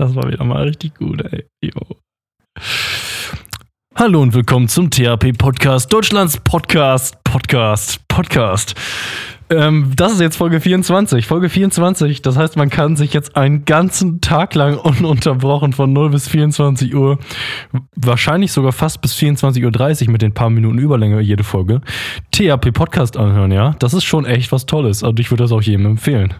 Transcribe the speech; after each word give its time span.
das 0.00 0.14
war 0.14 0.30
wieder 0.30 0.42
mal 0.44 0.62
richtig 0.62 0.94
gut, 0.94 1.20
ey. 1.30 1.44
Jo. 1.62 1.96
Hallo 3.94 4.22
und 4.22 4.32
willkommen 4.32 4.66
zum 4.66 4.90
THP 4.90 5.36
Podcast, 5.36 5.92
Deutschlands 5.92 6.38
Podcast, 6.38 7.22
Podcast, 7.22 8.00
Podcast. 8.08 8.74
Ähm, 9.50 9.92
das 9.96 10.12
ist 10.12 10.20
jetzt 10.20 10.36
Folge 10.36 10.60
24. 10.60 11.26
Folge 11.26 11.48
24, 11.48 12.22
das 12.22 12.36
heißt, 12.36 12.56
man 12.56 12.70
kann 12.70 12.94
sich 12.94 13.12
jetzt 13.12 13.36
einen 13.36 13.64
ganzen 13.64 14.20
Tag 14.20 14.54
lang 14.54 14.78
ununterbrochen 14.78 15.72
von 15.72 15.92
0 15.92 16.10
bis 16.10 16.28
24 16.28 16.94
Uhr, 16.94 17.18
wahrscheinlich 17.96 18.52
sogar 18.52 18.70
fast 18.70 19.00
bis 19.00 19.14
24.30 19.14 20.06
Uhr 20.06 20.12
mit 20.12 20.22
den 20.22 20.32
paar 20.32 20.50
Minuten 20.50 20.78
Überlänge 20.78 21.20
jede 21.20 21.42
Folge, 21.42 21.80
THP 22.30 22.72
Podcast 22.72 23.16
anhören, 23.16 23.50
ja? 23.50 23.74
Das 23.80 23.92
ist 23.92 24.04
schon 24.04 24.24
echt 24.24 24.52
was 24.52 24.66
Tolles 24.66 25.02
und 25.02 25.18
ich 25.18 25.32
würde 25.32 25.42
das 25.42 25.52
auch 25.52 25.62
jedem 25.62 25.86
empfehlen. 25.86 26.32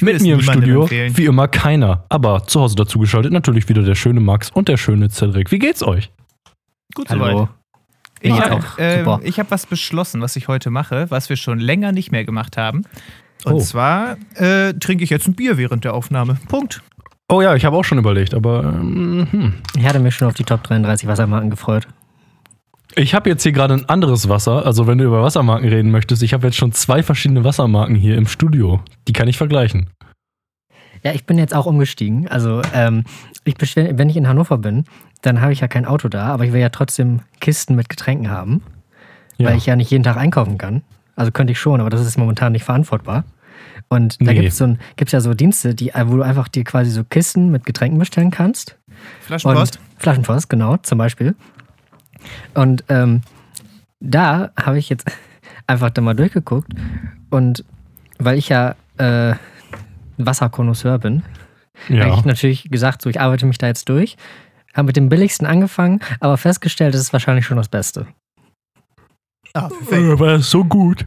Mit 0.00 0.20
mir 0.20 0.34
im 0.34 0.42
Studio, 0.42 0.82
empfehlen. 0.82 1.16
wie 1.16 1.24
immer, 1.24 1.48
keiner. 1.48 2.04
Aber 2.10 2.46
zu 2.46 2.60
Hause 2.60 2.76
dazu 2.76 2.98
geschaltet 2.98 3.32
natürlich 3.32 3.68
wieder 3.68 3.82
der 3.82 3.94
schöne 3.94 4.20
Max 4.20 4.50
und 4.50 4.68
der 4.68 4.76
schöne 4.76 5.08
Cedric. 5.08 5.52
Wie 5.52 5.58
geht's 5.58 5.82
euch? 5.82 6.10
Gut 6.94 7.08
Hallo. 7.08 7.24
soweit. 7.24 7.48
Ich 8.22 8.34
Ja, 8.36 8.50
habe 8.50 8.54
auch. 8.54 8.78
äh, 9.22 9.28
ich 9.28 9.38
hab 9.40 9.50
was 9.50 9.66
beschlossen, 9.66 10.20
was 10.20 10.36
ich 10.36 10.48
heute 10.48 10.70
mache, 10.70 11.10
was 11.10 11.28
wir 11.28 11.36
schon 11.36 11.58
länger 11.58 11.92
nicht 11.92 12.12
mehr 12.12 12.24
gemacht 12.24 12.56
haben. 12.56 12.82
Und 13.44 13.54
Oh. 13.54 13.60
zwar 13.60 14.16
äh, 14.36 14.72
trinke 14.74 15.02
ich 15.04 15.10
jetzt 15.10 15.26
ein 15.26 15.34
Bier 15.34 15.56
während 15.58 15.84
der 15.84 15.94
Aufnahme. 15.94 16.38
Punkt. 16.48 16.82
Oh 17.28 17.40
ja, 17.42 17.54
ich 17.56 17.64
habe 17.64 17.76
auch 17.76 17.84
schon 17.84 17.98
überlegt, 17.98 18.34
aber 18.34 18.62
ähm, 18.64 19.26
hm. 19.30 19.54
Ich 19.76 19.84
hatte 19.84 19.98
mich 19.98 20.14
schon 20.14 20.28
auf 20.28 20.34
die 20.34 20.44
Top 20.44 20.62
33 20.62 21.08
Wassermarken 21.08 21.50
gefreut. 21.50 21.88
ich 22.94 23.14
habe 23.14 23.28
jetzt 23.30 23.42
hier 23.42 23.52
gerade 23.52 23.74
ein 23.74 23.88
anderes 23.88 24.28
Wasser. 24.28 24.64
Also 24.66 24.86
wenn 24.86 24.98
du 24.98 25.04
über 25.04 25.22
Wassermarken 25.22 25.68
reden 25.68 25.90
möchtest, 25.90 26.22
ich 26.22 26.32
habe 26.34 26.46
jetzt 26.46 26.56
schon 26.56 26.72
zwei 26.72 27.02
verschiedene 27.02 27.42
Wassermarken 27.42 27.96
hier 27.96 28.16
im 28.16 28.26
Studio. 28.28 28.80
Die 29.08 29.12
kann 29.12 29.26
ich 29.28 29.38
vergleichen. 29.38 29.88
Ja, 31.02 31.12
ich 31.12 31.24
bin 31.26 31.38
jetzt 31.38 31.54
auch 31.54 31.66
umgestiegen. 31.66 32.28
Also, 32.28 32.62
ähm, 32.74 33.02
ich 33.44 33.56
wenn 33.58 34.08
ich 34.08 34.16
in 34.16 34.28
Hannover 34.28 34.58
bin, 34.58 34.84
dann 35.22 35.40
habe 35.40 35.52
ich 35.52 35.60
ja 35.60 35.68
kein 35.68 35.84
Auto 35.86 36.08
da, 36.08 36.26
aber 36.26 36.44
ich 36.44 36.52
will 36.52 36.60
ja 36.60 36.68
trotzdem 36.68 37.20
Kisten 37.40 37.74
mit 37.76 37.88
Getränken 37.88 38.30
haben, 38.30 38.62
Ja. 39.38 39.48
weil 39.48 39.56
ich 39.56 39.66
ja 39.66 39.76
nicht 39.76 39.90
jeden 39.90 40.04
Tag 40.04 40.16
einkaufen 40.16 40.58
kann. 40.58 40.82
Also 41.16 41.30
könnte 41.32 41.52
ich 41.52 41.58
schon, 41.60 41.80
aber 41.80 41.90
das 41.90 42.00
ist 42.04 42.18
momentan 42.18 42.52
nicht 42.52 42.64
verantwortbar. 42.64 43.24
Und 43.88 44.20
da 44.20 44.26
Nee. 44.32 44.34
gibt 44.40 44.48
es 44.48 44.58
so 44.58 44.64
ein, 44.64 44.78
gibt's 44.96 45.12
ja 45.12 45.20
so 45.20 45.34
Dienste, 45.34 45.74
die, 45.74 45.92
wo 46.06 46.16
du 46.16 46.22
einfach 46.22 46.48
dir 46.48 46.64
quasi 46.64 46.90
so 46.90 47.04
Kisten 47.04 47.50
mit 47.50 47.64
Getränken 47.66 47.98
bestellen 47.98 48.30
kannst. 48.30 48.76
Flaschenpost. 49.20 49.76
Und 49.76 50.00
Flaschenpost, 50.02 50.48
genau, 50.48 50.76
zum 50.78 50.98
Beispiel. 50.98 51.34
Und 52.54 52.84
ähm, 52.88 53.22
da 54.00 54.50
habe 54.60 54.78
ich 54.78 54.88
jetzt 54.88 55.04
einfach 55.66 55.90
da 55.90 56.00
mal 56.02 56.14
durchgeguckt 56.14 56.72
und 57.30 57.64
weil 58.18 58.38
ich 58.38 58.48
ja 58.48 58.74
äh, 58.98 59.34
Wasserkonnoisseur 60.18 60.98
bin, 60.98 61.22
habe 61.84 61.94
ja. 61.96 62.14
ich 62.14 62.24
natürlich 62.24 62.70
gesagt, 62.70 63.02
so 63.02 63.10
ich 63.10 63.20
arbeite 63.20 63.46
mich 63.46 63.58
da 63.58 63.66
jetzt 63.66 63.88
durch, 63.88 64.16
habe 64.74 64.86
mit 64.86 64.96
dem 64.96 65.08
billigsten 65.08 65.46
angefangen, 65.46 66.00
aber 66.20 66.36
festgestellt, 66.36 66.94
es 66.94 67.00
ist 67.00 67.12
wahrscheinlich 67.12 67.46
schon 67.46 67.56
das 67.56 67.68
Beste. 67.68 68.06
Ah, 69.54 69.68
perfekt. 69.68 69.92
Äh, 69.92 70.12
Aber 70.12 70.26
das 70.32 70.40
ist 70.42 70.50
so 70.50 70.64
gut. 70.64 71.06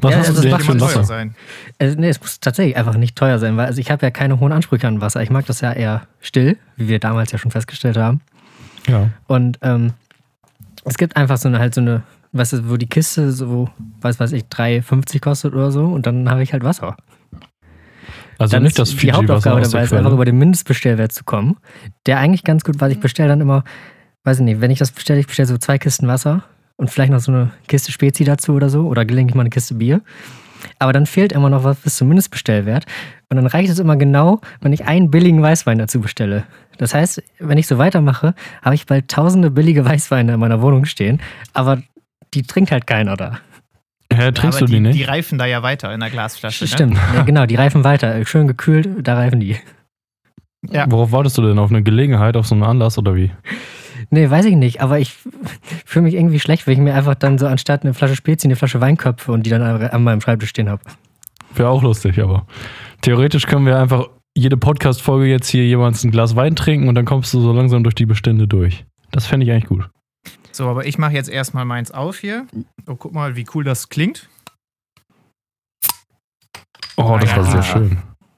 Was 0.00 0.12
Ja, 0.12 0.18
hast 0.20 0.28
du 0.30 0.32
das 0.34 0.42
denn 0.42 0.50
für 0.50 0.56
ein 0.56 0.58
Muss 0.58 0.64
schon 0.66 0.78
teuer 0.78 0.88
Wasser? 0.88 1.04
sein. 1.04 1.34
Also, 1.78 1.98
nee, 2.00 2.08
es 2.08 2.20
muss 2.20 2.40
tatsächlich 2.40 2.76
einfach 2.76 2.96
nicht 2.96 3.16
teuer 3.16 3.38
sein, 3.38 3.56
weil 3.56 3.66
also 3.66 3.80
ich 3.80 3.90
habe 3.90 4.06
ja 4.06 4.10
keine 4.10 4.40
hohen 4.40 4.52
Ansprüche 4.52 4.88
an 4.88 5.00
Wasser. 5.00 5.22
Ich 5.22 5.30
mag 5.30 5.44
das 5.46 5.60
ja 5.60 5.72
eher 5.72 6.06
still, 6.20 6.56
wie 6.76 6.88
wir 6.88 6.98
damals 7.00 7.32
ja 7.32 7.38
schon 7.38 7.50
festgestellt 7.50 7.96
haben. 7.98 8.20
Ja. 8.86 9.10
Und 9.26 9.58
ähm, 9.62 9.92
es 10.84 10.96
gibt 10.96 11.16
einfach 11.16 11.36
so 11.36 11.48
eine 11.48 11.58
halt 11.58 11.74
so 11.74 11.82
eine, 11.82 12.02
weißt 12.32 12.54
du, 12.54 12.70
wo 12.70 12.76
die 12.78 12.86
Kiste 12.86 13.30
so, 13.32 13.68
was 14.00 14.18
weiß 14.18 14.32
ich, 14.32 14.44
3,50 14.44 15.20
kostet 15.20 15.52
oder 15.52 15.70
so 15.70 15.84
und 15.84 16.06
dann 16.06 16.30
habe 16.30 16.42
ich 16.42 16.52
halt 16.54 16.64
Wasser. 16.64 16.96
Also 18.40 18.56
dann 18.56 18.62
nicht 18.62 18.78
das 18.78 18.90
ist 18.90 19.02
die 19.02 19.12
Hauptaufgabe 19.12 19.60
dabei 19.60 19.70
der 19.70 19.82
ist 19.82 19.92
einfach 19.92 20.12
über 20.12 20.24
den 20.24 20.38
Mindestbestellwert 20.38 21.12
zu 21.12 21.24
kommen. 21.24 21.58
Der 22.06 22.18
eigentlich 22.18 22.42
ganz 22.42 22.64
gut, 22.64 22.80
weil 22.80 22.90
ich 22.90 22.98
bestelle 22.98 23.28
dann 23.28 23.42
immer, 23.42 23.64
weiß 24.24 24.38
ich 24.38 24.44
nicht, 24.44 24.62
wenn 24.62 24.70
ich 24.70 24.78
das 24.78 24.92
bestelle, 24.92 25.20
ich 25.20 25.26
bestelle 25.26 25.46
so 25.46 25.58
zwei 25.58 25.76
Kisten 25.76 26.08
Wasser 26.08 26.42
und 26.76 26.90
vielleicht 26.90 27.12
noch 27.12 27.20
so 27.20 27.32
eine 27.32 27.50
Kiste 27.68 27.92
Spezi 27.92 28.24
dazu 28.24 28.54
oder 28.54 28.70
so 28.70 28.86
oder 28.86 29.04
gelegentlich 29.04 29.34
mal 29.34 29.42
eine 29.42 29.50
Kiste 29.50 29.74
Bier. 29.74 30.00
Aber 30.78 30.94
dann 30.94 31.04
fehlt 31.04 31.32
immer 31.32 31.50
noch 31.50 31.64
was 31.64 31.76
bis 31.80 31.96
zum 31.96 32.08
Mindestbestellwert. 32.08 32.86
Und 33.28 33.36
dann 33.36 33.46
reicht 33.46 33.70
es 33.70 33.78
immer 33.78 33.96
genau, 33.96 34.40
wenn 34.62 34.72
ich 34.72 34.86
einen 34.86 35.10
billigen 35.10 35.42
Weißwein 35.42 35.76
dazu 35.76 36.00
bestelle. 36.00 36.44
Das 36.78 36.94
heißt, 36.94 37.22
wenn 37.40 37.58
ich 37.58 37.66
so 37.66 37.76
weitermache, 37.76 38.34
habe 38.62 38.74
ich 38.74 38.86
bald 38.86 39.08
tausende 39.08 39.50
billige 39.50 39.84
Weißweine 39.84 40.34
in 40.34 40.40
meiner 40.40 40.62
Wohnung 40.62 40.86
stehen, 40.86 41.20
aber 41.52 41.82
die 42.32 42.42
trinkt 42.42 42.72
halt 42.72 42.86
keiner 42.86 43.16
da. 43.18 43.40
Hä, 44.12 44.32
trinkst 44.32 44.58
Aber 44.58 44.66
du 44.66 44.66
die, 44.66 44.72
die, 44.72 44.80
nicht? 44.80 44.98
die 44.98 45.04
reifen 45.04 45.38
da 45.38 45.46
ja 45.46 45.62
weiter 45.62 45.92
in 45.94 46.00
der 46.00 46.10
Glasflasche. 46.10 46.64
Ne? 46.64 46.68
Stimmt, 46.68 46.98
ja, 47.14 47.22
genau, 47.22 47.46
die 47.46 47.54
reifen 47.54 47.84
weiter. 47.84 48.24
Schön 48.26 48.46
gekühlt, 48.46 48.88
da 49.06 49.14
reifen 49.14 49.40
die. 49.40 49.56
Ja. 50.68 50.86
Worauf 50.90 51.12
wartest 51.12 51.38
du 51.38 51.42
denn? 51.42 51.58
Auf 51.58 51.70
eine 51.70 51.82
Gelegenheit, 51.82 52.36
auf 52.36 52.46
so 52.46 52.54
einen 52.54 52.64
Anlass 52.64 52.98
oder 52.98 53.14
wie? 53.14 53.30
Nee, 54.10 54.28
weiß 54.28 54.46
ich 54.46 54.56
nicht, 54.56 54.80
aber 54.82 54.98
ich 54.98 55.14
fühle 55.84 56.04
mich 56.04 56.14
irgendwie 56.14 56.40
schlecht, 56.40 56.66
wenn 56.66 56.74
ich 56.74 56.80
mir 56.80 56.94
einfach 56.94 57.14
dann 57.14 57.38
so 57.38 57.46
anstatt 57.46 57.82
eine 57.84 57.94
Flasche 57.94 58.16
Spezi 58.16 58.46
eine 58.46 58.56
Flasche 58.56 58.80
Wein 58.80 58.96
köpfe 58.96 59.32
und 59.32 59.44
die 59.44 59.50
dann 59.50 59.62
an 59.62 59.82
an 59.82 60.02
meinem 60.02 60.20
Schreibtisch 60.20 60.50
stehen 60.50 60.68
habe. 60.68 60.82
Wäre 61.54 61.68
auch 61.68 61.82
lustig, 61.82 62.20
aber 62.20 62.46
theoretisch 63.02 63.46
können 63.46 63.66
wir 63.66 63.78
einfach 63.78 64.08
jede 64.34 64.56
Podcast-Folge 64.56 65.26
jetzt 65.26 65.48
hier 65.48 65.66
jemals 65.66 66.04
ein 66.04 66.10
Glas 66.10 66.36
Wein 66.36 66.56
trinken 66.56 66.88
und 66.88 66.94
dann 66.94 67.04
kommst 67.04 67.34
du 67.34 67.40
so 67.40 67.52
langsam 67.52 67.82
durch 67.82 67.94
die 67.94 68.06
Bestände 68.06 68.46
durch. 68.46 68.84
Das 69.12 69.26
fände 69.26 69.44
ich 69.44 69.52
eigentlich 69.52 69.66
gut. 69.66 69.88
So, 70.60 70.68
aber 70.68 70.84
ich 70.84 70.98
mache 70.98 71.12
jetzt 71.14 71.30
erstmal 71.30 71.64
meins 71.64 71.90
auf 71.90 72.18
hier. 72.18 72.46
Oh, 72.86 72.94
guck 72.94 73.14
mal, 73.14 73.34
wie 73.34 73.46
cool 73.54 73.64
das 73.64 73.88
klingt. 73.88 74.28
Oh, 76.98 77.16
das 77.18 77.30
war 77.30 77.44
Ja. 77.46 77.50
sehr 77.50 77.62
schön. 77.62 77.90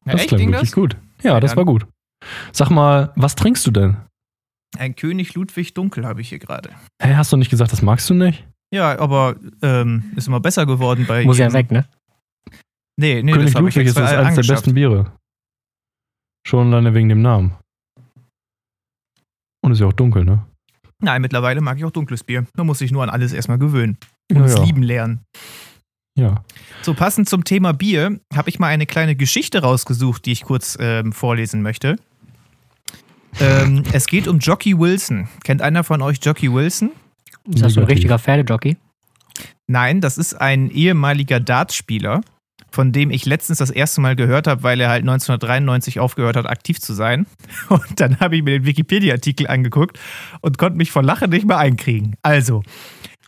Ja, 0.06 0.12
Das 0.12 0.20
echt 0.20 0.28
klang 0.28 0.40
wirklich 0.42 0.60
das? 0.60 0.72
gut. 0.72 0.96
Ja, 1.24 1.40
das 1.40 1.56
war 1.56 1.64
gut. 1.64 1.84
Sag 2.52 2.70
mal, 2.70 3.12
was 3.16 3.34
trinkst 3.34 3.66
du 3.66 3.72
denn? 3.72 3.96
Ein 4.78 4.94
König 4.94 5.34
Ludwig 5.34 5.74
Dunkel 5.74 6.06
habe 6.06 6.20
ich 6.20 6.28
hier 6.28 6.38
gerade. 6.38 6.70
Hä, 7.02 7.16
hast 7.16 7.32
du 7.32 7.36
nicht 7.36 7.50
gesagt, 7.50 7.72
das 7.72 7.82
magst 7.82 8.08
du 8.08 8.14
nicht? 8.14 8.46
Ja, 8.72 8.96
aber 9.00 9.34
ähm, 9.60 10.12
ist 10.14 10.28
immer 10.28 10.38
besser 10.38 10.64
geworden 10.64 11.06
bei. 11.08 11.24
Muss 11.24 11.38
ja 11.38 11.52
weg, 11.52 11.72
ne? 11.72 11.88
Nee, 12.96 13.20
nee, 13.24 13.32
König 13.32 13.52
das 13.52 13.60
Ludwig 13.60 13.84
ist 13.88 13.96
das 13.98 14.12
eines 14.12 14.36
der 14.46 14.54
besten 14.54 14.74
Biere. 14.74 15.10
Schon 16.46 16.68
alleine 16.72 16.94
wegen 16.94 17.08
dem 17.08 17.20
Namen. 17.20 17.56
Und 19.64 19.72
ist 19.72 19.80
ja 19.80 19.88
auch 19.88 19.92
dunkel, 19.92 20.24
ne? 20.24 20.46
Nein, 21.02 21.20
mittlerweile 21.20 21.60
mag 21.60 21.76
ich 21.78 21.84
auch 21.84 21.90
dunkles 21.90 22.22
Bier. 22.24 22.46
Man 22.56 22.66
muss 22.66 22.78
sich 22.78 22.92
nur 22.92 23.02
an 23.02 23.10
alles 23.10 23.32
erstmal 23.32 23.58
gewöhnen. 23.58 23.98
Und 24.30 24.42
es 24.44 24.54
Naja. 24.54 24.64
lieben 24.64 24.82
lernen. 24.82 25.20
Ja. 26.16 26.44
So, 26.82 26.94
passend 26.94 27.28
zum 27.28 27.44
Thema 27.44 27.72
Bier 27.72 28.20
habe 28.34 28.48
ich 28.48 28.58
mal 28.58 28.68
eine 28.68 28.86
kleine 28.86 29.16
Geschichte 29.16 29.62
rausgesucht, 29.62 30.24
die 30.24 30.32
ich 30.32 30.42
kurz 30.44 30.76
ähm, 30.80 31.12
vorlesen 31.12 31.62
möchte. 31.62 31.96
Ähm, 33.40 33.82
es 33.92 34.06
geht 34.06 34.28
um 34.28 34.38
Jockey 34.38 34.78
Wilson. 34.78 35.28
Kennt 35.42 35.60
einer 35.60 35.84
von 35.84 36.02
euch 36.02 36.18
Jockey 36.22 36.52
Wilson? 36.52 36.90
Ist 37.52 37.62
das 37.62 37.74
so 37.74 37.80
ein 37.80 37.86
richtiger 37.86 38.18
Pferdejockey? 38.18 38.76
Nein, 39.66 40.00
das 40.00 40.18
ist 40.18 40.34
ein 40.34 40.70
ehemaliger 40.70 41.40
Dartspieler, 41.40 42.20
von 42.72 42.92
dem 42.92 43.10
ich 43.10 43.26
letztens 43.26 43.58
das 43.58 43.70
erste 43.70 44.00
Mal 44.00 44.16
gehört 44.16 44.46
habe, 44.46 44.62
weil 44.62 44.80
er 44.80 44.88
halt 44.88 45.02
1993 45.02 46.00
aufgehört 46.00 46.36
hat, 46.36 46.46
aktiv 46.46 46.80
zu 46.80 46.94
sein. 46.94 47.26
Und 47.68 48.00
dann 48.00 48.18
habe 48.20 48.36
ich 48.36 48.42
mir 48.42 48.58
den 48.58 48.66
Wikipedia-Artikel 48.66 49.46
angeguckt 49.46 49.98
und 50.40 50.58
konnte 50.58 50.78
mich 50.78 50.90
vor 50.90 51.02
Lachen 51.02 51.30
nicht 51.30 51.46
mehr 51.46 51.58
einkriegen. 51.58 52.16
Also, 52.22 52.62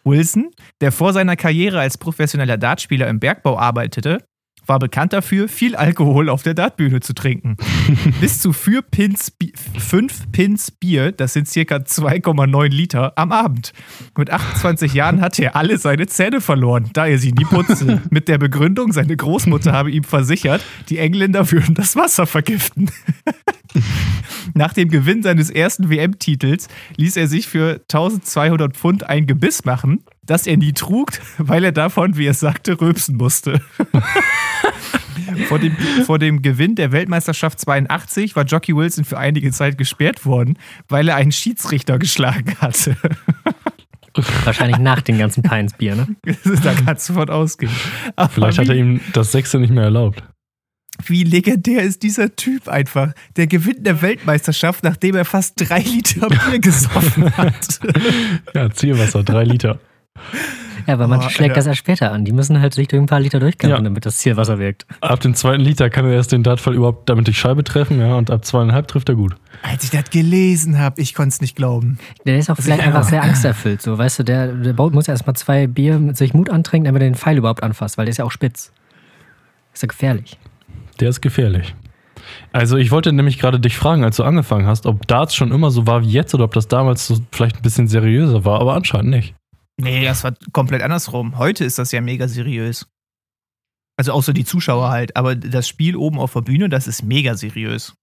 Wilson, 0.05 0.50
der 0.81 0.93
vor 0.93 1.12
seiner 1.12 1.37
Karriere 1.37 1.81
als 1.81 1.99
professioneller 1.99 2.56
Dartspieler 2.56 3.09
im 3.09 3.21
Bergbau 3.21 3.59
arbeitete, 3.59 4.19
war 4.66 4.78
bekannt 4.78 5.12
dafür, 5.12 5.48
viel 5.48 5.76
Alkohol 5.76 6.28
auf 6.28 6.42
der 6.42 6.54
Dartbühne 6.54 7.00
zu 7.00 7.14
trinken. 7.14 7.56
Bis 8.20 8.41
zu 8.41 8.52
4 8.52 8.82
Pins, 8.82 9.32
5 9.78 10.32
Pins 10.32 10.70
Bier, 10.70 11.12
das 11.12 11.32
sind 11.32 11.48
circa 11.48 11.76
2,9 11.76 12.69
Liter, 12.69 13.12
am 13.16 13.32
Abend. 13.32 13.72
Mit 14.16 14.30
28 14.30 14.94
Jahren 14.94 15.20
hatte 15.20 15.44
er 15.44 15.56
alle 15.56 15.78
seine 15.78 16.06
Zähne 16.06 16.41
verloren, 16.41 16.91
da 16.92 17.06
er 17.06 17.19
sie 17.19 17.32
nie 17.32 17.44
putzte. 17.44 18.02
Mit 18.10 18.28
der 18.28 18.38
Begründung, 18.38 18.92
seine 18.92 19.16
Großmutter 19.16 19.72
habe 19.72 19.91
ihm 19.91 20.04
versichert, 20.04 20.62
die 20.88 20.98
Engländer 20.98 21.50
würden 21.50 21.75
das 21.75 21.96
Wasser 21.96 22.26
vergiften. 22.26 22.91
Nach 24.54 24.72
dem 24.72 24.88
Gewinn 24.88 25.22
seines 25.22 25.50
ersten 25.50 25.90
WM-Titels 25.90 26.69
ließ 26.96 27.16
er 27.16 27.26
sich 27.26 27.49
für 27.49 27.81
1200 27.93 28.76
Pfund 28.76 29.08
ein 29.08 29.26
Gebiss 29.26 29.64
machen, 29.64 30.05
das 30.26 30.47
er 30.47 30.56
nie 30.56 30.73
trug, 30.73 31.12
weil 31.38 31.65
er 31.65 31.73
davon, 31.73 32.17
wie 32.17 32.26
er 32.26 32.35
sagte, 32.35 32.81
rülpsen 32.81 33.17
musste. 33.17 33.61
vor, 35.49 35.59
dem, 35.59 35.76
vor 36.05 36.19
dem 36.19 36.43
Gewinn 36.43 36.75
der 36.75 36.93
Weltmeisterschaft 36.93 37.61
82 37.61 38.37
war 38.37 38.44
Jockey 38.44 38.76
Wilson 38.76 39.05
für 39.05 39.19
einige 39.19 39.50
Zeit 39.53 39.79
gesperrt 39.79 40.25
worden, 40.25 40.59
weil 40.88 41.09
er 41.09 41.17
einen 41.17 41.32
Schiedsrichter 41.32 41.99
geschlagen 41.99 42.56
hatte. 42.61 42.97
Wahrscheinlich 44.44 44.79
nach 44.79 45.00
den 45.03 45.19
ganzen 45.19 45.43
Pines-Bier, 45.43 45.97
ne? 45.97 46.06
da 46.62 46.73
kannst 46.75 47.09
du 47.09 47.15
von 47.15 47.29
ausgehen. 47.31 47.73
Aber 48.15 48.29
Vielleicht 48.29 48.59
hat 48.59 48.69
er 48.69 48.76
ihm 48.76 49.00
das 49.12 49.32
Sechste 49.32 49.59
nicht 49.59 49.73
mehr 49.73 49.82
erlaubt. 49.85 50.23
wie 51.06 51.25
legendär 51.25 51.82
ist 51.82 52.05
dieser 52.05 52.37
Typ 52.37 52.69
einfach? 52.69 53.12
Der 53.35 53.49
gewinnt 53.49 53.88
eine 53.88 54.00
Weltmeisterschaft, 54.03 54.85
nachdem 54.85 55.17
er 55.17 55.25
fast 55.25 55.55
drei 55.56 55.81
Liter 55.81 56.29
Bier 56.29 56.61
gesoffen 56.61 57.37
hat. 57.37 57.81
Ja, 58.55 58.71
Zielwasser, 58.71 59.25
drei 59.25 59.43
Liter. 59.43 59.81
Ja, 60.87 60.94
aber 60.94 61.06
manche 61.06 61.29
Oh, 61.29 61.31
schlägt 61.31 61.50
ja. 61.50 61.55
das 61.55 61.67
erst 61.67 61.79
später 61.79 62.12
an. 62.12 62.26
Die 62.26 62.32
müssen 62.32 62.61
halt 62.61 62.75
sich 62.75 62.88
durch 62.88 63.00
ein 63.00 63.06
paar 63.06 63.21
Liter 63.21 63.41
durchkämpfen, 63.41 63.71
Ja. 63.79 63.82
damit 63.82 64.05
das 64.05 64.19
Zielwasser 64.19 64.59
wirkt. 64.59 64.85
Ab 65.00 65.21
dem 65.21 65.35
zweiten 65.35 65.62
Liter 65.62 65.88
kann 65.88 66.05
er 66.05 66.12
erst 66.12 66.32
den 66.32 66.43
Dartfall 66.43 66.75
überhaupt 66.75 67.09
damit 67.09 67.26
die 67.26 67.32
Scheibe 67.32 67.65
treffen, 67.65 68.00
ja, 68.00 68.17
und 68.17 68.31
ab 68.31 68.44
zweieinhalb 68.44 68.87
trifft 68.88 69.09
er 69.09 69.15
gut. 69.15 69.35
Als 69.62 69.85
ich 69.85 69.91
das 69.91 70.11
gelesen 70.11 70.79
habe, 70.79 71.00
ich 71.00 71.15
konnte 71.15 71.31
es 71.31 71.41
nicht 71.41 71.56
glauben. 71.56 71.99
Der 72.26 72.37
ist 72.38 72.50
auch 72.50 72.56
vielleicht 72.56 72.81
Ja. 72.82 72.88
einfach 72.88 73.05
sehr 73.05 73.23
angsterfüllt. 73.23 73.81
So, 73.81 73.97
weißt 73.97 74.19
du, 74.19 74.23
der, 74.25 74.49
der 74.53 74.75
Boat 74.75 74.93
muss 74.93 75.09
erstmal 75.09 75.35
zwei 75.37 75.67
Bier 75.67 75.99
mit 75.99 76.19
sich 76.19 76.35
Mut 76.35 76.50
antrinken, 76.50 76.85
damit 76.85 77.00
er 77.00 77.09
den 77.09 77.15
Pfeil 77.15 77.38
überhaupt 77.38 77.62
anfasst, 77.62 77.97
weil 77.97 78.05
der 78.05 78.11
ist 78.11 78.19
ja 78.19 78.25
auch 78.26 78.32
spitz. 78.32 78.71
Ist 79.73 79.82
ja 79.82 79.87
gefährlich. 79.88 80.38
Der 81.00 81.09
ist 81.09 81.23
gefährlich. 81.23 81.75
Also 82.53 82.76
ich 82.76 82.91
wollte 82.91 83.12
nämlich 83.12 83.38
gerade 83.38 83.59
dich 83.59 83.76
fragen, 83.76 84.05
als 84.05 84.17
du 84.17 84.25
angefangen 84.25 84.67
hast, 84.67 84.87
ob 84.87 85.06
Darts 85.06 85.35
schon 85.35 85.50
immer 85.50 85.71
so 85.71 85.87
war 85.87 86.03
wie 86.03 86.09
jetzt 86.11 86.35
oder 86.35 86.44
ob 86.44 86.53
das 86.55 86.69
damals 86.69 87.06
so 87.06 87.17
vielleicht 87.32 87.56
ein 87.56 87.62
bisschen 87.62 87.88
seriöser 87.88 88.44
war, 88.44 88.61
aber 88.61 88.75
anscheinend 88.75 89.11
nicht. 89.11 89.35
Nee, 89.81 90.05
das 90.05 90.25
war 90.25 90.35
komplett 90.53 90.82
andersrum. 90.82 91.38
Heute 91.38 91.65
ist 91.65 91.79
das 91.79 91.93
ja 91.93 92.00
mega 92.00 92.29
seriös. 92.29 92.87
Also 93.97 94.12
außer 94.12 94.32
die 94.32 94.44
Zuschauer 94.44 94.91
halt. 94.91 95.17
Aber 95.17 95.35
das 95.35 95.69
Spiel 95.69 95.97
oben 95.97 96.19
auf 96.19 96.32
der 96.32 96.43
Bühne, 96.43 96.69
das 96.69 96.87
ist 96.87 97.03
mega 97.03 97.35
seriös. 97.35 97.94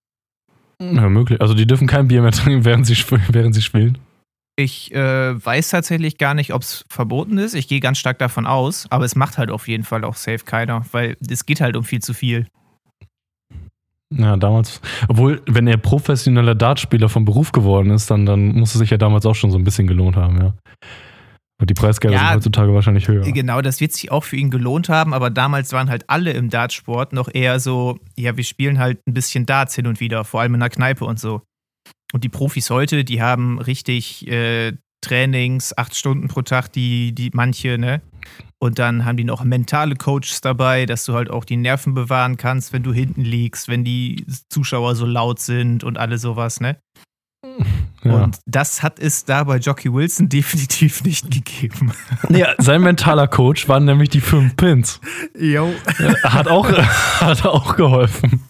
Ja, 0.82 1.10
möglich. 1.10 1.40
Also 1.42 1.54
die 1.54 1.68
dürfen 1.68 1.88
kein 1.88 2.08
Bier 2.08 2.22
mehr 2.22 2.32
trinken, 2.32 2.66
während 2.66 2.88
sie, 2.88 2.98
während 3.30 3.56
sie 3.56 3.62
spielen. 3.62 3.98
Ich 4.58 4.94
äh, 4.94 5.46
weiß 5.46 5.70
tatsächlich 5.70 6.18
gar 6.18 6.34
nicht, 6.34 6.54
ob 6.54 6.62
es 6.62 6.86
verboten 6.90 7.38
ist. 7.38 7.54
Ich 7.54 7.68
gehe 7.68 7.80
ganz 7.80 7.98
stark 7.98 8.20
davon 8.20 8.46
aus. 8.46 8.88
Aber 8.90 9.06
es 9.06 9.16
macht 9.16 9.38
halt 9.38 9.50
auf 9.50 9.68
jeden 9.68 9.84
Fall 9.84 10.04
auch 10.04 10.16
safe 10.16 10.44
keiner. 10.46 10.86
Weil 10.92 11.18
es 11.30 11.46
geht 11.46 11.62
halt 11.62 11.78
um 11.78 11.84
viel 11.84 12.02
zu 12.02 12.14
viel. 12.14 12.48
Ja, 14.14 14.36
damals. 14.36 14.82
Obwohl, 15.08 15.42
wenn 15.48 15.68
er 15.68 15.78
professioneller 15.78 16.54
Dartspieler 16.54 17.08
vom 17.08 17.24
Beruf 17.24 17.54
geworden 17.54 17.92
ist, 17.92 18.12
dann, 18.12 18.26
dann 18.26 18.52
muss 18.60 18.76
es 18.76 18.80
sich 18.80 18.90
ja 18.90 18.98
damals 18.98 19.26
auch 19.26 19.36
schon 19.36 19.52
so 19.52 19.58
ein 19.58 19.64
bisschen 19.64 19.88
gelohnt 19.88 20.18
haben, 20.18 20.38
ja. 20.42 20.54
Und 21.62 21.69
die 21.69 21.75
Preisgelder 21.75 22.18
Ja, 22.18 22.28
sind 22.30 22.38
heutzutage 22.38 22.74
wahrscheinlich 22.74 23.08
höher. 23.08 23.22
Genau, 23.22 23.62
das 23.62 23.80
wird 23.80 23.92
sich 23.92 24.12
auch 24.12 24.24
für 24.24 24.36
ihn 24.36 24.50
gelohnt 24.50 24.90
haben. 24.90 25.13
Aber 25.13 25.30
damals 25.30 25.72
waren 25.74 25.90
halt 25.90 26.10
alle 26.10 26.31
im 26.31 26.50
Dartsport 26.50 27.13
noch 27.13 27.30
eher 27.31 27.60
so, 27.60 28.00
ja, 28.18 28.36
wir 28.36 28.44
spielen 28.44 28.80
halt 28.80 29.00
ein 29.08 29.13
bisschen 29.13 29.46
Darts 29.46 29.75
hin 29.75 29.86
und 29.86 30.00
wieder. 30.00 30.25
Vor 30.25 30.42
allem 30.42 30.56
in 30.56 30.60
der 30.60 30.69
Kneipe 30.69 31.06
und 31.06 31.19
so. 31.19 31.44
Und 32.13 32.24
die 32.24 32.30
Profis 32.30 32.72
heute, 32.72 33.06
die 33.06 33.22
haben 33.22 33.60
richtig 33.60 34.28
äh, 34.28 34.74
Trainings, 35.02 35.78
acht 35.78 35.96
Stunden 35.96 36.28
pro 36.28 36.42
Tag, 36.42 36.72
die, 36.72 37.13
die 37.13 37.30
manche, 37.34 37.78
ne? 37.78 38.02
Und 38.60 38.78
dann 38.78 39.06
haben 39.06 39.18
die 39.18 39.24
noch 39.24 39.44
mentale 39.44 39.96
Coaches 39.96 40.42
dabei, 40.42 40.86
dass 40.86 41.06
du 41.06 41.13
halt 41.13 41.31
auch 41.31 41.46
die 41.46 41.58
Nerven 41.58 41.96
bewahren 41.96 42.38
kannst, 42.38 42.74
wenn 42.74 42.84
du 42.84 42.94
hinten 42.94 43.22
liegst, 43.22 43.68
wenn 43.68 43.84
die 43.84 44.25
Zuschauer 44.50 44.96
so 44.96 45.06
laut 45.06 45.40
sind 45.40 45.84
und 45.84 45.98
alle 45.98 46.18
sowas, 46.18 46.60
ne? 46.60 46.78
Ja. 48.03 48.24
Und 48.24 48.39
das 48.45 48.81
hat 48.81 49.00
es 49.00 49.25
da 49.25 49.44
bei 49.44 49.57
Jockey 49.57 49.94
Wilson 49.94 50.30
definitiv 50.30 51.03
nicht 51.03 51.30
gegeben. 51.30 51.94
ja, 52.30 52.53
sein 52.57 52.81
mentaler 52.81 53.27
Coach 53.27 53.68
waren 53.68 53.86
nämlich 53.86 54.09
die 54.09 54.21
fünf 54.21 54.56
Pins. 54.56 55.00
Jo. 55.38 55.74
Hat 56.24 56.48
auch, 56.48 56.69
hat 57.21 57.45
auch 57.45 57.75
geholfen. 57.75 58.42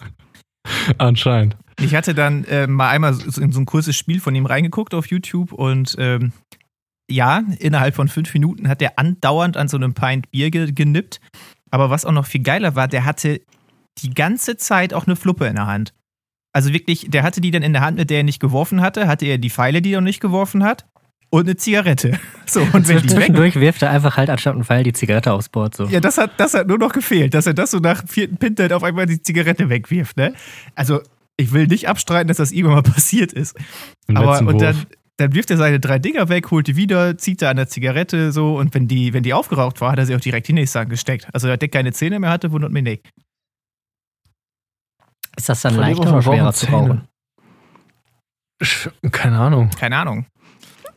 Anscheinend. 0.97 1.57
Ich 1.79 1.95
hatte 1.95 2.13
dann 2.13 2.45
äh, 2.45 2.67
mal 2.67 2.89
einmal 2.89 3.17
in 3.37 3.51
so 3.51 3.59
ein 3.59 3.65
kurzes 3.65 3.95
Spiel 3.95 4.19
von 4.19 4.35
ihm 4.35 4.45
reingeguckt 4.45 4.93
auf 4.93 5.07
YouTube 5.07 5.51
und 5.51 5.95
ähm, 5.97 6.31
ja, 7.09 7.43
innerhalb 7.59 7.95
von 7.95 8.07
fünf 8.07 8.33
Minuten 8.33 8.67
hat 8.67 8.81
er 8.81 8.97
andauernd 8.97 9.57
an 9.57 9.67
so 9.67 9.77
einem 9.77 9.93
Pint 9.93 10.31
Bier 10.31 10.51
ge 10.51 10.71
genippt. 10.71 11.19
Aber 11.71 11.89
was 11.89 12.05
auch 12.05 12.11
noch 12.11 12.25
viel 12.25 12.43
geiler 12.43 12.75
war, 12.75 12.87
der 12.87 13.05
hatte 13.05 13.41
die 13.99 14.13
ganze 14.13 14.57
Zeit 14.57 14.93
auch 14.93 15.07
eine 15.07 15.15
Fluppe 15.15 15.47
in 15.47 15.55
der 15.55 15.67
Hand. 15.67 15.93
Also 16.53 16.73
wirklich, 16.73 17.07
der 17.09 17.23
hatte 17.23 17.41
die 17.41 17.51
dann 17.51 17.63
in 17.63 17.73
der 17.73 17.81
Hand, 17.81 17.97
mit 17.97 18.09
der 18.09 18.17
er 18.17 18.23
nicht 18.23 18.39
geworfen 18.39 18.81
hatte, 18.81 19.07
hatte 19.07 19.25
er 19.25 19.37
die 19.37 19.49
Pfeile, 19.49 19.81
die 19.81 19.93
er 19.93 20.01
noch 20.01 20.05
nicht 20.05 20.19
geworfen 20.19 20.63
hat 20.63 20.85
und 21.31 21.47
eine 21.47 21.55
Zigarette. 21.55 22.19
So, 22.45 22.59
und 22.59 22.85
wenn 22.89 22.97
die 22.97 23.03
weg 23.03 23.09
Zwischendurch 23.11 23.55
wirft 23.55 23.81
er 23.81 23.91
einfach 23.91 24.17
halt 24.17 24.29
anstatt 24.29 24.55
einen 24.55 24.65
Pfeil 24.65 24.83
die 24.83 24.91
Zigarette 24.91 25.31
aufs 25.31 25.47
Board. 25.47 25.73
So. 25.73 25.85
ja, 25.85 26.01
das 26.01 26.17
hat, 26.17 26.31
das 26.35 26.53
hat 26.53 26.67
nur 26.67 26.77
noch 26.77 26.91
gefehlt, 26.91 27.33
dass 27.33 27.47
er 27.47 27.53
das 27.53 27.71
so 27.71 27.77
nach 27.77 28.01
dem 28.01 28.09
vierten 28.09 28.35
Pin 28.35 28.55
halt 28.59 28.73
auf 28.73 28.83
einmal 28.83 29.05
die 29.05 29.21
Zigarette 29.21 29.69
wegwirft, 29.69 30.17
ne? 30.17 30.33
Also, 30.75 30.99
ich 31.37 31.53
will 31.53 31.67
nicht 31.67 31.87
abstreiten, 31.87 32.27
dass 32.27 32.35
das 32.35 32.51
irgendwann 32.51 32.83
mal 32.83 32.91
passiert 32.93 33.31
ist. 33.31 33.55
Im 34.07 34.17
Aber 34.17 34.45
und 34.45 34.61
dann, 34.61 34.75
dann 35.15 35.33
wirft 35.33 35.49
er 35.49 35.55
seine 35.55 35.79
drei 35.79 35.97
Dinger 35.97 36.27
weg, 36.27 36.51
holt 36.51 36.67
die 36.67 36.75
wieder, 36.75 37.17
zieht 37.17 37.41
da 37.41 37.51
an 37.51 37.55
der 37.55 37.69
Zigarette 37.69 38.33
so 38.33 38.57
und 38.57 38.73
wenn 38.73 38.89
die, 38.89 39.13
wenn 39.13 39.23
die 39.23 39.33
aufgeraucht 39.33 39.79
war, 39.79 39.93
hat 39.93 39.99
er 39.99 40.05
sie 40.05 40.15
auch 40.15 40.19
direkt 40.19 40.49
die 40.49 40.53
nächste 40.53 40.81
angesteckt. 40.81 41.29
Also, 41.31 41.47
dass 41.47 41.59
der 41.59 41.69
keine 41.69 41.93
Zähne 41.93 42.19
mehr 42.19 42.31
hatte, 42.31 42.51
wundert 42.51 42.73
mich 42.73 42.83
nicht. 42.83 43.09
Ist 45.37 45.49
das 45.49 45.61
dann 45.61 45.75
leichter 45.75 46.09
oder 46.09 46.21
schwerer 46.21 46.53
zu 46.53 46.65
Zähne. 46.65 46.77
rauchen? 46.77 47.07
Keine 49.11 49.39
Ahnung. 49.39 49.69
Keine 49.71 49.97
Ahnung. 49.97 50.25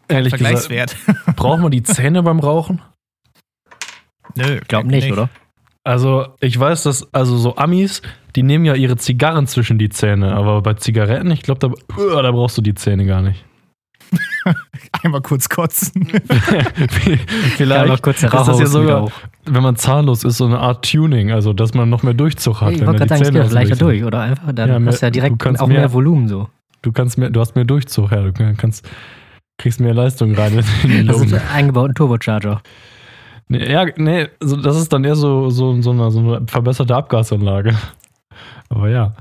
Ehrlich 0.09 0.33
gesagt, 0.33 0.59
Vergleichswert. 0.59 0.97
braucht 1.37 1.61
man 1.61 1.71
die 1.71 1.83
Zähne 1.83 2.23
beim 2.23 2.41
Rauchen? 2.41 2.83
Nö, 4.35 4.61
Glaub 4.67 4.85
nicht, 4.85 5.11
oder? 5.11 5.31
Also, 5.85 6.29
ich 6.41 6.59
weiß, 6.59 6.85
dass, 6.85 7.13
also 7.13 7.37
so 7.37 7.57
Amis, 7.57 8.01
die 8.37 8.43
nehmen 8.43 8.65
ja 8.65 8.75
ihre 8.75 8.97
Zigarren 8.97 9.47
zwischen 9.47 9.79
die 9.79 9.91
Zähne, 9.91 10.35
aber 10.35 10.63
bei 10.63 10.75
Zigaretten, 10.75 11.31
ich 11.31 11.43
glaube, 11.43 11.61
da, 11.61 11.69
uh, 11.97 12.23
da 12.23 12.31
brauchst 12.33 12.57
du 12.57 12.63
die 12.63 12.75
Zähne 12.75 13.05
gar 13.05 13.21
nicht. 13.21 13.45
Einmal 15.03 15.21
kurz 15.23 15.49
kotzen. 15.49 16.07
Vielleicht 17.57 17.87
noch 17.89 18.03
kurz 18.03 18.23
ist 18.23 18.33
das 18.33 18.47
ja 18.59 18.67
sogar, 18.67 19.03
wieder 19.07 19.13
wenn 19.47 19.63
man 19.63 19.77
zahnlos 19.77 20.25
ist, 20.25 20.39
so 20.39 20.47
eine 20.47 20.59
Art 20.59 20.91
Tuning, 20.91 21.31
also 21.33 21.53
dass 21.53 21.75
man 21.75 21.89
noch 21.91 22.03
mehr 22.03 22.15
Durchzug 22.15 22.61
hat. 22.61 22.73
Ich 22.73 22.81
wenn 22.81 22.87
wollte 22.87 23.07
gerade 23.07 23.19
die 23.21 23.25
sagen, 23.25 23.37
es 23.37 23.43
geht 23.49 23.53
leichter 23.53 23.77
durch, 23.77 24.05
oder 24.05 24.21
einfach? 24.21 24.53
Dann 24.53 24.69
Ja, 24.71 24.79
mehr- 24.79 24.93
hast 24.93 25.01
du 25.03 25.07
ja 25.07 25.11
du 25.11 25.15
direkt 25.15 25.39
kannst 25.39 25.61
auch 25.63 25.67
mehr, 25.67 25.81
mehr- 25.81 25.93
Volumen 25.93 26.29
so. 26.29 26.49
Du 26.83 26.93
kannst 26.93 27.19
mehr, 27.19 27.31
du 27.31 27.41
hast 27.41 27.55
mehr 27.57 27.65
Durchzug, 27.65 28.11
ja, 28.13 28.23
du 28.23 28.33
kannst, 28.57 28.89
kriegst 29.59 29.81
mehr 29.81 29.95
Leistung 29.95 30.35
rein 30.35 30.53
in 30.83 30.89
die 30.91 31.07
Das 31.07 31.17
ist 31.17 31.31
Lungen. 31.31 31.35
ein 31.35 31.49
eingebauter 31.55 31.95
Turbocharger. 31.95 32.61
Nee, 33.49 33.71
ja, 33.71 33.87
nee, 33.97 34.29
so, 34.41 34.57
das 34.57 34.77
ist 34.77 34.93
dann 34.93 35.05
eher 35.05 35.17
so, 35.17 35.51
so, 35.51 35.81
so, 35.83 35.91
eine, 35.91 36.11
so 36.11 36.19
eine 36.21 36.47
verbesserte 36.47 36.95
Abgasanlage. 36.97 37.75
Aber 38.71 38.89
ja. 38.89 39.13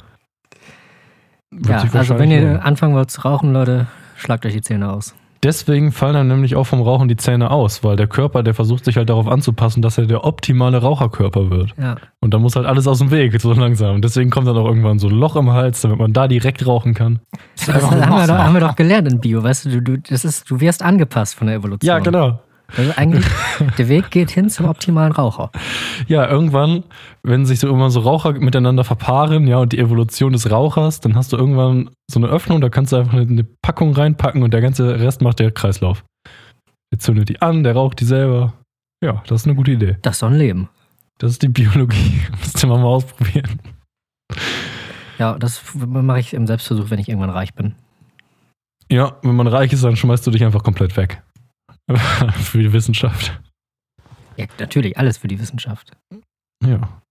Wird 1.51 1.69
Ja, 1.83 1.99
also 1.99 2.17
wenn 2.17 2.31
ihr 2.31 2.65
anfangen 2.65 2.95
wollt 2.95 3.11
zu 3.11 3.21
rauchen, 3.21 3.53
Leute, 3.53 3.87
schlagt 4.23 4.45
euch 4.45 4.53
die 4.53 4.61
Zähne 4.61 4.91
aus. 4.91 5.13
Deswegen 5.43 5.91
fallen 5.91 6.13
dann 6.13 6.27
nämlich 6.29 6.55
auch 6.55 6.63
vom 6.63 6.81
Rauchen 6.81 7.09
die 7.09 7.17
Zähne 7.17 7.51
aus, 7.51 7.83
weil 7.83 7.97
der 7.97 8.07
Körper, 8.07 8.43
der 8.43 8.53
versucht 8.53 8.85
sich 8.85 8.95
halt 8.95 9.09
darauf 9.09 9.27
anzupassen, 9.27 9.81
dass 9.81 9.97
er 9.97 10.05
der 10.05 10.23
optimale 10.23 10.77
Raucherkörper 10.77 11.49
wird. 11.49 11.73
Ja. 11.77 11.97
Und 12.21 12.33
da 12.33 12.39
muss 12.39 12.55
halt 12.55 12.65
alles 12.65 12.87
aus 12.87 12.99
dem 12.99 13.11
Weg, 13.11 13.39
so 13.41 13.51
langsam. 13.51 14.01
Deswegen 14.01 14.29
kommt 14.29 14.47
dann 14.47 14.55
auch 14.55 14.65
irgendwann 14.65 14.99
so 14.99 15.09
ein 15.09 15.13
Loch 15.13 15.35
im 15.35 15.51
Hals, 15.51 15.81
damit 15.81 15.99
man 15.99 16.13
da 16.13 16.29
direkt 16.29 16.65
rauchen 16.65 16.93
kann. 16.93 17.19
Das 17.57 17.67
haben 17.83 17.99
wir, 17.99 18.27
doch, 18.27 18.37
haben 18.37 18.53
wir 18.53 18.61
doch 18.61 18.77
gelernt 18.77 19.11
in 19.11 19.19
Bio, 19.19 19.43
weißt 19.43 19.65
du, 19.65 19.69
du, 19.69 19.81
du, 19.81 19.97
das 19.97 20.23
ist, 20.23 20.49
du 20.49 20.61
wirst 20.61 20.81
angepasst 20.81 21.35
von 21.35 21.47
der 21.47 21.57
Evolution. 21.57 21.87
Ja, 21.87 21.99
genau. 21.99 22.39
Also 22.75 22.91
eigentlich, 22.95 23.25
der 23.77 23.87
Weg 23.87 24.09
geht 24.09 24.31
hin 24.31 24.49
zum 24.49 24.67
optimalen 24.67 25.11
Raucher. 25.11 25.51
Ja, 26.07 26.27
irgendwann, 26.27 26.83
wenn 27.21 27.45
sich 27.45 27.59
so 27.59 27.69
immer 27.69 27.89
so 27.89 27.99
Raucher 28.01 28.33
miteinander 28.33 28.83
verpaaren, 28.83 29.47
ja, 29.47 29.57
und 29.57 29.73
die 29.73 29.79
Evolution 29.79 30.33
des 30.33 30.49
Rauchers, 30.49 30.99
dann 30.99 31.15
hast 31.15 31.33
du 31.33 31.37
irgendwann 31.37 31.91
so 32.09 32.19
eine 32.19 32.27
Öffnung, 32.27 32.61
da 32.61 32.69
kannst 32.69 32.91
du 32.91 32.97
einfach 32.97 33.13
eine, 33.13 33.23
eine 33.23 33.43
Packung 33.43 33.93
reinpacken 33.93 34.43
und 34.43 34.53
der 34.53 34.61
ganze 34.61 34.99
Rest 34.99 35.21
macht 35.21 35.39
der 35.39 35.51
Kreislauf. 35.51 36.03
Der 36.91 36.99
zündet 36.99 37.29
die 37.29 37.41
an, 37.41 37.63
der 37.63 37.73
raucht 37.73 37.99
die 37.99 38.05
selber. 38.05 38.53
Ja, 39.03 39.23
das 39.27 39.41
ist 39.41 39.47
eine 39.47 39.55
gute 39.55 39.71
Idee. 39.71 39.97
Das 40.01 40.15
ist 40.15 40.19
so 40.19 40.27
ein 40.27 40.35
Leben. 40.35 40.69
Das 41.19 41.31
ist 41.31 41.41
die 41.43 41.49
Biologie. 41.49 42.21
Müsste 42.39 42.67
man 42.67 42.81
mal 42.81 42.87
ausprobieren. 42.87 43.59
Ja, 45.19 45.37
das 45.37 45.61
mache 45.75 46.19
ich 46.19 46.33
im 46.33 46.47
Selbstversuch, 46.47 46.89
wenn 46.89 46.99
ich 46.99 47.07
irgendwann 47.07 47.29
reich 47.29 47.53
bin. 47.53 47.75
Ja, 48.91 49.17
wenn 49.21 49.35
man 49.35 49.47
reich 49.47 49.71
ist, 49.73 49.83
dann 49.83 49.95
schmeißt 49.95 50.25
du 50.25 50.31
dich 50.31 50.43
einfach 50.43 50.63
komplett 50.63 50.97
weg. 50.97 51.21
Für 52.43 52.59
die 52.59 52.71
Wissenschaft. 52.73 53.39
Ja, 54.37 54.45
natürlich, 54.59 54.97
alles 54.97 55.17
für 55.17 55.27
die 55.27 55.39
Wissenschaft. 55.39 55.91
Ja. 56.65 57.01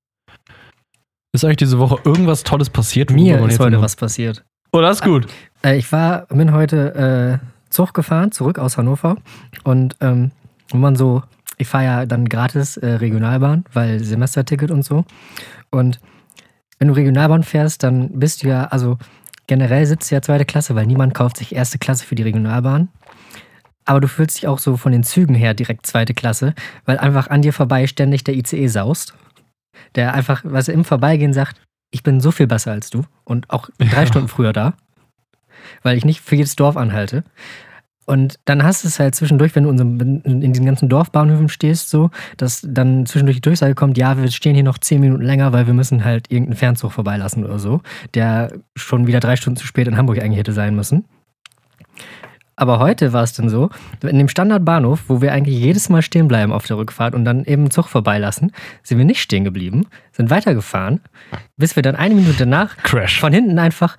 Ist 1.32 1.44
eigentlich 1.44 1.58
diese 1.58 1.78
Woche 1.78 2.00
irgendwas 2.04 2.42
Tolles 2.42 2.68
passiert? 2.68 3.10
Mir 3.10 3.44
ist 3.46 3.60
heute 3.60 3.80
was 3.80 3.96
passiert. 3.96 4.44
Oh, 4.72 4.80
das 4.80 4.98
ist 4.98 5.04
gut. 5.04 5.26
Äh, 5.62 5.76
ich 5.76 5.90
war, 5.92 6.26
bin 6.26 6.52
heute 6.52 7.40
äh, 7.42 7.46
Zug 7.70 7.94
gefahren, 7.94 8.32
zurück 8.32 8.58
aus 8.58 8.76
Hannover. 8.76 9.16
Und 9.64 9.96
ähm, 10.00 10.32
wenn 10.70 10.80
man 10.80 10.96
so, 10.96 11.22
ich 11.58 11.68
fahre 11.68 11.84
ja 11.84 12.06
dann 12.06 12.28
gratis 12.28 12.76
äh, 12.76 12.94
Regionalbahn, 12.94 13.64
weil 13.72 14.02
Semesterticket 14.02 14.70
und 14.70 14.84
so. 14.84 15.04
Und 15.70 16.00
wenn 16.78 16.88
du 16.88 16.94
Regionalbahn 16.94 17.44
fährst, 17.44 17.82
dann 17.82 18.18
bist 18.18 18.42
du 18.42 18.48
ja, 18.48 18.64
also 18.64 18.98
generell 19.46 19.86
sitzt 19.86 20.10
du 20.10 20.14
ja 20.14 20.22
zweite 20.22 20.44
Klasse, 20.44 20.74
weil 20.74 20.86
niemand 20.86 21.14
kauft 21.14 21.36
sich 21.36 21.54
erste 21.54 21.78
Klasse 21.78 22.04
für 22.04 22.14
die 22.14 22.22
Regionalbahn. 22.22 22.88
Aber 23.84 24.00
du 24.00 24.08
fühlst 24.08 24.36
dich 24.36 24.48
auch 24.48 24.58
so 24.58 24.76
von 24.76 24.92
den 24.92 25.02
Zügen 25.02 25.34
her 25.34 25.54
direkt 25.54 25.86
zweite 25.86 26.14
Klasse, 26.14 26.54
weil 26.84 26.98
einfach 26.98 27.28
an 27.28 27.42
dir 27.42 27.52
vorbei 27.52 27.86
ständig 27.86 28.24
der 28.24 28.36
ICE 28.36 28.68
saust. 28.68 29.14
Der 29.94 30.14
einfach, 30.14 30.42
was 30.44 30.68
im 30.68 30.84
Vorbeigehen 30.84 31.32
sagt, 31.32 31.60
ich 31.90 32.02
bin 32.02 32.20
so 32.20 32.30
viel 32.30 32.46
besser 32.46 32.72
als 32.72 32.90
du 32.90 33.04
und 33.24 33.50
auch 33.50 33.68
drei 33.78 34.02
Ja. 34.02 34.06
Stunden 34.06 34.28
früher 34.28 34.52
da, 34.52 34.74
weil 35.82 35.96
ich 35.96 36.04
nicht 36.04 36.20
für 36.20 36.36
jedes 36.36 36.56
Dorf 36.56 36.76
anhalte. 36.76 37.24
Und 38.04 38.40
dann 38.46 38.64
hast 38.64 38.82
du 38.82 38.88
es 38.88 38.98
halt 38.98 39.14
zwischendurch, 39.14 39.54
wenn 39.54 39.64
du 39.64 39.70
in 39.70 40.52
diesen 40.52 40.66
ganzen 40.66 40.88
Dorfbahnhöfen 40.88 41.48
stehst, 41.48 41.88
so, 41.88 42.10
dass 42.36 42.66
dann 42.68 43.06
zwischendurch 43.06 43.36
die 43.36 43.42
Durchsage 43.42 43.74
kommt, 43.74 43.96
ja, 43.96 44.18
wir 44.18 44.28
stehen 44.30 44.54
hier 44.54 44.64
noch 44.64 44.78
zehn 44.78 45.00
Minuten 45.00 45.22
länger, 45.22 45.52
weil 45.52 45.66
wir 45.66 45.74
müssen 45.74 46.04
halt 46.04 46.30
irgendeinen 46.30 46.56
Fernzug 46.56 46.92
vorbeilassen 46.92 47.44
oder 47.44 47.58
so, 47.60 47.80
der 48.14 48.52
schon 48.74 49.06
wieder 49.06 49.20
drei 49.20 49.36
Stunden 49.36 49.56
zu 49.56 49.66
spät 49.66 49.86
in 49.86 49.96
Hamburg 49.96 50.20
eigentlich 50.20 50.38
hätte 50.38 50.52
sein 50.52 50.74
müssen. 50.74 51.04
Aber 52.56 52.78
heute 52.78 53.12
war 53.12 53.22
es 53.22 53.32
dann 53.32 53.48
so, 53.48 53.70
in 54.02 54.18
dem 54.18 54.28
Standardbahnhof, 54.28 55.04
wo 55.08 55.22
wir 55.22 55.32
eigentlich 55.32 55.58
jedes 55.58 55.88
Mal 55.88 56.02
stehen 56.02 56.28
bleiben 56.28 56.52
auf 56.52 56.66
der 56.66 56.76
Rückfahrt 56.76 57.14
und 57.14 57.24
dann 57.24 57.44
eben 57.44 57.62
einen 57.62 57.70
Zug 57.70 57.88
vorbeilassen, 57.88 58.52
sind 58.82 58.98
wir 58.98 59.04
nicht 59.04 59.22
stehen 59.22 59.44
geblieben, 59.44 59.86
sind 60.12 60.30
weitergefahren, 60.30 61.00
bis 61.56 61.76
wir 61.76 61.82
dann 61.82 61.96
eine 61.96 62.14
Minute 62.14 62.36
danach 62.38 62.76
Crash. 62.78 63.20
von 63.20 63.32
hinten 63.32 63.58
einfach, 63.58 63.96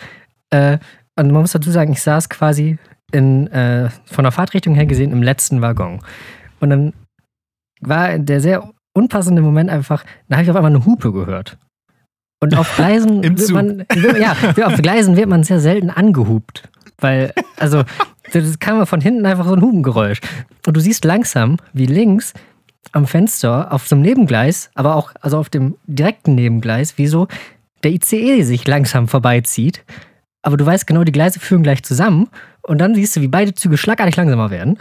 äh, 0.52 0.78
und 1.16 1.32
man 1.32 1.42
muss 1.42 1.52
dazu 1.52 1.72
sagen, 1.72 1.94
ich 1.94 2.02
saß 2.02 2.30
quasi 2.30 2.78
in, 3.12 3.48
äh, 3.48 3.90
von 4.06 4.24
der 4.24 4.32
Fahrtrichtung 4.32 4.76
her 4.76 4.86
gesehen 4.86 5.12
im 5.12 5.24
letzten 5.24 5.62
Waggon. 5.62 6.02
Und 6.60 6.70
dann 6.70 6.94
war 7.82 8.18
der 8.18 8.42
sehr 8.42 8.70
unpassende 8.94 9.42
Moment 9.42 9.70
einfach, 9.70 10.04
da 10.28 10.38
habe 10.38 10.44
ich 10.44 10.50
auf 10.50 10.56
einmal 10.56 10.72
eine 10.72 10.86
Hupe 10.86 11.12
gehört. 11.12 11.58
Und 12.40 12.58
auf 12.58 12.74
Gleisen 12.76 13.24
wird 13.24 13.52
man, 13.52 13.86
ja, 14.20 14.36
auf 14.66 14.82
Gleisen 14.82 15.16
wird 15.16 15.30
man 15.30 15.44
sehr 15.44 15.60
selten 15.60 15.90
angehupt. 15.90 16.70
Weil, 17.00 17.34
also, 17.58 17.84
das 18.42 18.60
kam 18.60 18.86
von 18.86 19.02
hinten 19.02 19.26
einfach 19.26 19.46
so 19.48 19.54
ein 19.54 19.62
Hupengeräusch. 19.62 20.20
Und 20.66 20.76
du 20.76 20.80
siehst 20.82 21.06
langsam, 21.06 21.58
wie 21.74 21.86
links 21.86 22.34
am 22.92 23.08
Fenster 23.08 23.72
auf 23.72 23.88
so 23.88 23.96
einem 23.96 24.04
Nebengleis, 24.04 24.70
aber 24.76 24.96
auch 24.96 25.12
also 25.22 25.38
auf 25.38 25.50
dem 25.50 25.76
direkten 25.88 26.36
Nebengleis, 26.36 26.98
wie 26.98 27.08
so 27.08 27.28
der 27.84 27.92
ICE 27.92 28.44
sich 28.44 28.68
langsam 28.68 29.08
vorbeizieht. 29.08 29.84
Aber 30.42 30.58
du 30.58 30.66
weißt 30.66 30.86
genau, 30.88 31.04
die 31.04 31.12
Gleise 31.12 31.40
führen 31.40 31.64
gleich 31.64 31.84
zusammen. 31.84 32.28
Und 32.62 32.80
dann 32.80 32.96
siehst 32.96 33.16
du, 33.16 33.22
wie 33.22 33.28
beide 33.28 33.54
Züge 33.54 33.78
schlagartig 33.78 34.16
langsamer 34.16 34.50
werden. 34.52 34.78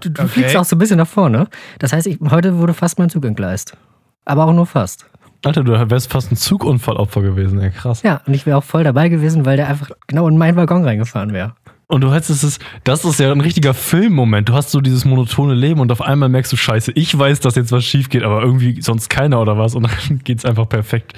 Du, 0.00 0.10
du 0.10 0.22
Okay. 0.22 0.28
fliegst 0.28 0.56
auch 0.56 0.64
so 0.64 0.76
ein 0.76 0.78
bisschen 0.78 0.98
nach 0.98 1.06
vorne. 1.06 1.48
Das 1.78 1.92
heißt, 1.92 2.06
ich, 2.06 2.18
heute 2.30 2.58
wurde 2.58 2.74
fast 2.74 2.98
mein 2.98 3.08
Zug 3.10 3.24
entgleist. 3.24 3.76
Aber 4.24 4.44
auch 4.46 4.52
nur 4.52 4.66
fast. 4.66 5.06
Alter, 5.44 5.62
du 5.64 5.72
wärst 5.90 6.10
fast 6.12 6.32
ein 6.32 6.36
Zugunfallopfer 6.36 7.22
gewesen, 7.22 7.60
ey, 7.60 7.70
krass. 7.70 8.02
Ja, 8.02 8.20
und 8.26 8.34
ich 8.34 8.46
wäre 8.46 8.56
auch 8.58 8.64
voll 8.64 8.82
dabei 8.84 9.08
gewesen, 9.08 9.44
weil 9.46 9.56
der 9.56 9.68
einfach 9.68 9.90
genau 10.06 10.26
in 10.28 10.38
meinen 10.38 10.56
Waggon 10.56 10.84
reingefahren 10.84 11.32
wäre. 11.32 11.54
Und 11.86 12.00
du 12.00 12.12
hättest 12.12 12.42
es, 12.42 12.58
das 12.84 13.04
ist 13.04 13.20
ja 13.20 13.30
ein 13.30 13.40
richtiger 13.40 13.74
Filmmoment. 13.74 14.48
Du 14.48 14.54
hast 14.54 14.70
so 14.70 14.80
dieses 14.80 15.04
monotone 15.04 15.54
Leben 15.54 15.80
und 15.80 15.92
auf 15.92 16.00
einmal 16.00 16.28
merkst 16.28 16.52
du, 16.52 16.56
scheiße, 16.56 16.92
ich 16.92 17.16
weiß, 17.16 17.40
dass 17.40 17.56
jetzt 17.56 17.72
was 17.72 17.84
schief 17.84 18.08
geht, 18.08 18.22
aber 18.22 18.42
irgendwie 18.42 18.80
sonst 18.80 19.10
keiner 19.10 19.40
oder 19.40 19.58
was 19.58 19.74
und 19.74 19.84
dann 19.84 20.20
geht's 20.24 20.44
einfach 20.44 20.68
perfekt. 20.68 21.12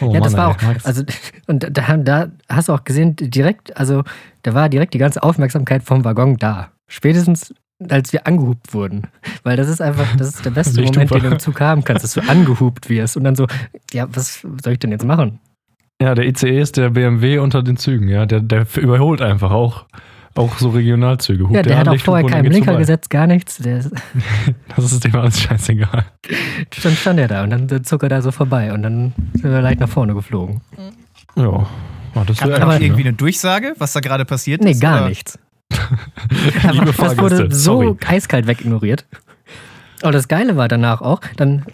Oh 0.00 0.12
ja, 0.12 0.20
das 0.20 0.32
Mann, 0.32 0.42
war 0.42 0.50
ey, 0.50 0.56
auch, 0.56 0.62
Max. 0.62 0.86
also, 0.86 1.04
und 1.46 1.66
da, 1.70 1.96
da 1.96 2.28
hast 2.48 2.68
du 2.68 2.72
auch 2.72 2.84
gesehen, 2.84 3.16
direkt, 3.16 3.76
also, 3.76 4.02
da 4.42 4.54
war 4.54 4.68
direkt 4.68 4.94
die 4.94 4.98
ganze 4.98 5.22
Aufmerksamkeit 5.22 5.82
vom 5.82 6.04
Waggon 6.04 6.36
da. 6.36 6.70
Spätestens, 6.88 7.54
als 7.88 8.12
wir 8.12 8.26
angehupt 8.26 8.72
wurden. 8.74 9.08
Weil 9.42 9.56
das 9.56 9.68
ist 9.68 9.80
einfach, 9.80 10.06
das 10.16 10.28
ist 10.28 10.44
der 10.44 10.50
beste. 10.50 10.80
Moment, 10.82 11.10
den 11.12 11.20
du 11.20 11.28
im 11.28 11.38
Zug 11.38 11.60
haben 11.60 11.84
kannst, 11.84 12.04
dass 12.04 12.14
du 12.14 12.20
angehupt 12.20 12.88
wirst 12.88 13.16
und 13.16 13.24
dann 13.24 13.36
so, 13.36 13.46
ja, 13.92 14.06
was 14.14 14.42
soll 14.62 14.74
ich 14.74 14.78
denn 14.78 14.90
jetzt 14.90 15.04
machen? 15.04 15.40
Ja, 16.00 16.14
der 16.14 16.26
ICE 16.26 16.58
ist 16.60 16.76
der 16.76 16.90
BMW 16.90 17.38
unter 17.38 17.62
den 17.62 17.76
Zügen, 17.76 18.08
ja. 18.08 18.26
Der, 18.26 18.40
der 18.40 18.66
überholt 18.76 19.20
einfach 19.20 19.50
auch, 19.50 19.84
auch 20.34 20.56
so 20.58 20.70
Regionalzüge. 20.70 21.44
Hupt 21.44 21.54
ja, 21.54 21.62
der 21.62 21.78
an, 21.78 21.80
hat 21.80 21.88
auch 21.88 21.98
vorher 22.00 22.26
keinen 22.28 22.48
Blinker 22.48 22.76
gesetzt, 22.76 23.10
gar 23.10 23.26
nichts. 23.26 23.58
Der, 23.58 23.84
Das 24.76 24.92
ist 24.92 25.04
dem 25.04 25.14
alles 25.16 25.40
scheißegal. 25.42 26.06
dann 26.82 26.92
stand 26.94 27.20
er 27.20 27.28
da 27.28 27.42
und 27.42 27.50
dann 27.50 27.84
zog 27.84 28.02
er 28.02 28.08
da 28.08 28.22
so 28.22 28.30
vorbei 28.30 28.72
und 28.72 28.82
dann 28.82 29.12
sind 29.34 29.50
wir 29.50 29.60
leicht 29.60 29.80
nach 29.80 29.88
vorne 29.88 30.14
geflogen. 30.14 30.60
Ja. 31.36 31.66
Ah, 32.14 32.24
das 32.26 32.40
man 32.40 32.52
Aber- 32.54 32.74
noch 32.74 32.80
irgendwie 32.80 33.02
eine 33.02 33.12
Durchsage, 33.12 33.74
was 33.78 33.92
da 33.92 34.00
gerade 34.00 34.24
passiert 34.24 34.62
Nee, 34.64 34.70
ist? 34.72 34.80
gar 34.80 35.00
oder? 35.00 35.08
nichts. 35.10 35.38
Liebe 36.72 36.86
das 36.86 36.96
Fahrgäste, 36.96 37.22
wurde 37.22 37.54
so 37.54 37.82
sorry. 37.82 37.96
eiskalt 38.06 38.46
wegignoriert. 38.46 39.04
Und 40.02 40.14
das 40.14 40.28
Geile 40.28 40.56
war 40.56 40.66
danach 40.66 41.02
auch, 41.02 41.20
dann 41.36 41.64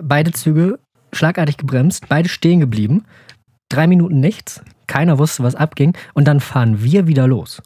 beide 0.00 0.32
Züge 0.32 0.78
schlagartig 1.12 1.56
gebremst, 1.56 2.06
beide 2.08 2.28
stehen 2.28 2.60
geblieben, 2.60 3.04
drei 3.68 3.86
Minuten 3.86 4.20
nichts, 4.20 4.62
keiner 4.86 5.18
wusste, 5.18 5.42
was 5.42 5.54
abging, 5.54 5.96
und 6.14 6.26
dann 6.28 6.40
fahren 6.40 6.82
wir 6.82 7.06
wieder 7.06 7.26
los. 7.26 7.62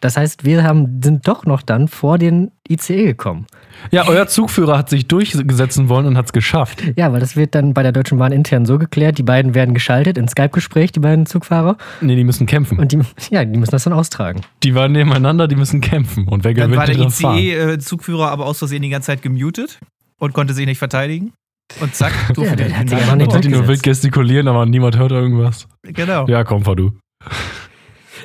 Das 0.00 0.16
heißt, 0.16 0.44
wir 0.44 0.64
haben, 0.64 1.00
sind 1.00 1.28
doch 1.28 1.46
noch 1.46 1.62
dann 1.62 1.86
vor 1.86 2.18
den 2.18 2.50
ICE 2.68 3.04
gekommen. 3.04 3.46
Ja, 3.92 4.08
euer 4.08 4.26
Zugführer 4.26 4.76
hat 4.76 4.90
sich 4.90 5.06
durchsetzen 5.06 5.88
wollen 5.88 6.06
und 6.06 6.16
hat 6.16 6.26
es 6.26 6.32
geschafft. 6.32 6.82
Ja, 6.96 7.12
weil 7.12 7.20
das 7.20 7.36
wird 7.36 7.54
dann 7.54 7.72
bei 7.72 7.84
der 7.84 7.92
Deutschen 7.92 8.18
Bahn 8.18 8.32
intern 8.32 8.66
so 8.66 8.78
geklärt, 8.78 9.18
die 9.18 9.22
beiden 9.22 9.54
werden 9.54 9.74
geschaltet 9.74 10.18
in 10.18 10.26
Skype-Gespräch, 10.26 10.90
die 10.90 10.98
beiden 10.98 11.26
Zugfahrer, 11.26 11.76
Nee, 12.00 12.16
die 12.16 12.24
müssen 12.24 12.46
kämpfen. 12.46 12.80
und 12.80 12.90
die, 12.90 12.98
ja, 13.30 13.44
die 13.44 13.56
müssen 13.56 13.70
das 13.70 13.84
dann 13.84 13.92
austragen. 13.92 14.40
Die 14.64 14.74
waren 14.74 14.90
nebeneinander, 14.90 15.46
die 15.46 15.54
müssen 15.54 15.80
kämpfen. 15.80 16.26
Und 16.26 16.42
wer 16.42 16.52
Dann 16.52 16.72
gewinnt, 16.72 17.22
war 17.22 17.34
der. 17.36 17.46
ICE-Zugführer 17.76 18.28
aber 18.28 18.46
aus 18.46 18.58
Versehen 18.58 18.82
die 18.82 18.88
ganze 18.88 19.06
Zeit 19.06 19.22
gemutet 19.22 19.78
und 20.18 20.32
konnte 20.32 20.52
sich 20.52 20.66
nicht 20.66 20.78
verteidigen. 20.78 21.32
Und 21.80 21.94
zack, 21.94 22.12
durfte 22.34 22.50
Ja, 22.50 22.56
der 22.56 22.68
der 22.68 22.78
hat 22.78 22.90
den 22.90 23.18
nicht 23.18 23.44
Die 23.44 23.48
nur 23.48 23.66
wild 23.68 23.82
gestikulieren, 23.82 24.48
aber 24.48 24.66
niemand 24.66 24.96
hört 24.98 25.12
irgendwas. 25.12 25.66
Genau. 25.82 26.26
Ja, 26.26 26.44
komm, 26.44 26.64
fahr 26.64 26.76
du. 26.76 26.92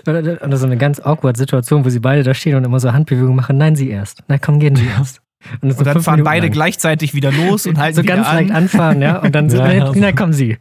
Oder, 0.06 0.58
so 0.58 0.66
eine 0.66 0.78
ganz 0.78 1.00
awkward 1.00 1.38
Situation, 1.38 1.84
wo 1.86 1.90
sie 1.90 2.00
beide 2.00 2.24
da 2.24 2.34
stehen 2.34 2.56
und 2.56 2.64
immer 2.64 2.80
so 2.80 2.92
Handbewegungen 2.94 3.36
machen. 3.36 3.58
Nein, 3.58 3.76
sie 3.76 3.90
erst. 3.90 4.24
Na 4.28 4.38
komm, 4.38 4.60
gehen 4.60 4.76
sie 4.76 4.86
erst. 4.98 5.22
Und, 5.62 5.72
so 5.72 5.80
Und 5.80 5.86
dann 5.86 6.02
fahren 6.02 6.16
Minuten 6.16 6.26
beide 6.26 6.46
lang. 6.48 6.54
gleichzeitig 6.54 7.14
wieder 7.14 7.32
los 7.32 7.66
und 7.68 7.78
halten 7.78 7.96
so 7.98 8.04
wieder 8.04 8.16
ganz 8.16 8.28
an. 8.28 8.36
leicht 8.36 8.52
anfahren, 8.52 9.02
ja. 9.02 9.20
Und 9.20 9.34
dann 9.36 9.50
so, 9.52 9.58
Ja, 9.58 9.72
ja. 9.72 9.92
na 9.96 10.12
komm 10.12 10.34
sie. 10.34 10.58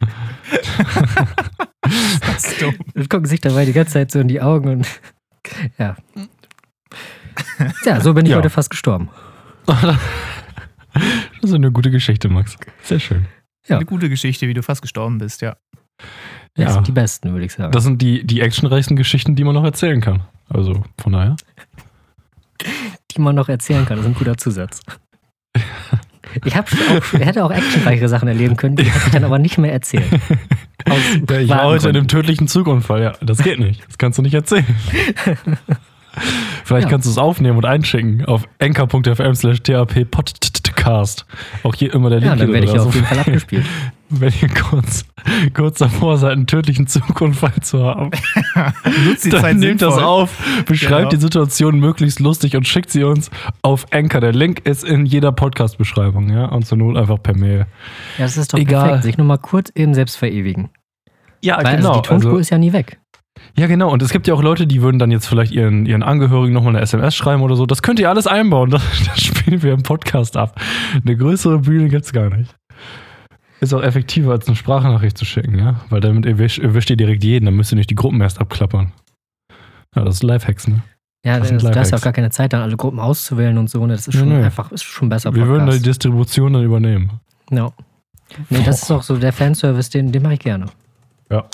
Das 1.81 2.45
ist 2.45 2.61
dumm. 2.61 2.75
Und 2.95 3.09
gucken 3.09 3.25
sich 3.25 3.41
dabei 3.41 3.65
die 3.65 3.73
ganze 3.73 3.93
Zeit 3.93 4.11
so 4.11 4.19
in 4.19 4.27
die 4.27 4.41
Augen 4.41 4.69
und 4.69 4.87
ja. 5.77 5.95
Ja, 7.85 8.01
so 8.01 8.13
bin 8.13 8.25
ich 8.25 8.31
Ja. 8.31 8.37
heute 8.37 8.49
fast 8.49 8.69
gestorben. 8.69 9.09
Das 11.41 11.49
ist 11.51 11.55
eine 11.55 11.71
gute 11.71 11.91
Geschichte, 11.91 12.29
Max. 12.29 12.57
Sehr 12.83 12.99
schön. 12.99 13.25
Ja. 13.67 13.77
Eine 13.77 13.85
gute 13.85 14.09
Geschichte, 14.09 14.47
wie 14.47 14.53
du 14.53 14.63
fast 14.63 14.81
gestorben 14.81 15.17
bist, 15.17 15.41
ja. 15.41 15.55
Das 16.55 16.65
Ja. 16.65 16.71
sind 16.73 16.87
die 16.87 16.91
besten, 16.91 17.31
würde 17.33 17.45
ich 17.45 17.53
sagen. 17.53 17.71
Das 17.71 17.83
sind 17.83 18.01
die, 18.01 18.25
die 18.25 18.41
actionreichsten 18.41 18.95
Geschichten, 18.95 19.35
die 19.35 19.43
man 19.43 19.53
noch 19.53 19.63
erzählen 19.63 20.01
kann. 20.01 20.21
Also, 20.49 20.83
von 20.99 21.13
daher. 21.13 21.35
die 23.15 23.21
man 23.21 23.35
noch 23.35 23.49
erzählen 23.49 23.85
kann. 23.85 23.97
Das 23.97 24.05
ist 24.05 24.11
ein 24.11 24.15
guter 24.17 24.37
Zusatz. 24.37 24.81
Ich 26.45 26.55
hab 26.55 26.67
auch, 26.71 27.13
hätte 27.13 27.43
auch 27.45 27.51
actionreichere 27.51 28.09
Sachen 28.09 28.27
erleben 28.27 28.57
können, 28.57 28.75
die 28.75 28.83
hätte 28.83 29.05
ich 29.07 29.11
dann 29.13 29.23
aber 29.23 29.39
nicht 29.39 29.57
mehr 29.57 29.71
erzählt. 29.73 30.05
Aus 30.85 30.99
Ja, 31.29 31.39
ich 31.39 31.49
war 31.49 31.63
heute 31.63 31.89
in 31.89 31.95
einem 31.97 32.07
tödlichen 32.07 32.47
Zugunfall. 32.47 33.01
Ja, 33.01 33.13
das 33.21 33.39
geht 33.39 33.59
nicht. 33.59 33.85
Das 33.87 33.97
kannst 33.97 34.17
du 34.19 34.21
nicht 34.23 34.33
erzählen. 34.33 34.65
Vielleicht 36.63 36.85
Ja. 36.85 36.91
kannst 36.91 37.07
du 37.07 37.11
es 37.11 37.17
aufnehmen 37.17 37.57
und 37.57 37.65
einschicken 37.65 38.25
auf 38.25 38.43
enker.fm 38.59 39.35
slash 39.35 39.61
TAP 39.63 40.09
Podcast. 40.11 41.25
Auch 41.63 41.75
hier 41.75 41.93
immer 41.93 42.09
der 42.09 42.19
Link. 42.19 42.29
Ja, 42.31 42.35
dann 42.35 42.51
werde 42.53 42.65
ich 42.65 42.79
auf 42.79 42.93
jeden 42.93 43.05
Fall 43.07 43.19
abgespielt. 43.19 43.65
Wenn 44.09 44.31
ihr 44.41 44.47
kurz, 44.47 45.03
kurz 45.53 45.79
davor 45.79 46.17
seid, 46.17 46.31
einen 46.31 46.47
tödlichen 46.47 46.87
Zugunfall 46.87 47.51
zu 47.61 47.83
haben, 47.83 48.11
Nutzt 49.05 49.25
die 49.25 49.29
dann 49.31 49.41
Zeit 49.41 49.57
nehmt 49.57 49.81
das 49.81 49.95
sinnvoll. 49.95 50.03
auf, 50.09 50.37
beschreibt 50.65 50.97
Genau. 50.97 51.09
die 51.09 51.17
Situation 51.17 51.79
möglichst 51.81 52.21
lustig 52.21 52.55
und 52.55 52.65
schickt 52.65 52.89
sie 52.89 53.03
uns 53.03 53.29
auf 53.63 53.85
Anchor. 53.91 54.21
Der 54.21 54.31
Link 54.31 54.61
ist 54.65 54.85
in 54.85 55.05
jeder 55.05 55.33
Podcast-Beschreibung, 55.33 56.29
ja, 56.29 56.45
und 56.45 56.65
zur 56.65 56.77
Not 56.77 56.95
einfach 56.95 57.21
per 57.21 57.35
Mail. 57.35 57.65
Ja, 58.17 58.23
das 58.25 58.37
ist 58.37 58.53
doch 58.53 58.57
Egal. 58.59 58.83
perfekt. 58.85 59.03
Sich 59.03 59.17
nur 59.17 59.27
mal 59.27 59.37
kurz 59.37 59.71
eben 59.75 59.93
selbst 59.93 60.15
verewigen. 60.15 60.69
Ja, 61.43 61.57
Weil 61.57 61.75
also 61.75 61.91
die 61.93 62.01
Tonspur 62.07 62.39
ist 62.39 62.49
ja 62.49 62.57
nie 62.57 62.71
weg. 62.71 62.99
Ja, 63.59 63.65
genau. 63.65 63.91
Und 63.91 64.03
es 64.03 64.11
gibt 64.11 64.27
ja 64.27 64.35
auch 64.35 64.43
Leute, 64.43 64.67
die 64.67 64.81
würden 64.81 64.99
dann 64.99 65.09
jetzt 65.09 65.27
vielleicht 65.27 65.51
ihren, 65.51 65.85
ihren 65.85 66.03
Angehörigen 66.03 66.53
nochmal 66.53 66.75
eine 66.75 66.81
SMS 66.81 67.15
schreiben 67.15 67.41
oder 67.41 67.55
so. 67.55 67.65
Das 67.65 67.81
könnt 67.81 67.99
ihr 67.99 68.09
alles 68.09 68.27
einbauen. 68.27 68.69
Das, 68.77 68.83
das 69.05 69.19
spielen 69.21 69.63
wir 69.63 69.73
im 69.73 69.83
Podcast 69.83 70.37
ab. 70.37 70.59
Eine 70.93 71.15
größere 71.15 71.59
Bühne 71.59 71.89
gibt's 71.89 72.13
gar 72.13 72.29
nicht. 72.29 72.55
Ist 73.59 73.73
auch 73.73 73.81
effektiver, 73.81 74.31
als 74.33 74.47
eine 74.47 74.55
Sprachnachricht 74.55 75.17
zu 75.17 75.25
schicken, 75.25 75.57
ja? 75.57 75.81
Weil 75.89 76.01
damit 76.01 76.27
erwischt, 76.27 76.59
erwischt 76.59 76.91
ihr 76.91 76.97
direkt 76.97 77.23
jeden. 77.23 77.45
Dann 77.45 77.55
müsst 77.55 77.71
ihr 77.73 77.77
nicht 77.77 77.89
die 77.89 77.95
Gruppen 77.95 78.21
erst 78.21 78.39
abklappern. 78.39 78.91
Ja, 79.95 80.03
das 80.03 80.15
ist 80.15 80.23
Lifehacks, 80.23 80.67
ne? 80.67 80.83
Ja, 81.25 81.39
Das 81.39 81.47
sind 81.47 81.63
da 81.63 81.81
ist 81.81 81.91
ja 81.91 81.97
auch 81.97 82.01
gar 82.01 82.13
keine 82.13 82.29
Zeit, 82.29 82.53
dann 82.53 82.61
alle 82.61 82.77
Gruppen 82.77 82.99
auszuwählen 82.99 83.57
und 83.57 83.69
so. 83.69 83.85
Ne? 83.85 83.93
Das 83.93 84.07
ist 84.07 84.17
schon 84.17 84.29
nö. 84.29 84.43
einfach, 84.43 84.71
ist 84.71 84.83
schon 84.83 85.09
besser. 85.09 85.33
Wir 85.33 85.47
würden 85.47 85.65
die 85.65 85.71
Podcast. 85.71 85.85
Distribution 85.87 86.53
dann 86.53 86.63
übernehmen. 86.63 87.19
Ja. 87.49 87.71
Nee, 88.49 88.61
das 88.63 88.83
ist 88.83 88.91
auch 88.91 89.03
so 89.03 89.17
der 89.17 89.33
Fanservice, 89.33 89.89
den, 89.89 90.11
den 90.11 90.21
mache 90.21 90.35
ich 90.35 90.39
gerne. 90.39 90.67
Ja, 91.31 91.45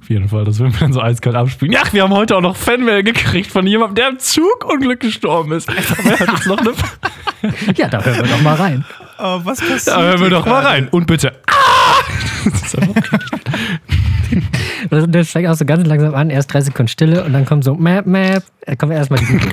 auf 0.00 0.08
jeden 0.10 0.28
Fall. 0.28 0.44
Das 0.44 0.58
würden 0.58 0.72
wir 0.72 0.80
dann 0.80 0.92
so 0.92 1.00
eiskalt 1.00 1.36
abspielen. 1.36 1.72
Ja, 1.72 1.82
wir 1.92 2.02
haben 2.02 2.12
heute 2.12 2.36
auch 2.36 2.40
noch 2.40 2.56
Fanmail 2.56 3.02
gekriegt 3.02 3.50
von 3.50 3.66
jemandem, 3.66 3.96
der 3.96 4.08
im 4.08 4.18
Zugunglück 4.18 5.00
gestorben 5.00 5.52
ist. 5.52 5.68
Aber 5.68 5.78
er 6.10 6.18
hat 6.20 6.28
jetzt 6.28 6.46
noch 6.46 6.58
eine. 6.58 6.72
Ja, 7.74 7.88
da 7.88 8.02
hören 8.02 8.16
wir 8.16 8.28
doch 8.28 8.42
mal 8.42 8.54
rein. 8.54 8.84
Oh, 9.18 9.40
was 9.44 9.60
passiert? 9.60 9.86
Da 9.96 10.02
hören 10.02 10.20
wir 10.20 10.28
doch 10.28 10.44
mal 10.44 10.62
rein. 10.62 10.88
Und 10.88 11.06
bitte. 11.06 11.32
Ah! 11.46 12.02
Das 12.44 12.62
ist 12.62 12.78
einfach 12.78 13.18
Das, 14.90 15.04
das 15.08 15.30
fängt 15.30 15.48
auch 15.48 15.54
so 15.54 15.64
ganz 15.64 15.86
langsam 15.86 16.14
an, 16.14 16.28
erst 16.28 16.52
drei 16.52 16.60
Sekunden 16.60 16.88
Stille 16.88 17.24
und 17.24 17.32
dann 17.32 17.46
kommt 17.46 17.64
so 17.64 17.74
Map, 17.74 18.04
Map. 18.06 18.44
Dann 18.66 18.76
kommen 18.76 18.90
wir 18.90 18.98
erstmal 18.98 19.20
die. 19.20 19.40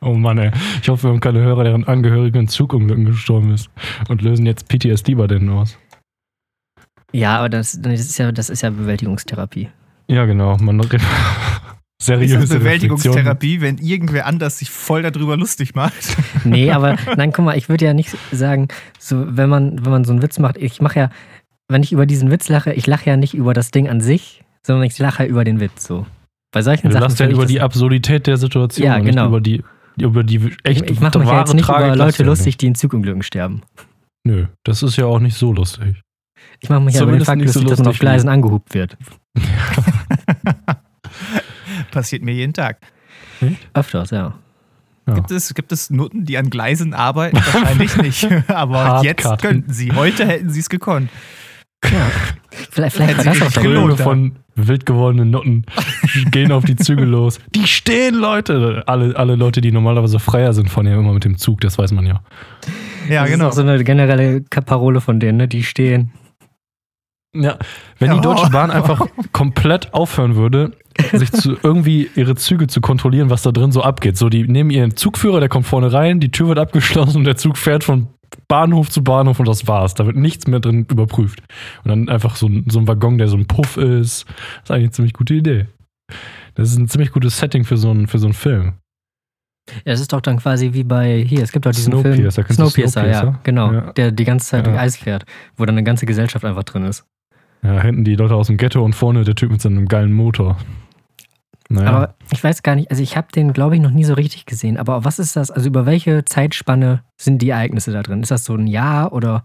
Oh 0.00 0.14
Mann, 0.14 0.38
ey. 0.38 0.52
Ich 0.80 0.88
hoffe, 0.88 1.04
wir 1.04 1.10
haben 1.10 1.18
keine 1.18 1.40
Hörer, 1.40 1.64
deren 1.64 1.84
Angehörige 1.84 2.38
in 2.38 2.46
Zugunglücken 2.46 3.04
gestorben 3.04 3.52
ist. 3.52 3.68
Und 4.08 4.22
lösen 4.22 4.46
jetzt 4.46 4.68
PTSD 4.68 5.16
bei 5.16 5.26
denen 5.26 5.50
aus. 5.50 5.76
Ja, 7.12 7.38
aber 7.38 7.48
das, 7.48 7.80
das, 7.80 8.00
ist 8.00 8.18
ja, 8.18 8.32
das 8.32 8.50
ist 8.50 8.62
ja 8.62 8.70
Bewältigungstherapie. 8.70 9.68
Ja, 10.08 10.24
genau. 10.26 10.56
Man 10.58 10.78
Ist 12.00 12.06
seriöse 12.06 12.34
das 12.34 12.42
Reflexion. 12.42 12.60
Bewältigungstherapie, 12.60 13.60
wenn 13.60 13.78
irgendwer 13.78 14.26
anders 14.26 14.58
sich 14.58 14.70
voll 14.70 15.02
darüber 15.02 15.36
lustig 15.36 15.74
macht? 15.74 16.16
Nee, 16.44 16.70
aber 16.70 16.96
nein, 17.16 17.32
guck 17.32 17.44
mal, 17.44 17.56
ich 17.58 17.68
würde 17.68 17.84
ja 17.84 17.92
nicht 17.94 18.16
sagen, 18.30 18.68
so, 18.98 19.24
wenn 19.36 19.48
man, 19.50 19.84
wenn 19.84 19.90
man 19.90 20.04
so 20.04 20.12
einen 20.12 20.22
Witz 20.22 20.38
macht, 20.38 20.56
ich 20.58 20.80
mache 20.80 20.98
ja, 21.00 21.10
wenn 21.68 21.82
ich 21.82 21.92
über 21.92 22.06
diesen 22.06 22.30
Witz 22.30 22.48
lache, 22.48 22.72
ich 22.72 22.86
lache 22.86 23.10
ja 23.10 23.16
nicht 23.16 23.34
über 23.34 23.52
das 23.54 23.70
Ding 23.72 23.88
an 23.88 24.00
sich, 24.00 24.44
sondern 24.64 24.84
ich 24.84 24.96
lache 24.98 25.24
über 25.24 25.44
den 25.44 25.58
Witz 25.60 25.86
so. 25.86 26.06
Bei 26.52 26.62
solchen 26.62 26.86
Du 26.88 26.92
Sachen. 26.92 27.02
lachst 27.02 27.18
ja 27.20 27.26
ich 27.26 27.32
über 27.32 27.42
das- 27.42 27.50
die 27.50 27.60
Absurdität 27.60 28.26
der 28.26 28.36
Situation 28.36 28.86
Ja, 28.86 28.96
und 28.96 29.04
genau. 29.04 29.22
nicht 29.24 29.28
über 29.28 29.40
die, 29.40 29.62
über 30.00 30.22
die 30.24 30.36
ich, 30.36 30.56
echt 30.62 30.88
ich 30.90 31.00
mache 31.00 31.18
mich 31.18 31.28
ja 31.28 31.40
jetzt 31.40 31.54
nicht 31.54 31.64
Tragik 31.66 31.94
über 31.94 31.96
Leute 31.96 32.22
du 32.22 32.28
lustig, 32.28 32.56
die 32.58 32.66
in 32.68 32.74
Zugunglücken 32.76 33.22
sterben. 33.22 33.62
Nö, 34.24 34.46
das 34.64 34.82
ist 34.84 34.96
ja 34.96 35.06
auch 35.06 35.18
nicht 35.20 35.36
so 35.36 35.52
lustig. 35.52 36.00
Ich 36.60 36.68
mache 36.68 36.80
mich 36.80 36.94
ja 36.94 37.02
über 37.02 37.12
den 37.12 37.24
Fakt 37.24 37.40
nicht 37.40 37.52
so 37.52 37.62
dass 37.62 37.78
man 37.78 37.88
auf 37.88 37.98
Gleisen 37.98 38.28
angehupt 38.28 38.74
wird. 38.74 38.96
Passiert 41.90 42.22
mir 42.22 42.32
jeden 42.32 42.52
Tag. 42.52 42.78
Öfters, 43.74 44.10
ja. 44.10 44.34
Ja. 45.08 45.14
Gibt, 45.14 45.30
es, 45.30 45.54
gibt 45.54 45.72
es 45.72 45.88
Nutten, 45.88 46.26
die 46.26 46.36
an 46.36 46.50
Gleisen 46.50 46.92
arbeiten? 46.92 47.36
Wahrscheinlich 47.52 47.96
nicht. 47.96 48.28
Aber 48.48 49.00
jetzt 49.02 49.38
könnten 49.40 49.72
sie. 49.72 49.92
Heute 49.92 50.26
hätten 50.26 50.50
sie 50.50 50.60
es 50.60 50.68
gekonnt. 50.68 51.10
ja. 51.84 52.10
Vielleicht, 52.70 52.96
vielleicht 52.96 53.18
war 53.18 53.24
das 53.24 53.42
auch. 53.42 53.50
Ströme 53.50 53.96
von 53.96 54.36
wild 54.56 54.84
gewordenen 54.84 55.30
Nutten 55.30 55.64
gehen 56.32 56.50
auf 56.52 56.64
die 56.64 56.76
Züge 56.76 57.04
los. 57.04 57.38
Die 57.54 57.66
stehen, 57.66 58.16
Leute! 58.16 58.82
Alle, 58.86 59.16
alle 59.16 59.36
Leute, 59.36 59.60
die 59.60 59.70
normalerweise 59.70 60.18
freier 60.18 60.52
sind, 60.52 60.68
fahren 60.68 60.86
ja 60.86 60.98
immer 60.98 61.12
mit 61.12 61.24
dem 61.24 61.38
Zug, 61.38 61.60
das 61.60 61.78
weiß 61.78 61.92
man 61.92 62.04
ja. 62.04 62.20
Ja, 63.08 63.22
das 63.22 63.30
genau. 63.30 63.46
ist 63.46 63.52
auch 63.52 63.56
so 63.56 63.62
eine 63.62 63.82
generelle 63.84 64.40
Parole 64.40 65.00
von 65.00 65.20
denen, 65.20 65.38
ne? 65.38 65.48
die 65.48 65.62
stehen. 65.62 66.10
Ja, 67.36 67.58
wenn 67.98 68.12
die. 68.14 68.20
Deutsche 68.20 68.50
Bahn 68.50 68.70
einfach 68.70 69.06
komplett 69.32 69.92
aufhören 69.92 70.34
würde, 70.36 70.72
sich 71.12 71.30
zu 71.30 71.56
irgendwie 71.62 72.08
ihre 72.16 72.34
Züge 72.36 72.66
zu 72.66 72.80
kontrollieren, 72.80 73.28
was 73.30 73.42
da 73.42 73.52
drin 73.52 73.70
so 73.70 73.82
abgeht. 73.82 74.16
So, 74.16 74.28
die 74.28 74.44
nehmen 74.48 74.70
ihren 74.70 74.96
Zugführer, 74.96 75.38
der 75.40 75.48
kommt 75.48 75.66
vorne 75.66 75.92
rein, 75.92 76.20
die 76.20 76.30
Tür 76.30 76.48
wird 76.48 76.58
abgeschlossen 76.58 77.18
und 77.18 77.24
der 77.24 77.36
Zug 77.36 77.58
fährt 77.58 77.84
von 77.84 78.08
Bahnhof 78.48 78.90
zu 78.90 79.04
Bahnhof 79.04 79.38
und 79.40 79.48
das 79.48 79.66
war's. 79.66 79.94
Da 79.94 80.06
wird 80.06 80.16
nichts 80.16 80.46
mehr 80.46 80.60
drin 80.60 80.86
überprüft. 80.90 81.40
Und 81.84 81.88
dann 81.90 82.08
einfach 82.08 82.36
so 82.36 82.46
ein, 82.46 82.64
so 82.68 82.78
ein 82.78 82.88
Waggon, 82.88 83.18
der 83.18 83.28
so 83.28 83.36
ein 83.36 83.46
Puff 83.46 83.76
ist. 83.76 84.24
Das 84.26 84.64
ist 84.64 84.70
eigentlich 84.70 84.84
eine 84.84 84.90
ziemlich 84.90 85.12
gute 85.12 85.34
Idee. 85.34 85.66
Das 86.54 86.70
ist 86.70 86.78
ein 86.78 86.88
ziemlich 86.88 87.12
gutes 87.12 87.38
Setting 87.38 87.64
für 87.64 87.76
so 87.76 87.90
einen, 87.90 88.06
für 88.06 88.18
so 88.18 88.26
einen 88.26 88.34
Film. 88.34 88.74
Ja, 89.84 89.92
es 89.92 90.00
ist 90.00 90.12
doch 90.14 90.22
dann 90.22 90.38
quasi 90.38 90.72
wie 90.72 90.82
bei, 90.84 91.22
hier, 91.28 91.42
es 91.42 91.52
gibt 91.52 91.66
doch 91.66 91.72
diesen 91.72 91.92
Film. 91.92 92.14
Snowpiercer, 92.14 92.42
kennst 92.42 92.58
du 92.58 92.64
Snowpiercer, 92.64 93.06
ja, 93.06 93.12
Snowpiercer? 93.20 93.40
genau. 93.42 93.72
Ja. 93.72 93.92
Der 93.92 94.12
die 94.12 94.24
ganze 94.24 94.46
Zeit 94.46 94.66
Ja. 94.66 94.72
durch 94.72 94.82
Eis 94.82 94.96
fährt, 94.96 95.26
wo 95.56 95.66
dann 95.66 95.74
eine 95.76 95.84
ganze 95.84 96.06
Gesellschaft 96.06 96.44
einfach 96.46 96.64
drin 96.64 96.84
ist. 96.84 97.04
Ja, 97.62 97.80
hinten 97.82 98.04
die 98.04 98.14
Leute 98.16 98.34
aus 98.34 98.46
dem 98.46 98.56
Ghetto 98.56 98.84
und 98.84 98.94
vorne 98.94 99.24
der 99.24 99.34
Typ 99.34 99.50
mit 99.50 99.60
seinem 99.60 99.86
geilen 99.86 100.12
Motor. 100.12 100.56
Naja. 101.70 101.88
Aber 101.90 102.14
ich 102.32 102.42
weiß 102.42 102.62
gar 102.62 102.76
nicht, 102.76 102.90
also 102.90 103.02
ich 103.02 103.16
habe 103.16 103.28
den, 103.34 103.52
glaube 103.52 103.74
ich, 103.74 103.82
noch 103.82 103.90
nie 103.90 104.04
so 104.04 104.14
richtig 104.14 104.46
gesehen. 104.46 104.78
Aber 104.78 105.04
was 105.04 105.18
ist 105.18 105.36
das? 105.36 105.50
Also 105.50 105.68
über 105.68 105.84
welche 105.84 106.24
Zeitspanne 106.24 107.02
sind 107.16 107.42
die 107.42 107.50
Ereignisse 107.50 107.92
da 107.92 108.02
drin? 108.02 108.22
Ist 108.22 108.30
das 108.30 108.44
so 108.44 108.54
ein 108.54 108.66
Jahr 108.66 109.12
oder 109.12 109.44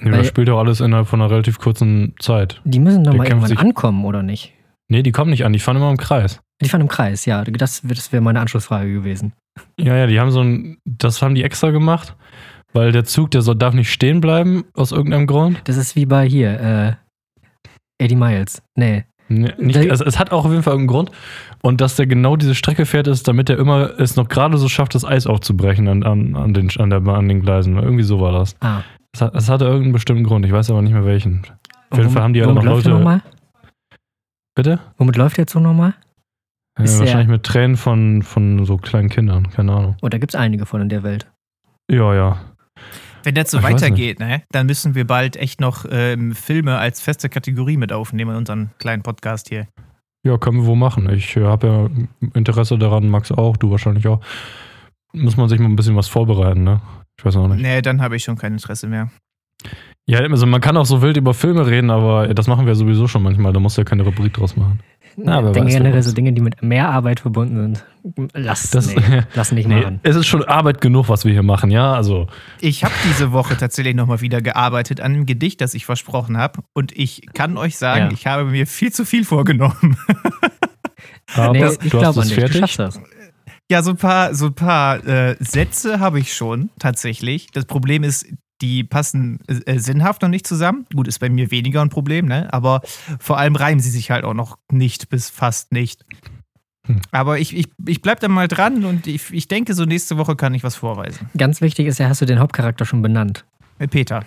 nee, 0.00 0.10
das 0.12 0.26
spielt 0.28 0.48
ja 0.48 0.54
alles 0.54 0.80
innerhalb 0.80 1.08
von 1.08 1.20
einer 1.20 1.30
relativ 1.30 1.58
kurzen 1.58 2.14
Zeit. 2.20 2.62
die 2.64 2.78
müssen 2.80 3.04
doch 3.04 3.10
Der 3.12 3.18
mal 3.18 3.26
irgendwann 3.26 3.48
sich- 3.50 3.58
ankommen 3.58 4.04
oder 4.06 4.22
nicht? 4.22 4.54
Nee, 4.88 5.02
die 5.02 5.12
kommen 5.12 5.30
nicht 5.30 5.44
an, 5.44 5.52
die 5.52 5.58
fahren 5.58 5.76
immer 5.76 5.90
im 5.90 5.96
Kreis. 5.96 6.40
Die 6.62 6.68
fahren 6.68 6.80
im 6.80 6.88
Kreis, 6.88 7.26
ja. 7.26 7.42
Das, 7.44 7.82
das 7.84 8.12
wäre 8.12 8.22
meine 8.22 8.40
Anschlussfrage 8.40 8.90
gewesen. 8.92 9.32
Ja, 9.78 9.94
ja, 9.96 10.06
die 10.06 10.18
haben 10.20 10.30
so 10.30 10.40
ein, 10.40 10.78
das 10.84 11.20
haben 11.20 11.34
die 11.34 11.42
extra 11.42 11.70
gemacht, 11.70 12.14
weil 12.72 12.92
der 12.92 13.04
Zug, 13.04 13.32
der 13.32 13.42
soll, 13.42 13.56
darf 13.56 13.74
nicht 13.74 13.90
stehen 13.92 14.20
bleiben, 14.20 14.64
aus 14.74 14.92
irgendeinem 14.92 15.26
Grund. 15.26 15.60
Das 15.64 15.76
ist 15.76 15.96
wie 15.96 16.06
bei 16.06 16.26
hier, 16.26 16.60
äh, 16.60 16.92
80 18.00 18.16
Miles. 18.18 18.62
Nee. 18.74 19.04
Nee, 19.28 19.52
nicht, 19.58 19.90
also 19.90 20.04
es 20.04 20.20
hat 20.20 20.30
auch 20.30 20.44
auf 20.44 20.50
jeden 20.52 20.62
Fall 20.62 20.74
irgendeinen 20.74 20.94
Grund. 20.94 21.10
Und 21.60 21.80
dass 21.80 21.96
der 21.96 22.06
genau 22.06 22.36
diese 22.36 22.54
Strecke 22.54 22.86
fährt, 22.86 23.08
ist, 23.08 23.26
damit 23.26 23.50
er 23.50 23.58
immer 23.58 23.98
es 23.98 24.14
noch 24.14 24.28
gerade 24.28 24.56
so 24.56 24.68
schafft, 24.68 24.94
das 24.94 25.04
Eis 25.04 25.26
aufzubrechen 25.26 25.88
an, 25.88 26.04
an, 26.04 26.36
an, 26.36 26.54
den, 26.54 26.70
an, 26.78 26.90
der, 26.90 27.04
an 27.08 27.28
den 27.28 27.40
Gleisen. 27.40 27.76
Irgendwie 27.76 28.04
so 28.04 28.20
war 28.20 28.30
das. 28.32 28.54
Ah. 28.60 28.82
Es, 29.12 29.20
hat, 29.20 29.34
es 29.34 29.48
hatte 29.48 29.64
irgendeinen 29.64 29.92
bestimmten 29.94 30.22
Grund, 30.24 30.46
ich 30.46 30.52
weiß 30.52 30.70
aber 30.70 30.80
nicht 30.82 30.92
mehr 30.92 31.04
welchen. 31.04 31.42
Auf 31.90 31.98
jeden 31.98 32.10
Fall 32.10 32.22
haben 32.22 32.34
die 32.34 32.40
ja 32.40 32.46
noch 32.46 32.62
Leute- 32.62 32.90
Nochmal? 32.90 33.22
Bitte? 34.54 34.78
Womit 34.96 35.16
läuft 35.16 35.36
der 35.38 35.46
Zug 35.46 35.62
nochmal? 35.62 35.94
Ja, 36.78 36.84
Ist 36.84 36.98
wahrscheinlich 37.00 37.28
mit 37.28 37.42
Tränen 37.42 37.76
von, 37.76 38.22
von 38.22 38.64
so 38.64 38.76
kleinen 38.76 39.08
Kindern, 39.08 39.50
keine 39.50 39.72
Ahnung. 39.72 39.96
Oh, 40.02 40.08
da 40.08 40.18
gibt 40.18 40.32
es 40.34 40.40
einige 40.40 40.66
von 40.66 40.80
in 40.82 40.88
der 40.88 41.02
Welt. 41.02 41.30
Ja, 41.90 42.14
ja. 42.14 42.38
Wenn 43.26 43.34
das 43.34 43.50
so 43.50 43.60
weiß 43.60 43.82
weitergeht, 43.82 44.20
ne, 44.20 44.44
dann 44.52 44.66
müssen 44.66 44.94
wir 44.94 45.04
bald 45.04 45.34
echt 45.34 45.60
noch 45.60 45.84
ähm, 45.90 46.32
Filme 46.32 46.78
als 46.78 47.00
feste 47.00 47.28
Kategorie 47.28 47.76
mit 47.76 47.92
aufnehmen 47.92 48.30
in 48.30 48.36
unseren 48.36 48.70
kleinen 48.78 49.02
Podcast 49.02 49.48
hier. 49.48 49.66
Ja, 50.24 50.38
können 50.38 50.58
wir 50.58 50.66
wohl 50.66 50.76
machen. 50.76 51.10
Ich 51.12 51.36
äh, 51.36 51.42
habe 51.42 51.66
ja 51.66 52.28
Interesse 52.34 52.78
daran, 52.78 53.08
Max 53.08 53.32
auch, 53.32 53.56
du 53.56 53.72
wahrscheinlich 53.72 54.06
auch. 54.06 54.20
Muss 55.12 55.36
man 55.36 55.48
sich 55.48 55.58
mal 55.58 55.66
ein 55.66 55.74
bisschen 55.74 55.96
was 55.96 56.06
vorbereiten, 56.06 56.62
ne? 56.62 56.80
Ich 57.18 57.24
weiß 57.24 57.34
auch 57.34 57.48
nicht. 57.48 57.62
Nee, 57.62 57.82
dann 57.82 58.00
habe 58.00 58.14
ich 58.14 58.22
schon 58.22 58.36
kein 58.36 58.52
Interesse 58.52 58.86
mehr. 58.86 59.10
Ja, 60.08 60.20
also 60.20 60.46
man 60.46 60.60
kann 60.60 60.76
auch 60.76 60.86
so 60.86 61.02
wild 61.02 61.16
über 61.16 61.34
Filme 61.34 61.66
reden, 61.66 61.90
aber 61.90 62.32
das 62.32 62.46
machen 62.46 62.64
wir 62.64 62.76
sowieso 62.76 63.08
schon 63.08 63.24
manchmal. 63.24 63.52
Da 63.52 63.58
musst 63.58 63.76
du 63.76 63.80
ja 63.80 63.84
keine 63.84 64.04
Rubrik 64.04 64.34
draus 64.34 64.56
machen. 64.56 64.78
Ja, 65.16 65.40
Dinge 65.40 65.48
weiß, 65.48 65.54
wer 65.54 65.64
generell 65.64 66.02
so 66.02 66.12
Dinge, 66.12 66.32
die 66.32 66.42
mit 66.42 66.62
mehr 66.62 66.90
Arbeit 66.90 67.20
verbunden 67.20 67.56
sind. 68.04 68.28
Lass, 68.34 68.70
Das- 68.70 68.94
nee, 68.94 69.22
lass 69.34 69.50
nicht 69.52 69.66
Nee, 69.68 69.80
machen. 69.80 70.00
es 70.02 70.14
ist 70.16 70.26
schon 70.26 70.44
Arbeit 70.44 70.80
genug, 70.80 71.08
was 71.08 71.24
wir 71.24 71.32
hier 71.32 71.42
machen, 71.42 71.70
ja? 71.70 71.94
Also, 71.94 72.26
Ich 72.60 72.84
habe 72.84 72.92
diese 73.08 73.32
Woche 73.32 73.56
tatsächlich 73.56 73.94
nochmal 73.94 74.20
wieder 74.20 74.40
gearbeitet 74.42 75.00
an 75.00 75.12
einem 75.14 75.26
Gedicht, 75.26 75.60
das 75.60 75.74
ich 75.74 75.86
versprochen 75.86 76.36
habe. 76.36 76.60
Und 76.74 76.96
ich 76.96 77.22
kann 77.34 77.56
euch 77.56 77.78
sagen, 77.78 78.06
Ja. 78.06 78.12
ich 78.12 78.26
habe 78.26 78.44
mir 78.44 78.66
viel 78.66 78.92
zu 78.92 79.04
viel 79.04 79.24
vorgenommen. 79.24 79.96
aber 81.34 81.52
nee, 81.52 81.60
du 81.60 81.72
ich 81.82 81.90
glaube 81.90 82.06
es 82.10 82.18
an 82.18 82.22
dich, 82.24 82.34
du 82.34 82.40
fertig. 82.40 82.58
schaffst 82.60 82.78
das. 82.78 83.00
Ja, 83.70 83.82
so 83.82 83.90
ein 83.90 83.96
paar, 83.96 84.34
so 84.34 84.46
ein 84.46 84.54
paar 84.54 85.04
äh, 85.06 85.36
Sätze 85.40 85.98
habe 85.98 86.20
ich 86.20 86.32
schon 86.34 86.70
tatsächlich. 86.78 87.48
Das 87.52 87.64
Problem 87.64 88.04
ist, 88.04 88.26
die 88.60 88.84
passen 88.84 89.40
äh, 89.46 89.78
sinnhaft 89.78 90.22
noch 90.22 90.28
nicht 90.28 90.46
zusammen. 90.46 90.86
Gut, 90.94 91.08
ist 91.08 91.18
bei 91.18 91.28
mir 91.28 91.50
weniger 91.50 91.82
ein 91.82 91.90
Problem, 91.90 92.26
ne? 92.26 92.52
Aber 92.52 92.82
vor 93.18 93.38
allem 93.38 93.56
reimen 93.56 93.80
sie 93.80 93.90
sich 93.90 94.10
halt 94.10 94.24
auch 94.24 94.34
noch 94.34 94.58
nicht 94.70 95.08
bis 95.08 95.30
fast 95.30 95.72
nicht. 95.72 96.04
Hm. 96.86 97.00
Aber 97.10 97.38
ich, 97.38 97.56
ich, 97.56 97.66
ich 97.86 98.02
bleib 98.02 98.20
da 98.20 98.28
mal 98.28 98.48
dran 98.48 98.84
und 98.84 99.06
ich, 99.06 99.32
ich 99.32 99.48
denke, 99.48 99.74
so 99.74 99.84
nächste 99.84 100.16
Woche 100.16 100.36
kann 100.36 100.54
ich 100.54 100.64
was 100.64 100.76
vorweisen. 100.76 101.30
Ganz 101.36 101.60
wichtig 101.60 101.86
ist 101.86 101.98
ja, 101.98 102.08
hast 102.08 102.20
du 102.20 102.26
den 102.26 102.38
Hauptcharakter 102.38 102.84
schon 102.84 103.02
benannt. 103.02 103.44
Mit 103.78 103.90
Peter. 103.90 104.24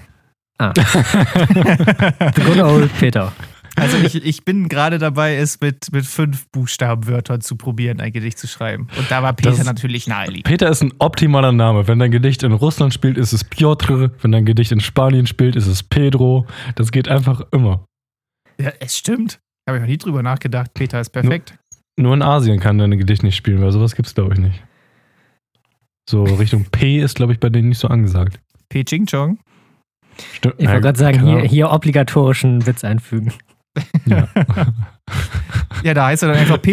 The 0.59 2.41
good 2.43 2.59
old 2.59 2.91
Peter. 2.99 3.31
Also 3.79 3.97
ich, 3.97 4.15
ich 4.25 4.43
bin 4.45 4.69
gerade 4.69 4.97
dabei, 4.97 5.35
es 5.35 5.59
mit, 5.61 5.91
mit 5.91 6.05
fünf 6.05 6.47
Buchstabenwörtern 6.51 7.41
zu 7.41 7.55
probieren, 7.55 7.99
ein 7.99 8.11
Gedicht 8.11 8.37
zu 8.37 8.47
schreiben. 8.47 8.87
Und 8.97 9.09
da 9.09 9.23
war 9.23 9.33
Peter 9.33 9.51
Das- 9.51 9.65
natürlich 9.65 10.07
naheliegend. 10.07 10.45
Peter 10.45 10.69
ist 10.69 10.81
ein 10.81 10.93
optimaler 10.99 11.51
Name. 11.51 11.87
Wenn 11.87 11.99
dein 11.99 12.11
Gedicht 12.11 12.43
in 12.43 12.51
Russland 12.51 12.93
spielt, 12.93 13.17
ist 13.17 13.33
es 13.33 13.43
Piotr. 13.43 14.11
Wenn 14.21 14.31
dein 14.31 14.45
Gedicht 14.45 14.71
in 14.71 14.79
Spanien 14.79 15.27
spielt, 15.27 15.55
ist 15.55 15.67
es 15.67 15.83
Pedro. 15.83 16.45
Das 16.75 16.91
geht 16.91 17.07
einfach 17.07 17.41
immer. 17.51 17.85
Ja, 18.59 18.71
es 18.79 18.97
stimmt. 18.97 19.39
Habe 19.67 19.77
ich 19.77 19.81
noch 19.81 19.89
nie 19.89 19.97
drüber 19.97 20.23
nachgedacht. 20.23 20.73
Peter 20.73 20.99
ist 20.99 21.09
perfekt. 21.11 21.53
Nur 21.97 22.13
in 22.13 22.21
Asien 22.21 22.59
kann 22.59 22.77
dein 22.77 22.97
Gedicht 22.97 23.23
nicht 23.23 23.35
spielen, 23.35 23.61
weil 23.61 23.71
sowas 23.71 23.95
gibt's 23.95 24.15
glaube 24.15 24.33
ich 24.33 24.39
nicht. 24.39 24.63
So 26.09 26.23
Richtung 26.23 26.65
P 26.71 26.99
ist, 27.01 27.15
glaube 27.15 27.33
ich, 27.33 27.39
bei 27.39 27.49
denen 27.49 27.69
nicht 27.69 27.77
so 27.79 27.87
angesagt. 27.87 28.39
P. 28.69 28.83
Ching 28.83 29.05
Chong. 29.05 29.37
Stimmt. 30.33 30.55
Ich 30.57 30.67
wollte 30.67 30.81
gerade 30.81 30.99
sagen, 30.99 31.25
hier, 31.25 31.41
hier 31.41 31.69
obligatorischen 31.71 32.65
Witz 32.65 32.83
einfügen. 32.83 33.31
Ja. 34.05 34.27
Ja, 35.83 35.93
da 35.93 36.07
heißt 36.07 36.23
er 36.23 36.29
dann 36.29 36.39
einfach. 36.39 36.59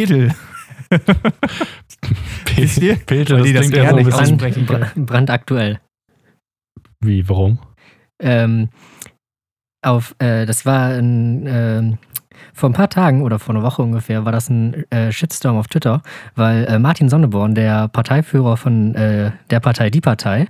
Wisst 2.56 2.82
ihr? 2.82 2.96
Peter, 2.96 3.34
Weil 3.34 3.42
das 3.42 3.46
die 3.46 3.52
das 3.52 3.60
klingt 3.62 3.76
eher 3.76 3.90
so 3.90 3.96
ein 3.96 4.36
bisschen. 4.36 4.66
Brand, 4.66 5.06
brandaktuell. 5.06 5.80
Wie, 7.00 7.28
warum? 7.28 7.58
Ähm, 8.20 8.70
auf, 9.82 10.14
äh, 10.18 10.46
das 10.46 10.66
war 10.66 10.90
ein, 10.90 11.44
ähm, 11.46 11.98
vor 12.52 12.70
ein 12.70 12.72
paar 12.72 12.88
Tagen 12.88 13.22
oder 13.22 13.38
vor 13.38 13.54
einer 13.54 13.64
Woche 13.64 13.82
ungefähr 13.82 14.24
war 14.24 14.32
das 14.32 14.48
ein 14.48 14.90
äh, 14.90 15.12
Shitstorm 15.12 15.56
auf 15.56 15.68
Twitter, 15.68 16.02
weil 16.34 16.64
äh, 16.64 16.78
Martin 16.78 17.08
Sonneborn, 17.08 17.54
der 17.54 17.88
Parteiführer 17.88 18.56
von 18.56 18.94
äh, 18.94 19.32
der 19.50 19.60
Partei 19.60 19.90
Die 19.90 20.00
Partei, 20.00 20.48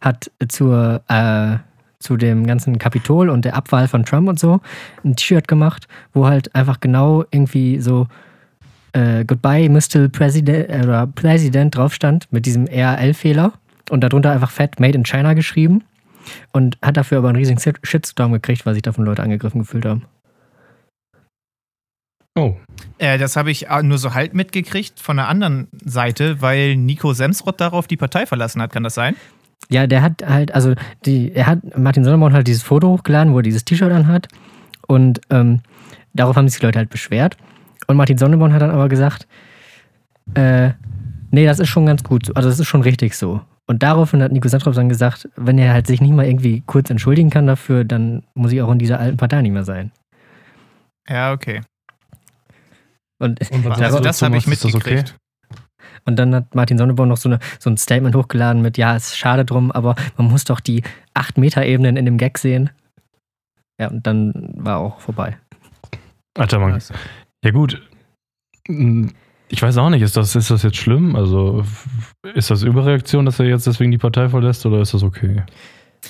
hat 0.00 0.30
zur, 0.48 1.02
äh, 1.08 1.56
zu 2.04 2.16
dem 2.16 2.46
ganzen 2.46 2.78
Kapitol 2.78 3.30
und 3.30 3.44
der 3.44 3.56
Abwahl 3.56 3.88
von 3.88 4.04
Trump 4.04 4.28
und 4.28 4.38
so 4.38 4.60
ein 5.04 5.16
T-Shirt 5.16 5.48
gemacht, 5.48 5.88
wo 6.12 6.26
halt 6.26 6.54
einfach 6.54 6.78
genau 6.80 7.24
irgendwie 7.30 7.80
so 7.80 8.06
äh, 8.92 9.24
Goodbye, 9.24 9.68
Mr. 9.68 10.08
President, 10.08 10.68
äh, 10.70 10.82
oder 10.84 11.06
President 11.06 11.76
drauf 11.76 11.94
stand 11.94 12.30
mit 12.32 12.46
diesem 12.46 12.66
RL-Fehler 12.66 13.52
und 13.90 14.02
darunter 14.02 14.30
einfach 14.30 14.50
fett 14.50 14.78
Made 14.78 14.96
in 14.96 15.04
China 15.04 15.32
geschrieben 15.34 15.82
und 16.52 16.78
hat 16.82 16.96
dafür 16.96 17.18
aber 17.18 17.28
einen 17.28 17.36
riesigen 17.36 17.58
Shit- 17.58 17.80
Shitstorm 17.82 18.32
gekriegt, 18.32 18.64
weil 18.66 18.74
sich 18.74 18.82
davon 18.82 19.04
Leute 19.04 19.22
angegriffen 19.22 19.60
gefühlt 19.60 19.84
haben. 19.86 20.02
Oh, 22.36 22.56
Äh, 22.98 23.18
das 23.18 23.36
habe 23.36 23.50
ich 23.50 23.68
äh, 23.68 23.82
nur 23.82 23.98
so 23.98 24.14
halb 24.14 24.34
mitgekriegt 24.34 25.00
von 25.00 25.16
der 25.16 25.28
anderen 25.28 25.68
Seite, 25.84 26.40
weil 26.40 26.76
Nico 26.76 27.12
Semsrott 27.12 27.60
darauf 27.60 27.86
die 27.86 27.96
Partei 27.96 28.26
verlassen 28.26 28.60
hat. 28.62 28.72
Kann 28.72 28.82
das 28.84 28.94
sein? 28.94 29.16
Ja, 29.70 29.86
der 29.86 30.02
hat 30.02 30.22
halt, 30.26 30.54
also 30.54 30.74
die, 31.06 31.32
er 31.32 31.46
hat, 31.46 31.78
Martin 31.78 32.04
Sonneborn 32.04 32.32
hat 32.32 32.46
dieses 32.46 32.62
Foto 32.62 32.88
hochgeladen, 32.88 33.32
wo 33.32 33.38
er 33.38 33.42
dieses 33.42 33.64
T-Shirt 33.64 33.92
anhat 33.92 34.28
und 34.86 35.20
ähm, 35.30 35.60
darauf 36.12 36.36
haben 36.36 36.48
sich 36.48 36.60
die 36.60 36.66
Leute 36.66 36.78
halt 36.78 36.90
beschwert 36.90 37.36
und 37.86 37.96
Martin 37.96 38.18
Sonneborn 38.18 38.52
hat 38.52 38.62
dann 38.62 38.70
aber 38.70 38.88
gesagt, 38.88 39.26
äh, 40.34 40.70
nee, 41.30 41.46
das 41.46 41.58
ist 41.58 41.68
schon 41.68 41.86
ganz 41.86 42.02
gut, 42.04 42.26
so. 42.26 42.34
also 42.34 42.48
das 42.48 42.58
ist 42.58 42.66
schon 42.66 42.82
richtig 42.82 43.14
so. 43.14 43.40
Und 43.66 43.82
daraufhin 43.82 44.22
hat 44.22 44.30
Nico 44.30 44.46
Santrop 44.48 44.74
dann 44.74 44.90
gesagt, 44.90 45.28
wenn 45.36 45.56
er 45.56 45.72
halt 45.72 45.86
sich 45.86 46.02
nicht 46.02 46.12
mal 46.12 46.26
irgendwie 46.26 46.62
kurz 46.66 46.90
entschuldigen 46.90 47.30
kann 47.30 47.46
dafür, 47.46 47.84
dann 47.84 48.22
muss 48.34 48.52
ich 48.52 48.60
auch 48.60 48.70
in 48.70 48.78
dieser 48.78 49.00
alten 49.00 49.16
Partei 49.16 49.40
nicht 49.40 49.52
mehr 49.52 49.64
sein. 49.64 49.90
Ja, 51.08 51.32
okay. 51.32 51.62
Und, 53.18 53.40
Und 53.50 53.66
Also 53.80 54.00
das 54.00 54.20
habe 54.20 54.36
ich 54.36 54.44
das 54.44 54.64
okay? 54.74 55.04
Und 56.06 56.16
dann 56.16 56.34
hat 56.34 56.54
Martin 56.54 56.76
Sonneborn 56.78 57.08
noch 57.08 57.16
so, 57.16 57.28
eine, 57.28 57.38
so 57.58 57.70
ein 57.70 57.76
Statement 57.76 58.14
hochgeladen 58.14 58.60
mit, 58.62 58.76
ja, 58.76 58.94
es 58.96 59.08
ist 59.08 59.18
schade 59.18 59.44
drum, 59.44 59.72
aber 59.72 59.94
man 60.16 60.28
muss 60.28 60.44
doch 60.44 60.60
die 60.60 60.82
8-Meter-Ebenen 61.14 61.96
in 61.96 62.04
dem 62.04 62.18
Gag 62.18 62.38
sehen. 62.38 62.70
Ja, 63.80 63.88
und 63.88 64.06
dann 64.06 64.52
war 64.56 64.78
auch 64.78 65.00
vorbei. 65.00 65.36
Alter 66.36 66.58
Mann. 66.58 66.78
Ja 67.44 67.50
gut. 67.50 67.80
Hm, 68.66 69.12
Ich 69.48 69.62
weiß 69.62 69.76
auch 69.78 69.90
nicht, 69.90 70.02
ist 70.02 70.16
das, 70.16 70.34
ist 70.36 70.50
das 70.50 70.62
jetzt 70.62 70.76
schlimm? 70.76 71.16
Also 71.16 71.64
ist 72.34 72.50
das 72.50 72.62
Überreaktion, 72.62 73.24
dass 73.24 73.40
er 73.40 73.46
jetzt 73.46 73.66
deswegen 73.66 73.90
die 73.90 73.98
Partei 73.98 74.28
verlässt 74.28 74.64
oder 74.66 74.80
ist 74.80 74.94
das 74.94 75.02
okay? 75.02 75.42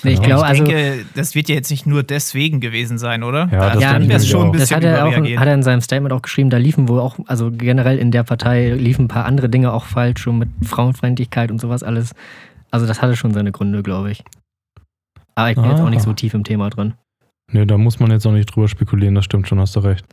Nee, 0.03 0.11
ich 0.11 0.19
Ja. 0.19 0.25
glaube, 0.25 0.41
Ich 0.43 0.47
also. 0.49 0.63
denke, 0.65 1.05
das 1.15 1.35
wird 1.35 1.49
ja 1.49 1.55
jetzt 1.55 1.71
nicht 1.71 1.85
nur 1.85 2.03
deswegen 2.03 2.59
gewesen 2.59 2.97
sein, 2.97 3.23
oder? 3.23 3.47
Ja, 3.51 3.73
das 3.73 3.81
ja, 3.81 3.99
mir 3.99 4.19
schon 4.19 4.47
ein 4.51 4.53
das 4.59 4.71
hat 4.71 4.83
er, 4.83 5.05
auch, 5.07 5.11
hat 5.13 5.47
er 5.47 5.53
in 5.53 5.63
seinem 5.63 5.81
Statement 5.81 6.13
auch 6.13 6.21
geschrieben, 6.21 6.49
da 6.49 6.57
liefen 6.57 6.87
wohl 6.87 6.99
auch, 6.99 7.17
also 7.27 7.51
generell 7.51 7.97
in 7.97 8.11
der 8.11 8.23
Partei 8.23 8.71
liefen 8.71 9.05
ein 9.05 9.07
paar 9.07 9.25
andere 9.25 9.49
Dinge 9.49 9.71
auch 9.73 9.85
falsch, 9.85 10.21
schon 10.21 10.37
mit 10.39 10.49
Frauenfeindlichkeit 10.63 11.51
und 11.51 11.59
sowas 11.61 11.83
alles. 11.83 12.13
Also 12.71 12.85
das 12.87 13.01
hatte 13.01 13.15
schon 13.15 13.33
seine 13.33 13.51
Gründe, 13.51 13.83
glaube 13.83 14.11
ich. 14.11 14.23
Aber 15.35 15.49
ich 15.49 15.55
bin 15.55 15.65
jetzt 15.65 15.79
auch 15.81 15.89
nicht 15.89 16.01
so 16.01 16.13
tief 16.13 16.33
im 16.33 16.43
Thema 16.43 16.69
drin. 16.69 16.93
Nee, 17.51 17.65
da 17.65 17.77
muss 17.77 17.99
man 17.99 18.09
jetzt 18.11 18.25
auch 18.25 18.31
nicht 18.31 18.47
drüber 18.55 18.67
spekulieren, 18.67 19.15
das 19.15 19.25
stimmt 19.25 19.47
schon, 19.47 19.59
hast 19.59 19.75
du 19.75 19.79
recht. 19.81 20.05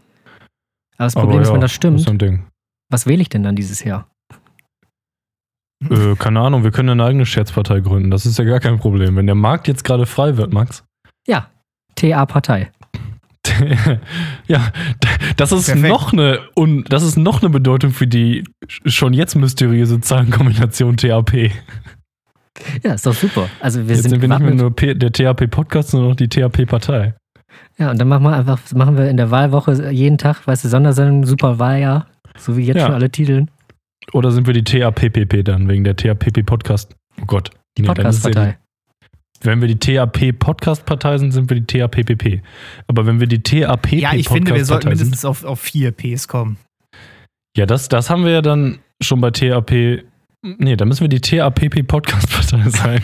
Aber 0.98 1.06
das 1.06 1.14
Problem 1.14 1.40
ist, 1.40 1.48
ja, 1.48 1.54
wenn 1.54 1.60
das 1.60 1.72
stimmt, 1.72 1.98
ist 2.00 2.04
so 2.06 2.10
ein 2.10 2.18
Ding. 2.18 2.44
was 2.90 3.06
wähle 3.06 3.22
ich 3.22 3.28
denn 3.28 3.42
dann 3.42 3.56
dieses 3.56 3.82
Jahr? 3.82 4.06
Äh, 5.90 6.14
keine 6.16 6.40
Ahnung, 6.40 6.64
wir 6.64 6.70
können 6.70 6.90
eine 6.90 7.04
eigene 7.04 7.26
Scherzpartei 7.26 7.80
gründen. 7.80 8.10
Das 8.10 8.26
ist 8.26 8.38
ja 8.38 8.44
gar 8.44 8.60
kein 8.60 8.78
Problem. 8.78 9.16
Wenn 9.16 9.26
der 9.26 9.34
Markt 9.34 9.68
jetzt 9.68 9.84
gerade 9.84 10.06
frei 10.06 10.36
wird, 10.36 10.52
Max. 10.52 10.84
Ja, 11.26 11.48
TA-Partei. 11.96 12.70
ja, 14.46 14.68
das 15.36 15.50
ist 15.52 15.66
Perfekt. 15.66 15.88
noch 15.88 16.12
eine 16.12 16.40
und 16.54 16.92
das 16.92 17.02
ist 17.02 17.16
noch 17.16 17.42
eine 17.42 17.50
Bedeutung 17.50 17.90
für 17.90 18.06
die 18.06 18.44
schon 18.68 19.12
jetzt 19.12 19.34
mysteriöse 19.34 20.00
Zahlenkombination 20.00 20.96
TAP. 20.96 21.50
Ja, 22.82 22.92
ist 22.94 23.04
doch 23.06 23.14
super. 23.14 23.48
Also 23.60 23.80
wir 23.88 23.94
Jetzt 23.94 24.02
sind, 24.02 24.10
sind 24.10 24.22
wir 24.22 24.28
nicht 24.28 24.40
mehr 24.40 24.54
nur 24.54 24.74
P 24.74 24.94
der 24.94 25.10
TAP 25.10 25.50
Podcast, 25.50 25.90
sondern 25.90 26.10
noch 26.10 26.16
die 26.16 26.28
TAP 26.28 26.66
Partei. 26.66 27.14
Ja, 27.78 27.90
und 27.90 27.98
dann 28.00 28.08
machen 28.08 28.22
wir 28.24 28.32
einfach, 28.34 28.60
das 28.60 28.74
machen 28.74 28.96
wir 28.96 29.08
in 29.08 29.16
der 29.16 29.30
Wahlwoche 29.30 29.90
jeden 29.90 30.18
Tag, 30.18 30.46
weißt 30.46 30.64
du, 30.64 30.68
Sondersendung, 30.68 31.24
super 31.26 31.58
Wahljahr, 31.58 32.06
so 32.38 32.56
wie 32.56 32.62
jetzt 32.64 32.76
Ja. 32.76 32.86
schon 32.86 32.94
alle 32.94 33.10
Titeln. 33.10 33.50
Oder 34.12 34.30
sind 34.32 34.46
wir 34.46 34.54
die 34.54 34.64
TAPPP 34.64 35.44
dann 35.44 35.68
wegen 35.68 35.84
der 35.84 35.96
TAPP 35.96 36.44
Podcast? 36.44 36.94
Oh 37.20 37.24
Gott. 37.26 37.50
Die 37.78 37.82
Nee, 37.82 37.88
Podcast-Partei. 37.88 38.58
Wenn 39.44 39.60
wir 39.60 39.68
die 39.68 39.78
TAP 39.78 40.38
Podcast 40.38 40.84
Partei 40.86 41.18
sind, 41.18 41.32
sind 41.32 41.48
wir 41.50 41.60
die 41.60 41.66
TAPPP. 41.66 42.42
Aber 42.86 43.06
wenn 43.06 43.18
wir 43.20 43.26
die 43.26 43.42
TAPP 43.42 43.92
Ja, 43.92 44.12
ich 44.14 44.28
finde, 44.28 44.54
wir 44.54 44.64
sollten 44.64 44.88
mindestens 44.88 45.24
auf, 45.24 45.44
auf 45.44 45.60
vier 45.60 45.90
Ps 45.92 46.28
kommen. 46.28 46.58
ja, 47.56 47.66
das, 47.66 47.88
das 47.88 48.10
haben 48.10 48.24
wir 48.24 48.32
ja 48.32 48.42
dann 48.42 48.78
schon 49.02 49.20
bei 49.20 49.30
TAP. 49.30 50.04
Nee, 50.44 50.76
da 50.76 50.84
müssen 50.84 51.02
wir 51.02 51.08
die 51.08 51.20
TAPP 51.20 51.86
Podcast 51.86 52.28
Partei 52.30 52.68
sein. 52.70 53.00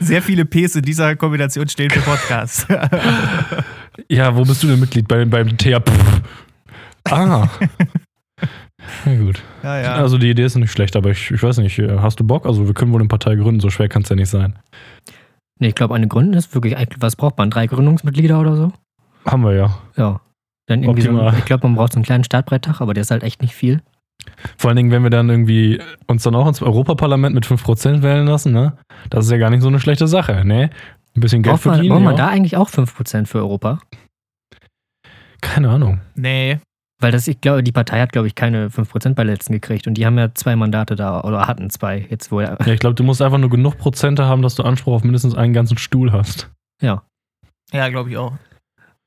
Sehr 0.00 0.22
viele 0.22 0.44
Ps 0.46 0.76
in 0.76 0.82
dieser 0.82 1.14
Kombination 1.16 1.68
stehen 1.68 1.90
für 1.90 2.00
Podcast. 2.00 2.66
Ja, 4.08 4.34
wo 4.36 4.42
bist 4.42 4.62
du 4.62 4.66
denn 4.68 4.80
Mitglied? 4.80 5.06
Bei, 5.08 5.24
beim 5.24 5.56
TAP. 5.56 5.90
Ah. 7.10 7.48
Na 9.04 9.14
gut. 9.16 9.42
ja, 9.62 9.80
ja. 9.80 9.94
Also 9.94 10.18
die 10.18 10.30
Idee 10.30 10.44
ist 10.44 10.56
nicht 10.56 10.70
schlecht, 10.72 10.96
aber 10.96 11.10
ich, 11.10 11.30
ich 11.30 11.42
weiß 11.42 11.58
nicht, 11.58 11.78
äh, 11.78 11.98
hast 11.98 12.20
du 12.20 12.24
Bock? 12.24 12.46
Also 12.46 12.66
wir 12.66 12.74
können 12.74 12.92
wohl 12.92 13.00
eine 13.00 13.08
Partei 13.08 13.34
gründen, 13.36 13.60
so 13.60 13.70
schwer 13.70 13.88
kann 13.88 14.02
es 14.02 14.08
ja 14.08 14.16
nicht 14.16 14.28
sein. 14.30 14.58
Nee, 15.60 15.68
ich 15.68 15.74
glaube, 15.74 15.94
eine 15.94 16.06
Gründung 16.08 16.34
ist 16.34 16.54
wirklich, 16.54 16.76
eigentlich- 16.76 17.00
was 17.00 17.16
braucht 17.16 17.36
man? 17.38 17.50
Drei 17.50 17.66
Gründungsmitglieder 17.66 18.38
oder 18.40 18.56
so? 18.56 18.72
Haben 19.26 19.42
wir 19.44 19.54
ja. 19.54 19.78
Ja. 19.96 20.20
Dann 20.66 20.82
irgendwie 20.82 21.02
so, 21.02 21.10
Optimal. 21.10 21.34
ich 21.38 21.44
glaube, 21.44 21.66
man 21.66 21.76
braucht 21.76 21.92
so 21.92 21.96
einen 21.96 22.04
kleinen 22.04 22.24
Startbreittag, 22.24 22.80
aber 22.80 22.94
der 22.94 23.00
ist 23.02 23.10
halt 23.10 23.22
echt 23.22 23.42
nicht 23.42 23.54
viel. 23.54 23.82
Vor 24.58 24.68
allen 24.68 24.76
Dingen, 24.76 24.90
wenn 24.90 25.02
wir 25.02 25.10
dann 25.10 25.28
irgendwie 25.30 25.80
uns 26.06 26.22
dann 26.22 26.34
auch 26.34 26.46
ins 26.46 26.60
Europaparlament 26.62 27.34
mit 27.34 27.46
5% 27.46 28.02
wählen 28.02 28.26
lassen, 28.26 28.52
ne? 28.52 28.76
Das 29.10 29.24
ist 29.24 29.30
ja 29.30 29.38
gar 29.38 29.50
nicht 29.50 29.62
so 29.62 29.68
eine 29.68 29.80
schlechte 29.80 30.06
Sache, 30.06 30.44
ne? 30.44 30.70
Ein 31.16 31.20
bisschen 31.20 31.42
Geld 31.42 31.54
Braucht 31.54 31.64
man, 31.66 31.74
verdienen. 31.76 31.94
braucht 31.94 32.04
man 32.04 32.16
da 32.16 32.28
eigentlich 32.28 32.56
auch 32.56 32.68
5% 32.68 33.26
für 33.26 33.38
Europa? 33.38 33.78
Keine 35.40 35.70
Ahnung. 35.70 36.00
nee. 36.14 36.58
Weil 37.00 37.12
das, 37.12 37.28
ich 37.28 37.40
glaube, 37.40 37.62
die 37.62 37.70
Partei 37.70 38.00
hat, 38.00 38.12
glaube 38.12 38.26
ich, 38.26 38.34
keine 38.34 38.68
5% 38.68 39.14
bei 39.14 39.22
letzten 39.22 39.52
gekriegt 39.52 39.86
und 39.86 39.94
die 39.94 40.04
haben 40.04 40.18
ja 40.18 40.34
zwei 40.34 40.56
Mandate 40.56 40.96
da 40.96 41.20
oder 41.20 41.46
hatten 41.46 41.70
zwei, 41.70 42.06
jetzt 42.10 42.32
wo 42.32 42.40
er. 42.40 42.58
Ja, 42.66 42.72
ich 42.72 42.80
glaube, 42.80 42.94
du 42.94 43.04
musst 43.04 43.22
einfach 43.22 43.38
nur 43.38 43.50
genug 43.50 43.78
Prozente 43.78 44.24
haben, 44.24 44.42
dass 44.42 44.56
du 44.56 44.64
Anspruch 44.64 44.94
auf 44.94 45.04
mindestens 45.04 45.36
einen 45.36 45.52
ganzen 45.52 45.78
Stuhl 45.78 46.10
hast. 46.10 46.50
Ja. 46.82 47.04
Ja, 47.72 47.88
glaube 47.88 48.10
ich 48.10 48.16
auch. 48.16 48.32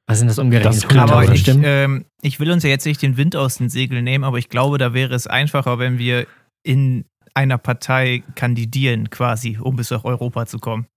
Was 0.07 0.19
sind 0.19 0.29
das 0.29 0.39
umgerechnet? 0.39 0.83
Das 0.83 0.97
Aber 0.97 1.19
100.000 1.19 1.33
ich, 1.33 1.47
ähm, 1.63 2.05
ich 2.21 2.39
will 2.39 2.51
uns 2.51 2.63
ja 2.63 2.69
jetzt 2.69 2.85
nicht 2.85 3.01
den 3.01 3.17
Wind 3.17 3.35
aus 3.35 3.57
den 3.57 3.69
Segeln 3.69 4.03
nehmen, 4.03 4.23
aber 4.23 4.37
ich 4.37 4.49
glaube, 4.49 4.77
da 4.77 4.93
wäre 4.93 5.13
es 5.13 5.27
einfacher, 5.27 5.79
wenn 5.79 5.97
wir 5.99 6.27
in 6.63 7.05
einer 7.33 7.57
Partei 7.57 8.23
kandidieren, 8.35 9.09
quasi, 9.09 9.57
um 9.59 9.75
bis 9.75 9.91
nach 9.91 10.03
Europa 10.03 10.45
zu 10.45 10.59
kommen. 10.59 10.87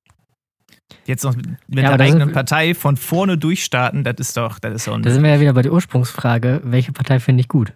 Jetzt 1.07 1.25
noch 1.25 1.35
mit 1.37 1.47
Ja, 1.69 1.97
der 1.97 2.07
eigenen 2.07 2.33
Partei 2.33 2.75
von 2.75 2.97
vorne 2.97 3.39
durchstarten, 3.39 4.05
das 4.05 4.17
ist 4.19 4.37
doch, 4.37 4.59
das 4.59 4.75
ist 4.75 4.87
doch 4.87 5.01
Da 5.01 5.11
sind 5.11 5.23
wir 5.23 5.31
ja 5.31 5.41
wieder 5.41 5.53
bei 5.53 5.63
der 5.63 5.73
Ursprungsfrage, 5.73 6.61
welche 6.65 6.93
Partei 6.93 7.21
finde 7.21 7.41
ich 7.41 7.49
gut? 7.49 7.73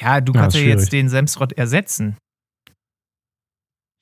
Ja, 0.00 0.20
du 0.20 0.32
Ja, 0.32 0.42
kannst 0.42 0.56
ja 0.56 0.62
jetzt 0.62 0.92
den 0.92 1.08
Semsrott 1.08 1.52
ersetzen. 1.52 2.16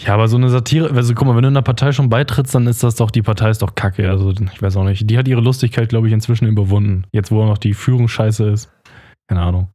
Ja, 0.02 0.12
aber 0.12 0.28
so 0.28 0.36
eine 0.36 0.50
Satire, 0.50 0.90
also 0.90 1.14
guck 1.14 1.26
mal, 1.26 1.34
wenn 1.36 1.42
du 1.42 1.48
einer 1.48 1.62
Partei 1.62 1.90
schon 1.92 2.10
beitrittst, 2.10 2.54
dann 2.54 2.66
ist 2.66 2.82
das 2.82 2.96
doch, 2.96 3.10
die 3.10 3.22
Partei 3.22 3.48
ist 3.48 3.62
doch 3.62 3.74
kacke. 3.74 4.10
Also 4.10 4.30
ich 4.30 4.60
weiß 4.60 4.76
auch 4.76 4.84
nicht. 4.84 5.08
Die 5.08 5.16
hat 5.16 5.26
ihre 5.26 5.40
Lustigkeit, 5.40 5.88
glaube 5.88 6.06
ich, 6.06 6.12
inzwischen 6.12 6.46
überwunden. 6.46 7.06
Jetzt, 7.12 7.30
wo 7.30 7.42
auch 7.42 7.46
noch 7.46 7.56
die 7.58 7.72
Führung 7.72 8.06
scheiße 8.06 8.46
ist. 8.50 8.70
Keine 9.26 9.40
Ahnung. 9.40 9.70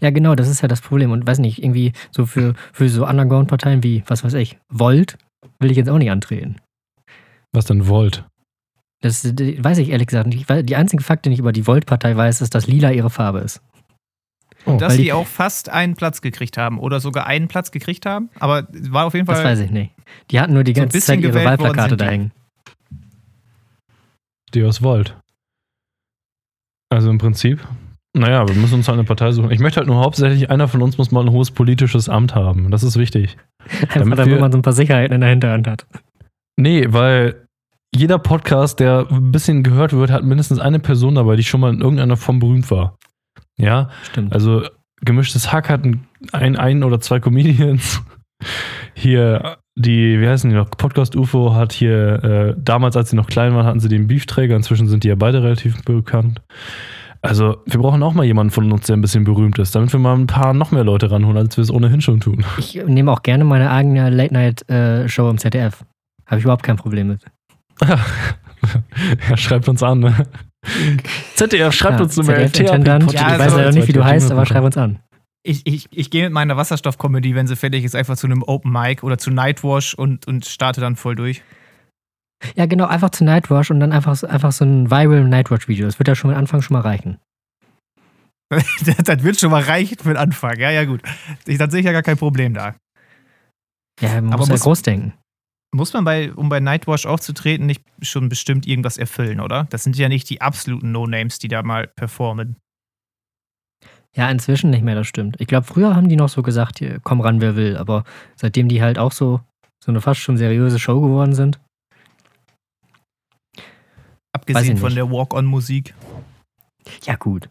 Ja, 0.00 0.10
genau, 0.10 0.34
das 0.34 0.48
ist 0.48 0.62
ja 0.62 0.68
das 0.68 0.80
Problem. 0.80 1.10
Und 1.10 1.26
weiß 1.26 1.40
nicht, 1.40 1.62
irgendwie 1.62 1.92
so 2.10 2.24
für, 2.24 2.54
für 2.72 2.88
so 2.88 3.06
Underground-Parteien 3.06 3.82
wie, 3.82 4.02
was 4.06 4.24
weiß 4.24 4.34
ich, 4.34 4.58
Volt 4.70 5.18
will 5.58 5.70
ich 5.70 5.76
jetzt 5.76 5.90
auch 5.90 5.98
nicht 5.98 6.10
antreten. 6.10 6.56
Was 7.52 7.64
denn 7.66 7.86
wollt? 7.88 8.24
Das 9.02 9.24
weiß 9.24 9.78
ich 9.78 9.88
ehrlich 9.88 10.06
gesagt 10.08 10.26
nicht. 10.28 10.46
Die 10.68 10.76
einzige 10.76 11.02
Fakt, 11.02 11.24
den 11.26 11.32
ich 11.32 11.38
über 11.38 11.52
die 11.52 11.66
Volt-Partei 11.66 12.16
weiß, 12.16 12.42
ist, 12.42 12.54
dass 12.54 12.66
lila 12.66 12.90
ihre 12.92 13.10
Farbe 13.10 13.38
ist. 13.40 13.60
Oh, 14.66 14.76
Dass 14.76 14.96
die 14.96 15.04
die- 15.04 15.12
auch 15.14 15.26
fast 15.26 15.70
einen 15.70 15.94
Platz 15.94 16.20
gekriegt 16.20 16.58
haben 16.58 16.78
oder 16.78 17.00
sogar 17.00 17.26
einen 17.26 17.48
Platz 17.48 17.70
gekriegt 17.70 18.04
haben, 18.04 18.28
aber 18.38 18.68
war 18.90 19.06
auf 19.06 19.14
jeden 19.14 19.24
Das 19.26 19.38
Fall. 19.38 19.52
weiß 19.52 19.60
ich 19.60 19.70
nicht. 19.70 19.92
Die 20.30 20.38
hatten 20.38 20.52
nur 20.52 20.64
die 20.64 20.74
so 20.74 20.82
ganze 20.82 20.98
bisschen 20.98 21.22
Zeit 21.22 21.24
ihre 21.24 21.42
Wahlplakate 21.44 21.96
da 21.96 22.04
hängen. 22.04 22.30
die 24.52 24.62
aus 24.64 24.82
Volt. 24.82 25.16
Also 26.90 27.08
im 27.08 27.18
Prinzip. 27.18 27.66
Naja, 28.12 28.46
wir 28.48 28.56
müssen 28.56 28.74
uns 28.74 28.88
halt 28.88 28.98
eine 28.98 29.06
Partei 29.06 29.30
suchen. 29.32 29.50
Ich 29.52 29.60
möchte 29.60 29.78
halt 29.78 29.86
nur 29.86 30.00
hauptsächlich, 30.00 30.50
einer 30.50 30.66
von 30.68 30.82
uns 30.82 30.98
muss 30.98 31.12
mal 31.12 31.20
ein 31.24 31.30
hohes 31.30 31.52
politisches 31.52 32.08
Amt 32.08 32.34
haben. 32.34 32.70
Das 32.70 32.82
ist 32.82 32.96
wichtig. 32.98 33.36
Einfach 33.82 34.00
Damit 34.00 34.18
damit 34.18 34.40
man 34.40 34.50
so 34.52 34.58
ein 34.58 34.62
paar 34.62 34.72
Sicherheiten 34.72 35.14
in 35.14 35.20
der 35.20 35.30
Hinterhand 35.30 35.68
hat. 35.68 35.86
Nee, 36.60 36.86
weil 36.90 37.46
jeder 37.94 38.18
Podcast, 38.18 38.80
der 38.80 39.06
ein 39.10 39.32
bisschen 39.32 39.62
gehört 39.62 39.94
wird, 39.94 40.10
hat 40.10 40.24
mindestens 40.24 40.58
eine 40.58 40.78
Person 40.78 41.14
dabei, 41.14 41.36
die 41.36 41.42
schon 41.42 41.60
mal 41.60 41.72
in 41.72 41.80
irgendeiner 41.80 42.18
Form 42.18 42.38
berühmt 42.38 42.70
war. 42.70 42.98
Ja, 43.56 43.88
Stimmt. 44.10 44.34
also 44.34 44.62
gemischtes 45.00 45.52
Hack 45.52 45.70
hat 45.70 45.84
ein, 45.84 46.56
ein, 46.56 46.84
oder 46.84 47.00
zwei 47.00 47.18
Comedians. 47.18 48.02
Hier, 48.94 49.56
die, 49.74 50.20
wie 50.20 50.28
heißen 50.28 50.50
die 50.50 50.56
noch? 50.56 50.70
Podcast 50.70 51.16
UFO 51.16 51.54
hat 51.54 51.72
hier, 51.72 52.24
äh, 52.24 52.54
damals, 52.58 52.96
als 52.96 53.10
sie 53.10 53.16
noch 53.16 53.28
klein 53.28 53.54
waren, 53.54 53.64
hatten 53.64 53.80
sie 53.80 53.88
den 53.88 54.06
Beefträger. 54.06 54.54
Inzwischen 54.54 54.86
sind 54.86 55.04
die 55.04 55.08
ja 55.08 55.14
beide 55.14 55.42
relativ 55.42 55.82
bekannt. 55.84 56.42
Also, 57.22 57.58
wir 57.66 57.80
brauchen 57.80 58.02
auch 58.02 58.14
mal 58.14 58.24
jemanden 58.24 58.50
von 58.50 58.70
uns, 58.70 58.86
der 58.86 58.96
ein 58.96 59.02
bisschen 59.02 59.24
berühmt 59.24 59.58
ist, 59.58 59.74
damit 59.74 59.92
wir 59.92 60.00
mal 60.00 60.14
ein 60.14 60.26
paar 60.26 60.52
noch 60.52 60.72
mehr 60.72 60.84
Leute 60.84 61.10
ranholen, 61.10 61.36
als 61.36 61.56
wir 61.56 61.62
es 61.62 61.70
ohnehin 61.70 62.00
schon 62.00 62.20
tun. 62.20 62.44
Ich 62.58 62.74
nehme 62.86 63.12
auch 63.12 63.22
gerne 63.22 63.44
meine 63.44 63.70
eigene 63.70 64.10
Late-Night-Show 64.10 65.28
im 65.28 65.38
ZDF. 65.38 65.84
Habe 66.30 66.38
ich 66.38 66.44
überhaupt 66.44 66.62
kein 66.62 66.76
Problem 66.76 67.08
mit. 67.08 67.24
ja, 67.82 69.36
schreibt 69.36 69.68
uns 69.68 69.82
an, 69.82 70.00
ne? 70.00 70.26
ZDF, 71.34 71.72
schreibt 71.74 71.98
Ja, 71.98 72.04
uns 72.04 72.18
eine 72.18 72.28
Mail. 72.28 72.38
Ja, 72.40 72.46
ich 72.46 72.68
weiß 72.70 73.40
also- 73.40 73.56
leider 73.56 73.72
nicht, 73.72 73.88
wie 73.88 73.92
du 73.92 74.04
heißt, 74.04 74.30
aber 74.30 74.46
schreib 74.46 74.62
uns 74.64 74.76
an. 74.76 75.00
Ich, 75.42 75.66
ich, 75.66 75.88
ich 75.90 76.10
gehe 76.10 76.24
mit 76.24 76.32
meiner 76.34 76.58
Wasserstoff-Comedy, 76.58 77.34
wenn 77.34 77.46
sie 77.46 77.56
fertig 77.56 77.82
ist, 77.84 77.96
einfach 77.96 78.14
zu 78.16 78.26
einem 78.26 78.42
Open 78.42 78.70
Mic 78.70 79.02
oder 79.02 79.16
zu 79.16 79.30
Nightwash 79.30 79.94
und, 79.94 80.26
und 80.28 80.44
starte 80.44 80.82
dann 80.82 80.96
voll 80.96 81.14
durch. 81.16 81.42
Ja, 82.56 82.66
genau, 82.66 82.86
einfach 82.86 83.08
zu 83.10 83.24
Nightwatch 83.24 83.70
und 83.70 83.80
dann 83.80 83.92
einfach, 83.92 84.14
so- 84.16 84.26
einfach 84.26 84.52
so 84.52 84.64
ein 84.66 84.90
viral 84.90 85.24
Nightwatch-Video. 85.24 85.86
Das 85.86 85.98
wird 85.98 86.08
ja 86.08 86.14
schon 86.14 86.30
am 86.30 86.36
Anfang 86.36 86.60
schon 86.60 86.74
mal 86.74 86.82
reichen. 86.82 87.18
das, 88.50 88.96
das 89.02 89.22
wird 89.22 89.40
schon 89.40 89.50
mal 89.50 89.62
reichen 89.62 89.96
für 89.98 90.08
den 90.08 90.16
Anfang. 90.18 90.58
Ja, 90.58 90.70
ja, 90.70 90.84
gut. 90.84 91.00
Ich, 91.46 91.56
dann 91.56 91.70
sehe 91.70 91.80
ich 91.80 91.86
ja 91.86 91.92
gar 91.92 92.02
kein 92.02 92.18
Problem 92.18 92.52
da. 92.52 92.74
Ja, 94.02 94.20
man 94.20 94.28
Aber 94.32 94.38
muss 94.40 94.48
ja 94.48 94.54
muss- 94.54 94.62
groß 94.62 94.82
denken. 94.82 95.14
Muss 95.72 95.92
man 95.92 96.04
bei, 96.04 96.32
um 96.32 96.48
bei 96.48 96.58
Nightwash 96.58 97.06
aufzutreten, 97.06 97.66
nicht 97.66 97.84
schon 98.02 98.28
bestimmt 98.28 98.66
irgendwas 98.66 98.98
erfüllen, 98.98 99.40
oder? 99.40 99.68
Das 99.70 99.84
sind 99.84 99.96
ja 99.96 100.08
nicht 100.08 100.28
die 100.28 100.40
absoluten 100.40 100.90
No-Names, 100.90 101.38
die 101.38 101.48
da 101.48 101.62
mal 101.62 101.86
performen. 101.86 102.56
Ja, 104.16 104.28
inzwischen 104.28 104.70
nicht 104.70 104.82
mehr, 104.82 104.96
das 104.96 105.06
stimmt. 105.06 105.40
Ich 105.40 105.46
glaube, 105.46 105.66
früher 105.66 105.94
haben 105.94 106.08
die 106.08 106.16
noch 106.16 106.28
so 106.28 106.42
gesagt, 106.42 106.82
komm 107.04 107.20
ran, 107.20 107.40
wer 107.40 107.54
will. 107.54 107.76
Aber 107.76 108.04
seitdem 108.34 108.68
die 108.68 108.82
halt 108.82 108.98
auch 108.98 109.12
so, 109.12 109.40
so 109.82 109.92
eine 109.92 110.00
fast 110.00 110.20
schon 110.20 110.36
seriöse 110.36 110.80
Show 110.80 111.00
geworden 111.00 111.34
sind. 111.34 111.60
Abgesehen 114.32 114.76
von 114.76 114.94
der 114.94 115.10
Walk-on-Musik. 115.10 115.94
Ja, 117.04 117.14
gut. 117.14 117.48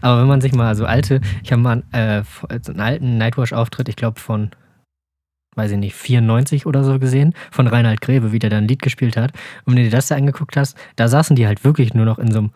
Aber 0.00 0.20
wenn 0.20 0.28
man 0.28 0.40
sich 0.40 0.52
mal 0.52 0.74
so 0.74 0.86
alte, 0.86 1.20
ich 1.42 1.52
habe 1.52 1.60
mal 1.60 1.84
äh, 1.92 2.22
so 2.62 2.72
einen 2.72 2.80
alten 2.80 3.18
Nightwash-Auftritt, 3.18 3.88
ich 3.90 3.96
glaube 3.96 4.18
von, 4.18 4.50
weiß 5.58 5.72
ich 5.72 5.78
nicht, 5.78 5.94
94 5.94 6.64
oder 6.64 6.84
so 6.84 6.98
gesehen, 6.98 7.34
von 7.50 7.66
Reinhard 7.66 8.00
Grebe, 8.00 8.32
wie 8.32 8.38
der 8.38 8.50
da 8.50 8.56
ein 8.56 8.68
Lied 8.68 8.80
gespielt 8.80 9.16
hat. 9.16 9.32
Und 9.64 9.74
wenn 9.74 9.76
du 9.76 9.82
dir 9.82 9.96
das 9.96 10.08
da 10.08 10.16
angeguckt 10.16 10.56
hast, 10.56 10.78
da 10.96 11.08
saßen 11.08 11.36
die 11.36 11.46
halt 11.46 11.64
wirklich 11.64 11.92
nur 11.92 12.06
noch 12.06 12.18
in 12.18 12.30
so 12.30 12.38
einem 12.38 12.50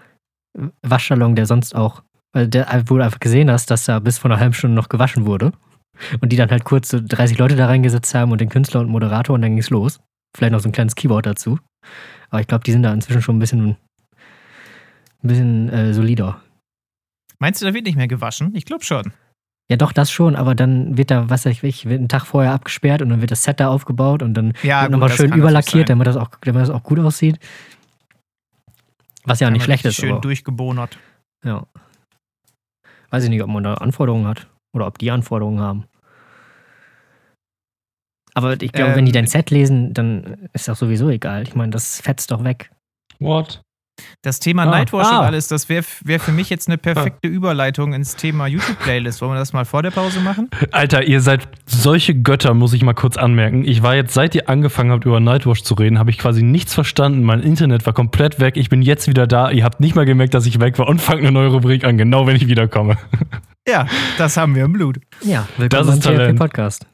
Waschsalon, 0.83 1.37
der 1.37 1.47
sonst 1.47 1.75
auch, 1.75 2.03
weil 2.33 2.49
der, 2.49 2.85
wo 2.87 2.97
du 2.97 3.05
einfach 3.05 3.21
gesehen 3.21 3.51
hast, 3.51 3.71
dass 3.71 3.85
da 3.85 3.99
bis 3.99 4.19
vor 4.19 4.31
einer 4.31 4.41
halben 4.41 4.55
Stunde 4.55 4.77
noch 4.77 4.89
gewaschen 4.89 5.27
wurde. 5.27 5.53
Und 6.21 6.33
die 6.33 6.37
dann 6.37 6.51
halt 6.51 6.65
kurz 6.65 6.89
so 6.89 7.01
30 7.05 7.37
Leute 7.39 7.55
da 7.55 7.67
reingesetzt 7.67 8.15
haben 8.15 8.33
und 8.33 8.41
den 8.41 8.49
Künstler 8.49 8.81
und 8.81 8.89
Moderator 8.89 9.35
und 9.35 9.43
dann 9.43 9.53
ging's 9.53 9.71
los. 9.71 10.01
Vielleicht 10.35 10.53
noch 10.53 10.61
so 10.61 10.69
ein 10.69 10.73
kleines 10.73 10.95
Keyboard 10.95 11.27
dazu. 11.27 11.59
Aber 12.31 12.41
ich 12.41 12.47
glaube, 12.47 12.65
die 12.65 12.73
sind 12.73 12.83
da 12.83 12.93
inzwischen 12.93 13.21
schon 13.21 13.37
ein 13.37 13.41
bisschen, 13.41 13.69
ein 13.69 13.77
bisschen 15.23 15.69
äh, 15.69 15.93
solider. 15.93 16.41
Meinst 17.39 17.61
du, 17.61 17.67
da 17.67 17.75
wird 17.75 17.85
nicht 17.85 17.97
mehr 17.97 18.09
gewaschen? 18.09 18.55
Ich 18.55 18.65
glaube 18.65 18.85
schon. 18.85 19.13
Ja, 19.73 19.79
doch, 19.79 19.93
das 19.93 20.11
schon, 20.11 20.37
aber 20.37 20.55
dann 20.55 20.99
wird 20.99 21.11
da, 21.11 21.31
was 21.31 21.47
weiß 21.47 21.63
ich, 21.63 21.89
wird 21.89 21.99
ein 21.99 22.09
Tag 22.11 22.27
vorher 22.27 22.53
abgesperrt 22.53 23.01
und 23.01 23.09
dann 23.09 23.23
wird 23.23 23.31
das 23.31 23.43
Set 23.43 23.59
da 23.59 23.69
aufgebaut 23.69 24.23
und 24.23 24.35
dann 24.35 24.53
Ja, 24.63 24.83
wird 24.83 24.93
nochmal 24.93 25.09
schön 25.09 25.33
überlackiert, 25.33 25.89
damit 25.89 26.07
das, 26.07 26.19
auch, 26.19 26.29
damit 26.43 26.61
das 26.61 26.69
auch 26.69 26.83
gut 26.83 26.99
aussieht. 26.99 27.39
Was 29.25 29.41
ja 29.41 29.47
auch 29.47 29.49
Kann 29.49 29.55
nicht 29.55 29.65
schlecht 29.65 29.87
ist. 29.87 29.95
Schön 29.95 30.13
Aber, 30.13 30.21
durchgebonert. 30.21 30.99
ja. 31.43 31.67
Weiß 33.09 33.25
ich 33.25 33.31
nicht, 33.31 33.43
ob 33.43 33.49
man 33.49 33.65
da 33.65 33.73
Anforderungen 33.73 34.27
hat 34.27 34.47
oder 34.75 34.87
ob 34.87 34.99
die 34.99 35.11
Anforderungen 35.11 35.61
haben. 35.61 35.85
Aber 38.35 38.61
ich 38.61 38.73
glaube, 38.73 38.95
wenn 38.95 39.07
die 39.07 39.11
Ähm, 39.13 39.25
dein 39.25 39.27
Set 39.27 39.51
lesen, 39.51 39.95
dann 39.95 40.49
ist 40.53 40.69
das 40.69 40.79
sowieso 40.79 41.09
egal. 41.09 41.45
Ich 41.45 41.55
meine, 41.55 41.71
das 41.71 42.03
fetzt 42.03 42.31
doch 42.31 42.45
weg. 42.45 42.71
What? 43.21 43.63
Das 44.23 44.39
Thema 44.41 44.63
Ah, 44.63 44.67
Nightwash 44.67 45.07
ah. 45.07 45.19
und 45.21 45.25
alles, 45.27 45.49
das 45.49 45.69
wäre 45.69 45.85
wär 46.05 46.21
für 46.21 46.33
mich 46.33 46.49
jetzt 46.49 46.69
eine 46.69 46.79
perfekte 46.79 47.29
Überleitung 47.29 47.93
ins 47.93 48.17
Thema 48.17 48.47
YouTube-Playlist. 48.47 49.21
Wollen 49.21 49.33
wir 49.33 49.39
das 49.39 49.53
mal 49.53 49.65
vor 49.65 49.83
der 49.83 49.91
Pause 49.91 50.21
machen? 50.21 50.49
Alter, 50.71 51.03
ihr 51.05 51.21
seid 51.21 51.49
solche 51.67 52.15
Götter, 52.15 52.55
muss 52.55 52.73
ich 52.73 52.83
mal 52.83 52.95
kurz 52.95 53.17
anmerken. 53.17 53.65
Ich 53.65 53.83
war 53.83 53.95
jetzt, 53.95 54.15
seit 54.15 54.35
ihr 54.35 54.49
angefangen 54.49 54.91
habt, 54.93 55.05
über 55.05 55.21
Nightwash 55.21 55.63
zu 55.63 55.75
reden, 55.75 55.99
habe 55.99 56.11
ich 56.11 56.19
quasi 56.19 56.43
nichts 56.43 56.73
verstanden. 56.73 57.23
Mein 57.23 57.41
Internet 57.41 57.85
war 57.85 57.93
komplett 57.93 58.41
weg. 58.41 58.57
Ich 58.57 58.69
bin 58.69 58.81
jetzt 58.83 59.09
wieder 59.09 59.27
da. 59.27 59.51
Ihr 59.51 59.65
habt 59.65 59.81
nicht 59.81 59.95
mal 59.95 60.07
gemerkt, 60.07 60.35
dass 60.35 60.47
ich 60.47 60.61
weg 60.61 60.79
war 60.79 60.89
und 60.89 61.01
fangt 61.01 61.21
eine 61.21 61.33
neue 61.33 61.49
Rubrik 61.49 61.85
an, 61.85 61.99
genau 61.99 62.27
wenn 62.27 62.37
ich 62.37 62.47
wiederkomme. 62.47 62.97
Ja, 63.69 63.87
das 64.19 64.37
haben 64.37 64.55
wir 64.55 64.65
im 64.65 64.73
Blut. 64.73 64.99
Ja, 65.23 65.47
willkommen 65.57 65.69
Das 65.71 65.87
beim 65.87 65.99
ist 65.99 66.05
Talent. 66.05 66.39
TLP-Podcast. 66.39 66.87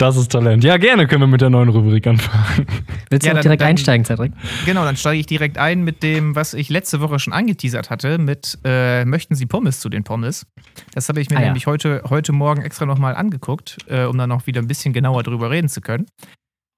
Das 0.00 0.16
ist 0.16 0.32
Talent. 0.32 0.64
Ja, 0.64 0.78
gerne 0.78 1.06
können 1.06 1.20
wir 1.20 1.26
mit 1.26 1.42
der 1.42 1.50
neuen 1.50 1.68
Rubrik 1.68 2.06
anfangen. 2.06 2.66
Willst 3.10 3.26
Ja, 3.26 3.32
du 3.34 3.36
auch 3.38 3.40
dann- 3.40 3.42
direkt 3.42 3.60
dann- 3.60 3.68
einsteigen, 3.68 4.06
Cedric? 4.06 4.32
Genau, 4.64 4.82
dann 4.84 4.96
steige 4.96 5.20
ich 5.20 5.26
direkt 5.26 5.58
ein 5.58 5.84
mit 5.84 6.02
dem, 6.02 6.34
was 6.34 6.54
ich 6.54 6.70
letzte 6.70 7.00
Woche 7.02 7.18
schon 7.18 7.34
angeteasert 7.34 7.90
hatte, 7.90 8.16
mit 8.16 8.58
äh, 8.64 9.04
Möchten 9.04 9.34
Sie 9.34 9.44
Pommes 9.44 9.80
zu 9.80 9.90
den 9.90 10.02
Pommes? 10.02 10.46
Das 10.94 11.10
habe 11.10 11.20
ich 11.20 11.28
mir 11.28 11.36
Ah, 11.36 11.40
ja. 11.40 11.46
nämlich 11.48 11.66
heute, 11.66 12.02
heute 12.08 12.32
Morgen 12.32 12.62
extra 12.62 12.86
nochmal 12.86 13.14
angeguckt, 13.14 13.76
äh, 13.88 14.04
um 14.04 14.16
dann 14.16 14.30
noch 14.30 14.46
wieder 14.46 14.62
ein 14.62 14.68
bisschen 14.68 14.94
genauer 14.94 15.22
drüber 15.22 15.50
reden 15.50 15.68
zu 15.68 15.82
können. 15.82 16.06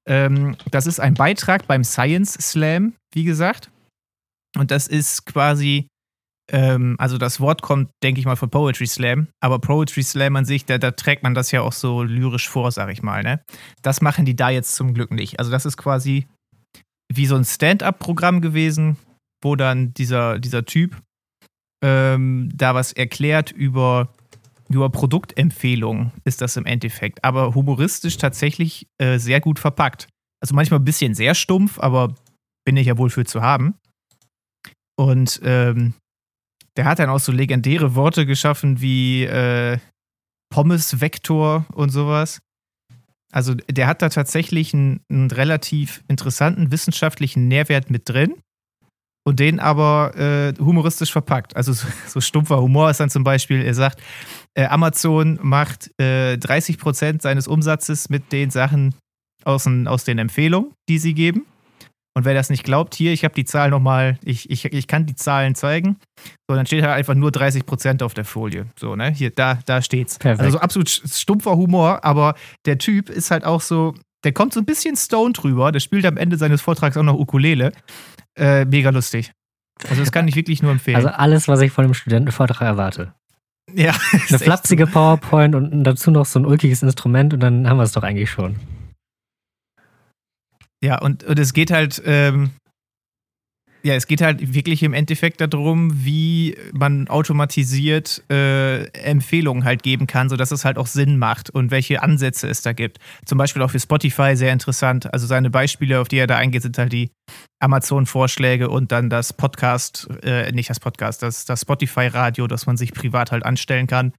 Ähm, 0.09 0.57
das 0.73 0.89
ist 0.89 0.99
ein 0.99 1.15
Beitrag 1.15 1.69
beim 1.69 1.85
Science 1.85 2.33
Slam, 2.41 2.95
wie 3.15 3.23
gesagt. 3.23 3.71
Und 4.59 4.73
das 4.73 4.89
ist 4.89 5.27
quasi, 5.27 5.87
ähm, 6.53 6.97
also 6.99 7.19
das 7.19 7.41
Wort 7.41 7.63
kommt, 7.63 7.91
denke 8.03 8.21
ich 8.21 8.27
mal, 8.27 8.37
von 8.37 8.51
Poetry 8.51 8.87
Slam, 8.87 9.29
aber 9.41 9.59
Poetry 9.59 10.03
Slam 10.03 10.37
an 10.37 10.45
sich, 10.45 10.67
da, 10.67 10.79
da 10.79 10.91
trägt 10.91 11.23
man 11.23 11.35
das 11.35 11.51
ja 11.51 11.63
auch 11.63 11.73
so 11.73 12.03
lyrisch 12.03 12.49
vor, 12.49 12.71
sag 12.71 12.93
ich 12.93 13.03
mal. 13.03 13.23
Ne? 13.23 13.43
Das 13.81 14.03
machen 14.03 14.27
die 14.27 14.37
da 14.37 14.51
jetzt 14.51 14.75
zum 14.75 14.93
Glück 14.93 15.11
nicht. 15.11 15.39
Also 15.39 15.51
das 15.51 15.65
ist 15.65 15.79
quasi 15.79 16.27
wie 17.11 17.27
so 17.27 17.37
ein 17.37 17.45
Stand-up-Programm 17.45 18.41
gewesen, 18.43 18.97
wo 19.43 19.57
dann 19.57 19.95
dieser, 19.95 20.39
dieser 20.39 20.65
Typ 20.65 20.97
ähm, 21.83 22.51
da 22.55 22.75
was 22.75 22.93
erklärt 22.93 23.51
über, 23.51 24.13
über 24.69 24.91
Produktempfehlungen, 24.91 26.13
ist 26.25 26.43
das 26.43 26.57
im 26.57 26.67
Endeffekt. 26.67 27.25
Aber 27.25 27.55
humoristisch 27.55 28.19
tatsächlich 28.19 28.87
äh, 28.99 29.19
sehr 29.19 29.41
gut 29.41 29.59
verpackt. 29.59 30.09
Also 30.41 30.55
manchmal 30.55 30.81
ein 30.81 30.85
bisschen 30.85 31.15
sehr 31.15 31.35
stumpf, 31.35 31.79
aber 31.79 32.15
bin 32.65 32.77
ich 32.77 32.87
ja 32.87 32.99
wohl 32.99 33.11
für 33.11 33.25
zu 33.25 33.43
haben. 33.43 33.75
Und 34.97 35.41
ähm, 35.45 35.95
der 36.77 36.85
hat 36.85 36.99
dann 36.99 37.11
auch 37.11 37.21
so 37.21 37.33
legendäre 37.33 37.95
Worte 37.95 38.27
geschaffen 38.27 38.81
wie 38.81 39.25
äh, 39.25 39.79
Pommes-Vektor 40.51 41.67
und 41.73 41.91
sowas. 41.91 42.41
Also 43.33 43.55
der 43.55 43.87
hat 43.87 44.03
da 44.03 44.11
tatsächlich 44.11 44.75
einen, 44.75 45.01
einen 45.11 45.31
relativ 45.31 46.05
interessanten 46.09 46.71
wissenschaftlichen 46.71 47.49
Nährwert 47.49 47.91
mit 47.91 48.09
drin 48.09 48.35
und 49.25 49.41
den 49.41 49.61
aber 49.61 50.17
äh, 50.17 50.55
humoristisch 50.59 51.13
verpackt. 51.13 51.57
Also 51.57 51.73
so, 51.73 51.89
so 52.07 52.21
stumpfer 52.21 52.61
Humor 52.61 52.91
ist 52.91 53.01
dann 53.01 53.11
zum 53.11 53.25
Beispiel, 53.25 53.63
er 53.63 53.75
sagt, 53.75 54.01
äh, 54.55 54.67
Amazon 54.67 55.39
macht 55.43 55.91
äh, 55.99 56.35
30% 56.35 57.23
seines 57.23 57.49
Umsatzes 57.49 58.11
mit 58.11 58.33
den 58.33 58.51
Sachen 58.51 58.95
aus, 59.45 59.67
aus 59.67 60.05
den 60.05 60.19
Empfehlungen, 60.19 60.73
die 60.89 60.99
sie 60.99 61.15
geben. 61.15 61.47
Und 62.15 62.27
wer 62.27 62.35
das 62.35 62.51
nicht 62.51 62.65
glaubt, 62.65 62.95
hier, 62.95 63.13
ich 63.13 63.25
habe 63.25 63.35
die 63.35 63.45
Zahl 63.45 63.71
nochmal, 63.71 64.19
ich, 64.23 64.51
ich, 64.51 64.67
ich 64.67 64.87
kann 64.87 65.07
die 65.07 65.15
Zahlen 65.15 65.55
zeigen. 65.55 65.97
So, 66.49 66.55
dann 66.55 66.67
steht 66.67 66.83
halt 66.83 66.93
einfach 66.95 67.15
nur 67.15 67.31
30% 67.31 68.03
auf 68.03 68.13
der 68.13 68.25
Folie. 68.25 68.67
So, 68.79 68.97
ne? 68.97 69.11
Hier, 69.11 69.31
da, 69.31 69.59
da 69.65 69.81
steht's. 69.81 70.19
Perfekt. 70.19 70.41
Also 70.41 70.59
so 70.59 70.63
absolut 70.63 70.91
stumpfer 70.91 71.57
Humor, 71.57 72.05
aber 72.05 72.35
der 72.67 72.77
Typ 72.77 73.09
ist 73.09 73.31
halt 73.31 73.45
auch 73.45 73.63
so, 73.63 73.95
der 74.25 74.33
kommt 74.33 74.53
so 74.53 74.61
ein 74.61 74.67
bisschen 74.67 74.97
Stone 74.97 75.33
drüber, 75.33 75.73
der 75.73 75.81
spielt 75.81 76.05
am 76.05 76.19
Ende 76.19 76.37
seines 76.37 76.61
Vortrags 76.61 76.97
auch 76.97 77.03
noch 77.03 77.19
Ukulele. 77.19 77.73
Äh, 78.37 78.67
mega 78.67 78.91
lustig. 78.91 79.33
Also 79.89 80.03
das 80.03 80.13
kann 80.13 80.29
ich 80.29 80.37
wirklich 80.37 80.63
nur 80.63 80.71
empfehlen. 80.71 80.97
Also 80.97 81.09
alles, 81.09 81.49
was 81.49 81.61
ich 81.61 81.73
von 81.73 81.85
einem 81.85 81.95
Studentenvortrag 81.95 82.61
erwarte. 82.61 83.15
ja, 83.75 83.95
Eine 84.29 84.39
flapsige 84.39 84.87
PowerPoint 84.87 85.55
und 85.55 85.83
dazu 85.85 86.11
noch 86.11 86.27
so 86.27 86.39
ein 86.39 86.47
ulkiges 86.47 86.83
Instrument 86.83 87.33
und 87.33 87.41
dann 87.41 87.69
haben 87.69 87.79
wir 87.79 87.85
es 87.85 87.93
doch 87.93 88.03
eigentlich 88.03 88.31
schon. 88.31 88.57
Ja, 90.83 91.01
und, 91.01 91.23
und 91.25 91.39
es 91.39 91.53
geht 91.53 91.71
halt, 91.71 92.03
ähm, 92.05 92.51
ja, 93.85 93.95
es 93.95 94.07
geht 94.07 94.21
halt 94.21 94.55
wirklich 94.55 94.83
im 94.83 94.95
Endeffekt 94.95 95.41
darum, 95.41 96.05
wie 96.05 96.57
man 96.73 97.09
automatisiert 97.09 98.23
äh, 98.31 98.85
Empfehlungen 98.89 99.65
halt 99.65 99.83
geben 99.83 100.07
kann, 100.07 100.29
sodass 100.29 100.51
es 100.51 100.65
halt 100.65 100.79
auch 100.79 100.87
Sinn 100.87 101.19
macht 101.19 101.51
und 101.51 101.71
welche 101.71 102.03
Ansätze 102.03 102.49
es 102.49 102.63
da 102.63 102.73
gibt. 102.73 102.99
Zum 103.25 103.39
Beispiel 103.39 103.63
auch 103.63 103.71
für 103.71 103.81
Spotify 103.81 104.37
sehr 104.37 104.53
interessant. 104.53 105.13
Also 105.13 105.27
seine 105.27 105.51
Beispiele, 105.51 106.01
auf 106.01 106.09
die 106.09 106.19
er 106.19 106.27
da 106.27 106.37
eingeht, 106.37 106.63
sind 106.63 106.79
halt 106.79 106.93
die 106.93 107.11
Amazon-Vorschläge 107.61 108.69
und 108.69 108.93
dann 108.93 109.11
das 109.11 109.33
Podcast, 109.33 110.09
äh, 110.23 110.51
nicht 110.53 110.71
das 110.71 110.81
Podcast, 110.81 111.23
das, 111.23 111.45
das 111.45 111.63
Spotify-Radio, 111.63 112.47
das 112.47 112.67
man 112.67 112.77
sich 112.77 112.93
privat 112.93 113.33
halt 113.33 113.45
anstellen 113.45 113.87
kann. 113.87 114.13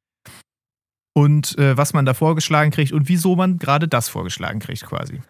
Und 1.15 1.57
äh, 1.57 1.77
was 1.77 1.93
man 1.93 2.05
da 2.05 2.13
vorgeschlagen 2.13 2.71
kriegt 2.71 2.91
und 2.91 3.07
wieso 3.07 3.35
man 3.35 3.59
gerade 3.59 3.87
das 3.87 4.09
vorgeschlagen 4.09 4.59
kriegt, 4.59 4.85
quasi. 4.85 5.21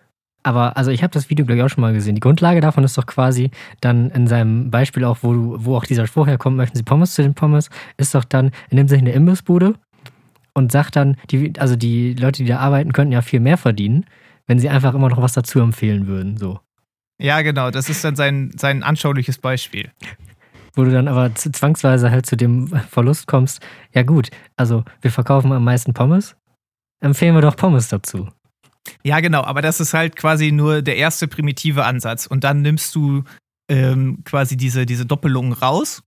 Aber 0.44 0.78
also 0.78 0.92
ich 0.92 1.02
habe 1.04 1.14
das 1.14 1.30
Video, 1.30 1.46
glaube 1.46 1.60
ich, 1.60 1.64
auch 1.64 1.70
schon 1.70 1.82
mal 1.82 1.94
gesehen. 1.94 2.16
Die 2.16 2.22
Grundlage 2.22 2.60
davon 2.60 2.84
ist 2.84 2.98
doch 2.98 3.06
quasi 3.06 3.50
dann 3.82 4.10
in 4.12 4.28
seinem 4.28 4.70
Beispiel 4.70 5.06
auch, 5.06 5.20
wo, 5.22 5.34
du, 5.34 5.56
wo 5.60 5.78
auch 5.78 5.86
dieser 5.86 6.06
Spruch 6.06 6.28
herkommt, 6.28 6.58
möchten 6.58 6.78
Sie 6.78 6.84
Pommes 6.84 7.14
zu 7.14 7.22
den 7.22 7.34
Pommes, 7.34 7.70
ist 7.98 8.14
doch 8.14 8.26
dann, 8.26 8.52
er 8.70 8.76
nimmt 8.76 8.90
sich 8.90 9.00
eine 9.00 9.14
Imbissbude 9.14 9.76
und 10.54 10.72
sagt 10.72 10.96
dann, 10.96 11.18
die, 11.32 11.54
also 11.58 11.76
die 11.76 12.14
Leute, 12.14 12.44
die 12.44 12.50
da 12.50 12.60
arbeiten, 12.60 12.94
könnten 12.94 13.14
ja 13.14 13.22
viel 13.22 13.40
mehr 13.40 13.58
verdienen, 13.58 14.06
wenn 14.46 14.60
sie 14.60 14.70
einfach 14.70 14.94
immer 14.94 15.10
noch 15.10 15.22
was 15.22 15.34
dazu 15.34 15.60
empfehlen 15.60 16.08
würden. 16.08 16.38
So. 16.38 16.60
Ja, 17.20 17.42
genau, 17.42 17.72
das 17.72 17.90
ist 17.90 18.04
dann 18.04 18.16
sein, 18.16 18.52
sein 18.58 18.84
anschauliches 18.84 19.38
Beispiel. 19.38 19.92
Wo 20.76 20.84
du 20.84 20.92
dann 20.92 21.08
aber 21.08 21.34
zwangsweise 21.36 22.12
halt 22.12 22.26
zu 22.26 22.36
dem 22.36 22.68
Verlust 22.68 23.28
kommst, 23.28 23.62
ja 23.94 24.04
gut, 24.04 24.30
also 24.58 24.84
wir 25.02 25.12
verkaufen 25.12 25.52
am 25.52 25.64
meisten 25.64 25.94
Pommes, 25.94 26.36
empfehlen 27.00 27.36
wir 27.36 27.42
doch 27.42 27.56
Pommes 27.56 27.90
dazu. 27.90 28.28
Ja, 29.04 29.20
genau, 29.20 29.44
aber 29.44 29.62
das 29.62 29.80
ist 29.80 29.94
halt 29.94 30.16
quasi 30.16 30.52
nur 30.52 30.82
der 30.82 30.98
erste 30.98 31.28
primitive 31.28 31.86
Ansatz. 31.86 32.26
Und 32.26 32.44
dann 32.44 32.62
nimmst 32.62 32.94
du 32.96 33.24
ähm, 33.70 34.24
quasi 34.26 34.58
diese, 34.58 34.86
diese 34.86 35.06
Doppelungen 35.06 35.54
raus. 35.54 36.04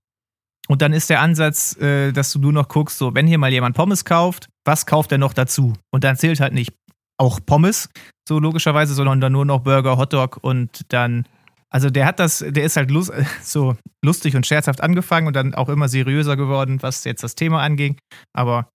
Und 0.67 0.81
dann 0.81 0.93
ist 0.93 1.09
der 1.09 1.21
Ansatz, 1.21 1.77
äh, 1.77 2.11
dass 2.11 2.31
du 2.31 2.39
nur 2.39 2.51
noch 2.51 2.67
guckst, 2.67 2.97
so, 2.97 3.15
wenn 3.15 3.25
hier 3.25 3.37
mal 3.37 3.51
jemand 3.51 3.75
Pommes 3.75 4.03
kauft, 4.05 4.49
was 4.65 4.85
kauft 4.85 5.11
er 5.11 5.17
noch 5.17 5.33
dazu? 5.33 5.73
Und 5.91 6.03
dann 6.03 6.17
zählt 6.17 6.39
halt 6.39 6.53
nicht 6.53 6.73
auch 7.17 7.39
Pommes, 7.45 7.89
so 8.27 8.39
logischerweise, 8.39 8.93
sondern 8.93 9.21
dann 9.21 9.31
nur 9.31 9.45
noch 9.45 9.61
Burger, 9.61 9.97
Hotdog 9.97 10.37
und 10.41 10.81
dann. 10.89 11.25
Also 11.69 11.89
der 11.89 12.05
hat 12.05 12.19
das, 12.19 12.45
der 12.47 12.63
ist 12.63 12.77
halt 12.77 12.91
lust, 12.91 13.11
so 13.43 13.75
lustig 14.03 14.35
und 14.35 14.45
scherzhaft 14.45 14.81
angefangen 14.81 15.27
und 15.27 15.35
dann 15.35 15.55
auch 15.55 15.69
immer 15.69 15.89
seriöser 15.89 16.37
geworden, 16.37 16.81
was 16.81 17.03
jetzt 17.03 17.23
das 17.23 17.35
Thema 17.35 17.61
anging. 17.61 17.97
Aber 18.33 18.69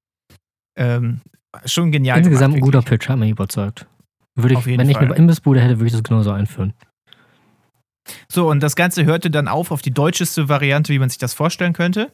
ähm, 0.76 1.20
schon 1.64 1.92
genial. 1.92 2.18
Insgesamt 2.18 2.54
ein 2.54 2.60
gemacht, 2.60 2.64
guter 2.64 2.78
wirklich. 2.78 3.00
Pitch, 3.00 3.08
hat 3.08 3.18
mich 3.18 3.30
überzeugt. 3.30 3.86
Würde 4.34 4.54
ich, 4.54 4.66
wenn 4.66 4.88
ich 4.88 4.96
Fall. 4.96 5.06
eine 5.06 5.14
Imbissbude 5.14 5.60
hätte, 5.60 5.78
würde 5.78 5.86
ich 5.86 5.92
das 5.92 6.02
genauso 6.02 6.30
einführen. 6.30 6.72
So, 8.30 8.50
und 8.50 8.60
das 8.60 8.76
Ganze 8.76 9.04
hörte 9.04 9.30
dann 9.30 9.48
auf 9.48 9.70
auf 9.70 9.82
die 9.82 9.92
deutscheste 9.92 10.48
Variante, 10.48 10.92
wie 10.92 10.98
man 10.98 11.08
sich 11.08 11.18
das 11.18 11.34
vorstellen 11.34 11.72
könnte. 11.72 12.12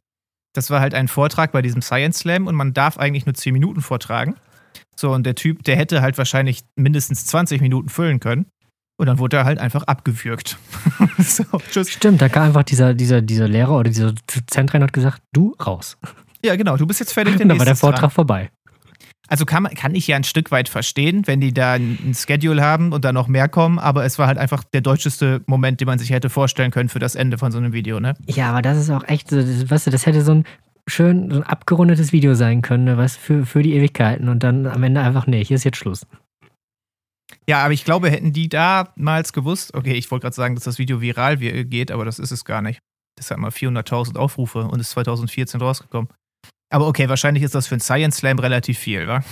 Das 0.55 0.71
war 0.71 0.81
halt 0.81 0.95
ein 0.95 1.09
Vortrag 1.09 1.53
bei 1.53 1.63
diesem 1.63 1.83
Science 1.83 2.21
Slam 2.21 2.47
und 2.47 2.55
man 2.55 2.75
darf 2.75 2.99
eigentlich 2.99 3.27
nur 3.27 3.35
10 3.35 3.53
Minuten 3.53 3.81
vortragen. 3.81 4.35
So, 4.97 5.13
und 5.13 5.25
der 5.25 5.35
Typ, 5.35 5.63
der 5.63 5.77
hätte 5.77 6.03
halt 6.03 6.19
wahrscheinlich 6.19 6.63
mindestens 6.77 7.27
20 7.27 7.61
Minuten 7.61 7.89
füllen 7.89 8.21
können. 8.21 8.47
Und 9.01 9.07
dann 9.07 9.21
wurde 9.21 9.37
er 9.37 9.45
halt 9.45 9.61
einfach 9.61 9.85
abgewürgt. 9.85 10.59
so, 11.19 11.45
tschüss. 11.71 11.91
Stimmt, 11.91 12.21
da 12.21 12.29
kam 12.29 12.49
einfach 12.49 12.65
dieser, 12.65 12.95
dieser, 12.95 13.23
dieser 13.23 13.47
Lehrer 13.47 13.77
oder 13.77 13.91
dieser 13.91 14.13
Dozent 14.13 14.75
rein 14.75 14.83
und 14.83 14.89
hat 14.89 14.93
gesagt, 14.93 15.23
du 15.33 15.55
raus. 15.65 15.97
Ja, 16.45 16.57
genau. 16.57 16.77
Du 16.77 16.87
bist 16.87 16.99
jetzt 16.99 17.13
fertig. 17.13 17.37
Dann 17.39 17.49
war 17.49 17.59
der 17.59 17.67
nächste 17.67 17.87
dran. 17.87 17.93
Vortrag 17.93 18.13
vorbei. 18.13 18.51
Also 19.29 19.45
kann, 19.45 19.63
man, 19.63 19.75
kann 19.75 19.95
ich 19.95 20.07
ja 20.07 20.17
ein 20.17 20.25
Stück 20.25 20.51
weit 20.51 20.69
verstehen, 20.69 21.27
wenn 21.27 21.41
die 21.41 21.53
da 21.53 21.75
ein 21.75 22.15
Schedule 22.15 22.63
haben 22.63 22.93
und 22.93 23.05
da 23.05 23.13
noch 23.13 23.29
mehr 23.29 23.49
kommen, 23.49 23.79
aber 23.79 24.05
es 24.05 24.19
war 24.19 24.27
halt 24.27 24.39
einfach 24.39 24.65
der 24.65 24.81
deutscheste 24.81 25.43
Moment, 25.47 25.81
den 25.81 25.87
man 25.87 25.99
sich 25.99 26.11
hätte 26.11 26.31
vorstellen 26.31 26.71
können 26.71 26.89
für 26.89 26.99
das 26.99 27.15
Ende 27.15 27.37
von 27.39 27.53
so 27.53 27.59
einem 27.59 27.73
Video, 27.75 28.01
ne? 28.01 28.15
Ja, 28.27 28.51
aber 28.51 28.63
das 28.63 28.79
ist 28.79 28.91
auch 28.91 29.05
echt 29.07 29.29
so, 29.29 29.37
das, 29.37 29.71
weißt 29.71 29.87
du, 29.87 29.91
das 29.91 30.07
hätte 30.07 30.23
so 30.23 30.33
ein 30.33 30.45
schön, 30.87 31.31
so 31.31 31.37
ein 31.37 31.43
abgerundetes 31.43 32.13
Video 32.13 32.35
sein 32.35 32.63
können, 32.63 32.85
ne, 32.85 32.97
du, 32.97 33.17
für, 33.17 33.45
für 33.45 33.63
die 33.63 33.75
Ewigkeiten 33.75 34.29
und 34.31 34.43
dann 34.43 34.67
am 34.67 34.83
Ende 34.83 35.03
einfach, 35.03 35.27
nee, 35.27 35.45
hier 35.45 35.57
ist 35.57 35.65
jetzt 35.65 35.77
Schluss. 35.77 36.07
Ja, 37.47 37.63
aber 37.65 37.73
ich 37.75 37.85
glaube, 37.85 38.11
hätten 38.11 38.33
die 38.33 38.49
damals 38.49 39.33
gewusst, 39.35 39.75
okay, 39.75 39.93
ich 39.95 40.11
wollte 40.11 40.23
gerade 40.25 40.37
sagen, 40.37 40.55
dass 40.55 40.65
das 40.65 40.79
Video 40.79 41.01
viral 41.01 41.41
wie- 41.41 41.65
geht, 41.65 41.91
aber 41.91 42.05
das 42.05 42.19
ist 42.19 42.31
es 42.31 42.45
gar 42.45 42.63
nicht. 42.63 42.81
Das 43.19 43.31
hat 43.31 43.39
mal 43.39 43.51
400.000 43.51 44.17
Aufrufe 44.17 44.61
und 44.61 44.81
ist 44.81 44.91
2014 44.91 45.61
rausgekommen. 45.61 46.09
Aber 46.71 46.87
okay, 46.87 47.09
wahrscheinlich 47.09 47.43
ist 47.43 47.55
das 47.55 47.67
für 47.67 47.77
ein 47.77 47.81
Science 47.81 48.19
Slam 48.19 48.39
relativ 48.39 48.79
viel, 48.79 49.09
wa? 49.09 49.23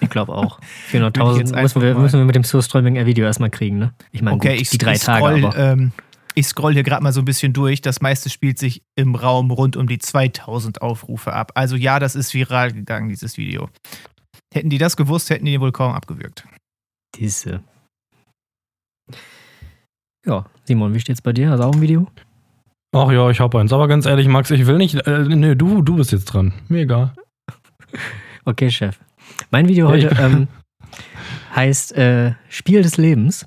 Ich 0.00 0.08
glaube 0.08 0.32
auch. 0.32 0.58
Würde 0.90 1.08
ich 1.32 1.38
jetzt 1.38 1.54
400.000 1.54 1.62
müssen 1.62 1.82
wir, 1.82 1.94
müssen 1.94 2.18
wir 2.18 2.24
mit 2.24 2.34
dem 2.34 2.44
Source-Streaming 2.44 2.98
ein 2.98 3.06
Video 3.06 3.26
erstmal 3.26 3.50
kriegen, 3.50 3.78
ne? 3.78 3.94
Ich 4.10 4.22
meine, 4.22 4.36
Okay, 4.36 4.52
gut, 4.52 4.60
ich, 4.62 4.70
die 4.70 4.78
drei 4.78 4.94
ich 4.94 5.02
Tage, 5.02 5.24
scroll, 5.24 5.44
aber 5.44 5.56
ähm, 5.56 5.92
ich 6.34 6.46
scroll 6.46 6.72
hier 6.72 6.84
gerade 6.84 7.02
mal 7.02 7.12
so 7.12 7.20
ein 7.20 7.24
bisschen 7.24 7.52
durch. 7.52 7.82
Das 7.82 8.00
meiste 8.00 8.30
spielt 8.30 8.58
sich 8.58 8.82
im 8.94 9.14
Raum 9.14 9.50
rund 9.50 9.76
um 9.76 9.86
die 9.86 9.98
2000 9.98 10.80
Aufrufe 10.80 11.32
ab. 11.32 11.52
Also 11.54 11.76
ja, 11.76 11.98
das 11.98 12.14
ist 12.14 12.32
viral 12.32 12.72
gegangen, 12.72 13.08
dieses 13.08 13.36
Video. 13.36 13.68
Hätten 14.54 14.70
die 14.70 14.78
das 14.78 14.96
gewusst, 14.96 15.28
hätten 15.30 15.44
die 15.44 15.60
wohl 15.60 15.72
kaum 15.72 15.92
abgewürgt. 15.92 16.44
diese. 17.16 17.62
Ja, 20.26 20.46
Simon, 20.64 20.94
wie 20.94 21.00
steht's 21.00 21.22
bei 21.22 21.32
dir? 21.32 21.50
Hast 21.50 21.60
du 21.60 21.64
auch 21.64 21.74
ein 21.74 21.80
Video? 21.80 22.06
Ach 22.92 23.10
ja, 23.12 23.28
ich 23.28 23.40
hab 23.40 23.54
eins. 23.54 23.72
Aber 23.72 23.86
ganz 23.86 24.06
ehrlich, 24.06 24.28
Max, 24.28 24.50
ich 24.50 24.66
will 24.66 24.78
nicht. 24.78 24.94
Äh, 25.06 25.24
nee, 25.28 25.54
du, 25.54 25.82
du 25.82 25.96
bist 25.96 26.12
jetzt 26.12 26.26
dran. 26.26 26.52
Mir 26.68 26.82
egal. 26.82 27.12
Okay, 28.44 28.70
Chef. 28.70 28.98
Mein 29.50 29.68
Video 29.68 29.88
heute 29.88 30.10
ähm, 30.18 30.48
heißt 31.54 31.94
äh, 31.98 32.32
Spiel 32.48 32.82
des 32.82 32.96
Lebens 32.96 33.46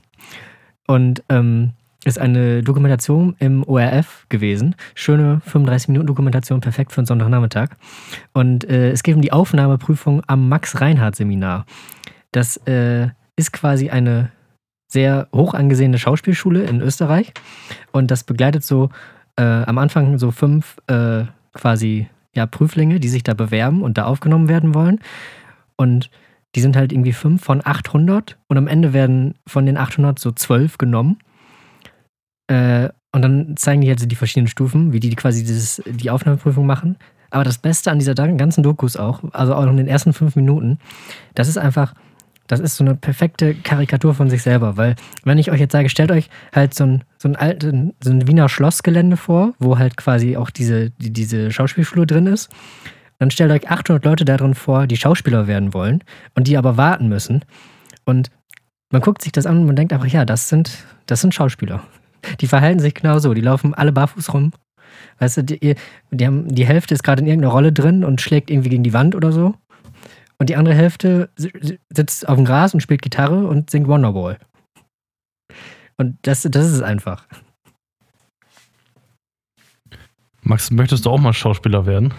und 0.86 1.24
ähm, 1.28 1.72
ist 2.06 2.20
eine 2.20 2.62
Dokumentation 2.62 3.36
im 3.40 3.64
ORF 3.64 4.28
gewesen. 4.30 4.76
Schöne 4.94 5.42
35 5.44 5.88
Minuten 5.88 6.06
Dokumentation, 6.06 6.62
perfekt 6.62 6.92
für 6.92 7.00
einen 7.00 7.08
Sonntagnachmittag. 7.08 7.70
Und 8.34 8.64
äh, 8.70 8.92
es 8.92 9.02
geht 9.02 9.16
um 9.16 9.24
die 9.24 9.32
Aufnahmeprüfung 9.32 10.22
am 10.28 10.50
Max-Reinhardt-Seminar. 10.50 11.66
Das 12.32 12.58
äh, 12.68 13.08
ist 13.36 13.54
quasi 13.54 13.90
eine 13.90 14.32
sehr 14.88 15.30
hoch 15.34 15.56
angesehene 15.56 15.98
Schauspielschule 15.98 16.64
in 16.64 16.82
Österreich 16.82 17.34
und 17.92 18.12
das 18.12 18.24
begleitet 18.24 18.64
so 18.64 18.90
äh, 19.38 19.44
am 19.44 19.78
Anfang 19.78 20.18
so 20.18 20.32
fünf 20.32 20.78
äh, 20.88 21.24
quasi 21.54 22.08
ja, 22.34 22.46
Prüflinge, 22.46 23.00
die 23.00 23.10
sich 23.10 23.24
da 23.24 23.34
bewerben 23.34 23.82
und 23.82 23.98
da 23.98 24.06
aufgenommen 24.06 24.50
werden 24.50 24.74
wollen. 24.74 25.00
Und 25.76 26.10
die 26.56 26.62
sind 26.62 26.76
halt 26.76 26.92
irgendwie 26.92 27.14
fünf 27.14 27.44
von 27.44 27.62
800 27.64 28.38
und 28.48 28.58
am 28.58 28.68
Ende 28.68 28.94
werden 28.94 29.36
von 29.48 29.66
den 29.66 29.78
800 29.78 30.20
so 30.20 30.32
zwölf 30.32 30.78
genommen. 30.78 31.20
Äh, 32.48 32.90
und 33.14 33.22
dann 33.22 33.58
zeigen 33.58 33.82
die 33.82 33.88
jetzt 33.88 34.10
die 34.10 34.16
verschiedenen 34.16 34.48
Stufen, 34.48 34.94
wie 34.94 35.00
die 35.00 35.16
quasi 35.16 35.44
dieses, 35.44 35.82
die 35.86 36.10
Aufnahmeprüfung 36.10 36.66
machen. 36.66 36.98
Aber 37.30 37.44
das 37.44 37.58
Beste 37.58 37.92
an 37.92 38.00
dieser 38.00 38.14
ganzen 38.14 38.64
Dokus 38.64 38.98
auch, 38.98 39.24
also 39.32 39.56
auch 39.56 39.66
in 39.66 39.78
den 39.78 39.88
ersten 39.88 40.14
fünf 40.14 40.36
Minuten, 40.36 40.80
das 41.34 41.48
ist 41.48 41.58
einfach, 41.58 41.94
das 42.48 42.60
ist 42.60 42.76
so 42.76 42.84
eine 42.84 42.96
perfekte 42.96 43.54
Karikatur 43.54 44.14
von 44.14 44.30
sich 44.30 44.42
selber. 44.42 44.78
Weil, 44.78 44.96
wenn 45.24 45.38
ich 45.38 45.52
euch 45.52 45.60
jetzt 45.60 45.72
sage, 45.72 45.90
stellt 45.90 46.12
euch 46.12 46.30
halt 46.54 46.74
so 46.74 46.86
ein, 46.86 47.04
so 47.18 47.30
ein 47.30 47.36
alten, 47.36 47.94
so 48.04 48.12
ein 48.12 48.28
Wiener 48.28 48.50
Schlossgelände 48.50 49.18
vor, 49.18 49.54
wo 49.60 49.78
halt 49.78 49.98
quasi 49.98 50.38
auch 50.38 50.50
diese, 50.50 50.90
die, 50.92 51.12
diese 51.12 51.52
Schauspielschule 51.52 52.06
drin 52.06 52.28
ist. 52.28 52.50
Dann 53.20 53.32
stellt 53.32 53.52
euch 53.52 53.70
800 53.70 54.04
Leute 54.04 54.26
da 54.26 54.36
drin 54.36 54.56
vor, 54.56 54.88
die 54.88 54.98
Schauspieler 54.98 55.48
werden 55.48 55.74
wollen 55.74 56.04
und 56.36 56.48
die 56.48 56.58
aber 56.58 56.76
warten 56.76 57.08
müssen. 57.08 57.46
Und 58.04 58.32
man 58.92 59.02
guckt 59.02 59.22
sich 59.22 59.32
das 59.32 59.46
an 59.46 59.60
und 59.60 59.66
man 59.68 59.76
denkt 59.76 59.94
einfach, 59.94 60.08
ja, 60.08 60.26
das 60.26 60.50
sind, 60.50 60.86
das 61.06 61.22
sind 61.22 61.34
Schauspieler. 61.34 61.84
Die 62.40 62.48
verhalten 62.48 62.80
sich 62.80 62.94
genau 62.94 63.20
so. 63.20 63.34
Die 63.34 63.42
laufen 63.42 63.74
alle 63.74 63.92
barfuß 63.92 64.34
rum. 64.34 64.52
Weißt 65.20 65.38
du, 65.38 65.44
die, 65.44 65.76
die, 66.12 66.26
haben, 66.26 66.54
die 66.54 66.66
Hälfte 66.66 66.94
ist 66.94 67.04
gerade 67.04 67.22
in 67.22 67.28
irgendeiner 67.28 67.54
Rolle 67.54 67.72
drin 67.72 68.04
und 68.04 68.22
schlägt 68.22 68.50
irgendwie 68.50 68.70
gegen 68.70 68.84
die 68.84 68.94
Wand 68.94 69.16
oder 69.16 69.32
so. 69.32 69.56
Und 70.42 70.50
die 70.50 70.56
andere 70.56 70.74
Hälfte 70.74 71.30
si- 71.36 71.78
sitzt 71.94 72.28
auf 72.28 72.36
dem 72.36 72.46
Gras 72.46 72.74
und 72.74 72.80
spielt 72.80 73.04
Gitarre 73.04 73.46
und 73.46 73.70
singt 73.70 73.88
Wonderwall. 73.88 74.40
Und 75.98 76.18
das, 76.24 76.42
das 76.50 76.66
ist 76.66 76.72
es 76.72 76.82
einfach. 76.82 77.28
Max, 80.42 80.72
möchtest 80.72 81.06
du 81.06 81.12
auch 81.12 81.20
mal 81.20 81.32
Schauspieler 81.32 81.86
werden? 81.86 82.12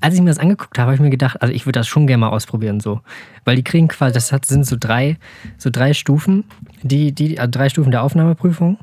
als 0.00 0.14
ich 0.14 0.20
mir 0.20 0.28
das 0.28 0.38
angeguckt 0.38 0.78
habe, 0.78 0.86
habe 0.86 0.94
ich 0.94 1.00
mir 1.00 1.10
gedacht, 1.10 1.42
also 1.42 1.52
ich 1.52 1.66
würde 1.66 1.80
das 1.80 1.88
schon 1.88 2.06
gerne 2.06 2.20
mal 2.20 2.28
ausprobieren 2.28 2.78
so. 2.78 3.00
Weil 3.44 3.56
die 3.56 3.64
kriegen 3.64 3.88
quasi, 3.88 4.12
das 4.12 4.30
hat, 4.30 4.44
sind 4.44 4.66
so 4.66 4.76
drei, 4.78 5.18
so 5.58 5.68
drei 5.70 5.94
Stufen, 5.94 6.44
die, 6.82 7.12
die, 7.12 7.40
also 7.40 7.50
drei 7.50 7.68
Stufen 7.70 7.90
der 7.90 8.04
Aufnahmeprüfung. 8.04 8.78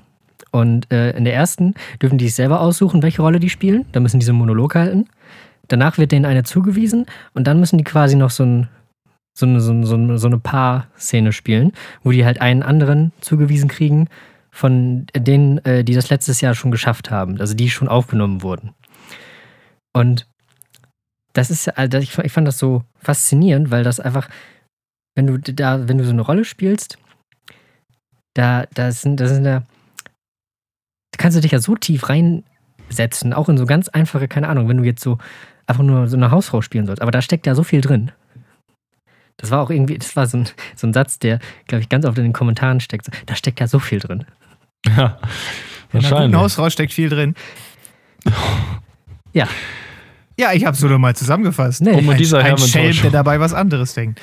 Und 0.51 0.91
äh, 0.91 1.11
in 1.11 1.23
der 1.23 1.33
ersten 1.33 1.75
dürfen 2.01 2.17
die 2.17 2.25
sich 2.25 2.35
selber 2.35 2.59
aussuchen, 2.59 3.03
welche 3.03 3.21
Rolle 3.21 3.39
die 3.39 3.49
spielen. 3.49 3.85
Da 3.93 4.01
müssen 4.01 4.19
die 4.19 4.25
so 4.25 4.33
einen 4.33 4.39
Monolog 4.39 4.75
halten. 4.75 5.07
Danach 5.69 5.97
wird 5.97 6.11
denen 6.11 6.25
eine 6.25 6.43
zugewiesen 6.43 7.05
und 7.33 7.47
dann 7.47 7.59
müssen 7.61 7.77
die 7.77 7.85
quasi 7.85 8.17
noch 8.17 8.31
so, 8.31 8.43
ein, 8.43 8.67
so 9.41 9.71
eine, 9.71 9.85
so, 9.85 9.95
eine- 9.95 10.17
so, 10.17 10.27
eine, 10.27 10.39
Paar-Szene 10.39 11.33
spielen, 11.33 11.73
wo 12.03 12.11
die 12.11 12.25
halt 12.25 12.39
einen 12.41 12.63
anderen 12.63 13.11
zugewiesen 13.21 13.69
kriegen 13.69 14.07
von 14.51 15.05
denen, 15.15 15.59
äh, 15.65 15.83
die 15.83 15.93
das 15.93 16.09
letztes 16.09 16.41
Jahr 16.41 16.55
schon 16.55 16.71
geschafft 16.71 17.09
haben, 17.11 17.39
also 17.39 17.53
die 17.53 17.69
schon 17.69 17.87
aufgenommen 17.87 18.41
wurden. 18.41 18.73
Und 19.93 20.27
das 21.33 21.49
ist 21.49 21.65
ja, 21.65 21.73
also 21.73 21.97
ich, 21.97 22.11
fand 22.11 22.47
das 22.47 22.57
so 22.57 22.83
faszinierend, 22.99 23.71
weil 23.71 23.83
das 23.83 23.99
einfach, 23.99 24.29
wenn 25.15 25.27
du 25.27 25.37
da, 25.37 25.87
wenn 25.87 25.97
du 25.97 26.03
so 26.03 26.11
eine 26.11 26.21
Rolle 26.21 26.45
spielst, 26.45 26.97
da, 28.33 28.65
da 28.73 28.91
sind, 28.91 29.19
da 29.19 29.27
sind 29.27 29.43
da 29.45 29.63
kannst 31.17 31.37
du 31.37 31.41
dich 31.41 31.51
ja 31.51 31.59
so 31.59 31.75
tief 31.75 32.09
reinsetzen, 32.09 33.33
auch 33.33 33.47
in 33.47 33.57
so 33.57 33.65
ganz 33.65 33.89
einfache, 33.89 34.27
keine 34.27 34.47
Ahnung, 34.49 34.67
wenn 34.67 34.77
du 34.77 34.83
jetzt 34.83 35.03
so 35.03 35.17
einfach 35.67 35.83
nur 35.83 36.07
so 36.07 36.17
eine 36.17 36.31
Hausfrau 36.31 36.61
spielen 36.61 36.85
sollst, 36.87 37.01
aber 37.01 37.11
da 37.11 37.21
steckt 37.21 37.45
ja 37.45 37.55
so 37.55 37.63
viel 37.63 37.81
drin. 37.81 38.11
Das 39.41 39.51
war 39.51 39.61
auch 39.61 39.69
irgendwie, 39.69 39.97
das 39.97 40.15
war 40.15 40.27
so 40.27 40.37
ein, 40.37 40.49
so 40.75 40.87
ein 40.87 40.93
Satz, 40.93 41.19
der, 41.19 41.39
glaube 41.67 41.81
ich, 41.81 41.89
ganz 41.89 42.05
oft 42.05 42.17
in 42.17 42.23
den 42.23 42.33
Kommentaren 42.33 42.79
steckt. 42.79 43.07
Da 43.25 43.35
steckt 43.35 43.59
ja 43.59 43.67
so 43.67 43.79
viel 43.79 43.99
drin. 43.99 44.23
Ja, 44.85 44.93
In 44.93 44.99
einer 45.01 45.09
guten 45.91 46.03
wahrscheinlich. 46.03 46.39
Hausfrau 46.39 46.69
steckt 46.69 46.93
viel 46.93 47.09
drin. 47.09 47.35
Ja. 49.33 49.47
Ja, 50.37 50.51
ich 50.51 50.65
hab's 50.65 50.81
nur 50.81 50.89
noch 50.91 50.99
mal 50.99 51.15
zusammengefasst. 51.15 51.81
Nee. 51.81 51.91
Um 51.91 52.05
mit 52.05 52.15
Ein, 52.15 52.17
dieser 52.17 52.39
ein 52.39 52.57
Schelm, 52.57 52.97
der 53.01 53.11
dabei 53.11 53.39
was 53.39 53.53
anderes 53.53 53.93
denkt. 53.93 54.19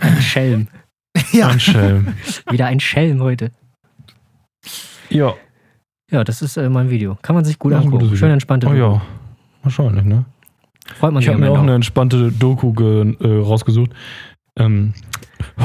Ein 0.00 0.22
Schelm. 0.22 0.68
Ja. 1.32 1.48
Ein 1.48 1.58
Schelm. 1.58 2.14
Wieder 2.50 2.66
ein 2.66 2.78
Schelm 2.78 3.20
heute. 3.20 3.50
Ja. 5.10 5.34
Ja, 6.12 6.22
das 6.22 6.42
ist 6.42 6.56
äh, 6.56 6.68
mein 6.68 6.90
Video. 6.90 7.18
Kann 7.22 7.34
man 7.34 7.44
sich 7.44 7.58
gut 7.58 7.72
Ja, 7.72 7.80
angucken. 7.80 8.16
Schön 8.16 8.30
entspannte 8.30 8.68
Oh 8.68 8.72
ja. 8.74 9.02
Wahrscheinlich, 9.64 10.04
ne? 10.04 10.24
Freut 10.94 11.12
man 11.12 11.20
Ich 11.20 11.26
sich 11.26 11.34
habe 11.34 11.44
am 11.44 11.52
mir 11.52 11.58
auch 11.58 11.62
eine 11.62 11.74
entspannte 11.74 12.32
Doku 12.32 12.72
ge, 12.72 13.14
äh, 13.20 13.40
rausgesucht. 13.40 13.90
Ähm, 14.56 14.94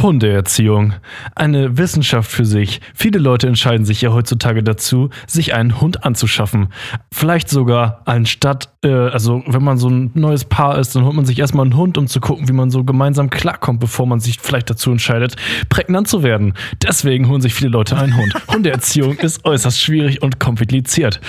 Hundeerziehung. 0.01 0.93
Eine 1.35 1.77
Wissenschaft 1.77 2.31
für 2.31 2.45
sich. 2.45 2.81
Viele 2.93 3.19
Leute 3.19 3.47
entscheiden 3.47 3.85
sich 3.85 4.01
ja 4.01 4.11
heutzutage 4.11 4.63
dazu, 4.63 5.09
sich 5.27 5.53
einen 5.53 5.79
Hund 5.81 6.03
anzuschaffen. 6.03 6.69
Vielleicht 7.11 7.49
sogar 7.49 8.01
anstatt, 8.05 8.69
äh, 8.83 8.89
also 8.89 9.43
wenn 9.47 9.63
man 9.63 9.77
so 9.77 9.89
ein 9.89 10.11
neues 10.13 10.45
Paar 10.45 10.77
ist, 10.77 10.95
dann 10.95 11.05
holt 11.05 11.15
man 11.15 11.25
sich 11.25 11.39
erstmal 11.39 11.65
einen 11.65 11.77
Hund, 11.77 11.97
um 11.97 12.07
zu 12.07 12.19
gucken, 12.19 12.47
wie 12.47 12.53
man 12.53 12.71
so 12.71 12.83
gemeinsam 12.83 13.29
klarkommt, 13.29 13.79
bevor 13.79 14.05
man 14.05 14.19
sich 14.19 14.39
vielleicht 14.39 14.69
dazu 14.69 14.91
entscheidet, 14.91 15.35
prägnant 15.69 16.07
zu 16.07 16.23
werden. 16.23 16.53
Deswegen 16.81 17.29
holen 17.29 17.41
sich 17.41 17.53
viele 17.53 17.71
Leute 17.71 17.97
einen 17.97 18.17
Hund. 18.17 18.33
Hundeerziehung 18.47 19.17
ist 19.17 19.45
äußerst 19.45 19.81
schwierig 19.81 20.21
und 20.21 20.39
kompliziert. 20.39 21.19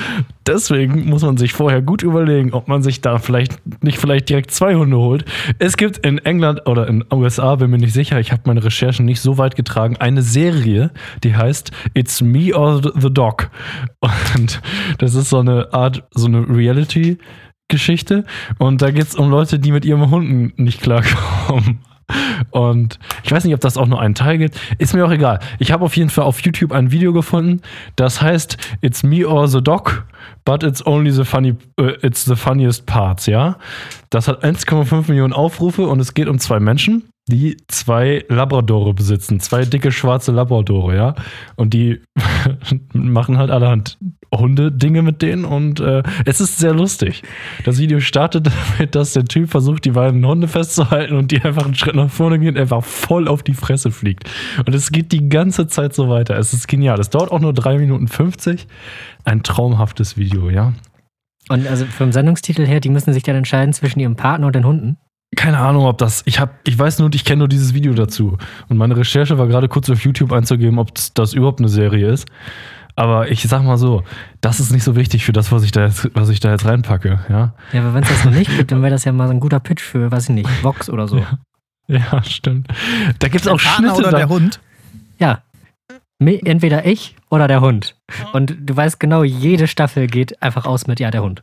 Deswegen 0.46 1.08
muss 1.08 1.22
man 1.22 1.38
sich 1.38 1.54
vorher 1.54 1.80
gut 1.80 2.02
überlegen, 2.02 2.52
ob 2.52 2.68
man 2.68 2.82
sich 2.82 3.00
da 3.00 3.18
vielleicht 3.18 3.82
nicht 3.82 3.98
vielleicht 3.98 4.28
direkt 4.28 4.50
zwei 4.50 4.74
Hunde 4.74 4.98
holt. 4.98 5.24
Es 5.58 5.78
gibt 5.78 5.98
in 5.98 6.18
England 6.18 6.66
oder 6.66 6.86
in 6.86 7.02
USA, 7.10 7.54
bin 7.56 7.70
mir 7.70 7.78
nicht 7.78 7.94
sicher, 7.94 8.20
ich 8.20 8.30
habe 8.30 8.42
meine 8.54 8.64
Recherchen 8.64 9.04
nicht 9.04 9.20
so 9.20 9.36
weit 9.36 9.56
getragen, 9.56 9.96
eine 9.96 10.22
Serie, 10.22 10.92
die 11.24 11.34
heißt 11.34 11.72
It's 11.92 12.22
Me 12.22 12.54
or 12.54 12.80
the 12.94 13.12
Dog. 13.12 13.50
Und 14.00 14.60
das 14.98 15.14
ist 15.14 15.30
so 15.30 15.40
eine 15.40 15.72
Art, 15.72 16.04
so 16.12 16.26
eine 16.26 16.48
Reality. 16.48 17.18
Geschichte 17.66 18.24
und 18.58 18.82
da 18.82 18.90
geht 18.90 19.06
es 19.06 19.14
um 19.14 19.30
Leute, 19.30 19.58
die 19.58 19.72
mit 19.72 19.86
ihren 19.86 20.10
Hunden 20.10 20.52
nicht 20.62 20.82
klarkommen. 20.82 21.80
Und 22.50 22.98
ich 23.22 23.32
weiß 23.32 23.42
nicht, 23.44 23.54
ob 23.54 23.60
das 23.60 23.78
auch 23.78 23.86
nur 23.86 24.02
einen 24.02 24.14
Teil 24.14 24.36
gibt. 24.36 24.60
Ist 24.76 24.92
mir 24.92 25.04
auch 25.06 25.10
egal. 25.10 25.40
Ich 25.58 25.72
habe 25.72 25.82
auf 25.82 25.96
jeden 25.96 26.10
Fall 26.10 26.24
auf 26.24 26.40
YouTube 26.40 26.72
ein 26.72 26.92
Video 26.92 27.14
gefunden, 27.14 27.62
das 27.96 28.20
heißt 28.20 28.58
It's 28.82 29.02
me 29.02 29.26
or 29.26 29.48
the 29.48 29.62
dog, 29.62 30.04
but 30.44 30.62
it's 30.62 30.86
only 30.86 31.10
the 31.10 31.24
funny, 31.24 31.54
äh, 31.80 31.96
it's 32.02 32.26
the 32.26 32.36
funniest 32.36 32.84
parts, 32.84 33.24
ja. 33.24 33.56
Das 34.10 34.28
hat 34.28 34.44
1,5 34.44 35.08
Millionen 35.08 35.32
Aufrufe 35.32 35.86
und 35.86 36.00
es 36.00 36.12
geht 36.12 36.28
um 36.28 36.38
zwei 36.38 36.60
Menschen. 36.60 37.04
Die 37.26 37.56
zwei 37.68 38.24
Labradore 38.28 38.92
besitzen, 38.92 39.40
zwei 39.40 39.64
dicke 39.64 39.92
schwarze 39.92 40.30
Labradore, 40.30 40.94
ja. 40.94 41.14
Und 41.56 41.72
die 41.72 42.00
machen 42.92 43.38
halt 43.38 43.50
allerhand 43.50 43.98
Hunde-Dinge 44.34 45.02
mit 45.02 45.22
denen 45.22 45.44
und 45.44 45.80
äh, 45.80 46.02
es 46.26 46.40
ist 46.40 46.58
sehr 46.58 46.74
lustig. 46.74 47.22
Das 47.64 47.78
Video 47.78 48.00
startet 48.00 48.48
damit, 48.78 48.94
dass 48.94 49.14
der 49.14 49.24
Typ 49.24 49.50
versucht, 49.50 49.84
die 49.84 49.92
beiden 49.92 50.26
Hunde 50.26 50.48
festzuhalten 50.48 51.16
und 51.16 51.30
die 51.30 51.40
einfach 51.40 51.64
einen 51.64 51.74
Schritt 51.74 51.94
nach 51.94 52.10
vorne 52.10 52.38
gehen, 52.38 52.58
einfach 52.58 52.84
voll 52.84 53.28
auf 53.28 53.42
die 53.42 53.54
Fresse 53.54 53.90
fliegt. 53.90 54.28
Und 54.66 54.74
es 54.74 54.92
geht 54.92 55.12
die 55.12 55.28
ganze 55.28 55.66
Zeit 55.66 55.94
so 55.94 56.08
weiter. 56.08 56.36
Es 56.36 56.52
ist 56.52 56.68
genial. 56.68 57.00
Es 57.00 57.10
dauert 57.10 57.30
auch 57.30 57.40
nur 57.40 57.54
3 57.54 57.78
Minuten 57.78 58.08
50. 58.08 58.66
Ein 59.24 59.42
traumhaftes 59.42 60.18
Video, 60.18 60.50
ja. 60.50 60.74
Und 61.48 61.66
also 61.66 61.84
vom 61.86 62.12
Sendungstitel 62.12 62.66
her, 62.66 62.80
die 62.80 62.88
müssen 62.88 63.12
sich 63.12 63.22
dann 63.22 63.36
entscheiden 63.36 63.72
zwischen 63.72 64.00
ihrem 64.00 64.16
Partner 64.16 64.46
und 64.46 64.54
den 64.54 64.66
Hunden. 64.66 64.96
Keine 65.36 65.58
Ahnung, 65.58 65.86
ob 65.86 65.98
das. 65.98 66.22
Ich 66.26 66.38
habe, 66.38 66.52
ich 66.66 66.78
weiß 66.78 66.98
nur, 66.98 67.10
ich 67.14 67.24
kenne 67.24 67.40
nur 67.40 67.48
dieses 67.48 67.74
Video 67.74 67.94
dazu. 67.94 68.36
Und 68.68 68.76
meine 68.76 68.96
Recherche 68.96 69.38
war 69.38 69.46
gerade 69.46 69.68
kurz 69.68 69.88
auf 69.90 70.04
YouTube 70.04 70.32
einzugeben, 70.32 70.78
ob 70.78 70.90
das 71.14 71.32
überhaupt 71.32 71.60
eine 71.60 71.68
Serie 71.68 72.08
ist. 72.08 72.26
Aber 72.96 73.30
ich 73.30 73.42
sag 73.42 73.62
mal 73.64 73.76
so, 73.76 74.04
das 74.40 74.60
ist 74.60 74.70
nicht 74.70 74.84
so 74.84 74.94
wichtig 74.94 75.24
für 75.24 75.32
das, 75.32 75.50
was 75.50 75.64
ich 75.64 75.72
da 75.72 75.86
jetzt, 75.86 76.10
was 76.14 76.28
ich 76.28 76.38
da 76.38 76.52
jetzt 76.52 76.64
reinpacke, 76.64 77.20
ja. 77.28 77.54
Ja, 77.72 77.80
aber 77.80 77.94
wenn 77.94 78.04
es 78.04 78.08
das 78.08 78.24
noch 78.24 78.32
nicht 78.32 78.56
gibt, 78.56 78.70
dann 78.70 78.82
wäre 78.82 78.92
das 78.92 79.04
ja 79.04 79.12
mal 79.12 79.26
so 79.26 79.34
ein 79.34 79.40
guter 79.40 79.58
Pitch 79.58 79.82
für, 79.82 80.12
weiß 80.12 80.28
ich 80.28 80.34
nicht, 80.34 80.48
Vox 80.62 80.88
oder 80.88 81.08
so. 81.08 81.18
Ja. 81.18 81.38
Ja, 81.86 82.22
stimmt. 82.22 82.68
Da 83.18 83.28
gibt 83.28 83.44
es 83.44 83.48
auch 83.48 83.60
Partner 83.60 83.90
Schnitte. 83.90 84.08
oder 84.08 84.10
da, 84.10 84.16
der 84.16 84.28
Hund? 84.28 84.60
Ja. 85.18 85.42
Entweder 86.18 86.86
ich 86.86 87.16
oder 87.28 87.48
der 87.48 87.60
Hund. 87.60 87.96
Und 88.32 88.56
du 88.58 88.74
weißt 88.74 88.98
genau, 88.98 89.22
jede 89.24 89.66
Staffel 89.66 90.06
geht 90.06 90.40
einfach 90.42 90.64
aus 90.64 90.86
mit 90.86 91.00
ja, 91.00 91.10
der 91.10 91.22
Hund. 91.22 91.42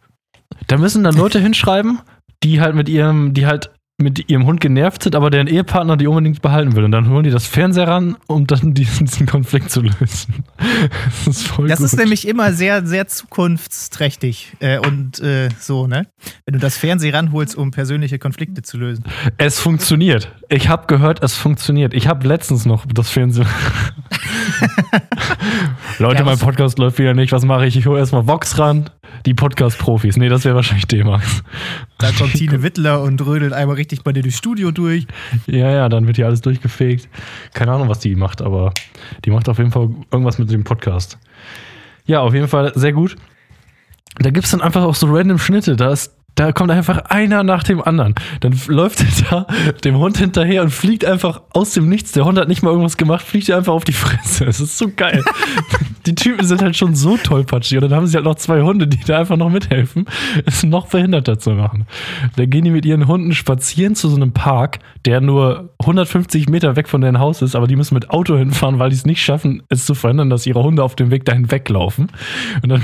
da 0.67 0.77
müssen 0.77 1.03
dann 1.03 1.15
Leute 1.15 1.39
hinschreiben, 1.39 1.99
die 2.43 2.61
halt 2.61 2.73
mit 2.73 2.89
ihrem, 2.89 3.33
die 3.33 3.45
halt 3.45 3.69
mit 4.01 4.29
ihrem 4.29 4.45
Hund 4.45 4.61
genervt 4.61 5.03
sind, 5.03 5.15
aber 5.15 5.29
deren 5.29 5.47
Ehepartner 5.47 5.97
die 5.97 6.07
unbedingt 6.07 6.41
behalten 6.41 6.75
will. 6.75 6.83
Und 6.83 6.91
dann 6.91 7.09
holen 7.09 7.23
die 7.23 7.29
das 7.31 7.47
Fernseher 7.47 7.87
ran, 7.87 8.17
um 8.27 8.47
dann 8.47 8.73
diesen, 8.73 9.05
diesen 9.05 9.27
Konflikt 9.27 9.71
zu 9.71 9.81
lösen. 9.81 10.43
Das 11.25 11.37
ist 11.37 11.47
voll 11.47 11.67
Das 11.67 11.79
gut. 11.79 11.85
ist 11.87 11.97
nämlich 11.97 12.27
immer 12.27 12.53
sehr, 12.53 12.85
sehr 12.85 13.07
zukunftsträchtig 13.07 14.53
äh, 14.59 14.77
und 14.79 15.19
äh, 15.19 15.49
so, 15.59 15.87
ne? 15.87 16.07
Wenn 16.45 16.53
du 16.53 16.59
das 16.59 16.77
Fernsehen 16.77 17.13
ranholst, 17.15 17.55
um 17.55 17.71
persönliche 17.71 18.19
Konflikte 18.19 18.61
zu 18.61 18.77
lösen. 18.77 19.03
Es 19.37 19.59
funktioniert. 19.59 20.31
Ich 20.49 20.69
habe 20.69 20.87
gehört, 20.87 21.23
es 21.23 21.35
funktioniert. 21.35 21.93
Ich 21.93 22.07
habe 22.07 22.27
letztens 22.27 22.65
noch 22.65 22.85
das 22.85 23.09
Fernsehen. 23.09 23.47
Leute, 25.99 26.19
Ja, 26.19 26.25
mein 26.25 26.39
Podcast 26.39 26.79
läuft 26.79 26.99
wieder 26.99 27.13
nicht. 27.13 27.31
Was 27.31 27.45
mache 27.45 27.65
ich? 27.65 27.75
Ich 27.77 27.85
hole 27.85 27.99
erstmal 27.99 28.27
Vox 28.27 28.57
ran. 28.57 28.89
Die 29.25 29.33
Podcast-Profis. 29.33 30.17
Nee, 30.17 30.29
das 30.29 30.45
wäre 30.45 30.55
wahrscheinlich 30.55 30.87
D-Max. 30.87 31.43
Da 31.99 32.11
kommt 32.11 32.33
Tine 32.33 32.63
Wittler 32.63 33.01
und 33.01 33.23
rödelt 33.25 33.53
einmal 33.53 33.75
richtig 33.75 34.03
bei 34.03 34.11
dir 34.11 34.21
durchs 34.21 34.37
Studio 34.37 34.71
durch. 34.71 35.05
Ja, 35.47 35.71
ja, 35.71 35.89
dann 35.89 36.07
wird 36.07 36.17
hier 36.17 36.25
alles 36.25 36.41
durchgefegt. 36.41 37.07
Keine 37.53 37.71
Ahnung, 37.71 37.89
was 37.89 37.99
die 37.99 38.15
macht, 38.15 38.41
aber 38.41 38.73
die 39.25 39.31
macht 39.31 39.47
auf 39.49 39.57
jeden 39.57 39.71
Fall 39.71 39.89
irgendwas 40.11 40.37
mit 40.37 40.51
dem 40.51 40.63
Podcast. 40.63 41.17
Ja, 42.05 42.21
auf 42.21 42.33
jeden 42.33 42.47
Fall 42.47 42.71
sehr 42.75 42.93
gut. 42.93 43.15
Da 44.17 44.29
gibt 44.29 44.45
es 44.45 44.51
dann 44.51 44.61
einfach 44.61 44.83
auch 44.83 44.95
so 44.95 45.07
random 45.07 45.37
Schnitte. 45.37 45.75
Da, 45.75 45.91
ist, 45.91 46.13
da 46.41 46.51
kommt 46.53 46.71
einfach 46.71 46.97
einer 47.05 47.43
nach 47.43 47.63
dem 47.63 47.83
anderen. 47.83 48.15
Dann 48.39 48.59
läuft 48.65 49.01
er 49.01 49.07
da 49.29 49.47
dem 49.83 49.99
Hund 49.99 50.17
hinterher 50.17 50.63
und 50.63 50.71
fliegt 50.71 51.05
einfach 51.05 51.43
aus 51.51 51.73
dem 51.73 51.87
Nichts. 51.87 52.13
Der 52.13 52.25
Hund 52.25 52.39
hat 52.39 52.47
nicht 52.47 52.63
mal 52.63 52.71
irgendwas 52.71 52.97
gemacht, 52.97 53.23
fliegt 53.23 53.49
er 53.49 53.57
einfach 53.57 53.73
auf 53.73 53.83
die 53.83 53.93
Fresse. 53.93 54.45
Das 54.51 54.59
ist 54.59 54.77
so 54.77 54.89
geil. 54.93 55.23
die 56.05 56.15
Typen 56.15 56.45
sind 56.45 56.61
halt 56.61 56.75
schon 56.75 56.95
so 56.95 57.15
tollpatschig. 57.15 57.77
Und 57.77 57.83
dann 57.83 57.95
haben 57.95 58.07
sie 58.07 58.15
halt 58.15 58.25
noch 58.25 58.35
zwei 58.35 58.61
Hunde, 58.61 58.87
die 58.87 58.99
da 59.05 59.19
einfach 59.19 59.37
noch 59.37 59.49
mithelfen, 59.49 60.05
es 60.45 60.63
noch 60.63 60.87
behinderter 60.87 61.37
zu 61.37 61.51
machen. 61.51 61.85
Da 62.35 62.45
gehen 62.45 62.65
die 62.65 62.71
mit 62.71 62.85
ihren 62.85 63.07
Hunden 63.07 63.33
spazieren 63.33 63.95
zu 63.95 64.09
so 64.09 64.15
einem 64.15 64.33
Park, 64.33 64.79
der 65.05 65.21
nur 65.21 65.69
150 65.79 66.49
Meter 66.49 66.75
weg 66.75 66.89
von 66.89 67.01
deren 67.01 67.19
Haus 67.19 67.41
ist, 67.41 67.55
aber 67.55 67.67
die 67.67 67.75
müssen 67.75 67.93
mit 67.93 68.09
Auto 68.09 68.35
hinfahren, 68.35 68.79
weil 68.79 68.89
die 68.89 68.95
es 68.95 69.05
nicht 69.05 69.21
schaffen, 69.21 69.63
es 69.69 69.85
zu 69.85 69.93
verhindern, 69.93 70.29
dass 70.29 70.45
ihre 70.47 70.63
Hunde 70.63 70.83
auf 70.83 70.95
dem 70.95 71.11
Weg 71.11 71.25
dahin 71.25 71.51
weglaufen. 71.51 72.07
Und 72.63 72.69
dann 72.69 72.81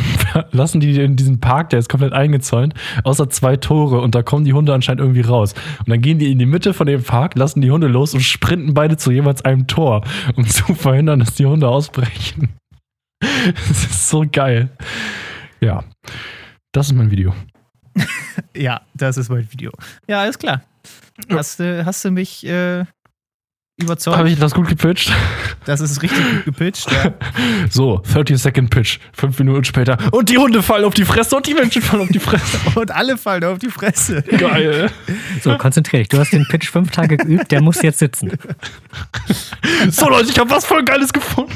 lassen 0.51 0.79
die 0.79 0.99
in 0.99 1.15
diesen 1.15 1.39
Park, 1.39 1.71
der 1.71 1.79
ist 1.79 1.89
komplett 1.89 2.13
eingezäunt, 2.13 2.73
außer 3.03 3.29
zwei 3.29 3.46
Tore 3.55 4.01
und 4.01 4.13
da 4.15 4.21
kommen 4.23 4.43
die 4.43 4.53
Hunde 4.53 4.73
anscheinend 4.73 4.99
irgendwie 5.01 5.21
raus. 5.21 5.53
Und 5.79 5.89
dann 5.89 6.01
gehen 6.01 6.19
die 6.19 6.31
in 6.31 6.39
die 6.39 6.45
Mitte 6.45 6.73
von 6.73 6.85
dem 6.87 7.03
Park, 7.03 7.35
lassen 7.35 7.61
die 7.61 7.71
Hunde 7.71 7.87
los 7.87 8.13
und 8.13 8.21
sprinten 8.21 8.73
beide 8.73 8.97
zu 8.97 9.11
jeweils 9.11 9.45
einem 9.45 9.67
Tor, 9.67 10.01
um 10.35 10.45
zu 10.45 10.73
verhindern, 10.75 11.19
dass 11.19 11.35
die 11.35 11.45
Hunde 11.45 11.67
ausbrechen. 11.69 12.49
Das 13.19 13.83
ist 13.83 14.09
so 14.09 14.25
geil. 14.31 14.69
Ja, 15.59 15.83
das 16.71 16.87
ist 16.87 16.93
mein 16.93 17.09
Video. 17.09 17.33
Ja, 18.55 18.81
das 18.93 19.17
ist 19.17 19.29
mein 19.29 19.51
Video. 19.51 19.71
Ja, 20.07 20.21
alles 20.21 20.37
klar. 20.37 20.61
Hast, 21.31 21.59
du- 21.59 21.83
hast 21.85 22.05
du 22.05 22.11
mich 22.11 22.45
äh, 22.45 22.85
überzeugt? 23.77 24.17
Habe 24.17 24.29
ich 24.29 24.39
das 24.39 24.53
gut 24.53 24.67
gepitcht? 24.67 25.11
das 25.65 25.81
ist 25.81 26.01
richtig 26.01 26.19
gut 26.19 26.45
gepitcht. 26.45 26.91
Ja. 26.91 27.13
So, 27.69 28.01
30 28.13 28.37
Second 28.37 28.69
Pitch. 28.69 28.99
Fünf 29.13 29.37
Minuten 29.39 29.63
später. 29.63 29.97
Und 30.11 30.29
die 30.29 30.37
Hunde 30.37 30.63
fallen 30.63 30.85
auf 30.85 30.93
die 30.93 31.05
Fresse 31.05 31.35
und 31.35 31.45
die 31.45 31.53
Menschen 31.53 31.81
fallen 31.81 32.03
auf 32.03 32.09
die 32.09 32.19
Fresse. 32.19 32.57
Und 32.79 32.91
alle 32.91 33.17
fallen 33.17 33.43
auf 33.43 33.59
die 33.59 33.69
Fresse. 33.69 34.21
Geil. 34.23 34.89
So, 35.41 35.57
konzentrier 35.57 35.99
dich. 35.99 36.09
Du 36.09 36.17
hast 36.17 36.31
den 36.31 36.47
Pitch 36.47 36.69
fünf 36.69 36.91
Tage 36.91 37.17
geübt, 37.17 37.51
der 37.51 37.61
muss 37.61 37.81
jetzt 37.81 37.99
sitzen. 37.99 38.31
So, 39.89 40.09
Leute, 40.09 40.29
ich 40.29 40.39
habe 40.39 40.49
was 40.49 40.65
voll 40.65 40.83
Geiles 40.83 41.11
gefunden. 41.11 41.51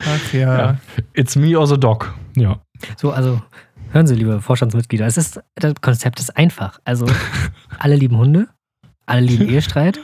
Ach 0.00 0.32
ja. 0.32 0.58
Ja. 0.58 0.78
It's 1.14 1.36
me 1.36 1.58
or 1.58 1.66
the 1.66 1.78
dog. 1.78 2.14
Ja. 2.36 2.60
So, 2.96 3.10
also 3.10 3.42
hören 3.90 4.06
Sie, 4.06 4.14
liebe 4.14 4.40
Vorstandsmitglieder, 4.40 5.06
es 5.06 5.16
ist, 5.16 5.40
das 5.56 5.74
Konzept 5.80 6.20
ist 6.20 6.36
einfach. 6.36 6.78
Also, 6.84 7.06
alle 7.78 7.96
lieben 7.96 8.16
Hunde, 8.16 8.48
alle 9.06 9.22
lieben 9.22 9.48
Ehestreit. 9.48 9.98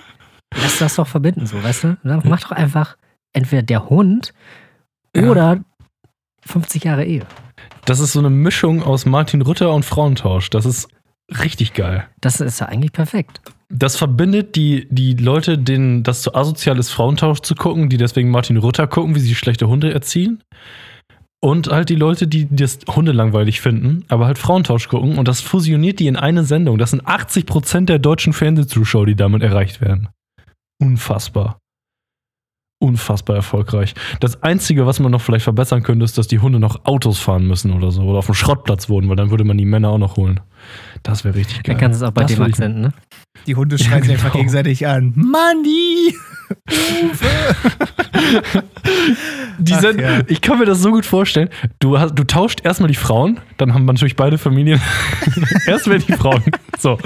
Lass 0.57 0.79
das 0.79 0.97
doch 0.97 1.07
verbinden, 1.07 1.47
so, 1.47 1.63
weißt 1.63 1.85
du? 1.85 1.97
Dann 2.03 2.23
mach 2.25 2.41
doch 2.43 2.51
einfach 2.53 2.97
entweder 3.33 3.63
der 3.63 3.89
Hund 3.89 4.33
Ja. 5.17 5.29
oder 5.31 5.61
50 6.47 6.85
Jahre 6.85 7.05
Ehe. 7.05 7.27
Das 7.85 8.01
ist 8.01 8.13
so 8.13 8.19
eine 8.19 8.31
Mischung 8.31 8.83
aus 8.83 9.07
Martin 9.07 9.43
Rütter 9.43 9.73
und 9.73 9.85
Frauentausch. 9.85 10.51
Das 10.51 10.67
ist 10.67 10.89
richtig 11.41 11.75
geil. 11.75 12.07
Das 12.21 12.41
ist 12.41 12.61
ja 12.61 12.67
eigentlich 12.67 12.93
perfekt. 12.93 13.41
Das 13.69 13.97
verbindet 13.97 14.57
die, 14.57 14.89
die 14.91 15.15
Leute, 15.15 15.57
denen 15.57 16.03
das 16.03 16.23
zu 16.23 16.35
asozial 16.35 16.79
ist, 16.79 16.91
Frauentausch 16.91 17.41
zu 17.41 17.55
gucken, 17.55 17.89
die 17.89 17.97
deswegen 17.99 18.31
Martin 18.31 18.57
Rütter 18.57 18.87
gucken, 18.89 19.15
wie 19.15 19.21
sie 19.21 19.35
schlechte 19.37 19.69
Hunde 19.69 19.93
erziehen. 19.93 20.43
Und 21.43 21.69
halt 21.69 21.89
die 21.89 21.95
Leute, 21.95 22.27
die 22.27 22.49
das 22.55 22.81
Hunde 22.89 23.13
langweilig 23.13 23.61
finden, 23.61 24.05
aber 24.09 24.27
halt 24.27 24.39
Frauentausch 24.39 24.89
gucken. 24.89 25.17
Und 25.19 25.29
das 25.29 25.41
fusioniert 25.41 26.01
die 26.01 26.09
in 26.09 26.17
eine 26.17 26.45
Sendung. 26.45 26.77
Das 26.79 26.91
sind 26.91 27.05
80% 27.07 27.87
der 27.87 27.99
deutschen 27.99 28.33
Fernsehzuschauer, 28.33 29.07
die 29.07 29.15
damit 29.15 29.43
erreicht 29.43 29.81
werden. 29.81 30.09
Unfassbar. 30.81 31.59
Unfassbar 32.83 33.37
erfolgreich. 33.37 33.95
Das 34.21 34.43
Einzige, 34.43 34.87
was 34.87 35.01
man 35.01 35.13
noch 35.13 35.21
vielleicht 35.21 35.45
verbessern 35.45 35.83
könnte, 35.83 36.05
ist, 36.05 36.17
dass 36.17 36.29
die 36.29 36.39
Hunde 36.39 36.59
noch 36.59 36.87
Autos 36.87 37.19
fahren 37.19 37.47
müssen 37.47 37.73
oder 37.73 37.91
so. 37.91 38.03
Oder 38.03 38.21
auf 38.21 38.27
dem 38.27 38.35
Schrottplatz 38.35 38.89
wohnen, 38.89 39.09
weil 39.11 39.17
dann 39.17 39.31
würde 39.31 39.45
man 39.45 39.59
die 39.59 39.67
Männer 39.67 39.91
auch 39.91 39.99
noch 39.99 40.17
holen. 40.17 40.41
Das 41.03 41.25
wäre 41.25 41.35
richtig 41.35 41.63
geil. 41.63 41.75
Dann 41.75 41.77
kannst 41.77 42.01
du 42.01 42.05
es 42.05 42.11
auch 42.11 42.15
bei 42.15 42.23
Das 42.23 42.35
dem 42.35 42.53
senden, 42.53 42.81
ne? 42.81 42.93
Die 43.47 43.55
Hunde 43.55 43.79
schreien 43.79 44.03
sich 44.03 44.13
einfach 44.13 44.33
genau. 44.33 44.39
gegenseitig 44.39 44.87
an. 44.87 45.13
Manni! 45.15 46.15
Die 49.59 49.75
Ach, 49.75 49.81
sind, 49.81 50.01
ja. 50.01 50.21
Ich 50.27 50.41
kann 50.41 50.59
mir 50.59 50.65
das 50.65 50.81
so 50.81 50.91
gut 50.91 51.07
vorstellen. 51.07 51.49
Du, 51.79 51.99
hast, 51.99 52.15
du 52.15 52.25
tauscht 52.25 52.65
erstmal 52.65 52.89
die 52.89 52.97
Frauen, 52.97 53.41
dann 53.57 53.73
haben 53.75 53.85
natürlich 53.85 54.17
beide 54.17 54.39
Familien. 54.39 54.81
Erstmal 55.67 55.99
die 55.99 56.13
Frauen. 56.13 56.43
So. 56.79 56.99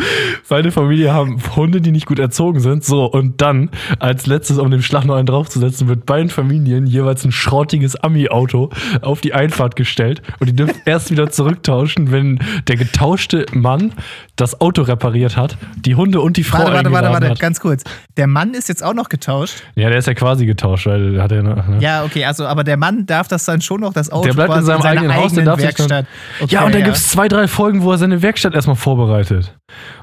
Beide 0.48 0.70
Familien 0.70 1.12
haben 1.12 1.40
Hunde, 1.56 1.80
die 1.80 1.90
nicht 1.90 2.06
gut 2.06 2.18
erzogen 2.18 2.60
sind. 2.60 2.84
So. 2.84 3.04
Und 3.04 3.40
dann, 3.40 3.70
als 3.98 4.26
letztes, 4.26 4.58
um 4.58 4.70
dem 4.70 4.82
Schlag 4.82 5.04
noch 5.04 5.16
einen 5.16 5.26
draufzusetzen, 5.26 5.63
wird 5.86 6.06
beiden 6.06 6.30
Familien 6.30 6.86
jeweils 6.86 7.24
ein 7.24 7.32
schrottiges 7.32 7.96
Ami-Auto 7.96 8.70
auf 9.02 9.20
die 9.20 9.34
Einfahrt 9.34 9.76
gestellt. 9.76 10.22
Und 10.40 10.48
die 10.48 10.56
dürfen 10.56 10.80
erst 10.86 11.10
wieder 11.10 11.30
zurücktauschen, 11.30 12.10
wenn 12.12 12.38
der 12.68 12.76
getauschte 12.76 13.46
Mann 13.52 13.92
das 14.36 14.60
Auto 14.60 14.82
repariert 14.82 15.36
hat, 15.36 15.56
die 15.76 15.94
Hunde 15.94 16.20
und 16.20 16.36
die 16.36 16.44
Frau 16.44 16.58
Warte, 16.58 16.72
warte, 16.74 16.92
warte, 16.92 17.08
warte, 17.10 17.28
hat. 17.30 17.40
ganz 17.40 17.60
kurz. 17.60 17.84
Der 18.16 18.26
Mann 18.26 18.54
ist 18.54 18.68
jetzt 18.68 18.82
auch 18.82 18.94
noch 18.94 19.08
getauscht. 19.08 19.62
Ja, 19.76 19.88
der 19.88 19.98
ist 19.98 20.06
ja 20.06 20.14
quasi 20.14 20.46
getauscht, 20.46 20.86
weil 20.86 21.12
der 21.12 21.22
hat 21.22 21.30
ja. 21.32 21.42
Ne? 21.42 21.78
Ja, 21.80 22.04
okay, 22.04 22.24
also, 22.24 22.46
aber 22.46 22.64
der 22.64 22.76
Mann 22.76 23.06
darf 23.06 23.28
das 23.28 23.44
dann 23.44 23.60
schon 23.60 23.80
noch, 23.80 23.92
das 23.92 24.10
Auto 24.10 24.26
Der 24.26 24.34
bleibt 24.34 24.54
in 24.56 24.64
seinem 24.64 24.82
seiner 24.82 25.00
eigenen 25.00 25.16
Haus, 25.16 25.32
der 25.32 25.44
darf 25.44 25.60
sich 25.60 25.74
dann- 25.74 25.88
Werkstatt. 25.90 26.06
Okay, 26.40 26.54
ja, 26.54 26.64
und 26.64 26.74
dann 26.74 26.84
gibt 26.84 26.96
es 26.96 27.08
zwei, 27.08 27.28
drei 27.28 27.48
Folgen, 27.48 27.82
wo 27.82 27.92
er 27.92 27.98
seine 27.98 28.22
Werkstatt 28.22 28.54
erstmal 28.54 28.76
vorbereitet. 28.76 29.54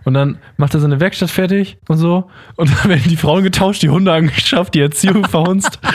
Und 0.04 0.14
dann 0.16 0.38
macht 0.58 0.74
er 0.74 0.80
seine 0.80 1.00
Werkstatt 1.00 1.30
fertig 1.30 1.78
und 1.88 1.98
so. 1.98 2.30
Und 2.56 2.72
dann 2.78 2.90
werden 2.90 3.10
die 3.10 3.18
Frauen 3.18 3.44
getauscht, 3.44 3.82
die 3.84 3.90
Hunde 3.90 4.12
angeschafft, 4.12 4.74
die 4.74 4.82
Erziehung 4.82 5.26
verhunzt. 5.28 5.80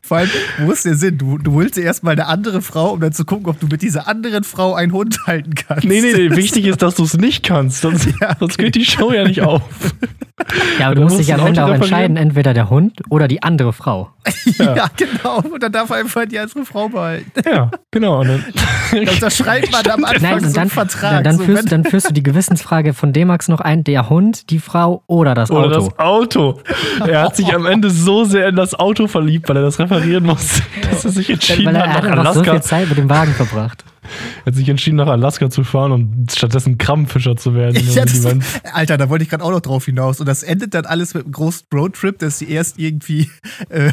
Vor 0.00 0.18
allem, 0.18 0.30
wo 0.60 0.72
ist 0.72 0.84
der 0.84 0.94
Sinn? 0.94 1.18
Du, 1.18 1.38
du 1.38 1.52
holst 1.54 1.76
dir 1.76 1.82
erstmal 1.82 2.12
eine 2.12 2.26
andere 2.26 2.62
Frau, 2.62 2.90
um 2.92 3.00
dann 3.00 3.12
zu 3.12 3.24
gucken, 3.24 3.46
ob 3.46 3.58
du 3.60 3.66
mit 3.66 3.82
dieser 3.82 4.08
anderen 4.08 4.44
Frau 4.44 4.74
einen 4.74 4.92
Hund 4.92 5.18
halten 5.26 5.54
kannst. 5.54 5.84
Nee, 5.84 6.00
nee, 6.00 6.12
nee, 6.12 6.30
wichtig 6.36 6.66
ist, 6.66 6.82
dass 6.82 6.94
du 6.96 7.04
es 7.04 7.16
nicht 7.16 7.44
kannst. 7.44 7.82
Sonst, 7.82 8.06
Ja, 8.20 8.30
okay. 8.30 8.36
sonst 8.40 8.58
geht 8.58 8.74
die 8.74 8.84
Show 8.84 9.12
ja 9.12 9.24
nicht 9.24 9.42
auf. 9.42 9.62
Ja, 10.78 10.86
aber 10.86 10.90
Und 10.90 10.96
du 10.96 11.02
musst 11.02 11.18
dich 11.18 11.28
musst 11.28 11.40
am 11.40 11.46
Ende 11.46 11.64
auch 11.64 11.70
entscheiden, 11.70 12.16
entweder 12.16 12.54
der 12.54 12.70
Hund 12.70 13.00
oder 13.10 13.28
die 13.28 13.42
andere 13.42 13.72
Frau. 13.72 14.10
Ja, 14.58 14.86
genau. 14.96 15.38
Und 15.38 15.62
dann 15.62 15.72
darf 15.72 15.90
er 15.90 15.96
einfach 15.96 16.24
die 16.26 16.38
andere 16.38 16.64
Frau 16.64 16.88
behalten. 16.88 17.30
Ja, 17.44 17.70
genau. 17.90 18.20
Und 18.20 18.28
dann, 18.28 18.44
Da 18.92 19.10
unterschreibt 19.12 19.72
man 19.72 19.86
am 19.90 20.04
Anfang 20.04 20.22
Nein, 20.22 20.40
so 20.40 20.46
und 20.46 20.56
dann, 20.56 20.60
einen 20.62 20.70
Vertrag. 20.70 21.12
dann, 21.12 21.24
dann, 21.24 21.36
so, 21.38 21.44
führst, 21.44 21.72
dann 21.72 21.84
führst 21.84 22.08
du 22.10 22.12
die 22.14 22.22
Gewissensfrage 22.22 22.92
von 22.94 23.12
D-Max 23.12 23.48
noch 23.48 23.60
ein, 23.60 23.84
der 23.84 24.08
Hund, 24.08 24.50
die 24.50 24.58
Frau 24.58 25.02
oder 25.06 25.34
das 25.34 25.50
oder 25.50 25.66
Auto. 25.66 25.88
das 25.88 25.98
Auto. 25.98 26.60
Er 27.06 27.22
hat 27.22 27.36
sich 27.36 27.52
am 27.54 27.66
Ende 27.66 27.90
so 27.90 28.24
sehr 28.24 28.48
in 28.48 28.56
das 28.56 28.74
Auto 28.74 29.06
verliebt, 29.06 29.48
weil 29.48 29.56
er 29.56 29.62
das 29.62 29.78
reparieren 29.78 30.24
muss, 30.24 30.62
dass 30.90 31.04
er 31.04 31.10
sich 31.10 31.30
entschieden 31.30 31.66
Weil 31.66 31.76
er 31.76 31.82
hat, 31.82 31.88
hat 31.88 32.04
nach 32.04 32.10
einfach 32.10 32.34
so 32.34 32.40
Alaska, 32.40 32.52
viel 32.52 32.62
Zeit 32.62 32.88
mit 32.88 32.98
dem 32.98 33.08
Wagen 33.08 33.32
verbracht. 33.32 33.84
Er 34.02 34.46
hat 34.46 34.54
sich 34.54 34.68
entschieden, 34.68 34.96
nach 34.96 35.06
Alaska 35.08 35.50
zu 35.50 35.64
fahren 35.64 35.92
und 35.92 36.32
stattdessen 36.32 36.78
Krabbenfischer 36.78 37.36
zu 37.36 37.54
werden. 37.54 37.74
Beiden- 37.94 38.42
Alter, 38.72 38.98
da 38.98 39.08
wollte 39.08 39.22
ich 39.24 39.30
gerade 39.30 39.44
auch 39.44 39.50
noch 39.50 39.60
drauf 39.60 39.84
hinaus. 39.86 40.20
Und 40.20 40.26
das 40.26 40.42
endet 40.42 40.74
dann 40.74 40.84
alles 40.86 41.14
mit 41.14 41.24
einem 41.24 41.32
großen 41.32 41.66
Roadtrip, 41.72 42.18
dass 42.18 42.38
sie 42.38 42.50
erst 42.50 42.78
irgendwie 42.78 43.30
ähm, 43.70 43.92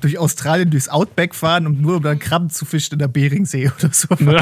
durch 0.00 0.18
Australien 0.18 0.70
durchs 0.70 0.88
Outback 0.88 1.34
fahren, 1.34 1.66
um 1.66 1.80
nur 1.80 1.96
um 1.96 2.02
dann 2.02 2.18
Krabben 2.18 2.50
zu 2.50 2.64
fischen 2.64 2.94
in 2.94 2.98
der 2.98 3.08
Beringsee 3.08 3.70
oder 3.78 3.92
so. 3.92 4.08
Ja. 4.20 4.40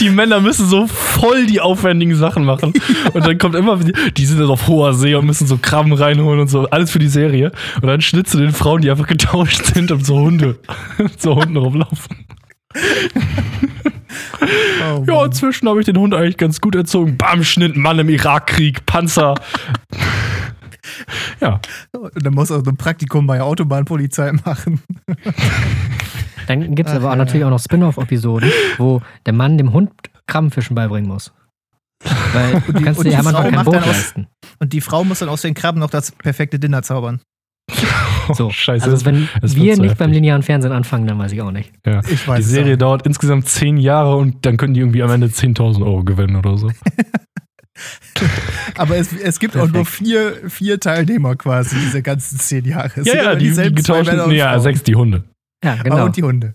Die 0.00 0.10
Männer 0.10 0.40
müssen 0.40 0.66
so 0.68 0.86
voll 0.86 1.46
die 1.46 1.60
aufwendigen 1.60 2.14
Sachen 2.16 2.44
machen. 2.44 2.72
Und 3.12 3.26
dann 3.26 3.38
kommt 3.38 3.54
immer, 3.54 3.78
die 3.78 4.26
sind 4.26 4.38
dann 4.40 4.48
auf 4.50 4.66
hoher 4.68 4.94
See 4.94 5.14
und 5.14 5.26
müssen 5.26 5.46
so 5.46 5.58
Krabben 5.58 5.92
reinholen 5.92 6.40
und 6.40 6.48
so. 6.48 6.68
Alles 6.70 6.90
für 6.90 6.98
die 6.98 7.08
Serie. 7.08 7.52
Und 7.80 7.88
dann 7.88 8.00
schnitzt 8.00 8.34
du 8.34 8.38
den 8.38 8.52
Frauen, 8.52 8.82
die 8.82 8.90
einfach 8.90 9.06
getauscht 9.06 9.64
sind 9.74 9.90
und 9.90 10.04
so 10.04 10.18
Hunde, 10.20 10.58
so 11.18 11.34
Hunden 11.36 11.56
rumlaufen. 11.56 12.23
Oh, 14.82 15.04
Ja, 15.06 15.24
inzwischen 15.24 15.68
habe 15.68 15.80
ich 15.80 15.86
den 15.86 15.96
Hund 15.96 16.14
eigentlich 16.14 16.36
ganz 16.36 16.60
gut 16.60 16.74
erzogen. 16.74 17.16
Bam, 17.16 17.42
Schnitt, 17.44 17.76
Mann 17.76 17.98
im 17.98 18.08
Irakkrieg, 18.08 18.84
Panzer. 18.86 19.34
ja, 21.40 21.60
Und 21.92 22.24
dann 22.24 22.34
muss 22.34 22.50
er 22.50 22.62
so 22.64 22.70
ein 22.70 22.76
Praktikum 22.76 23.26
bei 23.26 23.36
der 23.36 23.46
Autobahnpolizei 23.46 24.32
machen. 24.44 24.82
Dann 26.46 26.74
gibt 26.74 26.88
es 26.88 26.94
aber 26.94 27.06
auch 27.06 27.12
ja. 27.12 27.16
natürlich 27.16 27.44
auch 27.44 27.50
noch 27.50 27.60
Spin-off-Episoden, 27.60 28.50
wo 28.78 29.00
der 29.24 29.32
Mann 29.32 29.56
dem 29.56 29.72
Hund 29.72 29.90
Krabbenfischen 30.26 30.74
beibringen 30.74 31.08
muss. 31.08 31.32
Weil 32.32 32.60
du 32.66 32.72
kannst 32.82 32.98
und 32.98 33.04
dir 33.06 33.10
die 33.10 33.16
Anfang 33.16 33.34
Frau 33.34 33.42
kein 33.42 33.54
macht 33.54 33.64
Boot 33.64 33.74
leisten. 33.74 34.26
Und 34.58 34.72
die 34.72 34.80
Frau 34.80 35.04
muss 35.04 35.20
dann 35.20 35.28
aus 35.28 35.42
den 35.42 35.54
Krabben 35.54 35.80
noch 35.80 35.90
das 35.90 36.12
perfekte 36.12 36.58
Dinner 36.58 36.82
zaubern. 36.82 37.20
So. 38.34 38.50
Scheiße. 38.50 38.90
Also 38.90 39.04
wenn 39.04 39.28
wir 39.42 39.76
so 39.76 39.82
nicht 39.82 39.98
beim 39.98 40.08
heftig. 40.08 40.14
linearen 40.14 40.42
Fernsehen 40.42 40.72
anfangen, 40.72 41.06
dann 41.06 41.18
weiß 41.18 41.32
ich 41.32 41.42
auch 41.42 41.50
nicht. 41.50 41.72
ja. 41.86 42.00
Ich 42.08 42.26
weiß 42.26 42.38
Die 42.38 42.50
Serie 42.50 42.78
dauert 42.78 43.06
insgesamt 43.06 43.48
zehn 43.48 43.76
Jahre 43.76 44.16
und 44.16 44.46
dann 44.46 44.56
können 44.56 44.74
die 44.74 44.80
irgendwie 44.80 45.02
am 45.02 45.10
Ende 45.10 45.26
10.000 45.28 45.84
Euro 45.84 46.04
gewinnen 46.04 46.36
oder 46.36 46.56
so. 46.56 46.70
Aber 48.76 48.96
es, 48.96 49.12
es 49.12 49.40
gibt 49.40 49.56
auch 49.56 49.68
nur 49.68 49.84
vier, 49.84 50.48
vier 50.48 50.78
Teilnehmer 50.78 51.36
quasi, 51.36 51.76
diese 51.76 52.02
ganzen 52.02 52.38
zehn 52.38 52.64
Jahre. 52.64 53.00
Es 53.00 53.06
ja, 53.06 53.16
ja, 53.16 53.34
die, 53.34 53.50
die 53.50 53.74
getauschten, 53.74 54.28
nee, 54.28 54.36
ja, 54.36 54.58
sechs 54.58 54.82
die 54.82 54.94
Hunde. 54.94 55.24
Ja, 55.64 55.74
Ah, 55.78 55.82
genau. 55.82 56.04
Und 56.04 56.16
die 56.16 56.22
Hunde. 56.22 56.54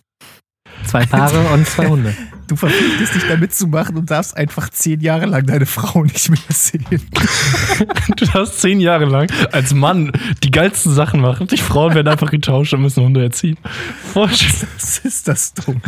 Zwei 0.86 1.06
Paare 1.06 1.40
und 1.54 1.68
zwei 1.68 1.88
Hunde. 1.88 2.16
Du 2.50 2.56
verpflichtest 2.56 3.14
dich 3.14 3.28
da 3.28 3.38
mitzumachen 3.38 3.96
und 3.96 4.10
darfst 4.10 4.36
einfach 4.36 4.70
zehn 4.70 5.02
Jahre 5.02 5.28
lang 5.28 5.46
deine 5.46 5.68
Frau 5.68 6.04
nicht 6.04 6.32
mehr 6.32 6.40
sehen. 6.50 6.84
Du 8.18 8.26
darfst 8.26 8.60
zehn 8.60 8.80
Jahre 8.80 9.06
lang 9.06 9.32
als 9.52 9.76
Mann 9.76 10.12
die 10.44 10.50
geilsten 10.50 10.92
Sachen 10.92 11.22
machen. 11.22 11.46
Die 11.46 11.58
Frauen 11.58 11.94
werden 11.94 12.08
einfach 12.08 12.32
getauscht 12.32 12.74
und 12.74 12.82
müssen 12.82 13.04
Hunde 13.04 13.22
erziehen. 13.22 13.58
Voll 14.14 14.30
schön. 14.30 14.68
Was 14.78 14.98
ist 14.98 15.28
das 15.28 15.54
dumm? 15.54 15.80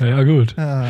Ja, 0.00 0.22
gut. 0.22 0.56
Ah. 0.58 0.86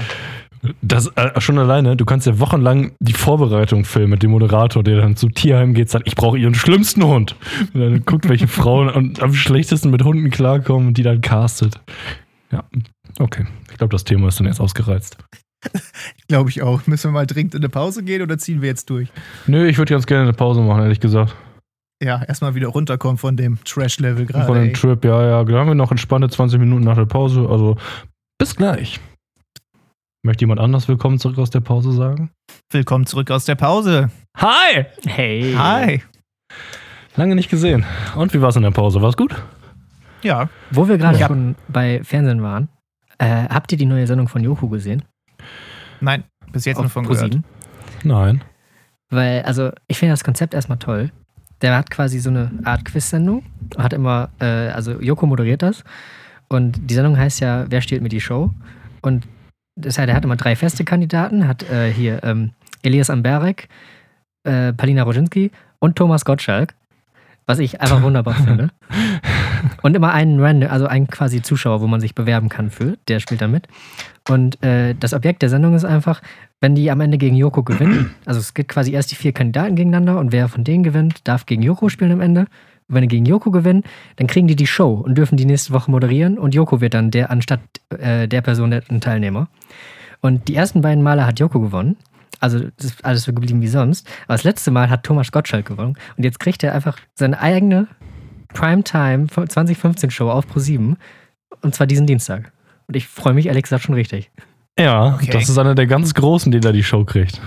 Das 0.82 1.09
äh, 1.16 1.41
schon 1.41 1.59
alleine, 1.59 1.97
du 1.97 2.05
kannst 2.05 2.26
ja 2.26 2.39
wochenlang 2.39 2.93
die 3.01 3.12
Vorbereitung 3.12 3.84
filmen 3.84 4.11
mit 4.11 4.22
dem 4.22 4.30
Moderator, 4.30 4.82
der 4.82 5.01
dann 5.01 5.16
zu 5.16 5.28
Tierheim 5.28 5.74
geht 5.74 5.87
und 5.87 5.91
sagt, 5.91 6.09
ich 6.09 6.14
brauche 6.14 6.39
ihren 6.39 6.55
schlimmsten 6.55 7.05
Hund. 7.05 7.37
Und 7.74 7.80
dann 7.80 8.05
guckt, 8.05 8.28
welche 8.28 8.49
Frauen 8.49 8.89
und 8.89 9.22
am 9.22 9.34
schlechtesten 9.34 9.91
mit 9.91 10.05
Hunden 10.05 10.30
klarkommen 10.30 10.89
und 10.89 10.99
die 10.99 11.03
dann 11.03 11.20
castet. 11.20 11.80
Ja, 12.53 12.64
okay. 13.18 13.47
Ich 13.70 13.78
glaube, 13.78 13.92
das 13.92 14.05
Thema 14.05 14.28
ist 14.28 14.38
dann 14.38 14.47
jetzt 14.47 14.61
ausgereizt. 14.61 15.18
Glaube 16.28 16.51
ich 16.51 16.62
auch. 16.62 16.86
Müssen 16.86 17.09
wir 17.09 17.12
mal 17.12 17.26
dringend 17.26 17.55
in 17.55 17.61
eine 17.61 17.68
Pause 17.68 18.03
gehen 18.05 18.22
oder 18.22 18.38
ziehen 18.38 18.62
wir 18.62 18.68
jetzt 18.68 18.88
durch? 18.90 19.09
Nö, 19.47 19.66
ich 19.66 19.78
würde 19.78 19.92
ganz 19.92 20.07
gerne 20.07 20.24
eine 20.24 20.32
Pause 20.32 20.61
machen, 20.61 20.82
ehrlich 20.82 21.01
gesagt. 21.01 21.34
Ja, 22.03 22.22
erstmal 22.22 22.55
wieder 22.55 22.68
runterkommen 22.68 23.16
von 23.16 23.36
dem 23.36 23.59
Trash-Level 23.64 24.26
gerade. 24.26 24.47
Von 24.47 24.57
dem 24.57 24.68
ey. 24.68 24.72
Trip, 24.72 25.03
ja, 25.05 25.22
ja. 25.22 25.44
Da 25.44 25.59
haben 25.59 25.68
wir 25.68 25.74
noch 25.74 25.90
entspannte 25.90 26.28
20 26.28 26.61
Minuten 26.61 26.84
nach 26.84 26.97
der 26.97 27.07
Pause. 27.07 27.49
Also, 27.49 27.76
bis 28.38 28.55
gleich. 28.55 29.01
Möchte 30.22 30.42
jemand 30.42 30.61
anders 30.61 30.88
willkommen 30.88 31.18
zurück 31.18 31.38
aus 31.38 31.51
der 31.51 31.61
Pause 31.61 31.92
sagen? 31.92 32.30
Willkommen 32.70 33.07
zurück 33.07 33.30
aus 33.30 33.44
der 33.44 33.55
Pause. 33.55 34.11
Hi! 34.36 34.84
Hey. 35.07 35.55
Hi. 35.57 36.03
Lange 37.16 37.34
nicht 37.34 37.49
gesehen. 37.49 37.86
Und 38.14 38.34
wie 38.34 38.42
war 38.42 38.51
es 38.51 38.57
in 38.57 38.62
der 38.62 38.72
Pause? 38.72 39.01
War 39.01 39.09
es 39.09 39.16
gut? 39.16 39.34
Ja, 40.22 40.48
Wo 40.70 40.88
wir 40.88 40.98
gerade 40.98 41.18
Ja. 41.18 41.26
schon 41.28 41.54
bei 41.68 42.00
Fernsehen 42.02 42.42
waren, 42.42 42.68
äh, 43.18 43.44
habt 43.48 43.70
ihr 43.72 43.78
die 43.78 43.86
neue 43.86 44.06
Sendung 44.06 44.28
von 44.28 44.42
Yoko 44.42 44.68
gesehen? 44.68 45.02
nein, 46.00 46.24
bis 46.52 46.64
jetzt 46.64 46.76
nur 46.76 46.86
Auf 46.86 46.92
von 46.92 47.04
gehört. 47.04 47.20
ProSieben? 47.20 47.44
Nein. 48.04 48.42
Weil, 49.10 49.42
also, 49.42 49.70
ich 49.88 49.98
finde 49.98 50.12
das 50.12 50.24
Konzept 50.24 50.52
erstmal 50.54 50.78
toll. 50.78 51.10
Der 51.62 51.76
hat 51.76 51.90
quasi 51.90 52.18
so 52.18 52.28
eine 52.30 52.50
Art 52.64 52.84
Quiz-Sendung. 52.84 53.42
Hat 53.78 53.92
immer, 53.92 54.28
äh, 54.40 54.44
also 54.70 55.00
Joko 55.00 55.26
moderiert 55.26 55.62
das. 55.62 55.84
Und 56.48 56.90
die 56.90 56.94
Sendung 56.94 57.16
heißt 57.16 57.40
ja 57.40 57.64
Wer 57.68 57.80
stiehlt 57.80 58.02
mir 58.02 58.08
die 58.10 58.20
Show? 58.20 58.52
Und 59.00 59.26
das 59.76 59.98
heißt, 59.98 60.08
er 60.08 60.14
hat 60.14 60.24
immer 60.24 60.36
drei 60.36 60.54
feste 60.56 60.84
Kandidaten. 60.84 61.48
Hat 61.48 61.62
äh, 61.70 61.90
hier 61.92 62.22
ähm, 62.24 62.50
Elias 62.82 63.08
Amberek, 63.10 63.68
äh, 64.44 64.72
Palina 64.74 65.02
Roginski 65.04 65.50
und 65.78 65.96
Thomas 65.96 66.24
Gottschalk. 66.24 66.74
Was 67.46 67.58
ich 67.58 67.80
einfach 67.80 68.02
wunderbar 68.02 68.34
finde. 68.44 68.70
Und 69.82 69.96
immer 69.96 70.12
einen 70.12 70.40
Random, 70.40 70.70
also 70.70 70.86
einen 70.86 71.06
quasi 71.08 71.42
Zuschauer, 71.42 71.80
wo 71.80 71.86
man 71.86 72.00
sich 72.00 72.14
bewerben 72.14 72.48
kann 72.48 72.70
für. 72.70 72.96
Der 73.08 73.20
spielt 73.20 73.40
da 73.40 73.48
mit. 73.48 73.68
Und 74.28 74.62
äh, 74.62 74.94
das 74.98 75.14
Objekt 75.14 75.42
der 75.42 75.48
Sendung 75.48 75.74
ist 75.74 75.84
einfach, 75.84 76.20
wenn 76.60 76.74
die 76.74 76.90
am 76.90 77.00
Ende 77.00 77.18
gegen 77.18 77.36
Joko 77.36 77.62
gewinnen, 77.62 78.14
also 78.26 78.40
es 78.40 78.54
gibt 78.54 78.70
quasi 78.70 78.92
erst 78.92 79.10
die 79.10 79.14
vier 79.14 79.32
Kandidaten 79.32 79.76
gegeneinander 79.76 80.18
und 80.18 80.32
wer 80.32 80.48
von 80.48 80.64
denen 80.64 80.82
gewinnt, 80.82 81.26
darf 81.28 81.46
gegen 81.46 81.62
Joko 81.62 81.88
spielen 81.88 82.12
am 82.12 82.20
Ende. 82.20 82.46
Und 82.88 82.94
wenn 82.94 83.02
die 83.02 83.08
gegen 83.08 83.26
Joko 83.26 83.50
gewinnen, 83.50 83.82
dann 84.16 84.26
kriegen 84.26 84.46
die 84.46 84.56
die 84.56 84.66
Show 84.66 84.94
und 84.94 85.16
dürfen 85.16 85.36
die 85.36 85.44
nächste 85.44 85.72
Woche 85.72 85.90
moderieren 85.90 86.38
und 86.38 86.54
Joko 86.54 86.80
wird 86.80 86.94
dann 86.94 87.10
der 87.10 87.30
anstatt 87.30 87.60
äh, 87.90 88.28
der 88.28 88.42
Person 88.42 88.70
der 88.70 88.82
ein 88.88 89.00
Teilnehmer. 89.00 89.48
Und 90.20 90.48
die 90.48 90.54
ersten 90.54 90.82
beiden 90.82 91.02
Male 91.02 91.26
hat 91.26 91.40
Joko 91.40 91.60
gewonnen. 91.60 91.96
Also 92.40 92.60
das 92.76 92.86
ist 92.86 93.04
alles 93.04 93.24
so 93.24 93.32
geblieben 93.32 93.62
wie 93.62 93.68
sonst. 93.68 94.06
Aber 94.26 94.34
das 94.34 94.44
letzte 94.44 94.70
Mal 94.70 94.90
hat 94.90 95.04
Thomas 95.04 95.32
Gottschalk 95.32 95.66
gewonnen. 95.66 95.96
Und 96.16 96.24
jetzt 96.24 96.38
kriegt 96.38 96.62
er 96.62 96.74
einfach 96.74 96.98
seine 97.14 97.40
eigene 97.40 97.88
Primetime 98.55 99.26
2015 99.28 100.11
Show 100.11 100.30
auf 100.30 100.47
Pro7. 100.47 100.97
Und 101.62 101.74
zwar 101.74 101.86
diesen 101.86 102.07
Dienstag. 102.07 102.53
Und 102.86 102.97
ich 102.97 103.07
freue 103.09 103.34
mich 103.34 103.47
ehrlich 103.47 103.64
gesagt 103.64 103.82
schon 103.84 103.94
richtig. 103.94 104.30
Ja, 104.78 105.14
Okay. 105.14 105.30
das 105.32 105.49
ist 105.49 105.59
einer 105.59 105.74
der 105.74 105.86
ganz 105.86 106.14
Großen, 106.14 106.53
die 106.53 106.61
da 106.61 106.72
die 106.72 106.82
Show 106.84 107.05
kriegt. 107.05 107.40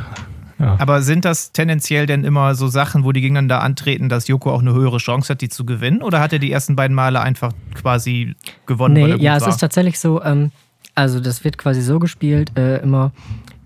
Aber 0.57 1.01
sind 1.01 1.23
das 1.23 1.53
tendenziell 1.53 2.05
denn 2.05 2.25
immer 2.25 2.53
so 2.53 2.67
Sachen, 2.67 3.05
wo 3.05 3.13
die 3.13 3.21
gegeneinander 3.21 3.61
antreten, 3.61 4.09
dass 4.09 4.27
Joko 4.27 4.51
auch 4.51 4.59
eine 4.59 4.73
höhere 4.73 4.97
Chance 4.97 5.31
hat, 5.31 5.39
die 5.39 5.47
zu 5.47 5.65
gewinnen? 5.65 6.01
Oder 6.01 6.19
hat 6.19 6.33
er 6.33 6.39
die 6.39 6.51
ersten 6.51 6.75
beiden 6.75 6.93
Male 6.93 7.21
einfach 7.21 7.53
quasi 7.75 8.35
gewonnen? 8.65 8.95
weil 8.95 9.03
Nee, 9.03 9.09
er 9.11 9.15
gut 9.15 9.21
ja, 9.23 9.35
es 9.37 9.43
war? 9.43 9.49
ist 9.49 9.57
tatsächlich 9.59 9.97
so, 9.99 10.21
ähm, 10.21 10.51
also 10.95 11.21
das 11.21 11.45
wird 11.45 11.57
quasi 11.57 11.81
so 11.81 11.97
gespielt, 11.99 12.57
äh, 12.57 12.81
immer 12.81 13.13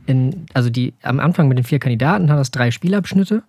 in, 0.06 0.46
also 0.54 0.70
die, 0.70 0.94
am 1.02 1.20
Anfang 1.20 1.48
mit 1.48 1.58
den 1.58 1.64
vier 1.64 1.80
Kandidaten 1.80 2.30
hat 2.30 2.38
das 2.38 2.52
drei 2.52 2.70
Spielabschnitte 2.70 3.42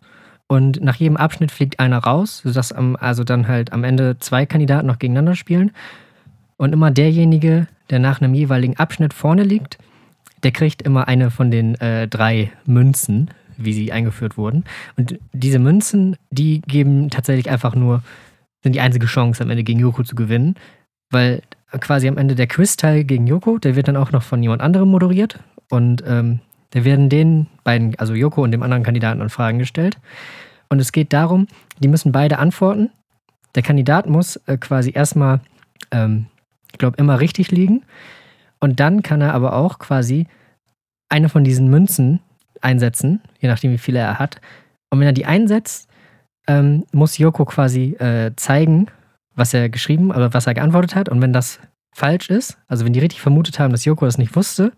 und 0.46 0.82
nach 0.82 0.96
jedem 0.96 1.16
Abschnitt 1.16 1.50
fliegt 1.50 1.80
einer 1.80 1.98
raus, 1.98 2.42
sodass 2.44 2.72
am, 2.72 2.96
also 2.96 3.24
dann 3.24 3.48
halt 3.48 3.72
am 3.72 3.84
Ende 3.84 4.18
zwei 4.18 4.46
Kandidaten 4.46 4.86
noch 4.86 4.98
gegeneinander 4.98 5.36
spielen. 5.36 5.72
Und 6.56 6.72
immer 6.72 6.90
derjenige, 6.90 7.66
der 7.90 7.98
nach 7.98 8.20
einem 8.20 8.34
jeweiligen 8.34 8.76
Abschnitt 8.76 9.14
vorne 9.14 9.42
liegt, 9.42 9.78
der 10.42 10.52
kriegt 10.52 10.82
immer 10.82 11.08
eine 11.08 11.30
von 11.30 11.50
den 11.50 11.74
äh, 11.76 12.06
drei 12.06 12.52
Münzen, 12.66 13.30
wie 13.56 13.72
sie 13.72 13.92
eingeführt 13.92 14.36
wurden. 14.36 14.64
Und 14.96 15.18
diese 15.32 15.58
Münzen, 15.58 16.16
die 16.30 16.60
geben 16.60 17.10
tatsächlich 17.10 17.50
einfach 17.50 17.74
nur, 17.74 18.02
sind 18.62 18.74
die 18.74 18.80
einzige 18.80 19.06
Chance, 19.06 19.42
am 19.42 19.50
Ende 19.50 19.64
gegen 19.64 19.80
Joko 19.80 20.02
zu 20.02 20.14
gewinnen. 20.14 20.56
Weil 21.10 21.42
quasi 21.80 22.08
am 22.08 22.18
Ende 22.18 22.34
der 22.34 22.46
Quiz-Teil 22.46 23.04
gegen 23.04 23.26
Joko, 23.26 23.58
der 23.58 23.76
wird 23.76 23.88
dann 23.88 23.96
auch 23.96 24.12
noch 24.12 24.22
von 24.22 24.42
jemand 24.42 24.60
anderem 24.60 24.90
moderiert. 24.90 25.38
Und 25.70 26.04
ähm, 26.06 26.40
da 26.74 26.84
werden 26.84 27.08
den 27.08 27.46
beiden, 27.62 27.96
also 27.98 28.14
Joko 28.14 28.42
und 28.42 28.50
dem 28.50 28.64
anderen 28.64 28.82
Kandidaten, 28.82 29.20
dann 29.20 29.30
Fragen 29.30 29.60
gestellt. 29.60 29.96
Und 30.68 30.80
es 30.80 30.90
geht 30.90 31.12
darum, 31.12 31.46
die 31.78 31.86
müssen 31.86 32.10
beide 32.10 32.38
antworten. 32.38 32.90
Der 33.54 33.62
Kandidat 33.62 34.08
muss 34.08 34.36
äh, 34.46 34.56
quasi 34.56 34.90
erstmal, 34.92 35.40
ähm, 35.92 36.26
ich 36.72 36.78
glaube, 36.78 36.96
immer 36.98 37.20
richtig 37.20 37.52
liegen. 37.52 37.84
Und 38.58 38.80
dann 38.80 39.02
kann 39.02 39.20
er 39.20 39.34
aber 39.34 39.54
auch 39.54 39.78
quasi 39.78 40.26
eine 41.08 41.28
von 41.28 41.44
diesen 41.44 41.68
Münzen 41.68 42.18
einsetzen, 42.60 43.22
je 43.38 43.48
nachdem, 43.48 43.70
wie 43.70 43.78
viele 43.78 44.00
er 44.00 44.18
hat. 44.18 44.40
Und 44.90 44.98
wenn 44.98 45.06
er 45.06 45.12
die 45.12 45.26
einsetzt, 45.26 45.88
ähm, 46.48 46.84
muss 46.92 47.18
Joko 47.18 47.44
quasi 47.44 47.92
äh, 48.00 48.32
zeigen, 48.34 48.88
was 49.36 49.54
er 49.54 49.68
geschrieben 49.68 50.10
oder 50.10 50.34
was 50.34 50.48
er 50.48 50.54
geantwortet 50.54 50.96
hat. 50.96 51.08
Und 51.08 51.22
wenn 51.22 51.32
das 51.32 51.60
falsch 51.94 52.30
ist, 52.30 52.58
also 52.66 52.84
wenn 52.84 52.92
die 52.92 53.00
richtig 53.00 53.20
vermutet 53.20 53.60
haben, 53.60 53.70
dass 53.70 53.84
Joko 53.84 54.06
das 54.06 54.18
nicht 54.18 54.34
wusste, 54.34 54.72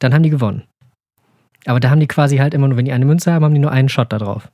dann 0.00 0.12
haben 0.12 0.22
die 0.22 0.30
gewonnen. 0.30 0.64
Aber 1.66 1.80
da 1.80 1.90
haben 1.90 2.00
die 2.00 2.06
quasi 2.06 2.38
halt 2.38 2.54
immer 2.54 2.68
nur, 2.68 2.76
wenn 2.76 2.84
die 2.84 2.92
eine 2.92 3.04
Münze 3.04 3.32
haben, 3.32 3.44
haben 3.44 3.54
die 3.54 3.60
nur 3.60 3.72
einen 3.72 3.88
Shot 3.88 4.12
da 4.12 4.18
drauf. 4.18 4.50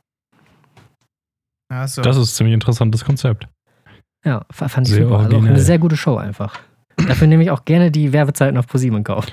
Achso. 1.68 2.02
Das 2.02 2.16
ist 2.16 2.32
ein 2.32 2.34
ziemlich 2.34 2.54
interessantes 2.54 3.04
Konzept. 3.04 3.48
Ja, 4.24 4.44
fand 4.50 4.88
ich 4.88 4.94
Sehr 4.94 5.04
super. 5.04 5.20
Also 5.20 5.36
eine 5.38 5.60
sehr 5.60 5.78
gute 5.78 5.96
Show 5.96 6.16
einfach. 6.16 6.58
Dafür 6.96 7.26
nehme 7.26 7.42
ich 7.42 7.50
auch 7.50 7.64
gerne 7.64 7.90
die 7.90 8.12
Werbezeiten 8.12 8.56
auf 8.56 8.66
ProSieben 8.66 8.98
in 8.98 9.04
Kauf. 9.04 9.26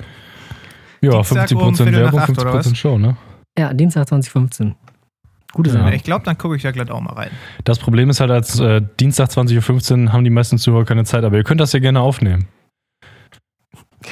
Ja, 1.01 1.11
Dienstag 1.11 1.49
50% 1.49 1.81
um 1.81 1.91
Werbung, 1.91 2.19
acht, 2.19 2.29
oder 2.29 2.53
50% 2.59 2.75
Show, 2.75 2.97
ne? 2.97 3.17
Ja, 3.57 3.73
Dienstag 3.73 4.07
2015. 4.07 4.75
Gute 5.53 5.69
Ja. 5.69 5.73
Sendung. 5.75 5.93
Ich 5.93 6.03
glaube, 6.03 6.25
dann 6.25 6.37
gucke 6.37 6.55
ich 6.55 6.63
da 6.63 6.71
gleich 6.71 6.89
auch 6.89 7.01
mal 7.01 7.13
rein. 7.13 7.31
Das 7.63 7.79
Problem 7.79 8.09
ist 8.09 8.19
halt, 8.19 8.31
als 8.31 8.59
äh, 8.59 8.81
Dienstag 8.99 9.29
20.15 9.29 10.05
Uhr 10.05 10.13
haben 10.13 10.23
die 10.23 10.29
meisten 10.29 10.57
Zuhörer 10.57 10.85
keine 10.85 11.05
Zeit, 11.05 11.23
aber 11.23 11.37
ihr 11.37 11.43
könnt 11.43 11.61
das 11.61 11.73
ja 11.73 11.79
gerne 11.79 11.99
aufnehmen. 12.01 12.47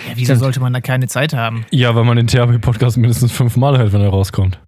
Ja, 0.10 0.14
wieso 0.16 0.36
sollte 0.36 0.60
man 0.60 0.74
da 0.74 0.82
keine 0.82 1.08
Zeit 1.08 1.34
haben? 1.34 1.66
Ja, 1.72 1.96
weil 1.96 2.04
man 2.04 2.18
den 2.18 2.28
THP-Podcast 2.28 2.98
mindestens 2.98 3.32
fünfmal 3.32 3.78
hört, 3.78 3.94
wenn 3.94 4.02
er 4.02 4.10
rauskommt. 4.10 4.60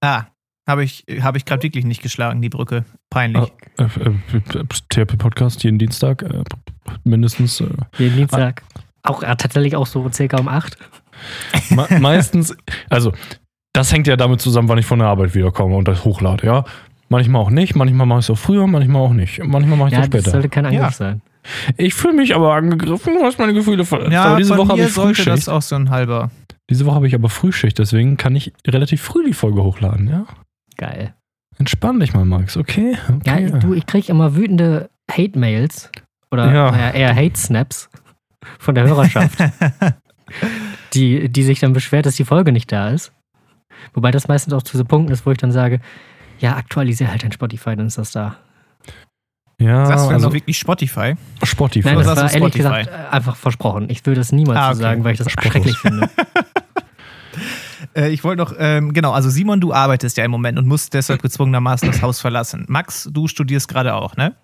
Ah, 0.00 0.24
habe 0.68 0.84
ich, 0.84 1.04
hab 1.22 1.36
ich 1.36 1.44
gerade 1.44 1.62
wirklich 1.62 1.84
nicht 1.84 2.02
geschlagen, 2.02 2.42
die 2.42 2.48
Brücke. 2.48 2.84
Peinlich. 3.10 3.52
Äh, 3.78 3.84
äh, 3.84 4.64
THP-Podcast 4.90 5.62
jeden 5.64 5.78
Dienstag 5.78 6.22
äh, 6.22 6.42
mindestens. 7.04 7.60
Äh, 7.60 7.66
Jeden 7.98 8.16
Dienstag. 8.16 8.62
Auch 9.02 9.22
ja, 9.22 9.34
tatsächlich 9.36 9.76
auch 9.76 9.86
so 9.86 10.10
circa 10.10 10.38
um 10.38 10.48
8. 10.48 10.76
me 11.70 11.86
meistens, 12.00 12.56
also 12.90 13.12
das 13.72 13.92
hängt 13.92 14.06
ja 14.06 14.16
damit 14.16 14.40
zusammen, 14.40 14.68
wann 14.68 14.78
ich 14.78 14.86
von 14.86 14.98
der 14.98 15.08
Arbeit 15.08 15.34
wiederkomme 15.34 15.76
und 15.76 15.86
das 15.86 16.04
hochlade, 16.04 16.46
ja. 16.46 16.64
Manchmal 17.08 17.40
auch 17.42 17.50
nicht, 17.50 17.76
manchmal 17.76 18.04
mache 18.06 18.18
ich 18.18 18.24
es 18.26 18.30
auch 18.30 18.38
früher, 18.38 18.66
manchmal 18.66 19.00
auch 19.02 19.12
nicht. 19.12 19.38
Manchmal 19.44 19.78
mache 19.78 19.88
ich 19.90 19.94
es 19.94 19.98
Ja, 19.98 20.04
auch 20.04 20.08
das 20.08 20.20
später. 20.22 20.30
sollte 20.32 20.48
kein 20.48 20.66
Angriff 20.66 20.82
Ja. 20.82 20.90
sein. 20.90 21.22
Ich 21.76 21.94
fühle 21.94 22.14
mich 22.14 22.34
aber 22.34 22.54
angegriffen, 22.54 23.14
du 23.14 23.22
hast 23.24 23.38
meine 23.38 23.54
Gefühle 23.54 23.84
verletzt. 23.84 24.12
Ja, 24.12 24.24
aber 24.24 24.36
diese 24.36 24.54
von 24.54 24.58
Woche 24.58 24.68
habe 24.70 24.80
ich 24.82 24.92
sollte 24.92 25.10
das 25.10 25.24
Frühschicht. 25.24 25.48
auch 25.48 25.62
so 25.62 25.76
ein 25.76 25.90
halber. 25.90 26.30
Diese 26.68 26.84
Woche 26.86 26.96
habe 26.96 27.06
ich 27.06 27.14
aber 27.14 27.28
Frühschicht, 27.28 27.78
deswegen 27.78 28.16
kann 28.16 28.34
ich 28.34 28.52
relativ 28.66 29.02
früh 29.02 29.24
die 29.24 29.32
Folge 29.32 29.62
hochladen, 29.62 30.08
ja. 30.08 30.26
Geil. 30.76 31.14
Entspann 31.58 32.00
dich 32.00 32.12
mal, 32.12 32.24
Max, 32.24 32.56
okay? 32.56 32.96
Ja, 33.24 33.34
okay. 33.36 33.58
du, 33.60 33.72
ich 33.72 33.86
kriege 33.86 34.08
immer 34.10 34.34
wütende 34.36 34.90
Hate-Mails 35.10 35.90
oder 36.30 36.52
Ja. 36.52 36.70
naja, 36.70 36.90
eher 36.90 37.14
Hate-Snaps 37.14 37.88
von 38.58 38.74
der 38.74 38.84
Hörerschaft, 38.84 39.38
die, 40.94 41.28
die 41.28 41.42
sich 41.42 41.60
dann 41.60 41.72
beschwert, 41.72 42.06
dass 42.06 42.16
die 42.16 42.24
Folge 42.24 42.52
nicht 42.52 42.70
da 42.72 42.90
ist. 42.90 43.12
Wobei 43.94 44.10
das 44.10 44.28
meistens 44.28 44.52
auch 44.52 44.62
zu 44.62 44.76
so 44.76 44.84
Punkten 44.84 45.12
ist, 45.12 45.24
wo 45.24 45.30
ich 45.30 45.38
dann 45.38 45.52
sage, 45.52 45.80
ja, 46.38 46.56
aktualisiere 46.56 47.10
halt 47.10 47.22
dein 47.22 47.32
Spotify, 47.32 47.76
dann 47.76 47.86
ist 47.86 47.98
das 47.98 48.10
da. 48.10 48.36
Ja, 49.60 49.86
Sagst 49.86 50.06
du 50.06 50.10
also 50.10 50.32
wirklich 50.32 50.58
Spotify? 50.58 51.14
Spotify. 51.42 51.88
Nein, 51.88 51.98
das 51.98 52.06
war 52.08 52.14
du 52.16 52.20
ehrlich 52.22 52.36
Spotify? 52.54 52.58
gesagt 52.84 53.12
einfach 53.12 53.36
versprochen. 53.36 53.88
Ich 53.90 54.04
will 54.06 54.14
das 54.14 54.32
niemals 54.32 54.58
Ah, 54.58 54.66
so 54.74 54.80
okay. 54.80 54.82
sagen, 54.82 55.04
weil 55.04 55.12
ich 55.12 55.18
das 55.18 55.30
schrecklich 55.32 55.76
finde. 55.78 56.08
Äh, 57.94 58.10
ich 58.10 58.24
wollte 58.24 58.42
noch, 58.42 58.54
ähm, 58.58 58.92
genau, 58.92 59.12
also 59.12 59.28
Simon, 59.30 59.60
du 59.60 59.72
arbeitest 59.72 60.16
ja 60.16 60.24
im 60.24 60.30
Moment 60.30 60.58
und 60.58 60.66
musst 60.66 60.92
deshalb 60.94 61.22
gezwungenermaßen 61.22 61.90
das 61.90 62.02
Haus 62.02 62.20
verlassen. 62.20 62.64
Max, 62.68 63.08
du 63.10 63.26
studierst 63.28 63.68
gerade 63.68 63.94
auch, 63.94 64.16
ne? 64.16 64.34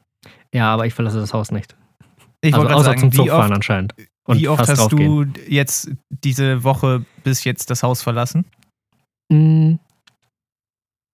Ja, 0.54 0.72
aber 0.72 0.86
ich 0.86 0.94
verlasse 0.94 1.18
das 1.18 1.32
Haus 1.34 1.50
nicht. 1.50 1.74
Ich 2.40 2.54
also 2.54 2.64
wollte 2.64 2.76
außer 2.76 2.84
gerade 2.90 3.00
zum 3.00 3.10
sagen, 3.10 3.12
wie 3.12 3.16
Zugfahren 3.28 3.44
oft, 3.44 3.52
anscheinend. 3.56 3.94
Und 4.24 4.38
wie 4.40 4.48
oft 4.48 4.60
hast 4.68 4.78
draufgehen. 4.78 5.32
du 5.34 5.40
jetzt 5.48 5.90
diese 6.10 6.62
Woche 6.64 7.04
bis 7.24 7.44
jetzt 7.44 7.70
das 7.70 7.82
Haus 7.82 8.02
verlassen? 8.02 8.44
Mm, 9.30 9.74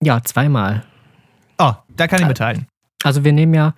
Ja, 0.03 0.23
zweimal. 0.23 0.85
Oh, 1.59 1.73
da 1.97 2.07
kann 2.09 2.19
ich 2.21 2.25
Äh, 2.25 2.29
mitteilen. 2.29 2.67
Also 3.03 3.25
wir 3.25 3.33
nehmen 3.33 3.55
ja, 3.55 3.75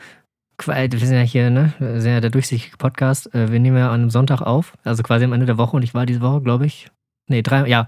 wir 0.66 0.98
sind 0.98 1.16
ja 1.16 1.22
hier, 1.22 1.50
ne, 1.50 1.72
wir 1.78 2.00
sind 2.00 2.12
ja 2.12 2.20
der 2.20 2.30
durchsichtige 2.30 2.76
Podcast, 2.76 3.34
äh, 3.34 3.50
wir 3.50 3.60
nehmen 3.60 3.76
ja 3.76 3.88
an 3.88 4.00
einem 4.00 4.10
Sonntag 4.10 4.42
auf, 4.42 4.76
also 4.84 5.02
quasi 5.02 5.24
am 5.24 5.32
Ende 5.32 5.46
der 5.46 5.58
Woche 5.58 5.76
und 5.76 5.82
ich 5.82 5.94
war 5.94 6.06
diese 6.06 6.20
Woche, 6.20 6.42
glaube 6.42 6.66
ich, 6.66 6.90
nee, 7.28 7.42
drei, 7.42 7.66
ja, 7.66 7.86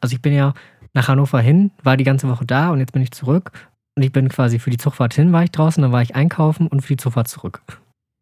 also 0.00 0.14
ich 0.14 0.22
bin 0.22 0.32
ja 0.32 0.54
nach 0.94 1.08
Hannover 1.08 1.40
hin, 1.40 1.72
war 1.82 1.96
die 1.96 2.04
ganze 2.04 2.28
Woche 2.28 2.44
da 2.44 2.70
und 2.70 2.78
jetzt 2.78 2.92
bin 2.92 3.02
ich 3.02 3.12
zurück 3.12 3.52
und 3.96 4.02
ich 4.02 4.12
bin 4.12 4.28
quasi 4.28 4.58
für 4.58 4.70
die 4.70 4.76
Zugfahrt 4.76 5.14
hin 5.14 5.32
war 5.32 5.44
ich 5.44 5.50
draußen, 5.50 5.82
dann 5.82 5.92
war 5.92 6.02
ich 6.02 6.14
einkaufen 6.14 6.66
und 6.66 6.80
für 6.80 6.94
die 6.94 7.02
Zugfahrt 7.02 7.28
zurück. 7.28 7.62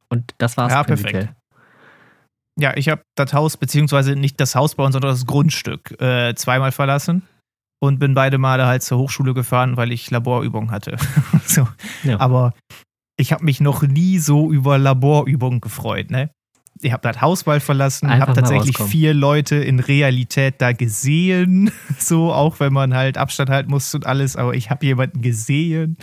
Und 0.09 0.35
das 0.39 0.57
war's 0.57 0.73
Ja, 0.73 0.83
prinzipiell. 0.83 1.31
Ja, 2.59 2.77
ich 2.77 2.89
habe 2.89 3.03
das 3.15 3.33
Haus, 3.33 3.57
beziehungsweise 3.57 4.17
nicht 4.17 4.41
das 4.41 4.55
Haus 4.55 4.75
bei 4.75 4.85
uns, 4.85 4.93
sondern 4.93 5.13
das 5.13 5.27
Grundstück 5.27 6.01
äh, 6.01 6.35
zweimal 6.35 6.73
verlassen 6.73 7.23
und 7.81 7.99
bin 7.99 8.15
beide 8.15 8.39
Male 8.39 8.67
halt 8.67 8.83
zur 8.83 8.99
Hochschule 8.99 9.35
gefahren, 9.35 9.77
weil 9.77 9.91
ich 9.91 10.11
Laborübungen 10.11 10.71
hatte. 10.71 10.97
so. 11.45 11.67
Ja. 12.05 12.21
Aber 12.21 12.55
ich 13.17 13.33
habe 13.33 13.45
mich 13.45 13.61
noch 13.61 13.83
nie 13.83 14.19
so 14.19 14.53
über 14.53 14.79
Laborübungen 14.79 15.61
gefreut, 15.61 16.11
ne? 16.11 16.31
Ich 16.83 16.93
habe 16.93 17.03
das 17.03 17.21
Haus 17.21 17.45
mal 17.45 17.61
verlassen, 17.61 18.09
habe 18.09 18.33
tatsächlich 18.33 18.79
vier 18.79 19.13
Leute 19.13 19.57
in 19.57 19.81
Realität 19.81 20.55
da 20.59 20.73
gesehen, 20.73 21.71
so 21.99 22.33
auch 22.33 22.61
wenn 22.61 22.73
man 22.73 22.95
halt 22.95 23.19
Abstand 23.19 23.51
halten 23.51 23.71
muss 23.71 23.95
und 23.95 24.07
alles, 24.07 24.37
aber 24.37 24.55
ich 24.55 24.71
habe 24.71 24.87
jemanden 24.87 25.21
gesehen. 25.21 25.99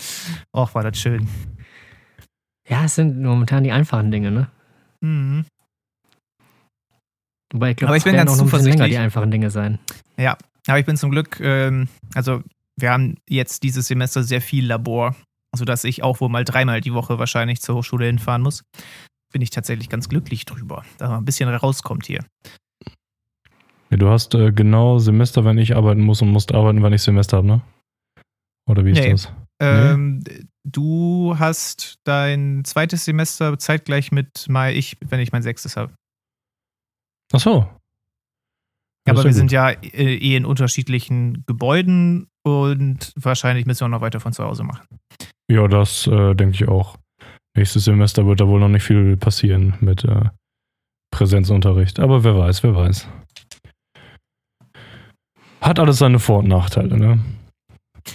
Och, 0.53 0.75
war 0.75 0.84
das 0.84 0.99
schön. 0.99 1.28
Ja, 2.67 2.84
es 2.84 2.95
sind 2.95 3.21
momentan 3.21 3.63
die 3.63 3.71
einfachen 3.71 4.11
Dinge, 4.11 4.30
ne? 4.30 4.49
Mhm. 5.01 5.45
Wobei 7.53 7.71
ich 7.71 7.78
glaube, 7.78 7.89
Aber 7.89 7.97
ich 7.97 8.01
es 8.01 8.03
bin 8.03 8.13
werden 8.13 8.28
ganz 8.28 8.32
auch 8.32 8.43
noch 8.43 8.43
ein 8.43 8.51
bisschen 8.51 8.65
länger 8.65 8.75
zuversichtlich. 8.78 8.97
die 8.99 9.03
einfachen 9.03 9.32
Dinge 9.32 9.49
sein. 9.49 9.80
Aber 10.68 10.80
ich 10.80 10.86
bin 10.86 10.97
zum 10.97 11.11
Glück, 11.11 11.39
ähm, 11.39 11.88
also 12.13 12.43
wir 12.80 12.91
haben 12.91 13.15
jetzt 13.28 13.63
dieses 13.63 13.88
Semester 13.88 14.24
sehr 14.24 14.41
viel 14.41 14.65
Labor, 14.65 15.15
sodass 15.55 15.84
ich 15.84 16.03
auch 16.03 16.20
wohl 16.22 16.30
mal 16.30 16.43
dreimal 16.43 16.82
die 16.82 16.93
Woche 16.93 17.20
wahrscheinlich 17.20 17.61
zur 17.61 17.76
Hochschule 17.76 18.05
hinfahren 18.05 18.41
muss. 18.41 18.63
Bin 19.34 19.41
ich 19.41 19.49
tatsächlich 19.49 19.89
ganz 19.89 20.09
glücklich 20.09 20.45
drüber, 20.45 20.86
dass 20.97 21.09
man 21.09 21.20
ein 21.22 21.26
bisschen 21.26 21.49
rauskommt 21.49 22.05
hier. 22.05 22.24
Ja, 23.89 23.97
du 23.97 24.09
hast 24.09 24.36
äh, 24.36 24.51
genau 24.51 24.99
Semester, 24.99 25.45
wenn 25.45 25.57
ich 25.57 25.76
arbeiten 25.76 26.01
muss 26.01 26.22
und 26.22 26.30
musst 26.30 26.53
arbeiten, 26.53 26.84
wenn 26.84 26.93
ich 26.93 27.01
Semester 27.01 27.38
habe, 27.38 27.47
ne? 27.47 27.61
Oder 28.70 28.84
wie 28.84 28.91
ist 28.91 28.99
Nee. 28.99 29.11
das? 29.11 29.32
Ähm, 29.59 30.24
du 30.65 31.36
hast 31.39 31.95
dein 32.03 32.63
zweites 32.65 33.05
Semester 33.05 33.57
zeitgleich 33.57 34.11
mit 34.11 34.47
Mai, 34.49 34.76
ich, 34.76 34.97
wenn 34.99 35.22
ich 35.22 35.32
mein 35.32 35.41
sechstes 35.41 35.78
habe. 35.78 35.93
Ach 37.34 37.39
so. 37.39 37.68
Ja, 39.08 39.14
Aber 39.14 39.24
wir 39.24 39.34
sind 39.34 39.51
ja 39.51 39.70
äh, 39.70 40.16
eh 40.16 40.36
in 40.36 40.45
unterschiedlichen 40.45 41.43
Gebäuden 41.47 42.28
und 42.43 43.14
wahrscheinlich 43.16 43.66
müssen 43.66 43.86
wir 43.86 43.89
noch 43.89 44.01
weiter 44.01 44.20
von 44.20 44.34
zu 44.34 44.43
Hause 44.43 44.64
machen. 44.64 44.86
Ja, 45.49 45.68
das 45.68 46.08
äh, 46.08 46.36
denke 46.36 46.55
ich 46.55 46.68
auch. 46.68 46.97
Nächstes 47.55 47.86
Semester 47.86 48.28
wird 48.28 48.41
da 48.41 48.47
wohl 48.47 48.60
noch 48.60 48.68
nicht 48.68 48.84
viel 48.84 49.18
passieren 49.18 49.76
mit 49.80 50.03
äh, 50.03 50.26
Präsenzunterricht. 51.12 51.99
Aber 51.99 52.24
wer 52.24 52.38
weiß, 52.38 52.64
wer 52.64 52.76
weiß. 52.76 53.08
Hat 55.62 55.80
alles 55.80 55.97
seine 55.97 56.20
Vor- 56.20 56.39
und 56.39 56.49
Nachteile, 56.49 56.97
ne? 56.97 57.20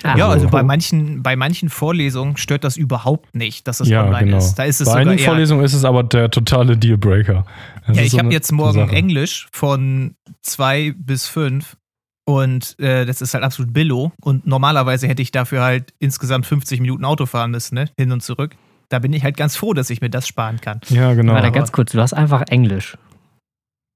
Ja, 0.03 0.29
also 0.29 0.47
so. 0.47 0.51
bei 0.51 0.63
manchen, 0.63 1.23
bei 1.23 1.37
manchen 1.37 1.69
Vorlesungen 1.69 2.37
stört 2.37 2.65
das 2.65 2.77
überhaupt 2.77 3.35
nicht, 3.35 3.67
dass 3.69 3.81
es 3.81 3.89
Ja, 3.89 4.05
online 4.05 4.25
genau. 4.27 4.39
ist. 4.39 4.55
Da 4.55 4.65
ist 4.65 4.81
es 4.81 4.87
Bei 4.87 4.93
sogar 4.93 5.01
einigen 5.03 5.19
eher 5.19 5.25
Vorlesungen 5.27 5.65
ist 5.65 5.75
es 5.75 5.85
aber 5.85 6.03
der 6.03 6.31
totale 6.31 6.77
Dealbreaker. 6.77 7.45
Das 7.87 7.97
Ja, 7.97 8.03
ich 8.03 8.13
so 8.13 8.19
habe 8.19 8.33
jetzt 8.33 8.51
morgen 8.53 8.87
Sache. 8.87 8.97
Englisch 8.97 9.49
von 9.53 10.15
zwei 10.43 10.95
bis 10.97 11.27
fünf 11.27 11.77
und 12.25 12.79
äh, 12.79 13.05
das 13.05 13.21
ist 13.21 13.35
halt 13.35 13.45
absolut 13.45 13.73
billo. 13.73 14.13
Und 14.23 14.47
normalerweise 14.47 15.09
hätte 15.09 15.23
ich 15.23 15.31
dafür 15.33 15.63
halt 15.63 15.93
insgesamt 15.99 16.47
50 16.47 16.81
Minuten 16.81 17.05
Auto 17.05 17.27
fahren 17.27 17.51
müssen, 17.51 17.75
ne? 17.75 17.91
hin 17.99 18.13
und 18.13 18.23
zurück. 18.23 18.55
Da 18.89 18.99
bin 18.99 19.13
ich 19.13 19.25
halt 19.25 19.37
ganz 19.37 19.57
froh, 19.57 19.73
dass 19.73 19.91
ich 19.91 20.01
mir 20.01 20.11
das 20.11 20.29
sparen 20.29 20.61
kann. 20.61 20.81
Ja, 20.91 21.15
genau. 21.15 21.33
Warte, 21.33 21.49
aber- 21.49 21.57
ganz 21.57 21.73
kurz, 21.73 21.93
du 21.93 22.01
hast 22.01 22.13
einfach 22.13 22.43
Englisch. 22.49 22.97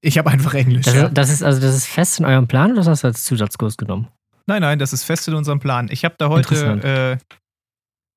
Ich 0.01 0.17
habe 0.17 0.29
einfach 0.29 0.53
Englisch. 0.53 0.85
Das, 0.85 0.95
ja. 0.95 1.05
ist, 1.07 1.13
das 1.17 1.29
ist 1.31 1.43
also 1.43 1.59
das 1.59 1.75
ist 1.75 1.87
fest 1.87 2.19
in 2.19 2.25
eurem 2.25 2.47
Plan 2.47 2.71
oder 2.71 2.81
das 2.81 2.87
hast 2.87 3.03
du 3.03 3.07
als 3.07 3.23
Zusatzkurs 3.23 3.77
genommen? 3.77 4.07
Nein, 4.47 4.61
nein, 4.61 4.79
das 4.79 4.93
ist 4.93 5.03
fest 5.03 5.27
in 5.27 5.33
unserem 5.33 5.59
Plan. 5.59 5.87
Ich 5.91 6.05
habe 6.05 6.15
da 6.17 6.29
heute 6.29 7.19
äh, 7.21 7.35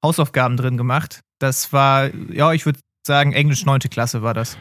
Hausaufgaben 0.05 0.57
drin 0.57 0.77
gemacht. 0.77 1.21
Das 1.41 1.73
war, 1.73 2.11
ja, 2.33 2.53
ich 2.53 2.67
würde 2.67 2.79
sagen, 3.07 3.33
Englisch 3.33 3.67
9. 3.67 3.81
Klasse 3.91 4.23
war 4.23 4.35
das. 4.35 4.57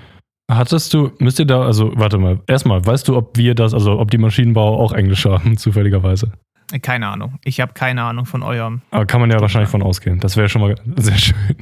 Hattest 0.49 0.93
du, 0.95 1.11
müsst 1.19 1.37
ihr 1.37 1.45
da, 1.45 1.61
also 1.61 1.91
warte 1.95 2.17
mal, 2.17 2.39
erstmal, 2.47 2.83
weißt 2.83 3.07
du, 3.07 3.15
ob 3.15 3.37
wir 3.37 3.53
das, 3.53 3.75
also 3.75 3.99
ob 3.99 4.09
die 4.09 4.17
Maschinenbauer 4.17 4.79
auch 4.79 4.93
Englisch 4.93 5.25
haben, 5.25 5.57
zufälligerweise? 5.57 6.31
Keine 6.81 7.07
Ahnung. 7.07 7.37
Ich 7.43 7.61
habe 7.61 7.73
keine 7.73 8.03
Ahnung 8.03 8.25
von 8.25 8.41
eurem. 8.41 8.81
Aber 8.91 9.05
kann 9.05 9.21
man 9.21 9.29
ja 9.29 9.39
wahrscheinlich 9.39 9.69
von 9.69 9.83
ausgehen. 9.83 10.19
Das 10.19 10.37
wäre 10.37 10.49
schon 10.49 10.61
mal 10.61 10.75
sehr 10.97 11.17
schön. 11.17 11.55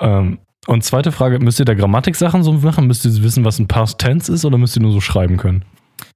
Ähm, 0.00 0.38
und 0.66 0.82
zweite 0.84 1.12
Frage, 1.12 1.40
müsst 1.40 1.58
ihr 1.58 1.64
da 1.64 1.74
Grammatiksachen 1.74 2.42
so 2.42 2.52
machen? 2.52 2.86
Müsst 2.86 3.04
ihr 3.04 3.22
wissen, 3.22 3.44
was 3.44 3.58
ein 3.58 3.68
Past 3.68 3.98
Tense 3.98 4.32
ist 4.32 4.44
oder 4.44 4.56
müsst 4.56 4.76
ihr 4.76 4.82
nur 4.82 4.92
so 4.92 5.00
schreiben 5.00 5.36
können? 5.36 5.64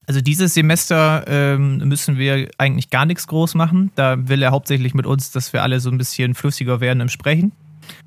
Also 0.08 0.22
dieses 0.22 0.54
Semester 0.54 1.22
ähm, 1.28 1.86
müssen 1.86 2.16
wir 2.16 2.48
eigentlich 2.56 2.88
gar 2.88 3.04
nichts 3.04 3.26
groß 3.26 3.54
machen. 3.54 3.92
Da 3.94 4.16
will 4.26 4.42
er 4.42 4.52
hauptsächlich 4.52 4.94
mit 4.94 5.04
uns, 5.04 5.32
dass 5.32 5.52
wir 5.52 5.62
alle 5.62 5.80
so 5.80 5.90
ein 5.90 5.98
bisschen 5.98 6.34
flüssiger 6.34 6.80
werden 6.80 7.00
im 7.00 7.10
Sprechen. 7.10 7.52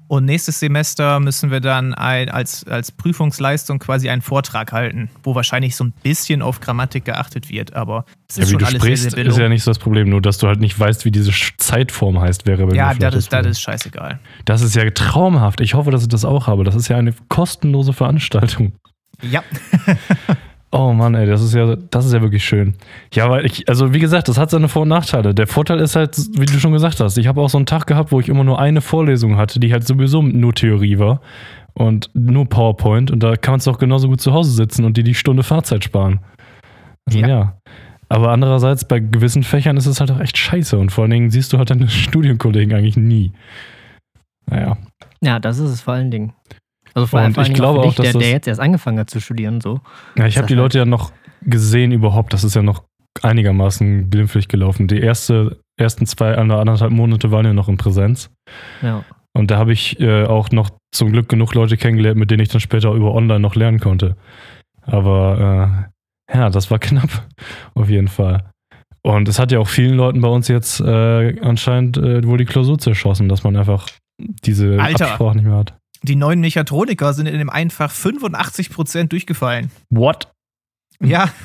Und 0.08 0.26
nächstes 0.26 0.60
Semester 0.60 1.20
müssen 1.20 1.52
wir 1.52 1.60
dann 1.60 1.94
ein, 1.94 2.30
als, 2.30 2.66
als 2.66 2.92
Prüfungsleistung 2.92 3.78
quasi 3.78 4.10
einen 4.10 4.24
Vortrag 4.24 4.72
halten, 4.74 5.12
wo 5.22 5.36
wahrscheinlich 5.36 5.76
so 5.76 5.84
ein 5.84 5.94
bisschen 6.02 6.42
auf 6.42 6.60
Grammatik 6.60 7.06
geachtet 7.06 7.52
wird. 7.52 7.76
Aber 7.76 8.06
es 8.28 8.38
Ja, 8.38 8.44
ist 8.44 8.48
wie 8.48 8.52
schon 8.54 8.60
du 8.60 8.66
alles 8.66 8.82
sprichst, 8.82 9.04
sehr, 9.04 9.12
sehr 9.12 9.26
ist 9.28 9.38
ja 9.38 9.48
nicht 9.50 9.64
so 9.64 9.70
das 9.70 9.78
Problem, 9.78 10.10
nur 10.10 10.24
dass 10.24 10.40
du 10.40 10.48
halt 10.48 10.60
nicht 10.60 10.78
weißt, 10.80 11.06
wie 11.06 11.12
diese 11.12 11.32
Zeitform 11.58 12.20
heißt, 12.20 12.48
wäre 12.48 12.66
bei 12.66 12.76
Ja, 12.76 12.96
das 12.96 13.14
ist, 13.14 13.32
das 13.32 13.46
ist 13.46 13.62
scheißegal. 13.62 14.20
Das 14.46 14.64
ist 14.64 14.76
ja 14.76 14.90
traumhaft. 14.90 15.62
Ich 15.62 15.76
hoffe, 15.76 15.92
dass 15.92 16.02
ich 16.02 16.10
das 16.10 16.26
auch 16.26 16.48
habe. 16.48 16.64
Das 16.64 16.74
ist 16.74 16.88
ja 16.88 16.98
eine 16.98 17.14
kostenlose 17.30 17.94
Veranstaltung. 17.94 18.74
Ja. 19.22 19.44
Oh 20.74 20.94
Mann, 20.94 21.16
ey, 21.16 21.26
das 21.28 21.42
ist 21.42 21.54
ja, 21.54 21.76
das 21.76 22.06
ist 22.06 22.14
ja 22.14 22.22
wirklich 22.22 22.46
schön. 22.46 22.76
Ja, 23.14 23.30
weil 23.30 23.46
ich, 23.46 23.68
also 23.68 23.94
wie 23.94 24.00
gesagt, 24.00 24.30
das 24.30 24.38
hat 24.38 24.50
seine 24.50 24.70
Vor- 24.70 24.84
und 24.84 24.88
Nachteile. 24.88 25.36
Der 25.36 25.46
Vorteil 25.48 25.80
ist 25.82 25.98
halt, 25.98 26.16
wie 26.34 26.46
du 26.46 26.60
schon 26.60 26.72
gesagt 26.72 27.02
hast, 27.02 27.18
ich 27.18 27.28
habe 27.28 27.42
auch 27.42 27.50
so 27.50 27.58
einen 27.58 27.66
Tag 27.66 27.88
gehabt, 27.88 28.14
wo 28.14 28.22
ich 28.22 28.30
immer 28.30 28.46
nur 28.46 28.58
eine 28.58 28.80
Vorlesung 28.80 29.36
hatte, 29.36 29.60
die 29.60 29.74
halt 29.74 29.86
sowieso 29.86 30.22
nur 30.22 30.54
Theorie 30.54 30.98
war 30.98 31.20
und 31.74 32.10
nur 32.14 32.46
PowerPoint 32.48 33.12
und 33.12 33.22
da 33.22 33.36
kann 33.36 33.52
man 33.54 33.60
es 33.60 33.66
doch 33.66 33.80
genauso 33.80 34.08
gut 34.08 34.22
zu 34.22 34.32
Hause 34.32 34.52
sitzen 34.52 34.86
und 34.86 34.96
dir 34.96 35.04
die 35.04 35.14
Stunde 35.14 35.44
Fahrzeit 35.44 35.84
sparen. 35.84 36.22
Also, 37.06 37.20
ja. 37.20 37.28
Ja. 37.28 37.58
Aber 38.08 38.32
andererseits, 38.32 38.86
bei 38.86 39.00
gewissen 39.00 39.44
Fächern 39.44 39.78
ist 39.78 39.86
es 39.86 40.00
halt 40.00 40.12
auch 40.12 40.20
echt 40.20 40.38
scheiße 40.38 40.78
und 40.78 40.92
vor 40.92 41.04
allen 41.04 41.12
Dingen 41.12 41.32
siehst 41.32 41.52
du 41.52 41.58
halt 41.58 41.70
deine 41.70 41.88
Studienkollegen 41.90 42.74
eigentlich 42.74 42.98
nie. 42.98 43.34
Naja. 44.50 44.78
Ja, 45.22 45.40
das 45.40 45.60
ist 45.60 45.70
es 45.70 45.82
vor 45.82 45.94
allen 45.96 46.12
Dingen. 46.12 46.34
Also 46.94 47.08
vor, 47.08 47.20
Und 47.20 47.26
allem- 47.26 47.34
vor 47.36 47.44
ich 47.44 47.54
glaube 47.54 47.80
auch 47.82 47.94
dich, 47.96 48.12
der, 48.12 48.14
der 48.14 48.30
jetzt 48.32 48.48
erst 48.48 48.60
angefangen 48.60 49.00
hat 49.00 49.10
zu 49.10 49.20
studieren, 49.22 49.62
so. 49.62 49.80
Ja, 50.18 50.26
ich 50.28 50.38
habe 50.38 50.48
die 50.48 50.54
ist 50.54 50.58
Leute 50.60 50.78
ja 50.80 50.86
noch 50.86 51.12
gesehen 51.42 51.92
überhaupt. 51.92 52.34
Das 52.34 52.44
ist 52.44 52.56
ja 52.56 52.62
noch 52.62 52.84
einigermaßen 53.22 54.10
glimpflich 54.10 54.48
gelaufen. 54.48 54.88
Die 54.88 55.00
erste, 55.00 55.60
ersten 55.80 56.06
zwei, 56.06 56.36
anderthalb 56.38 56.92
Monate 56.92 57.32
waren 57.32 57.46
ja 57.46 57.54
noch 57.54 57.70
in 57.70 57.78
Präsenz. 57.78 58.30
Ja. 58.82 59.04
Und 59.34 59.52
da 59.52 59.58
habe 59.58 59.72
ich 59.74 60.00
äh, 60.00 60.26
auch 60.26 60.52
noch 60.52 60.70
zum 60.94 61.12
Glück 61.12 61.30
genug 61.30 61.54
Leute 61.54 61.78
kennengelernt, 61.78 62.20
mit 62.20 62.32
denen 62.32 62.42
ich 62.44 62.50
dann 62.50 62.60
später 62.62 62.92
über 62.94 63.14
online 63.14 63.40
noch 63.40 63.56
lernen 63.56 63.80
konnte. 63.80 64.16
Aber 64.82 65.88
äh, 66.30 66.38
ja, 66.38 66.50
das 66.50 66.72
war 66.72 66.80
knapp, 66.80 67.28
auf 67.74 67.90
jeden 67.90 68.08
Fall. 68.08 68.50
Und 69.04 69.28
es 69.28 69.40
hat 69.40 69.52
ja 69.52 69.60
auch 69.60 69.68
vielen 69.68 69.96
Leuten 69.96 70.22
bei 70.22 70.28
uns 70.28 70.48
jetzt 70.48 70.80
äh, 70.80 71.40
anscheinend 71.42 71.98
äh, 71.98 72.26
wohl 72.26 72.38
die 72.38 72.46
Klausur 72.46 72.78
zerschossen, 72.78 73.30
dass 73.30 73.44
man 73.44 73.56
einfach 73.56 73.88
diese 74.20 74.80
Alter. 74.80 75.08
Absprache 75.08 75.36
nicht 75.38 75.46
mehr 75.46 75.58
hat. 75.58 75.78
Die 76.04 76.16
neuen 76.16 76.40
Mechatroniker 76.40 77.14
sind 77.14 77.28
in 77.28 77.38
dem 77.38 77.50
Einfach 77.50 77.92
85% 77.92 79.08
durchgefallen. 79.08 79.72
What? 79.90 80.32
Ja. 81.00 81.30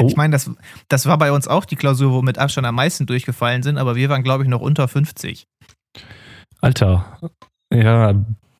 Oh. 0.00 0.06
Ich 0.08 0.16
meine, 0.16 0.32
das, 0.32 0.50
das 0.88 1.06
war 1.06 1.16
bei 1.16 1.30
uns 1.30 1.46
auch 1.46 1.64
die 1.64 1.76
Klausur, 1.76 2.10
wo 2.12 2.20
mit 2.20 2.38
Abstand 2.38 2.66
am 2.66 2.74
meisten 2.74 3.06
durchgefallen 3.06 3.62
sind, 3.62 3.78
aber 3.78 3.94
wir 3.94 4.08
waren, 4.08 4.24
glaube 4.24 4.42
ich, 4.42 4.48
noch 4.48 4.60
unter 4.60 4.88
50. 4.88 5.46
Alter. 6.60 7.18
Ja, 7.72 8.14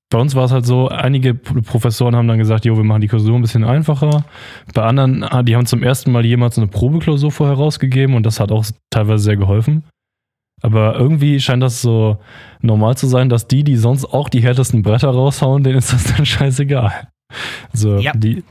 bei 0.08 0.18
uns 0.18 0.36
war 0.36 0.44
es 0.44 0.52
halt 0.52 0.66
so, 0.66 0.88
einige 0.88 1.34
Professoren 1.34 2.14
haben 2.14 2.28
dann 2.28 2.38
gesagt, 2.38 2.64
jo, 2.64 2.76
wir 2.76 2.84
machen 2.84 3.00
die 3.00 3.08
Klausur 3.08 3.34
ein 3.34 3.42
bisschen 3.42 3.64
einfacher. 3.64 4.24
Bei 4.72 4.82
anderen, 4.82 5.24
ah, 5.24 5.42
die 5.42 5.56
haben 5.56 5.66
zum 5.66 5.82
ersten 5.82 6.12
Mal 6.12 6.24
jemals 6.24 6.58
eine 6.58 6.68
Probeklausur 6.68 7.32
vorher 7.32 7.56
rausgegeben 7.56 8.14
und 8.14 8.24
das 8.24 8.38
hat 8.38 8.52
auch 8.52 8.64
teilweise 8.90 9.24
sehr 9.24 9.36
geholfen. 9.36 9.84
Aber 10.62 10.96
irgendwie 10.98 11.38
scheint 11.40 11.62
das 11.62 11.82
so 11.82 12.18
normal 12.62 12.96
zu 12.96 13.06
sein, 13.06 13.28
dass 13.28 13.46
die, 13.46 13.62
die 13.62 13.76
sonst 13.76 14.04
auch 14.06 14.28
die 14.28 14.40
härtesten 14.42 14.82
Bretter 14.82 15.10
raushauen, 15.10 15.62
denen 15.62 15.78
ist 15.78 15.92
das 15.92 16.04
dann 16.14 16.24
scheißegal. 16.26 17.08
So, 17.72 17.98
Ja. 17.98 18.12
die, 18.12 18.42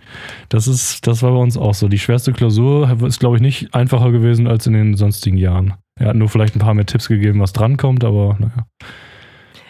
das 0.49 0.67
ist, 0.67 1.07
das 1.07 1.23
war 1.23 1.31
bei 1.31 1.37
uns 1.39 1.57
auch 1.57 1.73
so. 1.73 1.87
Die 1.87 1.97
schwerste 1.97 2.33
Klausur 2.33 2.95
ist, 3.05 3.19
glaube 3.19 3.37
ich, 3.37 3.41
nicht 3.41 3.73
einfacher 3.73 4.11
gewesen 4.11 4.47
als 4.47 4.67
in 4.67 4.73
den 4.73 4.95
sonstigen 4.95 5.37
Jahren. 5.37 5.73
Er 5.99 6.09
hat 6.09 6.15
nur 6.15 6.27
vielleicht 6.29 6.55
ein 6.55 6.59
paar 6.59 6.73
mehr 6.73 6.85
Tipps 6.85 7.07
gegeben, 7.07 7.39
was 7.39 7.53
drankommt, 7.53 8.03
aber 8.03 8.35
naja. 8.37 8.65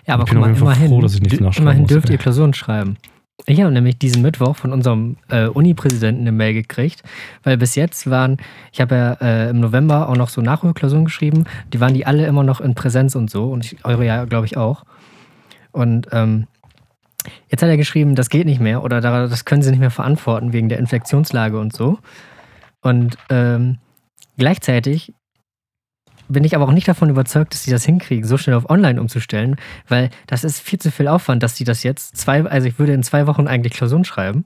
Ja, 0.08 0.16
aber 0.16 0.24
Ich 0.24 0.30
bin 0.32 0.40
guck 0.42 0.48
mal, 0.50 0.58
immerhin, 0.58 0.88
froh, 0.90 1.02
dass 1.02 1.16
ich 1.16 1.22
nichts 1.22 1.40
nachschreiben 1.40 1.64
immerhin 1.64 1.82
muss, 1.84 1.90
dürft 1.90 2.10
ey. 2.10 2.16
ihr 2.16 2.20
Klausuren 2.20 2.54
schreiben. 2.54 2.98
Ich 3.48 3.60
habe 3.62 3.72
nämlich 3.72 4.00
diesen 4.00 4.22
Mittwoch 4.22 4.56
von 4.56 4.72
unserem 4.72 5.18
äh, 5.30 5.48
Uni-Präsidenten 5.48 6.22
eine 6.22 6.32
Mail 6.32 6.54
gekriegt, 6.54 7.04
weil 7.44 7.58
bis 7.58 7.76
jetzt 7.76 8.10
waren, 8.10 8.38
ich 8.72 8.80
habe 8.82 8.96
ja 8.96 9.14
äh, 9.22 9.50
im 9.50 9.60
November 9.60 10.08
auch 10.10 10.16
noch 10.16 10.30
so 10.30 10.42
Nachholklausuren 10.42 11.06
geschrieben, 11.06 11.44
die 11.74 11.80
waren 11.80 11.94
die 11.94 12.06
alle 12.06 12.26
immer 12.26 12.44
noch 12.44 12.62
in 12.62 12.76
Präsenz 12.76 13.14
und 13.14 13.30
so 13.30 13.52
und 13.52 13.66
ich, 13.66 13.86
eure 13.86 14.06
ja, 14.06 14.24
glaube 14.26 14.46
ich, 14.46 14.56
auch. 14.58 14.84
Und 15.72 16.08
ähm, 16.14 16.48
jetzt 17.50 17.62
hat 17.62 17.70
er 17.70 17.78
geschrieben, 17.78 18.16
das 18.16 18.30
geht 18.30 18.46
nicht 18.46 18.62
mehr 18.62 18.84
oder 18.84 19.02
da- 19.02 19.28
das 19.28 19.44
können 19.46 19.62
sie 19.62 19.70
nicht 19.72 19.80
mehr 19.82 19.92
verantworten 19.92 20.54
wegen 20.54 20.70
der 20.70 20.80
Infektionslage 20.80 21.60
und 21.60 21.74
so. 21.76 22.00
Und 22.82 23.18
ähm, 23.30 23.80
gleichzeitig 24.38 25.14
bin 26.28 26.44
ich 26.44 26.56
aber 26.56 26.66
auch 26.66 26.72
nicht 26.72 26.88
davon 26.88 27.10
überzeugt, 27.10 27.54
dass 27.54 27.64
sie 27.64 27.72
das 27.72 27.86
hinkriegen, 27.86 28.26
so 28.28 28.38
schnell 28.38 28.56
auf 28.56 28.70
online 28.70 29.00
umzustellen, 29.00 29.56
weil 29.88 30.10
das 30.28 30.44
ist 30.44 30.60
viel 30.62 30.80
zu 30.80 30.92
viel 30.92 31.08
Aufwand, 31.08 31.44
dass 31.44 31.56
sie 31.58 31.64
das 31.64 31.84
jetzt 31.84 32.18
zwei, 32.18 32.44
also 32.46 32.68
ich 32.68 32.80
würde 32.80 32.94
in 32.94 33.04
zwei 33.04 33.28
Wochen 33.28 33.48
eigentlich 33.48 33.74
Klausuren 33.74 34.06
schreiben, 34.06 34.46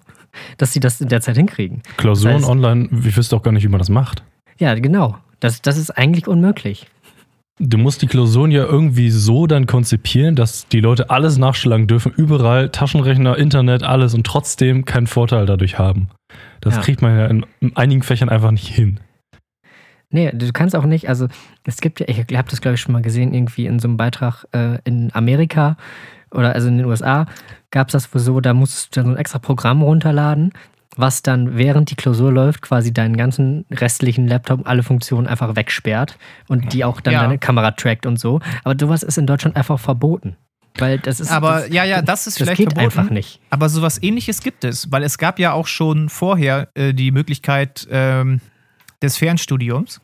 dass 0.58 0.74
sie 0.74 0.80
das 0.80 1.02
in 1.02 1.08
der 1.10 1.22
Zeit 1.22 1.38
hinkriegen. 1.38 1.82
Klausuren 1.98 2.36
Das 2.36 2.44
heißt- 2.44 2.50
online, 2.50 2.90
ich 3.06 3.16
wüsste 3.18 3.36
auch 3.36 3.44
gar 3.44 3.52
nicht, 3.52 3.64
wie 3.64 3.68
man 3.70 3.80
das 3.80 3.90
macht. 3.90 4.24
Ja, 4.58 4.74
genau. 4.76 5.18
Das, 5.40 5.62
das 5.62 5.78
ist 5.78 5.92
eigentlich 5.92 6.28
unmöglich. 6.28 6.88
Du 7.62 7.78
musst 7.78 8.02
die 8.02 8.08
Klausuren 8.08 8.52
ja 8.52 8.64
irgendwie 8.64 9.10
so 9.10 9.46
dann 9.46 9.66
konzipieren, 9.66 10.36
dass 10.36 10.68
die 10.70 10.80
Leute 10.80 11.10
alles 11.10 11.38
nachschlagen 11.38 11.88
dürfen, 11.88 12.14
überall, 12.16 12.70
Taschenrechner, 12.70 13.38
Internet, 13.38 13.84
alles 13.84 14.14
und 14.14 14.26
trotzdem 14.26 14.86
keinen 14.86 15.08
Vorteil 15.08 15.46
dadurch 15.46 15.78
haben. 15.78 16.08
Das 16.62 16.76
Ja. 16.76 16.82
kriegt 16.82 17.02
man 17.02 17.18
ja 17.18 17.26
in, 17.28 17.46
in 17.60 17.76
einigen 17.76 18.02
Fächern 18.02 18.30
einfach 18.30 18.52
nicht 18.52 18.68
hin. 18.68 19.00
Nee, 20.12 20.32
du 20.34 20.52
kannst 20.52 20.76
auch 20.76 20.86
nicht, 20.86 21.08
also 21.08 21.28
es 21.66 21.82
gibt 21.82 22.00
ja, 22.00 22.08
ich 22.08 22.18
habe 22.20 22.50
das 22.50 22.62
glaube 22.62 22.76
ich 22.76 22.82
schon 22.82 22.94
mal 22.94 23.02
gesehen, 23.02 23.34
irgendwie 23.34 23.68
in 23.68 23.80
so 23.80 23.88
einem 23.88 23.98
Beitrag 23.98 24.46
äh, 24.54 24.80
in 24.84 25.12
Amerika 25.14 25.78
oder 26.32 26.54
also 26.54 26.68
in 26.68 26.78
den 26.78 26.86
USA 26.88 27.28
gab 27.72 27.90
es 27.90 27.94
das 27.94 28.14
wohl 28.14 28.22
so, 28.22 28.40
da 28.40 28.54
musst 28.54 28.96
du 28.96 29.00
dann 29.00 29.06
so 29.06 29.12
ein 29.12 29.18
extra 29.18 29.38
Programm 29.40 29.84
runterladen, 29.84 30.54
was 30.96 31.22
dann 31.22 31.58
während 31.58 31.92
die 31.92 31.96
Klausur 31.96 32.32
läuft 32.32 32.64
quasi 32.64 32.92
deinen 32.92 33.18
ganzen 33.18 33.66
restlichen 33.72 34.28
Laptop 34.28 34.68
alle 34.68 34.82
Funktionen 34.82 35.28
einfach 35.28 35.56
wegsperrt 35.56 36.18
und 36.48 36.74
die 36.74 36.84
auch 36.84 37.02
dann 37.02 37.14
Ja. 37.14 37.22
deine 37.22 37.38
Kamera 37.38 37.72
trackt 37.72 38.08
und 38.08 38.18
so. 38.20 38.40
Aber 38.64 38.76
sowas 38.80 39.04
ist 39.04 39.18
in 39.20 39.28
Deutschland 39.28 39.56
einfach 39.56 39.80
verboten. 39.80 40.36
Weil 40.78 40.98
das 41.00 41.20
ist. 41.20 41.32
Aber 41.32 41.62
das, 41.62 41.70
ja, 41.70 41.84
ja, 41.84 42.02
das 42.02 42.26
ist 42.28 42.40
das 42.40 42.46
vielleicht 42.48 42.58
geht 42.58 42.74
verboten. 42.74 43.00
einfach 43.00 43.12
nicht. 43.12 43.40
Aber 43.50 43.70
sowas 43.70 44.02
ähnliches 44.02 44.42
gibt 44.42 44.64
es, 44.64 44.92
weil 44.92 45.04
es 45.04 45.18
gab 45.18 45.38
ja 45.40 45.54
auch 45.54 45.68
schon 45.68 46.10
vorher 46.10 46.70
äh, 46.74 46.94
die 46.94 47.12
Möglichkeit 47.12 47.88
ähm, 47.92 48.40
des 49.02 49.18
Fernstudiums. 49.18 50.02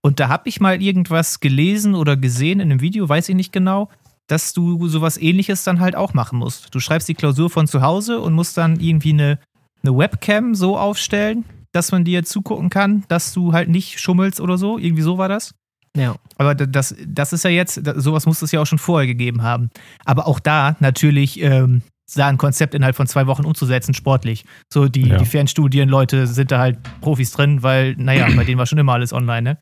Und 0.00 0.20
da 0.20 0.28
habe 0.28 0.48
ich 0.48 0.60
mal 0.60 0.80
irgendwas 0.80 1.40
gelesen 1.40 1.94
oder 1.94 2.16
gesehen 2.16 2.60
in 2.60 2.70
einem 2.70 2.80
Video, 2.80 3.08
weiß 3.08 3.28
ich 3.28 3.34
nicht 3.34 3.52
genau, 3.52 3.88
dass 4.28 4.52
du 4.52 4.88
sowas 4.88 5.16
ähnliches 5.16 5.64
dann 5.64 5.80
halt 5.80 5.96
auch 5.96 6.14
machen 6.14 6.38
musst. 6.38 6.74
Du 6.74 6.80
schreibst 6.80 7.08
die 7.08 7.14
Klausur 7.14 7.50
von 7.50 7.66
zu 7.66 7.82
Hause 7.82 8.20
und 8.20 8.32
musst 8.32 8.56
dann 8.56 8.80
irgendwie 8.80 9.12
eine, 9.12 9.38
eine 9.82 9.96
Webcam 9.96 10.54
so 10.54 10.78
aufstellen, 10.78 11.44
dass 11.72 11.92
man 11.92 12.04
dir 12.04 12.24
zugucken 12.24 12.70
kann, 12.70 13.04
dass 13.08 13.32
du 13.32 13.52
halt 13.52 13.68
nicht 13.68 14.00
schummelst 14.00 14.40
oder 14.40 14.58
so. 14.58 14.78
Irgendwie 14.78 15.02
so 15.02 15.18
war 15.18 15.28
das. 15.28 15.54
Ja. 15.96 16.16
Aber 16.38 16.54
das, 16.54 16.94
das 17.06 17.32
ist 17.32 17.44
ja 17.44 17.50
jetzt, 17.50 17.80
sowas 17.96 18.26
muss 18.26 18.42
es 18.42 18.52
ja 18.52 18.60
auch 18.60 18.66
schon 18.66 18.78
vorher 18.78 19.06
gegeben 19.06 19.42
haben. 19.42 19.70
Aber 20.04 20.26
auch 20.26 20.40
da 20.40 20.76
natürlich 20.80 21.40
ähm, 21.40 21.82
da 22.14 22.28
ein 22.28 22.38
Konzept 22.38 22.74
innerhalb 22.74 22.96
von 22.96 23.06
zwei 23.06 23.26
Wochen 23.26 23.44
umzusetzen, 23.44 23.94
sportlich. 23.94 24.44
So 24.72 24.88
die, 24.88 25.08
Ja. 25.08 25.16
die 25.16 25.24
Fernstudienleute 25.26 26.26
sind 26.26 26.50
da 26.52 26.58
halt 26.58 26.78
Profis 27.00 27.32
drin, 27.32 27.62
weil, 27.62 27.94
naja, 27.98 28.26
bei 28.36 28.44
denen 28.44 28.58
war 28.58 28.66
schon 28.66 28.78
immer 28.78 28.92
alles 28.94 29.12
online, 29.12 29.42
ne? 29.42 29.58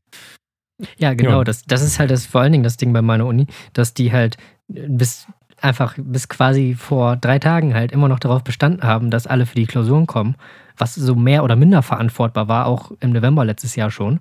Ja, 0.99 1.15
genau. 1.15 1.39
Ja. 1.39 1.45
Das, 1.45 1.63
das 1.65 1.83
ist 1.83 1.99
halt 1.99 2.11
das, 2.11 2.27
vor 2.27 2.41
allen 2.41 2.53
Dingen 2.53 2.65
das 2.65 2.77
Ding 2.77 2.93
bei 2.93 3.01
meiner 3.03 3.27
Uni, 3.27 3.47
dass 3.73 3.95
die 3.95 4.13
halt 4.13 4.37
bis 4.69 5.27
einfach 5.61 5.95
bis 5.99 6.29
quasi 6.29 6.75
vor 6.79 7.17
drei 7.17 7.39
Tagen 7.39 7.75
halt 7.75 7.93
immer 7.93 8.09
noch 8.09 8.19
darauf 8.19 8.43
bestanden 8.45 8.83
haben, 8.83 9.11
dass 9.11 9.27
alle 9.27 9.47
für 9.47 9.55
die 9.55 9.67
Klausuren 9.67 10.07
kommen, 10.07 10.35
was 10.77 10.95
so 10.97 11.15
mehr 11.15 11.45
oder 11.45 11.57
minder 11.57 11.81
verantwortbar 11.83 12.49
war, 12.49 12.67
auch 12.67 12.91
im 13.01 13.11
November 13.13 13.45
letztes 13.45 13.77
Jahr 13.77 13.91
schon. 13.91 14.19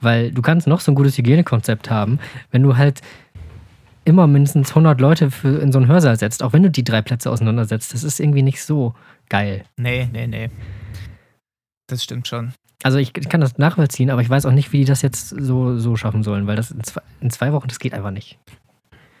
Weil 0.00 0.32
du 0.32 0.40
kannst 0.42 0.66
noch 0.66 0.80
so 0.80 0.90
ein 0.90 0.94
gutes 0.94 1.18
Hygienekonzept 1.18 1.90
haben, 1.90 2.18
wenn 2.50 2.62
du 2.62 2.76
halt 2.76 3.02
immer 4.04 4.26
mindestens 4.26 4.70
100 4.70 5.00
Leute 5.00 5.30
für, 5.30 5.58
in 5.58 5.72
so 5.72 5.78
einen 5.78 5.88
Hörsaal 5.88 6.18
setzt, 6.18 6.42
auch 6.42 6.52
wenn 6.52 6.62
du 6.62 6.70
die 6.70 6.84
drei 6.84 7.02
Plätze 7.02 7.30
auseinandersetzt. 7.30 7.94
Das 7.94 8.02
ist 8.04 8.18
irgendwie 8.20 8.42
nicht 8.42 8.62
so 8.62 8.94
geil. 9.28 9.64
Nee, 9.76 10.08
nee, 10.12 10.26
nee. 10.26 10.50
Das 11.88 12.02
stimmt 12.02 12.26
schon. 12.28 12.52
Also 12.82 12.98
ich, 12.98 13.16
ich 13.16 13.28
kann 13.28 13.40
das 13.40 13.58
nachvollziehen, 13.58 14.10
aber 14.10 14.22
ich 14.22 14.30
weiß 14.30 14.44
auch 14.46 14.52
nicht, 14.52 14.72
wie 14.72 14.78
die 14.78 14.84
das 14.86 15.02
jetzt 15.02 15.28
so, 15.28 15.78
so 15.78 15.94
schaffen 15.96 16.22
sollen, 16.24 16.46
weil 16.46 16.56
das 16.56 16.70
in 16.72 16.82
zwei, 16.82 17.00
in 17.20 17.30
zwei 17.30 17.52
Wochen, 17.52 17.68
das 17.68 17.78
geht 17.78 17.94
einfach 17.94 18.10
nicht. 18.10 18.38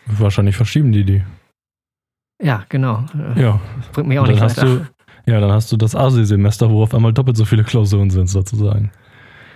Wahrscheinlich 0.06 0.56
verschieben 0.56 0.90
die 0.90 1.04
die. 1.04 1.22
Ja, 2.42 2.64
genau. 2.68 3.04
Ja. 3.36 3.60
Das 3.78 3.88
bringt 3.92 4.08
mich 4.08 4.18
auch 4.18 4.26
nicht 4.26 4.40
dann 4.40 4.48
hast 4.48 4.56
weiter. 4.58 4.86
du, 5.26 5.30
ja, 5.30 5.38
dann 5.40 5.52
hast 5.52 5.70
du 5.70 5.76
das 5.76 5.94
ASI-Semester, 5.94 6.70
wo 6.70 6.82
auf 6.82 6.92
einmal 6.92 7.12
doppelt 7.12 7.36
so 7.36 7.44
viele 7.44 7.62
Klausuren 7.62 8.10
sind, 8.10 8.26
sozusagen. 8.26 8.90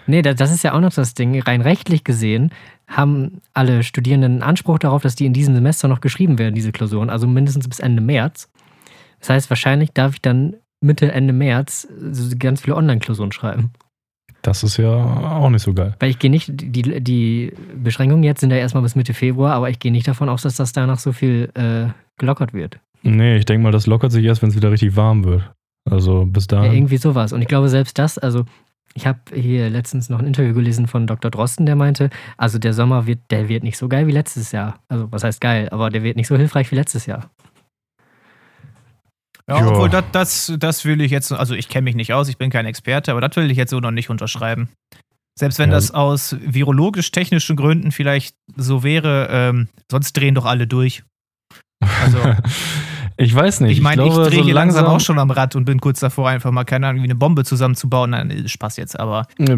Nee, 0.07 0.23
da- 0.23 0.35
das 0.35 0.53
ist 0.53 0.63
ja 0.63 0.73
auch 0.73 0.81
noch 0.81 0.93
das 0.95 1.15
Ding. 1.15 1.41
Rein 1.43 1.63
rechtlich 1.63 2.05
gesehen 2.05 2.53
haben 2.87 3.41
alle 3.53 3.83
Studierenden 3.83 4.43
Anspruch 4.43 4.79
darauf, 4.79 5.03
dass 5.03 5.15
die 5.17 5.27
in 5.27 5.33
diesem 5.33 5.55
Semester 5.55 5.89
noch 5.89 6.01
geschrieben 6.01 6.39
werden, 6.39 6.55
diese 6.55 6.73
Klausuren, 6.73 7.11
also 7.11 7.27
mindestens 7.27 7.69
bis 7.69 7.81
Ende 7.81 8.01
März. 8.01 8.49
Das 9.21 9.31
heißt, 9.31 9.51
wahrscheinlich 9.51 9.91
darf 9.93 10.15
ich 10.15 10.23
dann 10.23 10.57
Mitte, 10.81 11.11
Ende 11.11 11.33
März 11.33 11.89
ganz 12.39 12.61
viele 12.61 12.77
Online-Klausuren 12.77 13.33
schreiben. 13.33 13.71
Das 14.43 14.63
ist 14.63 14.77
ja 14.77 14.87
auch 14.95 15.51
nicht 15.51 15.63
so 15.63 15.75
geil. 15.75 15.97
Weil 15.99 16.11
ich 16.11 16.21
gehe 16.21 16.31
nicht, 16.31 16.49
die, 16.53 17.01
die 17.03 17.53
Beschränkungen 17.75 18.23
jetzt 18.23 18.41
sind 18.41 18.51
ja 18.51 18.57
erstmal 18.59 18.85
bis 18.85 18.95
Mitte 18.95 19.15
Februar, 19.15 19.55
aber 19.55 19.71
ich 19.71 19.81
gehe 19.81 19.91
nicht 19.91 20.07
davon 20.07 20.29
aus, 20.29 20.43
dass 20.43 20.55
das 20.57 20.73
danach 20.73 21.01
so 21.01 21.11
viel 21.13 21.51
äh, 21.55 21.89
gelockert 22.19 22.53
wird. 22.55 22.79
Nee, 23.03 23.37
ich 23.39 23.45
denke 23.45 23.65
mal, 23.65 23.73
das 23.73 23.87
lockert 23.89 24.13
sich 24.13 24.25
erst, 24.25 24.43
wenn 24.43 24.51
es 24.51 24.57
wieder 24.57 24.71
richtig 24.71 24.95
warm 24.95 25.25
wird. 25.25 25.51
Also 25.91 26.25
bis 26.27 26.47
Ja, 26.51 26.59
dahin. 26.59 26.75
irgendwie 26.75 26.97
sowas. 26.99 27.33
Und 27.33 27.43
ich 27.43 27.49
glaube, 27.49 27.69
selbst 27.69 27.99
das, 27.99 28.19
also 28.19 28.45
ich 28.95 29.07
habe 29.07 29.21
hier 29.35 29.69
letztens 29.71 30.09
noch 30.09 30.19
ein 30.19 30.27
Interview 30.27 30.55
gelesen 30.55 30.87
von 30.89 31.07
Dr. 31.07 31.31
Drosten, 31.31 31.67
der 31.67 31.77
meinte, 31.77 32.11
also 32.39 32.59
der 32.59 32.73
Sommer 32.73 33.07
wird, 33.07 33.21
der 33.31 33.49
wird 33.49 33.63
nicht 33.63 33.77
so 33.77 33.89
geil 33.89 34.07
wie 34.07 34.13
letztes 34.13 34.53
Jahr. 34.53 34.79
Also 34.89 35.11
was 35.13 35.23
heißt 35.25 35.41
geil, 35.41 35.69
aber 35.71 35.91
der 35.91 36.03
wird 36.03 36.17
nicht 36.17 36.29
so 36.29 36.37
hilfreich 36.37 36.71
wie 36.71 36.77
letztes 36.77 37.07
Jahr. 37.07 37.31
Ja, 39.49 39.65
obwohl 39.65 39.89
das, 39.89 40.05
das, 40.13 40.53
das 40.59 40.85
will 40.85 41.01
ich 41.01 41.13
jetzt, 41.13 41.31
also 41.33 41.55
ich 41.55 41.69
kenne 41.69 41.85
mich 41.85 41.95
nicht 41.95 42.13
aus, 42.13 42.29
ich 42.29 42.37
bin 42.37 42.51
kein 42.51 42.67
Experte, 42.67 43.13
aber 43.13 43.21
das 43.21 43.37
will 43.37 43.49
ich 43.51 43.57
jetzt 43.57 43.71
so 43.71 43.79
noch 43.79 43.93
nicht 43.93 44.11
unterschreiben. 44.11 44.69
Selbst 45.39 45.59
wenn 45.59 45.69
Ja. 45.71 45.77
das 45.77 45.93
aus 45.93 46.35
virologisch-technischen 46.41 47.55
Gründen 47.57 47.93
vielleicht 47.93 48.35
so 48.57 48.83
wäre, 48.83 49.29
ähm, 49.31 49.69
sonst 49.91 50.15
drehen 50.15 50.35
doch 50.35 50.47
alle 50.47 50.67
durch. 50.67 51.05
Also, 52.03 52.19
ich 53.19 53.35
weiß 53.35 53.61
nicht. 53.61 53.73
ich 53.73 53.81
meine, 53.81 54.03
ich, 54.05 54.11
glaube, 54.11 54.29
drehe 54.29 54.41
so 54.41 54.45
hier 54.45 54.55
langsam 54.55 54.83
langsam 54.85 54.97
auch 54.97 55.01
schon 55.01 55.19
am 55.19 55.31
Rad 55.31 55.57
und 55.57 55.65
bin 55.65 55.81
kurz 55.81 56.01
davor, 56.01 56.29
einfach 56.29 56.51
mal, 56.51 56.65
keine 56.65 56.87
Ahnung, 56.89 57.03
wie 57.03 57.07
eine 57.07 57.15
Bombe 57.15 57.45
zusammenzubauen. 57.45 58.11
Nein, 58.11 58.45
Spaß 58.47 58.77
jetzt, 58.77 58.99
aber 58.99 59.27
Äh, 59.39 59.57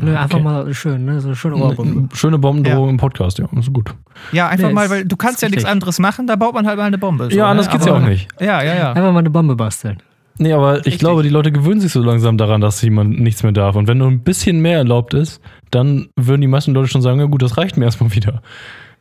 Nö, 0.00 0.16
einfach 0.16 0.34
okay. 0.34 0.42
mal 0.42 0.74
schön, 0.74 1.04
ne? 1.04 1.20
So 1.20 1.28
eine 1.28 1.36
schöne 1.36 1.56
Ohrbombe. 1.56 2.14
Schöne 2.16 2.38
Bombendrohung 2.38 2.88
im 2.90 2.96
Podcast, 2.96 3.38
ja, 3.38 3.46
ist 3.58 3.72
gut. 3.72 3.94
ja, 4.32 4.48
einfach 4.48 4.68
Nee, 4.68 4.74
mal, 4.74 4.90
weil 4.90 5.04
du 5.04 5.16
kannst 5.16 5.40
ja 5.42 5.48
nichts 5.48 5.64
anderes 5.64 5.98
machen, 5.98 6.26
da 6.26 6.36
baut 6.36 6.54
man 6.54 6.66
halt 6.66 6.76
mal 6.78 6.84
eine 6.84 6.98
Bombe. 6.98 7.24
so, 7.30 7.36
ja, 7.36 7.44
ne? 7.44 7.50
anders 7.50 7.70
geht's 7.70 7.86
ja 7.86 7.92
Aber- 7.94 8.04
auch 8.04 8.08
nicht. 8.08 8.28
Ja, 8.40 8.62
ja, 8.62 8.74
ja. 8.74 8.88
Einfach 8.92 9.12
mal 9.12 9.18
eine 9.20 9.30
Bombe 9.30 9.54
basteln. 9.56 9.98
Nee, 10.36 10.52
aber 10.52 10.78
ich 10.80 10.86
Richtig. 10.86 10.98
glaube, 10.98 11.22
die 11.22 11.28
Leute 11.28 11.52
gewöhnen 11.52 11.80
sich 11.80 11.92
so 11.92 12.02
langsam 12.02 12.36
daran, 12.36 12.60
dass 12.60 12.82
jemand 12.82 13.20
nichts 13.20 13.44
mehr 13.44 13.52
darf. 13.52 13.76
Und 13.76 13.86
wenn 13.86 13.98
nur 13.98 14.08
ein 14.08 14.18
bisschen 14.24 14.58
mehr 14.60 14.78
erlaubt 14.78 15.14
ist, 15.14 15.40
dann 15.70 16.08
würden 16.16 16.40
die 16.40 16.48
meisten 16.48 16.74
Leute 16.74 16.88
schon 16.88 17.02
sagen, 17.02 17.20
ja 17.20 17.26
gut, 17.26 17.40
das 17.40 17.56
reicht 17.56 17.76
mir 17.76 17.84
erstmal 17.84 18.12
wieder. 18.12 18.42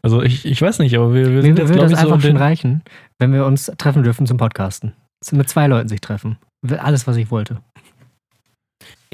Also 0.03 0.21
ich, 0.21 0.45
ich 0.45 0.61
weiß 0.61 0.79
nicht, 0.79 0.95
aber 0.97 1.13
wir, 1.13 1.27
wir 1.27 1.29
Mir 1.37 1.41
sind 1.43 1.57
jetzt, 1.59 1.69
würde 1.69 1.73
glaube 1.79 1.91
das 1.91 1.99
ich, 1.99 2.05
so 2.07 2.13
einfach 2.13 2.25
in 2.25 2.31
schon 2.35 2.37
reichen, 2.41 2.83
wenn 3.19 3.33
wir 3.33 3.45
uns 3.45 3.71
treffen 3.77 4.03
dürfen 4.03 4.27
zum 4.27 4.37
Podcasten. 4.37 4.93
Mit 5.31 5.47
zwei 5.49 5.67
Leuten 5.67 5.87
sich 5.87 6.01
treffen. 6.01 6.37
Alles, 6.77 7.07
was 7.07 7.15
ich 7.15 7.31
wollte. 7.31 7.61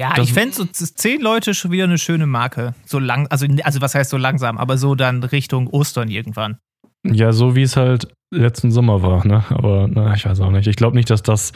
Ja, 0.00 0.14
Das- 0.14 0.26
ich 0.26 0.32
fände 0.32 0.54
so 0.54 0.64
zehn 0.64 1.20
Leute 1.20 1.54
schon 1.54 1.70
wieder 1.70 1.84
eine 1.84 1.98
schöne 1.98 2.26
Marke. 2.26 2.74
So 2.86 2.98
lang, 2.98 3.28
also, 3.28 3.46
also 3.62 3.80
was 3.80 3.94
heißt 3.94 4.10
so 4.10 4.16
langsam, 4.16 4.58
aber 4.58 4.78
so 4.78 4.94
dann 4.94 5.22
Richtung 5.22 5.68
Ostern 5.68 6.08
irgendwann. 6.08 6.58
Ja, 7.06 7.32
so 7.32 7.54
wie 7.54 7.62
es 7.62 7.76
halt 7.76 8.08
letzten 8.32 8.70
Sommer 8.72 9.02
war, 9.02 9.26
ne? 9.26 9.44
Aber 9.50 9.88
na, 9.88 10.12
ich 10.14 10.24
weiß 10.26 10.40
auch 10.40 10.50
nicht. 10.50 10.66
Ich 10.66 10.76
glaube 10.76 10.96
nicht, 10.96 11.08
dass 11.10 11.22
das, 11.22 11.52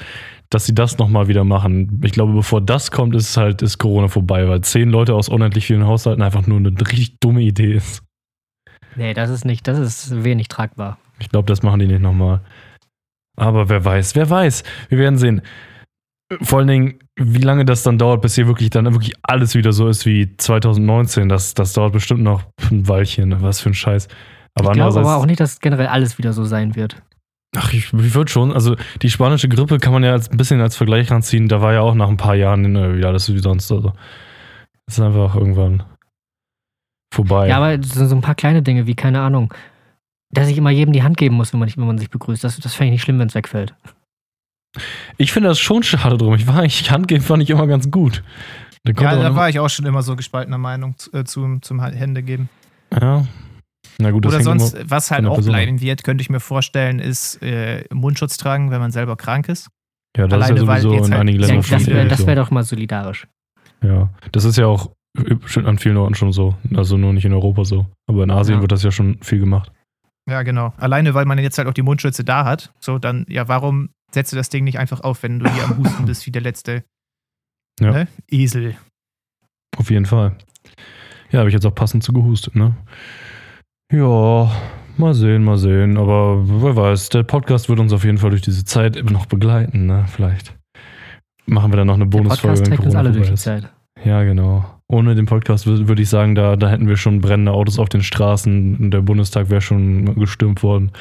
dass 0.51 0.65
sie 0.67 0.75
das 0.75 0.99
nochmal 0.99 1.27
wieder 1.29 1.45
machen. 1.45 2.01
Ich 2.05 2.13
glaube, 2.13 2.33
bevor 2.35 2.61
das 2.61 2.91
kommt, 2.91 3.15
ist 3.17 3.37
halt, 3.37 3.63
ist 3.63 3.79
Corona 3.79 4.09
vorbei, 4.09 4.49
weil 4.49 4.61
zehn 4.63 4.91
Leute 4.91 5.15
aus 5.15 5.29
unendlich 5.29 5.67
vielen 5.67 5.85
Haushalten 5.87 6.23
einfach 6.23 6.47
nur 6.47 6.59
eine 6.59 6.69
richtig 6.81 7.19
dumme 7.21 7.43
Idee 7.43 7.75
ist. 7.75 8.04
Nee, 8.97 9.15
das 9.15 9.31
ist 9.31 9.45
nicht, 9.45 9.67
das 9.69 9.79
ist 9.79 10.25
wenig 10.25 10.49
tragbar. 10.49 10.99
Ich 11.19 11.29
glaube, 11.29 11.47
das 11.47 11.63
machen 11.63 11.81
die 11.81 11.87
nicht 11.87 12.03
nochmal. 12.03 12.41
Aber 13.37 13.69
wer 13.69 13.85
weiß, 13.85 14.15
wer 14.15 14.29
weiß. 14.31 14.63
Wir 14.89 14.99
werden 14.99 15.19
sehen. 15.19 15.43
Vor 16.43 16.59
allen 16.59 16.69
Dingen, 16.69 16.99
wie 17.17 17.41
lange 17.41 17.65
das 17.65 17.83
dann 17.83 17.99
dauert, 17.99 18.23
bis 18.23 18.35
hier 18.35 18.47
wirklich 18.47 18.71
dann 18.71 18.87
wirklich 18.93 19.15
alles 19.23 19.55
wieder 19.55 19.73
so 19.73 19.89
ist 19.89 20.07
wie 20.07 20.37
2019. 20.37 21.29
Das, 21.29 21.55
das 21.55 21.73
dauert 21.73 21.93
bestimmt 21.93 22.23
noch 22.23 22.43
ein 22.71 22.89
Weilchen. 22.89 23.43
Was 23.43 23.61
für 23.61 23.71
ein 23.71 23.75
Scheiß. 23.75 24.09
Aber 24.55 24.71
ich 24.71 24.75
glaube 24.75 25.01
aber 25.01 25.17
auch 25.17 25.27
nicht, 25.27 25.41
dass 25.41 25.61
generell 25.61 25.89
alles 25.89 26.19
wieder 26.19 26.33
so 26.33 26.45
sein 26.45 26.77
wird. 26.77 27.03
Ach, 27.57 27.73
ich, 27.73 27.93
ich 27.93 28.15
würde 28.15 28.31
schon. 28.31 28.53
Also, 28.53 28.77
die 29.03 29.11
spanische 29.11 29.49
Grippe 29.49 29.79
kann 29.79 29.93
man 29.93 30.03
ja 30.03 30.13
als, 30.13 30.31
ein 30.31 30.37
bisschen 30.37 30.61
als 30.61 30.77
Vergleich 30.77 31.11
ranziehen. 31.11 31.49
Da 31.49 31.61
war 31.61 31.73
ja 31.73 31.81
auch 31.81 31.95
nach 31.95 32.09
ein 32.09 32.17
paar 32.17 32.35
Jahren 32.35 32.75
äh, 32.75 32.97
wieder 32.97 33.09
alles 33.09 33.33
wie 33.33 33.39
sonst. 33.39 33.71
Also, 33.71 33.93
das 34.87 34.99
ist 34.99 35.01
einfach 35.01 35.35
irgendwann 35.37 35.85
vorbei. 37.15 37.49
Ja, 37.49 37.57
aber 37.57 37.83
so, 37.83 38.07
so 38.07 38.15
ein 38.15 38.21
paar 38.21 38.35
kleine 38.35 38.63
Dinge, 38.63 38.87
wie, 38.87 38.95
keine 38.95 39.21
Ahnung, 39.21 39.53
dass 40.31 40.49
ich 40.49 40.59
immer 40.59 40.71
jedem 40.71 40.93
die 40.93 41.03
Hand 41.03 41.17
geben 41.17 41.37
muss, 41.37 41.53
wenn 41.53 41.61
man, 41.61 41.67
nicht, 41.67 41.79
wenn 41.79 41.87
man 41.87 41.99
sich 41.99 42.11
begrüßt. 42.11 42.43
Das, 42.45 42.59
das 42.59 42.75
fände 42.75 42.89
ich 42.89 42.93
nicht 42.93 43.03
schlimm, 43.03 43.19
wenn 43.19 43.29
es 43.29 43.35
wegfällt. 43.35 43.75
ich 45.17 45.33
finde 45.33 45.49
das 45.49 45.59
schon 45.61 45.83
schade 45.83 46.19
drum. 46.19 46.35
Ich 46.35 46.47
war 46.47 46.59
eigentlich, 46.59 46.91
Handgeben 46.91 47.23
fand 47.23 47.43
ich 47.43 47.51
immer 47.51 47.67
ganz 47.67 47.91
gut. 47.91 48.23
Da 48.85 48.93
Ja, 49.03 49.17
da 49.17 49.35
war 49.35 49.49
ich 49.49 49.59
auch 49.61 49.71
schon 49.71 49.87
immer 49.87 50.03
so 50.03 50.15
gespaltener 50.17 50.59
Meinung 50.59 50.99
zu, 50.99 51.13
äh, 51.13 51.25
zum, 51.25 51.63
zum 51.63 51.81
Hände 51.81 52.23
geben. 52.23 52.49
Ja. 52.93 53.25
Na 53.99 54.11
gut, 54.11 54.25
das 54.25 54.35
Oder 54.35 54.43
sonst, 54.43 54.77
was 54.91 55.11
halt 55.11 55.25
auch 55.27 55.41
bleiben 55.41 55.81
wird, 55.81 56.05
könnte 56.05 56.23
ich 56.23 56.29
mir 56.29 56.41
vorstellen, 56.41 56.99
ist 56.99 57.41
äh, 57.43 57.85
Mundschutz 57.93 58.37
tragen, 58.37 58.71
wenn 58.71 58.81
man 58.81 58.91
selber 58.91 59.17
krank 59.17 59.49
ist. 59.49 59.69
Ja, 60.17 60.27
das 60.27 60.35
Alleine, 60.35 60.61
ist 60.61 60.67
ja 60.67 60.81
sowieso 60.81 61.05
in 61.05 61.13
halt- 61.13 61.21
einigen 61.21 61.41
Ja, 61.41 61.47
Ländern 61.47 61.63
das 61.71 61.83
schon 61.83 61.95
wäre 61.95 62.09
das 62.09 62.19
so. 62.21 62.27
wär 62.27 62.37
doch 62.37 62.51
mal 62.51 62.63
solidarisch. 62.65 63.27
Ja, 63.83 64.11
das 64.33 64.45
ist 64.45 64.57
ja 64.59 64.67
auch 64.67 64.91
an 65.17 65.79
vielen 65.79 65.97
Orten 65.97 66.15
schon 66.15 66.33
so. 66.33 66.55
Also 66.75 66.97
nur 66.97 67.13
nicht 67.13 67.25
in 67.25 67.33
Europa 67.33 67.65
so. 67.65 67.87
Aber 68.09 68.25
in 68.25 68.31
Asien 68.31 68.57
Ja. 68.59 68.61
wird 68.63 68.73
das 68.73 68.83
ja 68.83 68.91
schon 68.91 69.19
viel 69.23 69.39
gemacht. 69.41 69.71
Ja, 70.29 70.43
genau. 70.43 70.73
Alleine, 70.79 71.15
weil 71.15 71.27
man 71.27 71.39
jetzt 71.39 71.59
halt 71.59 71.69
auch 71.69 71.75
die 71.75 71.83
Mundschütze 71.83 72.25
da 72.25 72.45
hat. 72.45 72.73
So, 72.81 72.99
dann, 72.99 73.27
ja, 73.29 73.47
warum 73.49 73.91
setzt 74.13 74.33
du 74.33 74.37
das 74.37 74.49
Ding 74.49 74.65
nicht 74.65 74.79
einfach 74.79 75.03
auf, 75.03 75.23
wenn 75.23 75.39
du 75.39 75.51
hier 75.53 75.65
am 75.65 75.79
Husten 75.79 76.05
bist 76.07 76.27
wie 76.27 76.31
der 76.31 76.43
letzte 76.43 76.83
Ja. 77.81 77.91
ne? 77.93 78.09
Esel? 78.31 78.77
Auf 79.77 79.91
jeden 79.91 80.07
Fall. 80.07 80.37
Ja, 81.31 81.41
habe 81.41 81.49
ich 81.49 81.55
jetzt 81.55 81.67
auch 81.67 81.75
passend 81.75 82.03
zu 82.05 82.13
gehustet, 82.13 82.55
ne? 82.55 82.75
Ja, 83.93 84.51
mal 84.97 85.15
sehen, 85.15 85.45
mal 85.45 85.59
sehen. 85.59 85.97
Aber 85.99 86.43
wer 86.63 86.75
weiß, 86.77 87.09
der 87.11 87.23
Podcast 87.25 87.69
wird 87.69 87.81
uns 87.81 87.93
auf 87.93 88.05
jeden 88.05 88.19
Fall 88.19 88.31
durch 88.31 88.43
diese 88.43 88.65
Zeit 88.65 88.97
immer 88.97 89.11
noch 89.11 89.27
begleiten, 89.27 89.87
ne? 89.87 90.05
Vielleicht 90.09 90.55
machen 91.47 91.73
wir 91.73 91.77
dann 91.77 91.87
noch 91.89 91.95
eine 91.95 92.05
Der 92.09 92.17
Bonusfolge, 92.19 92.61
Podcast 92.61 92.61
wenn 92.63 92.77
trägt 92.77 92.85
uns 92.87 92.95
Corona 92.95 93.09
alle 93.09 93.13
durch 93.17 93.29
die. 93.31 93.35
Zeit. 93.37 93.69
Ja, 94.05 94.23
genau. 94.23 94.65
Ohne 94.95 95.15
den 95.15 95.27
Podcast 95.27 95.67
wür- 95.67 95.89
würde 95.89 96.03
ich 96.03 96.09
sagen, 96.09 96.35
da, 96.35 96.57
da 96.57 96.69
hätten 96.71 96.87
wir 96.89 96.97
schon 96.97 97.21
brennende 97.21 97.53
Autos 97.53 97.79
auf 97.79 97.89
den 97.89 98.03
Straßen 98.03 98.91
der 98.91 99.01
Bundestag 99.03 99.51
wäre 99.51 99.61
schon 99.61 100.15
gestürmt 100.15 100.63
worden. 100.63 100.93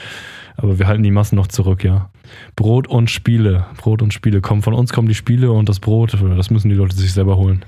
Aber 0.57 0.79
wir 0.79 0.87
halten 0.87 1.03
die 1.03 1.11
Massen 1.11 1.35
noch 1.35 1.47
zurück, 1.47 1.83
ja. 1.83 2.09
Brot 2.55 2.87
und 2.87 3.09
Spiele. 3.09 3.65
Brot 3.77 4.01
und 4.01 4.13
Spiele. 4.13 4.41
Kommen 4.41 4.61
von 4.61 4.73
uns 4.73 4.91
kommen 4.93 5.07
die 5.07 5.15
Spiele 5.15 5.51
und 5.51 5.69
das 5.69 5.79
Brot, 5.79 6.13
das 6.13 6.49
müssen 6.49 6.69
die 6.69 6.75
Leute 6.75 6.95
sich 6.95 7.13
selber 7.13 7.37
holen. 7.37 7.65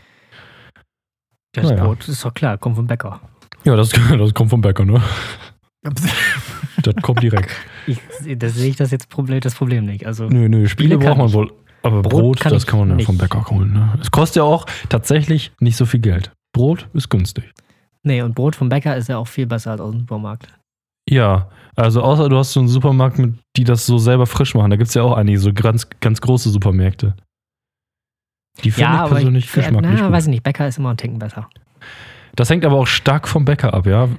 Das 1.53 1.69
Naja. 1.69 1.83
Brot 1.85 2.07
ist 2.07 2.23
doch 2.25 2.33
klar, 2.33 2.57
kommt 2.57 2.75
vom 2.75 2.87
Bäcker. 2.87 3.21
Ja, 3.63 3.75
das, 3.75 3.89
das 4.17 4.33
kommt 4.33 4.49
vom 4.49 4.61
Bäcker, 4.61 4.85
ne? 4.85 5.01
Das 6.81 6.95
kommt 7.01 7.21
direkt. 7.23 7.49
Ich, 7.87 7.99
da 8.37 8.49
sehe 8.49 8.69
ich 8.69 8.75
das 8.75 8.91
jetzt 8.91 9.09
Problem, 9.09 9.39
das 9.39 9.55
Problem 9.55 9.85
nicht. 9.85 10.05
Also, 10.05 10.27
Nö, 10.27 10.49
nö, 10.49 10.67
Spiele 10.67 10.95
Spiele 10.95 10.97
braucht 10.97 11.17
man 11.17 11.33
wohl. 11.33 11.51
Aber 11.85 12.01
Brot 12.01 12.39
Brot, 12.41 12.51
das 12.51 12.65
kann 12.65 12.79
man 12.79 12.89
ja 12.89 12.95
nicht. 12.95 13.05
vom 13.05 13.17
Bäcker 13.17 13.45
holen. 13.47 13.73
Ne? 13.73 13.93
Es 14.01 14.09
kostet 14.09 14.37
ja 14.37 14.43
auch 14.43 14.65
tatsächlich 14.89 15.51
nicht 15.59 15.77
so 15.77 15.85
viel 15.85 15.99
Geld. 15.99 16.31
Brot 16.51 16.87
ist 16.93 17.09
günstig. 17.09 17.51
nee, 18.01 18.23
und 18.23 18.33
Brot 18.33 18.55
vom 18.55 18.69
Bäcker 18.69 18.97
ist 18.97 19.07
ja 19.07 19.17
auch 19.17 19.27
viel 19.27 19.45
besser 19.45 19.71
als 19.71 19.81
aus 19.81 19.91
dem 19.91 19.99
Supermarkt. 19.99 20.47
Ja, 21.07 21.49
also 21.75 22.01
außer 22.01 22.27
du 22.27 22.37
hast 22.37 22.53
so 22.53 22.59
einen 22.59 22.69
Supermarkt, 22.69 23.19
mit, 23.19 23.35
die 23.55 23.63
das 23.63 23.85
so 23.85 23.99
selber 23.99 24.25
frisch 24.25 24.55
machen. 24.55 24.71
Da 24.71 24.77
gibt 24.77 24.87
es 24.87 24.95
ja 24.95 25.03
auch 25.03 25.13
einige 25.13 25.37
so 25.37 25.53
ganz, 25.53 25.87
ganz 25.99 26.21
große 26.21 26.49
Supermärkte. 26.49 27.15
Die 28.63 28.71
finde 28.71 28.89
ja, 28.89 29.03
ich 29.03 29.11
persönlich 29.11 29.45
ich, 29.45 29.51
geschmacklich 29.51 29.99
na, 29.99 30.05
gut. 30.05 30.11
weiß 30.11 30.23
ich 30.23 30.29
nicht, 30.31 30.43
Bäcker 30.43 30.67
ist 30.67 30.79
immer 30.79 30.89
ein 30.89 30.97
Ticken 30.97 31.19
besser. 31.19 31.49
Das 32.35 32.49
hängt 32.49 32.65
aber 32.65 32.77
auch 32.77 32.87
stark 32.87 33.27
vom 33.27 33.45
Bäcker 33.45 33.73
ab, 33.75 33.85
ja. 33.85 34.09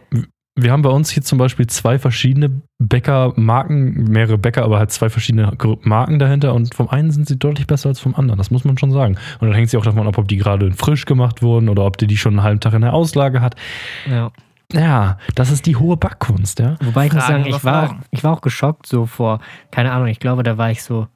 Wir 0.58 0.72
haben 0.72 0.80
bei 0.80 0.88
uns 0.88 1.10
hier 1.10 1.22
zum 1.22 1.36
Beispiel 1.36 1.66
zwei 1.66 1.98
verschiedene 1.98 2.62
Bäckermarken, 2.78 4.04
mehrere 4.04 4.38
Bäcker, 4.38 4.64
aber 4.64 4.78
halt 4.78 4.90
zwei 4.90 5.10
verschiedene 5.10 5.52
Marken 5.82 6.18
dahinter 6.18 6.54
und 6.54 6.74
vom 6.74 6.88
einen 6.88 7.10
sind 7.10 7.28
sie 7.28 7.38
deutlich 7.38 7.66
besser 7.66 7.90
als 7.90 8.00
vom 8.00 8.14
anderen, 8.14 8.38
das 8.38 8.50
muss 8.50 8.64
man 8.64 8.78
schon 8.78 8.90
sagen. 8.90 9.18
Und 9.38 9.48
dann 9.48 9.54
hängt 9.54 9.66
es 9.66 9.72
ja 9.72 9.78
auch 9.78 9.84
davon 9.84 10.06
ab, 10.06 10.16
ob 10.16 10.28
die 10.28 10.38
gerade 10.38 10.72
frisch 10.72 11.04
gemacht 11.04 11.42
wurden 11.42 11.68
oder 11.68 11.84
ob 11.84 11.98
die 11.98 12.06
die 12.06 12.16
schon 12.16 12.34
einen 12.34 12.42
halben 12.42 12.60
Tag 12.60 12.72
in 12.72 12.80
der 12.80 12.94
Auslage 12.94 13.42
hat. 13.42 13.54
Ja. 14.10 14.32
Ja, 14.72 15.18
das 15.34 15.50
ist 15.50 15.66
die 15.66 15.76
hohe 15.76 15.96
Backkunst, 15.96 16.58
ja. 16.58 16.76
Wobei 16.82 17.06
ich 17.06 17.12
muss 17.12 17.26
sagen, 17.26 17.46
ich 17.46 17.62
war, 17.62 18.00
ich 18.10 18.24
war 18.24 18.32
auch 18.32 18.40
geschockt, 18.40 18.86
so 18.86 19.06
vor, 19.06 19.40
keine 19.70 19.92
Ahnung, 19.92 20.08
ich 20.08 20.18
glaube, 20.18 20.42
da 20.42 20.58
war 20.58 20.70
ich 20.70 20.82
so 20.82 21.06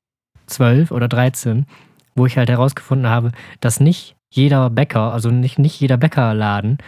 zwölf 0.47 0.93
oder 0.93 1.09
13, 1.09 1.66
wo 2.14 2.26
ich 2.26 2.36
halt 2.36 2.49
herausgefunden 2.49 3.09
habe, 3.09 3.32
dass 3.61 3.80
nicht 3.80 4.14
jeder 4.30 4.70
Bäcker, 4.70 5.12
also 5.12 5.30
nicht, 5.30 5.59
nicht 5.59 5.80
jeder 5.80 5.97
Bäckerladen, 5.97 6.78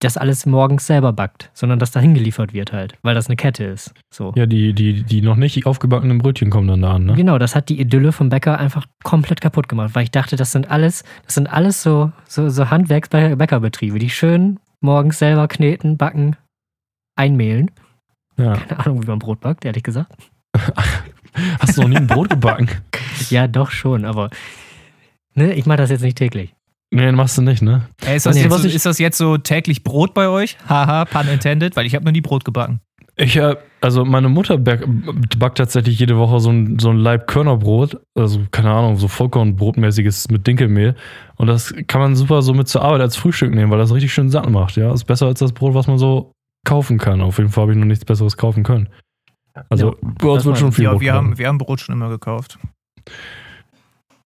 das 0.00 0.16
alles 0.16 0.46
morgens 0.46 0.86
selber 0.86 1.12
backt, 1.12 1.50
sondern 1.54 1.78
dass 1.78 1.90
da 1.90 2.00
hingeliefert 2.00 2.52
wird 2.52 2.72
halt, 2.72 2.96
weil 3.02 3.14
das 3.14 3.26
eine 3.26 3.36
Kette 3.36 3.64
ist. 3.64 3.92
So. 4.12 4.32
Ja, 4.36 4.46
die, 4.46 4.72
die, 4.72 5.02
die 5.02 5.20
noch 5.20 5.36
nicht 5.36 5.66
aufgebackenen 5.66 6.18
Brötchen 6.18 6.50
kommen 6.50 6.68
dann 6.68 6.82
da 6.82 6.94
an, 6.94 7.06
ne? 7.06 7.14
Genau, 7.14 7.38
das 7.38 7.56
hat 7.56 7.68
die 7.68 7.80
Idylle 7.80 8.12
vom 8.12 8.28
Bäcker 8.28 8.58
einfach 8.58 8.86
komplett 9.02 9.40
kaputt 9.40 9.68
gemacht, 9.68 9.94
weil 9.94 10.04
ich 10.04 10.10
dachte, 10.10 10.36
das 10.36 10.52
sind 10.52 10.70
alles, 10.70 11.02
das 11.24 11.34
sind 11.34 11.52
alles 11.52 11.82
so, 11.82 12.12
so, 12.28 12.48
so 12.48 12.70
Handwerksbäckerbetriebe, 12.70 13.98
die 13.98 14.10
schön 14.10 14.60
morgens 14.80 15.18
selber 15.18 15.48
kneten, 15.48 15.96
backen, 15.96 16.36
einmehlen. 17.16 17.70
Ja. 18.36 18.54
Keine 18.54 18.78
Ahnung, 18.78 19.02
wie 19.02 19.08
man 19.08 19.18
Brot 19.18 19.40
backt, 19.40 19.64
ehrlich 19.64 19.82
gesagt. 19.82 20.12
Hast 21.58 21.76
du 21.76 21.82
noch 21.82 21.88
nie 21.88 21.96
ein 21.96 22.06
Brot 22.06 22.30
gebacken? 22.30 22.68
Ja, 23.30 23.48
doch 23.48 23.72
schon, 23.72 24.04
aber 24.04 24.30
ne, 25.34 25.52
ich 25.52 25.66
mache 25.66 25.78
das 25.78 25.90
jetzt 25.90 26.02
nicht 26.02 26.16
täglich. 26.16 26.54
Nee, 26.90 27.12
machst 27.12 27.36
du 27.36 27.42
nicht, 27.42 27.62
ne? 27.62 27.82
Ey, 28.06 28.16
ist, 28.16 28.26
das 28.26 28.36
du, 28.36 28.42
jetzt 28.42 28.62
so, 28.62 28.68
ist 28.68 28.86
das 28.86 28.98
jetzt 28.98 29.18
so 29.18 29.36
täglich 29.36 29.84
Brot 29.84 30.14
bei 30.14 30.28
euch? 30.28 30.56
Haha, 30.68 31.04
pun 31.04 31.28
intended, 31.28 31.76
weil 31.76 31.86
ich 31.86 31.94
habe 31.94 32.04
noch 32.04 32.12
nie 32.12 32.22
Brot 32.22 32.44
gebacken. 32.44 32.80
Ich, 33.16 33.36
äh, 33.36 33.56
also 33.80 34.04
meine 34.04 34.28
Mutter 34.28 34.56
back, 34.56 34.84
backt 35.38 35.58
tatsächlich 35.58 35.98
jede 35.98 36.16
Woche 36.16 36.38
so 36.40 36.50
ein, 36.50 36.78
so 36.78 36.90
ein 36.90 36.98
Laib 36.98 37.26
Körnerbrot, 37.26 38.00
also 38.14 38.40
keine 38.52 38.70
Ahnung, 38.70 38.96
so 38.96 39.08
Vollkornbrotmäßiges 39.08 40.30
mit 40.30 40.46
Dinkelmehl. 40.46 40.94
Und 41.36 41.48
das 41.48 41.74
kann 41.88 42.00
man 42.00 42.16
super 42.16 42.42
so 42.42 42.54
mit 42.54 42.68
zur 42.68 42.82
Arbeit 42.82 43.00
als 43.00 43.16
Frühstück 43.16 43.52
nehmen, 43.52 43.70
weil 43.70 43.78
das 43.78 43.92
richtig 43.92 44.12
schön 44.12 44.30
satt 44.30 44.48
macht, 44.48 44.76
ja. 44.76 44.92
Ist 44.92 45.04
besser 45.04 45.26
als 45.26 45.40
das 45.40 45.52
Brot, 45.52 45.74
was 45.74 45.88
man 45.88 45.98
so 45.98 46.32
kaufen 46.64 46.98
kann. 46.98 47.20
Auf 47.20 47.38
jeden 47.38 47.50
Fall 47.50 47.62
habe 47.62 47.72
ich 47.72 47.78
noch 47.78 47.86
nichts 47.86 48.04
Besseres 48.04 48.36
kaufen 48.36 48.62
können. 48.62 48.88
Also 49.68 49.96
bei 50.00 50.28
uns 50.28 50.44
wird 50.44 50.58
schon 50.58 50.72
viel 50.72 50.84
Ja, 50.84 51.00
wir 51.00 51.12
haben, 51.12 51.36
wir 51.36 51.48
haben 51.48 51.58
Brot 51.58 51.80
schon 51.80 51.94
immer 51.94 52.08
gekauft. 52.08 52.58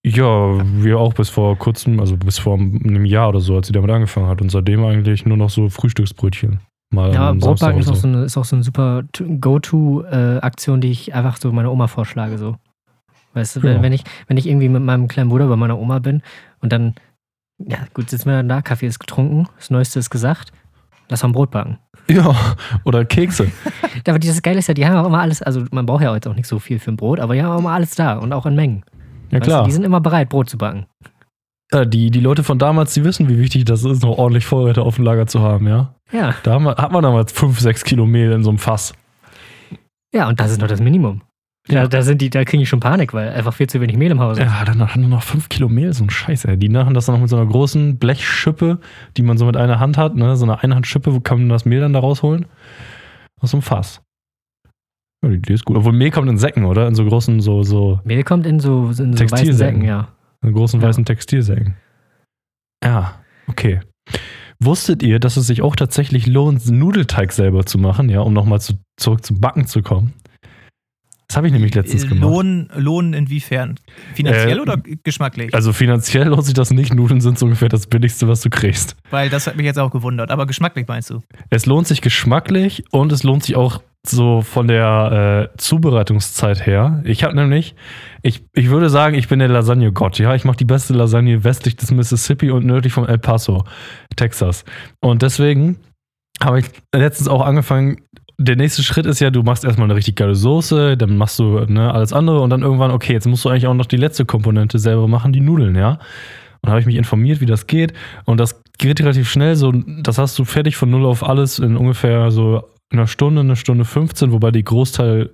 Ja, 0.05 0.61
wir 0.83 0.99
auch 0.99 1.15
bis 1.15 1.29
vor 1.29 1.57
kurzem, 1.57 2.01
also 2.01 2.17
bis 2.17 2.39
vor 2.39 2.59
einem 2.59 3.05
Jahr 3.05 3.29
oder 3.29 3.41
so, 3.41 3.57
als 3.57 3.69
sie 3.69 3.73
damit 3.73 3.91
angefangen 3.91 4.27
hat. 4.27 4.41
Und 4.41 4.51
seitdem 4.51 4.85
eigentlich 4.85 5.25
nur 5.25 5.37
noch 5.37 5.51
so 5.51 5.69
Frühstücksbrötchen. 5.69 6.59
Mal 6.91 7.15
Ja, 7.15 7.31
am 7.31 7.39
Brotbacken 7.39 7.81
ist 7.81 7.87
so 7.87 8.07
eine, 8.09 8.25
ist 8.25 8.37
auch 8.37 8.45
so 8.45 8.57
eine 8.57 8.65
super 8.65 9.05
Go-To-Aktion, 9.41 10.81
die 10.81 10.91
ich 10.91 11.15
einfach 11.15 11.37
so 11.37 11.53
meiner 11.53 11.71
Oma 11.71 11.87
vorschlage. 11.87 12.37
So. 12.37 12.57
Weißt 13.35 13.57
du, 13.57 13.61
Ja. 13.61 13.67
wenn, 13.67 13.83
wenn, 13.83 13.93
ich, 13.93 14.03
wenn 14.27 14.37
ich 14.37 14.47
irgendwie 14.49 14.69
mit 14.69 14.83
meinem 14.83 15.09
kleinen 15.09 15.31
Bruder 15.31 15.47
bei 15.47 15.57
meiner 15.57 15.79
Oma 15.79 16.01
bin 16.01 16.21
und 16.61 16.73
dann, 16.73 16.95
ja 17.59 17.79
gut, 17.95 18.11
sitzen 18.11 18.27
wir 18.29 18.37
dann 18.37 18.49
da, 18.49 18.61
Kaffee 18.61 18.87
ist 18.89 18.99
getrunken, 18.99 19.49
das 19.57 19.71
Neueste 19.71 20.01
ist 20.01 20.11
gesagt, 20.11 20.53
lass 21.09 21.23
mal 21.23 21.29
ein 21.31 21.33
Brot 21.33 21.51
backen. 21.53 21.79
Ja, 22.09 22.35
oder 22.85 23.05
Kekse. 23.05 23.51
Aber 24.07 24.19
dieses 24.19 24.43
Geile 24.43 24.59
ist 24.59 24.67
ja, 24.67 24.75
die 24.75 24.85
haben 24.85 24.97
auch 24.97 25.07
immer 25.07 25.21
alles, 25.21 25.41
also 25.43 25.65
man 25.71 25.87
braucht 25.87 26.03
ja 26.03 26.11
heute 26.11 26.29
auch 26.29 26.35
nicht 26.35 26.49
so 26.49 26.59
viel 26.59 26.79
für 26.81 26.91
ein 26.91 26.97
Brot, 26.97 27.21
aber 27.21 27.35
die 27.35 27.43
haben 27.43 27.53
auch 27.53 27.61
immer 27.61 27.71
alles 27.71 27.95
da 27.95 28.19
und 28.19 28.33
auch 28.33 28.47
in 28.47 28.57
Mengen. 28.57 28.85
Ja, 29.33 29.41
Weißt 29.41 29.49
klar. 29.49 29.63
Du, 29.63 29.67
die 29.67 29.73
sind 29.73 29.85
immer 29.85 30.01
bereit, 30.01 30.29
Brot 30.29 30.49
zu 30.49 30.59
backen. 30.59 30.87
Ja, 31.73 31.87
die, 31.87 32.11
die 32.11 32.21
Leute 32.21 32.45
von 32.45 32.59
damals, 32.59 32.93
die 32.93 33.03
wissen, 33.03 33.29
wie 33.29 33.39
wichtig 33.39 33.65
das 33.65 33.83
ist, 33.83 34.03
noch 34.03 34.19
ordentlich 34.19 34.45
Vorräte 34.45 34.83
auf 34.83 34.97
dem 34.97 35.05
Lager 35.05 35.27
zu 35.27 35.41
haben, 35.41 35.67
ja. 35.67 35.95
Ja. 36.13 36.35
Da 36.43 36.53
haben 36.53 36.65
wir, 36.65 36.77
hat 36.77 36.93
man 36.93 37.03
damals 37.03 37.33
5, 37.33 37.59
6 37.59 37.85
Kilo 37.85 38.05
Mehl 38.05 38.31
in 38.33 38.45
so 38.45 38.51
einem 38.51 38.59
Fass. 38.59 38.93
Ja, 40.15 40.29
und 40.29 40.39
das 40.39 40.51
ist 40.51 40.61
noch 40.61 40.69
das 40.69 40.81
Minimum. 40.81 41.23
Ja, 41.69 41.87
da 41.87 42.03
sind 42.03 42.21
die, 42.21 42.29
da 42.29 42.45
kriege 42.45 42.63
ich 42.63 42.69
schon 42.69 42.81
Panik, 42.81 43.15
weil 43.15 43.31
einfach 43.31 43.55
viel 43.55 43.69
zu 43.69 43.81
wenig 43.81 43.97
Mehl 43.97 44.11
im 44.11 44.21
Haus 44.21 44.37
ist. 44.37 44.45
Ja, 44.45 44.65
dann 44.65 44.81
hat 44.81 44.97
nur 44.97 45.09
noch 45.09 45.23
5 45.23 45.49
Kilo 45.49 45.69
Mehl, 45.69 45.93
so 45.95 46.05
ein 46.05 46.11
Scheiß, 46.11 46.45
ey. 46.45 46.59
Die 46.59 46.69
machen 46.69 46.93
das 46.93 47.07
dann 47.07 47.15
noch 47.15 47.21
mit 47.21 47.31
so 47.31 47.37
einer 47.37 47.47
großen 47.47 47.99
Blechschippe, 47.99 48.79
die 49.17 49.23
man 49.23 49.39
so 49.39 49.47
mit 49.47 49.57
einer 49.57 49.79
Hand 49.79 49.97
hat, 49.97 50.17
ne? 50.17 50.37
So 50.37 50.45
eine 50.45 50.63
Einhandschippe, 50.63 51.15
wo 51.15 51.21
kann 51.21 51.39
man 51.39 51.49
das 51.49 51.65
Mehl 51.65 51.81
dann 51.81 51.93
da 51.93 52.01
rausholen? 52.01 52.47
Aus 53.41 53.53
so 53.53 53.57
einem 53.57 53.63
Fass. 53.63 54.03
Ja, 55.23 55.29
die 55.29 55.37
Idee 55.37 55.55
ist 55.55 55.65
gut. 55.65 55.77
Obwohl 55.77 55.93
Mehl 55.93 56.11
kommt 56.11 56.29
in 56.29 56.39
Säcken, 56.39 56.65
oder? 56.65 56.89
In 56.89 56.95
so 56.95 57.05
großen, 57.05 57.41
so, 57.41 57.63
so, 57.63 58.01
Mehl 58.05 58.25
kommt 58.25 58.47
in 58.47 58.61
so, 58.61 58.87
in 58.89 58.95
so 58.95 59.03
weißen 59.05 59.17
Textilsäcken. 59.17 59.57
Säcken, 59.81 59.85
ja. 59.85 60.09
in 60.45 60.53
großen 60.53 60.81
Ja. 60.81 60.89
weißen 60.89 61.05
Textilsäcken. 61.05 61.77
Ja, 62.85 63.15
okay. 63.47 63.81
Wusstet 64.59 65.03
ihr, 65.03 65.19
dass 65.19 65.37
es 65.37 65.47
sich 65.47 65.63
auch 65.63 65.77
tatsächlich 65.77 66.27
lohnt, 66.27 66.69
Nudelteig 66.71 67.33
selber 67.33 67.65
zu 67.67 67.79
machen, 67.79 68.09
ja, 68.09 68.21
um 68.21 68.33
nochmal 68.33 68.61
zu, 68.61 68.75
zurück 68.97 69.25
zum 69.25 69.41
Backen 69.41 69.67
zu 69.67 69.83
kommen? 69.83 70.13
Das 71.29 71.37
habe 71.37 71.47
ich 71.47 71.53
nämlich 71.53 71.75
letztens 71.75 72.05
Äh, 72.05 72.09
gemacht. 72.09 72.23
Lohn, 72.23 72.69
Lohn 72.77 73.15
inwiefern? 73.15 73.77
Finanziell 74.15 74.59
Äh, 74.59 74.61
oder 74.61 74.77
geschmacklich? 75.03 75.55
Also 75.55 75.73
finanziell 75.73 76.29
lohnt 76.29 76.45
sich 76.45 76.53
das 76.55 76.71
nicht. 76.73 76.93
Nudeln 76.93 77.21
sind 77.23 77.39
so 77.39 77.47
ungefähr 77.47 77.71
das 77.71 77.87
Billigste, 77.87 78.29
was 78.29 78.43
du 78.43 78.51
kriegst. 78.51 78.97
Weil 79.11 79.31
das 79.31 79.47
hat 79.47 79.57
mich 79.57 79.65
jetzt 79.65 79.79
auch 79.79 79.91
gewundert. 79.91 80.31
Aber 80.31 80.47
geschmacklich 80.47 80.87
meinst 80.89 81.09
du? 81.11 81.21
Es 81.49 81.65
lohnt 81.65 81.87
sich 81.87 82.03
geschmacklich 82.03 82.85
und 82.91 83.13
es 83.13 83.23
lohnt 83.23 83.45
sich 83.45 83.57
auch 83.57 83.81
so 84.07 84.43
von 84.43 84.67
der 84.67 85.51
äh, 85.53 85.57
Zubereitungszeit 85.59 86.67
her. 86.67 87.01
Ich 87.05 87.23
habe 87.23 87.37
nämlich, 87.37 87.75
ich, 88.23 88.45
ich 88.53 88.69
würde 88.69 88.91
sagen, 88.91 89.15
ich 89.15 89.29
bin 89.29 89.39
der 89.39 89.49
Lasagne-Gott. 89.49 90.19
Ja, 90.19 90.35
ich 90.35 90.45
mache 90.45 90.57
die 90.57 90.65
beste 90.65 90.93
Lasagne 90.93 91.45
westlich 91.45 91.77
des 91.77 91.93
Mississippi 91.93 92.51
und 92.51 92.67
nördlich 92.67 92.93
von 92.93 93.09
El 93.09 93.19
Paso, 93.19 93.65
Texas. 94.17 94.65
Und 95.01 95.23
deswegen 95.23 95.79
habe 96.43 96.61
ich 96.61 96.67
letztens 96.95 97.29
auch 97.29 97.43
angefangen. 97.45 97.99
Der 98.39 98.57
nächste 98.57 98.83
Schritt 98.83 99.07
ist 99.07 99.21
ja, 99.21 99.31
du 99.31 99.45
machst 99.45 99.65
erstmal 99.65 99.87
eine 99.87 99.95
richtig 99.95 100.17
geile 100.17 100.35
Soße, 100.35 100.97
dann 100.97 101.17
machst 101.17 101.39
du 101.39 101.61
ne, 101.61 101.93
alles 101.93 102.13
andere 102.13 102.41
und 102.41 102.51
dann 102.51 102.63
irgendwann, 102.63 102.91
okay, 102.91 103.13
jetzt 103.13 103.29
musst 103.29 103.45
du 103.45 103.51
eigentlich 103.51 103.69
auch 103.69 103.75
noch 103.75 103.87
die 103.87 103.99
letzte 103.99 104.25
Komponente 104.25 104.81
selber 104.81 105.07
machen, 105.07 105.33
die 105.33 105.41
Nudeln, 105.41 105.77
ja. 105.77 106.01
Und 106.61 106.71
habe 106.71 106.81
ich 106.81 106.87
mich 106.87 106.97
informiert, 106.97 107.41
wie 107.41 107.47
das 107.47 107.67
geht. 107.67 107.93
Und 108.25 108.39
das 108.39 108.63
geht 108.79 109.01
relativ 109.01 109.31
schnell. 109.31 109.55
So, 109.57 109.73
das 109.73 110.19
hast 110.19 110.39
du 110.39 110.45
fertig 110.45 110.77
von 110.77 110.91
null 110.91 111.07
auf 111.07 111.23
alles 111.23 111.59
in 111.59 111.77
ungefähr 111.77 112.31
so 112.31 112.65
einer 112.93 113.07
Stunde, 113.07 113.41
eine 113.41 113.57
Stunde 113.57 113.85
15, 113.85 114.33
wobei 114.33 114.51
die 114.51 114.65
Großteil 114.65 115.31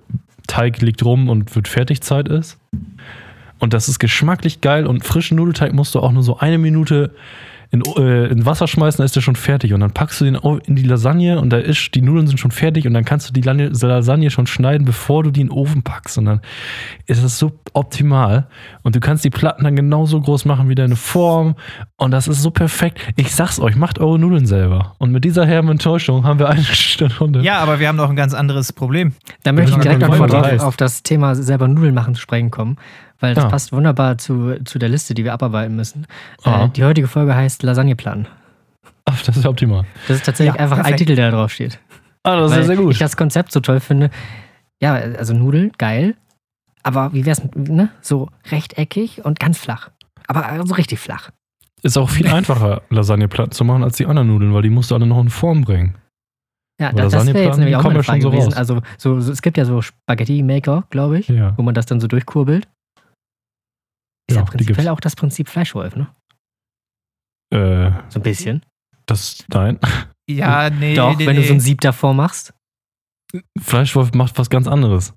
Teig 0.47 0.81
liegt 0.81 1.03
rum 1.03 1.29
und 1.29 1.55
wird 1.55 1.67
Fertigzeit 1.67 2.27
ist. 2.27 2.57
Und 3.59 3.73
das 3.73 3.87
ist 3.87 3.99
geschmacklich 3.99 4.61
geil 4.61 4.87
und 4.87 5.03
frischen 5.03 5.37
Nudelteig 5.37 5.73
musst 5.73 5.93
du 5.93 5.99
auch 5.99 6.11
nur 6.11 6.23
so 6.23 6.37
eine 6.37 6.57
Minute 6.57 7.11
in, 7.71 7.83
äh, 7.97 8.27
in 8.27 8.45
Wasser 8.45 8.67
schmeißen, 8.67 8.97
dann 8.97 9.05
ist 9.05 9.15
der 9.15 9.21
schon 9.21 9.35
fertig. 9.35 9.73
Und 9.73 9.81
dann 9.81 9.91
packst 9.91 10.19
du 10.19 10.25
den 10.25 10.35
in 10.65 10.75
die 10.75 10.83
Lasagne 10.83 11.39
und 11.39 11.51
da 11.51 11.57
ist, 11.57 11.93
die 11.93 12.01
Nudeln 12.01 12.25
sind 12.25 12.39
schon 12.39 12.51
fertig 12.51 12.87
und 12.87 12.93
dann 12.93 13.05
kannst 13.05 13.29
du 13.29 13.33
die 13.33 13.41
Lasagne, 13.41 14.31
schon 14.31 14.47
schneiden, 14.47 14.85
bevor 14.85 15.23
du 15.23 15.31
die 15.31 15.41
in 15.41 15.47
den 15.47 15.53
Ofen 15.53 15.83
packst. 15.83 16.17
Und 16.17 16.25
dann 16.25 16.41
ist 17.05 17.23
es 17.23 17.37
so 17.37 17.51
optimal. 17.73 18.47
Und 18.81 18.95
du 18.95 18.99
kannst 18.99 19.23
die 19.23 19.29
Platten 19.29 19.63
dann 19.63 19.75
genauso 19.75 20.19
groß 20.19 20.45
machen 20.45 20.67
wie 20.69 20.75
deine 20.75 20.95
Form. 20.95 21.55
Und 21.97 22.11
das 22.11 22.27
ist 22.27 22.41
so 22.41 22.49
perfekt. 22.49 22.99
Ich 23.15 23.35
sag's 23.35 23.59
euch, 23.59 23.75
macht 23.75 23.99
eure 23.99 24.17
Nudeln 24.17 24.47
selber. 24.47 24.95
Und 24.97 25.11
mit 25.11 25.23
dieser 25.23 25.45
herben 25.45 25.69
Enttäuschung 25.69 26.23
haben 26.23 26.39
wir 26.39 26.49
eine 26.49 26.63
Stunde. 26.63 27.41
Ja, 27.41 27.59
aber 27.59 27.79
wir 27.79 27.87
haben 27.87 27.97
noch 27.97 28.09
ein 28.09 28.15
ganz 28.15 28.33
anderes 28.33 28.73
Problem. 28.73 29.13
Da 29.43 29.51
möchte 29.51 29.71
ich 29.73 29.77
direkt 29.77 30.01
mal 30.01 30.59
auf 30.59 30.77
das 30.77 31.03
Thema 31.03 31.35
selber 31.35 31.67
Nudeln 31.67 31.93
machen 31.93 32.15
zu 32.15 32.21
sprechen 32.21 32.49
kommen, 32.49 32.77
weil 33.19 33.33
das 33.35 33.43
Ja. 33.45 33.49
passt 33.49 33.71
wunderbar 33.71 34.17
zu, 34.17 34.55
zu 34.65 34.79
der 34.79 34.89
Liste, 34.89 35.13
die 35.13 35.23
wir 35.23 35.33
abarbeiten 35.33 35.75
müssen. 35.75 36.05
Äh, 36.43 36.69
die 36.69 36.83
heutige 36.83 37.07
Folge 37.07 37.35
heißt 37.35 37.63
Lasagneplan. 37.63 38.27
Ach, 39.05 39.21
das 39.23 39.37
ist 39.37 39.45
optimal. 39.45 39.85
Das 40.07 40.17
ist 40.17 40.25
tatsächlich 40.25 40.55
Ja, 40.55 40.61
einfach 40.61 40.77
ein 40.77 40.83
perfekt. 40.83 40.99
Titel, 40.99 41.15
der 41.15 41.31
da 41.31 41.37
drauf 41.37 41.51
steht. 41.51 41.79
Ah, 42.23 42.35
das 42.37 42.51
ist 42.51 42.51
weil 42.51 42.61
ja 42.61 42.67
sehr 42.67 42.75
gut. 42.77 42.91
ich 42.93 42.99
das 42.99 43.17
Konzept 43.17 43.51
so 43.51 43.59
toll 43.59 43.79
finde. 43.79 44.09
Ja, 44.81 44.93
also 44.93 45.33
Nudeln, 45.33 45.71
geil. 45.77 46.15
Aber 46.83 47.11
wie 47.13 47.25
wär's, 47.25 47.43
mit, 47.43 47.55
ne? 47.69 47.89
So 48.01 48.29
rechteckig 48.51 49.25
und 49.25 49.39
ganz 49.39 49.57
flach. 49.57 49.89
Aber 50.27 50.65
so 50.65 50.75
richtig 50.75 50.99
flach. 50.99 51.31
Ist 51.81 51.97
auch 51.97 52.09
viel 52.09 52.27
einfacher, 52.27 52.81
Lasagneplatten 52.89 53.51
zu 53.51 53.63
machen, 53.65 53.83
als 53.83 53.97
die 53.97 54.05
anderen 54.05 54.27
Nudeln, 54.27 54.53
weil 54.53 54.61
die 54.61 54.69
musst 54.69 54.91
du 54.91 54.95
alle 54.95 55.05
noch 55.07 55.19
in 55.19 55.29
Form 55.29 55.61
bringen. 55.61 55.95
Ja, 56.79 56.91
das, 56.93 57.11
das 57.11 57.25
wäre 57.27 57.43
jetzt 57.43 57.57
nämlich 57.57 57.75
auch 57.75 57.83
meine 57.83 58.03
Frage 58.03 58.21
so 58.21 58.29
gewesen. 58.31 58.49
raus. 58.49 58.57
Also, 58.57 58.81
so, 58.97 59.19
so, 59.19 59.31
es 59.31 59.41
gibt 59.41 59.57
ja 59.57 59.65
so 59.65 59.81
Spaghetti-Maker, 59.81 60.85
glaube 60.89 61.19
ich, 61.19 61.27
Ja. 61.27 61.53
wo 61.57 61.61
man 61.63 61.73
das 61.73 61.85
dann 61.87 61.99
so 61.99 62.07
durchkurbelt. 62.07 62.67
Ist 64.29 64.35
ja, 64.35 64.41
Ja, 64.41 64.45
prinzipiell 64.45 64.87
auch 64.89 64.99
das 64.99 65.15
Prinzip 65.15 65.49
Fleischwolf, 65.49 65.95
ne? 65.95 66.07
Äh, 67.53 67.91
So 68.09 68.19
ein 68.19 68.23
bisschen. 68.23 68.63
das, 69.05 69.43
nein. 69.49 69.79
Ja, 70.29 70.69
nee. 70.69 70.93
Doch, 70.93 71.17
nee, 71.17 71.25
wenn 71.25 71.35
nee. 71.37 71.41
du 71.41 71.47
so 71.47 71.53
ein 71.55 71.59
Sieb 71.59 71.81
davor 71.81 72.13
machst. 72.13 72.53
Fleischwolf 73.59 74.13
macht 74.13 74.37
was 74.37 74.51
ganz 74.51 74.67
anderes. 74.67 75.15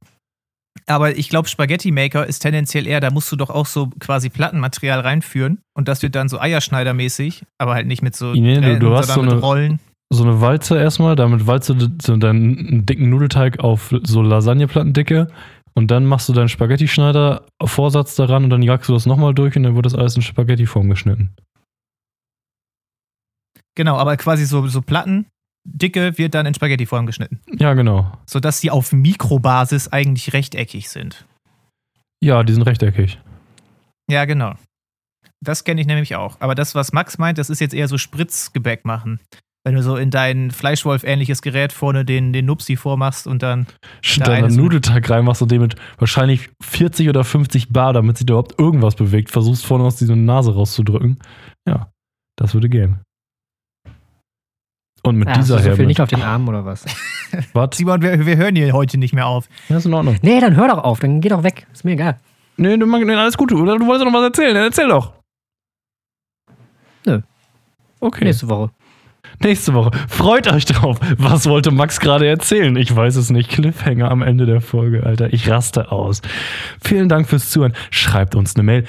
Aber 0.86 1.14
ich 1.18 1.28
glaube, 1.28 1.48
Spaghetti 1.50 1.90
Maker 1.92 2.26
ist 2.26 2.38
tendenziell 2.38 2.86
eher, 2.86 3.00
da 3.00 3.10
musst 3.10 3.30
du 3.30 3.36
doch 3.36 3.50
auch 3.50 3.66
so 3.66 3.88
quasi 4.00 4.30
Plattenmaterial 4.30 5.00
reinführen 5.00 5.58
und 5.76 5.86
das 5.88 6.00
wird 6.00 6.14
dann 6.14 6.30
so 6.30 6.40
Eierschneidermäßig, 6.40 7.44
aber 7.58 7.74
halt 7.74 7.86
nicht 7.88 8.00
mit 8.00 8.16
so 8.16 8.32
Nee, 8.32 8.54
du- 8.54 8.60
Tränen, 8.62 8.80
du 8.80 8.96
hast 8.96 9.08
sondern 9.08 9.28
so 9.28 9.36
eine- 9.36 9.40
Rollen. 9.44 9.80
So 10.10 10.22
eine 10.24 10.40
Walze 10.40 10.78
erstmal, 10.78 11.14
damit 11.14 11.46
walzt 11.46 11.68
du 11.68 11.74
deinen 12.16 12.86
dicken 12.86 13.10
Nudelteig 13.10 13.60
auf 13.60 13.94
so 14.02 14.22
Lasagneplattendicke 14.22 15.28
und 15.74 15.90
dann 15.90 16.04
machst 16.04 16.28
du 16.28 16.32
deinen 16.32 16.48
Spaghetti-Schneider 16.48 17.46
Vorsatz 17.64 18.14
daran 18.14 18.44
und 18.44 18.50
dann 18.50 18.62
jagst 18.62 18.88
du 18.88 18.92
das 18.92 19.06
nochmal 19.06 19.34
durch 19.34 19.56
und 19.56 19.62
dann 19.62 19.74
wird 19.74 19.86
das 19.86 19.94
alles 19.94 20.16
in 20.16 20.22
Spaghetti-Form 20.22 20.90
geschnitten. 20.90 21.34
Genau, 23.74 23.96
aber 23.96 24.16
quasi 24.16 24.44
so, 24.44 24.66
so 24.66 24.82
Platten, 24.82 25.26
dicke 25.64 26.18
wird 26.18 26.34
dann 26.34 26.46
in 26.46 26.54
Spaghetti-Form 26.54 27.06
geschnitten. 27.06 27.40
Ja, 27.58 27.74
genau. 27.74 28.12
Sodass 28.26 28.60
die 28.60 28.70
auf 28.70 28.92
Mikrobasis 28.92 29.88
eigentlich 29.88 30.32
rechteckig 30.32 30.90
sind. 30.90 31.26
Ja, 32.22 32.42
die 32.42 32.52
sind 32.52 32.62
rechteckig. 32.62 33.18
Ja, 34.10 34.24
genau. 34.26 34.54
Das 35.40 35.64
kenne 35.64 35.80
ich 35.80 35.86
nämlich 35.86 36.14
auch. 36.14 36.40
Aber 36.40 36.54
das, 36.54 36.74
was 36.74 36.92
Max 36.92 37.18
meint, 37.18 37.38
das 37.38 37.50
ist 37.50 37.60
jetzt 37.60 37.74
eher 37.74 37.88
so 37.88 37.98
Spritzgebäck 37.98 38.84
machen. 38.84 39.20
Wenn 39.64 39.76
du 39.76 39.82
so 39.82 39.96
in 39.96 40.10
dein 40.10 40.50
Fleischwolf-ähnliches 40.50 41.40
Gerät 41.40 41.72
vorne 41.72 42.04
den, 42.04 42.32
den 42.32 42.46
Nupsi 42.46 42.74
vormachst 42.76 43.28
und 43.28 43.42
dann. 43.44 43.66
Stimmt, 44.00 44.26
dann 44.26 44.34
einen 44.34 44.46
ist- 44.48 44.56
Nudelteig 44.56 45.08
reinmachst 45.08 45.40
und 45.40 45.52
den 45.52 45.60
mit 45.60 45.76
wahrscheinlich 45.98 46.50
40 46.62 47.08
oder 47.08 47.22
50 47.22 47.68
Bar, 47.72 47.92
damit 47.92 48.18
sich 48.18 48.26
da 48.26 48.32
überhaupt 48.34 48.58
irgendwas 48.58 48.96
bewegt, 48.96 49.30
versuchst 49.30 49.64
vorne 49.64 49.84
aus 49.84 49.96
dieser 49.96 50.16
Nase 50.16 50.52
rauszudrücken. 50.54 51.18
Ja, 51.68 51.92
das 52.36 52.54
würde 52.54 52.68
gehen. 52.68 53.02
Und 55.04 55.16
mit 55.16 55.28
Ja, 55.28 55.34
dieser 55.34 55.56
hast 55.56 55.64
du 55.64 55.70
so 55.70 55.70
viel 55.70 55.78
Herbe. 55.78 55.86
nicht 55.86 56.00
auf 56.00 56.08
den 56.08 56.22
Armen 56.22 56.48
oder 56.48 56.64
was? 56.64 56.84
Was? 57.54 57.70
Simon, 57.76 58.02
wir, 58.02 58.26
wir 58.26 58.36
hören 58.36 58.54
hier 58.56 58.72
heute 58.74 58.98
nicht 58.98 59.14
mehr 59.14 59.26
auf. 59.26 59.48
Ja, 59.70 59.78
ist 59.78 59.86
in 59.86 59.94
Ordnung. 59.94 60.16
Nee, 60.20 60.38
dann 60.38 60.54
hör 60.54 60.68
doch 60.68 60.84
auf, 60.84 61.00
dann 61.00 61.20
geh 61.22 61.30
doch 61.30 61.42
weg. 61.42 61.66
Ist 61.72 61.82
mir 61.82 61.92
egal. 61.92 62.20
Nee, 62.58 62.76
du, 62.76 62.84
nee, 62.84 63.14
alles 63.14 63.38
gut, 63.38 63.50
oder? 63.52 63.78
Du 63.78 63.86
wolltest 63.86 64.04
doch 64.06 64.12
noch 64.12 64.18
was 64.18 64.26
erzählen, 64.26 64.54
dann 64.54 64.64
erzähl 64.64 64.88
doch. 64.88 65.14
Nö. 67.06 67.20
Okay. 68.00 68.24
Nächste 68.24 68.48
Woche. 68.50 68.70
Nächste 69.40 69.74
Woche. 69.74 69.90
Freut 70.08 70.52
euch 70.52 70.64
drauf. 70.64 70.98
Was 71.18 71.48
wollte 71.48 71.70
Max 71.70 72.00
gerade 72.00 72.26
erzählen? 72.26 72.76
Ich 72.76 72.94
weiß 72.94 73.16
es 73.16 73.30
nicht. 73.30 73.50
Cliffhanger 73.50 74.10
am 74.10 74.22
Ende 74.22 74.46
der 74.46 74.60
Folge, 74.60 75.04
Alter. 75.04 75.32
Ich 75.32 75.48
raste 75.48 75.92
aus. 75.92 76.22
Vielen 76.82 77.08
Dank 77.08 77.28
fürs 77.28 77.50
Zuhören. 77.50 77.72
Schreibt 77.90 78.34
uns 78.34 78.54
eine 78.56 78.62
Mail. 78.62 78.84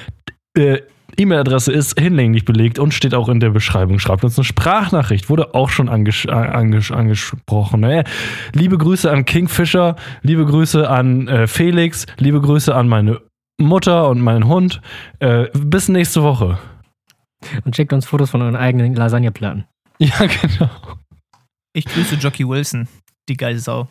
Äh, 0.55 0.81
E-Mail-Adresse 1.17 1.71
ist 1.71 1.99
hinlänglich 1.99 2.45
belegt 2.45 2.79
und 2.79 2.93
steht 2.93 3.13
auch 3.13 3.29
in 3.29 3.39
der 3.39 3.51
Beschreibung. 3.51 3.99
Schreibt 3.99 4.23
uns 4.23 4.37
eine 4.37 4.45
Sprachnachricht. 4.45 5.29
Wurde 5.29 5.53
auch 5.53 5.69
schon 5.69 5.89
anges 5.89 6.25
äh, 6.25 6.31
anges 6.31 6.91
angesprochen. 6.91 7.81
Ne? 7.81 8.03
Liebe 8.53 8.77
Grüße 8.77 9.09
an 9.11 9.25
Kingfisher. 9.25 9.95
Liebe 10.21 10.45
Grüße 10.45 10.89
an 10.89 11.27
äh, 11.27 11.47
Felix. 11.47 12.05
Liebe 12.17 12.41
Grüße 12.41 12.73
an 12.73 12.87
meine 12.87 13.21
Mutter 13.59 14.09
und 14.09 14.21
meinen 14.21 14.47
Hund. 14.47 14.81
Äh, 15.19 15.47
bis 15.53 15.89
nächste 15.89 16.23
Woche. 16.23 16.57
Und 17.65 17.75
schickt 17.75 17.93
uns 17.93 18.05
Fotos 18.05 18.31
von 18.31 18.41
euren 18.41 18.55
eigenen 18.55 18.95
Lasagneplatten. 18.95 19.65
Ja, 20.20 20.26
genau. 20.26 20.70
Ich 21.72 21.86
grüße 21.86 22.16
Jockey 22.16 22.47
Wilson, 22.47 22.89
die 23.30 23.38
geile 23.38 23.60
Sau. 23.60 23.88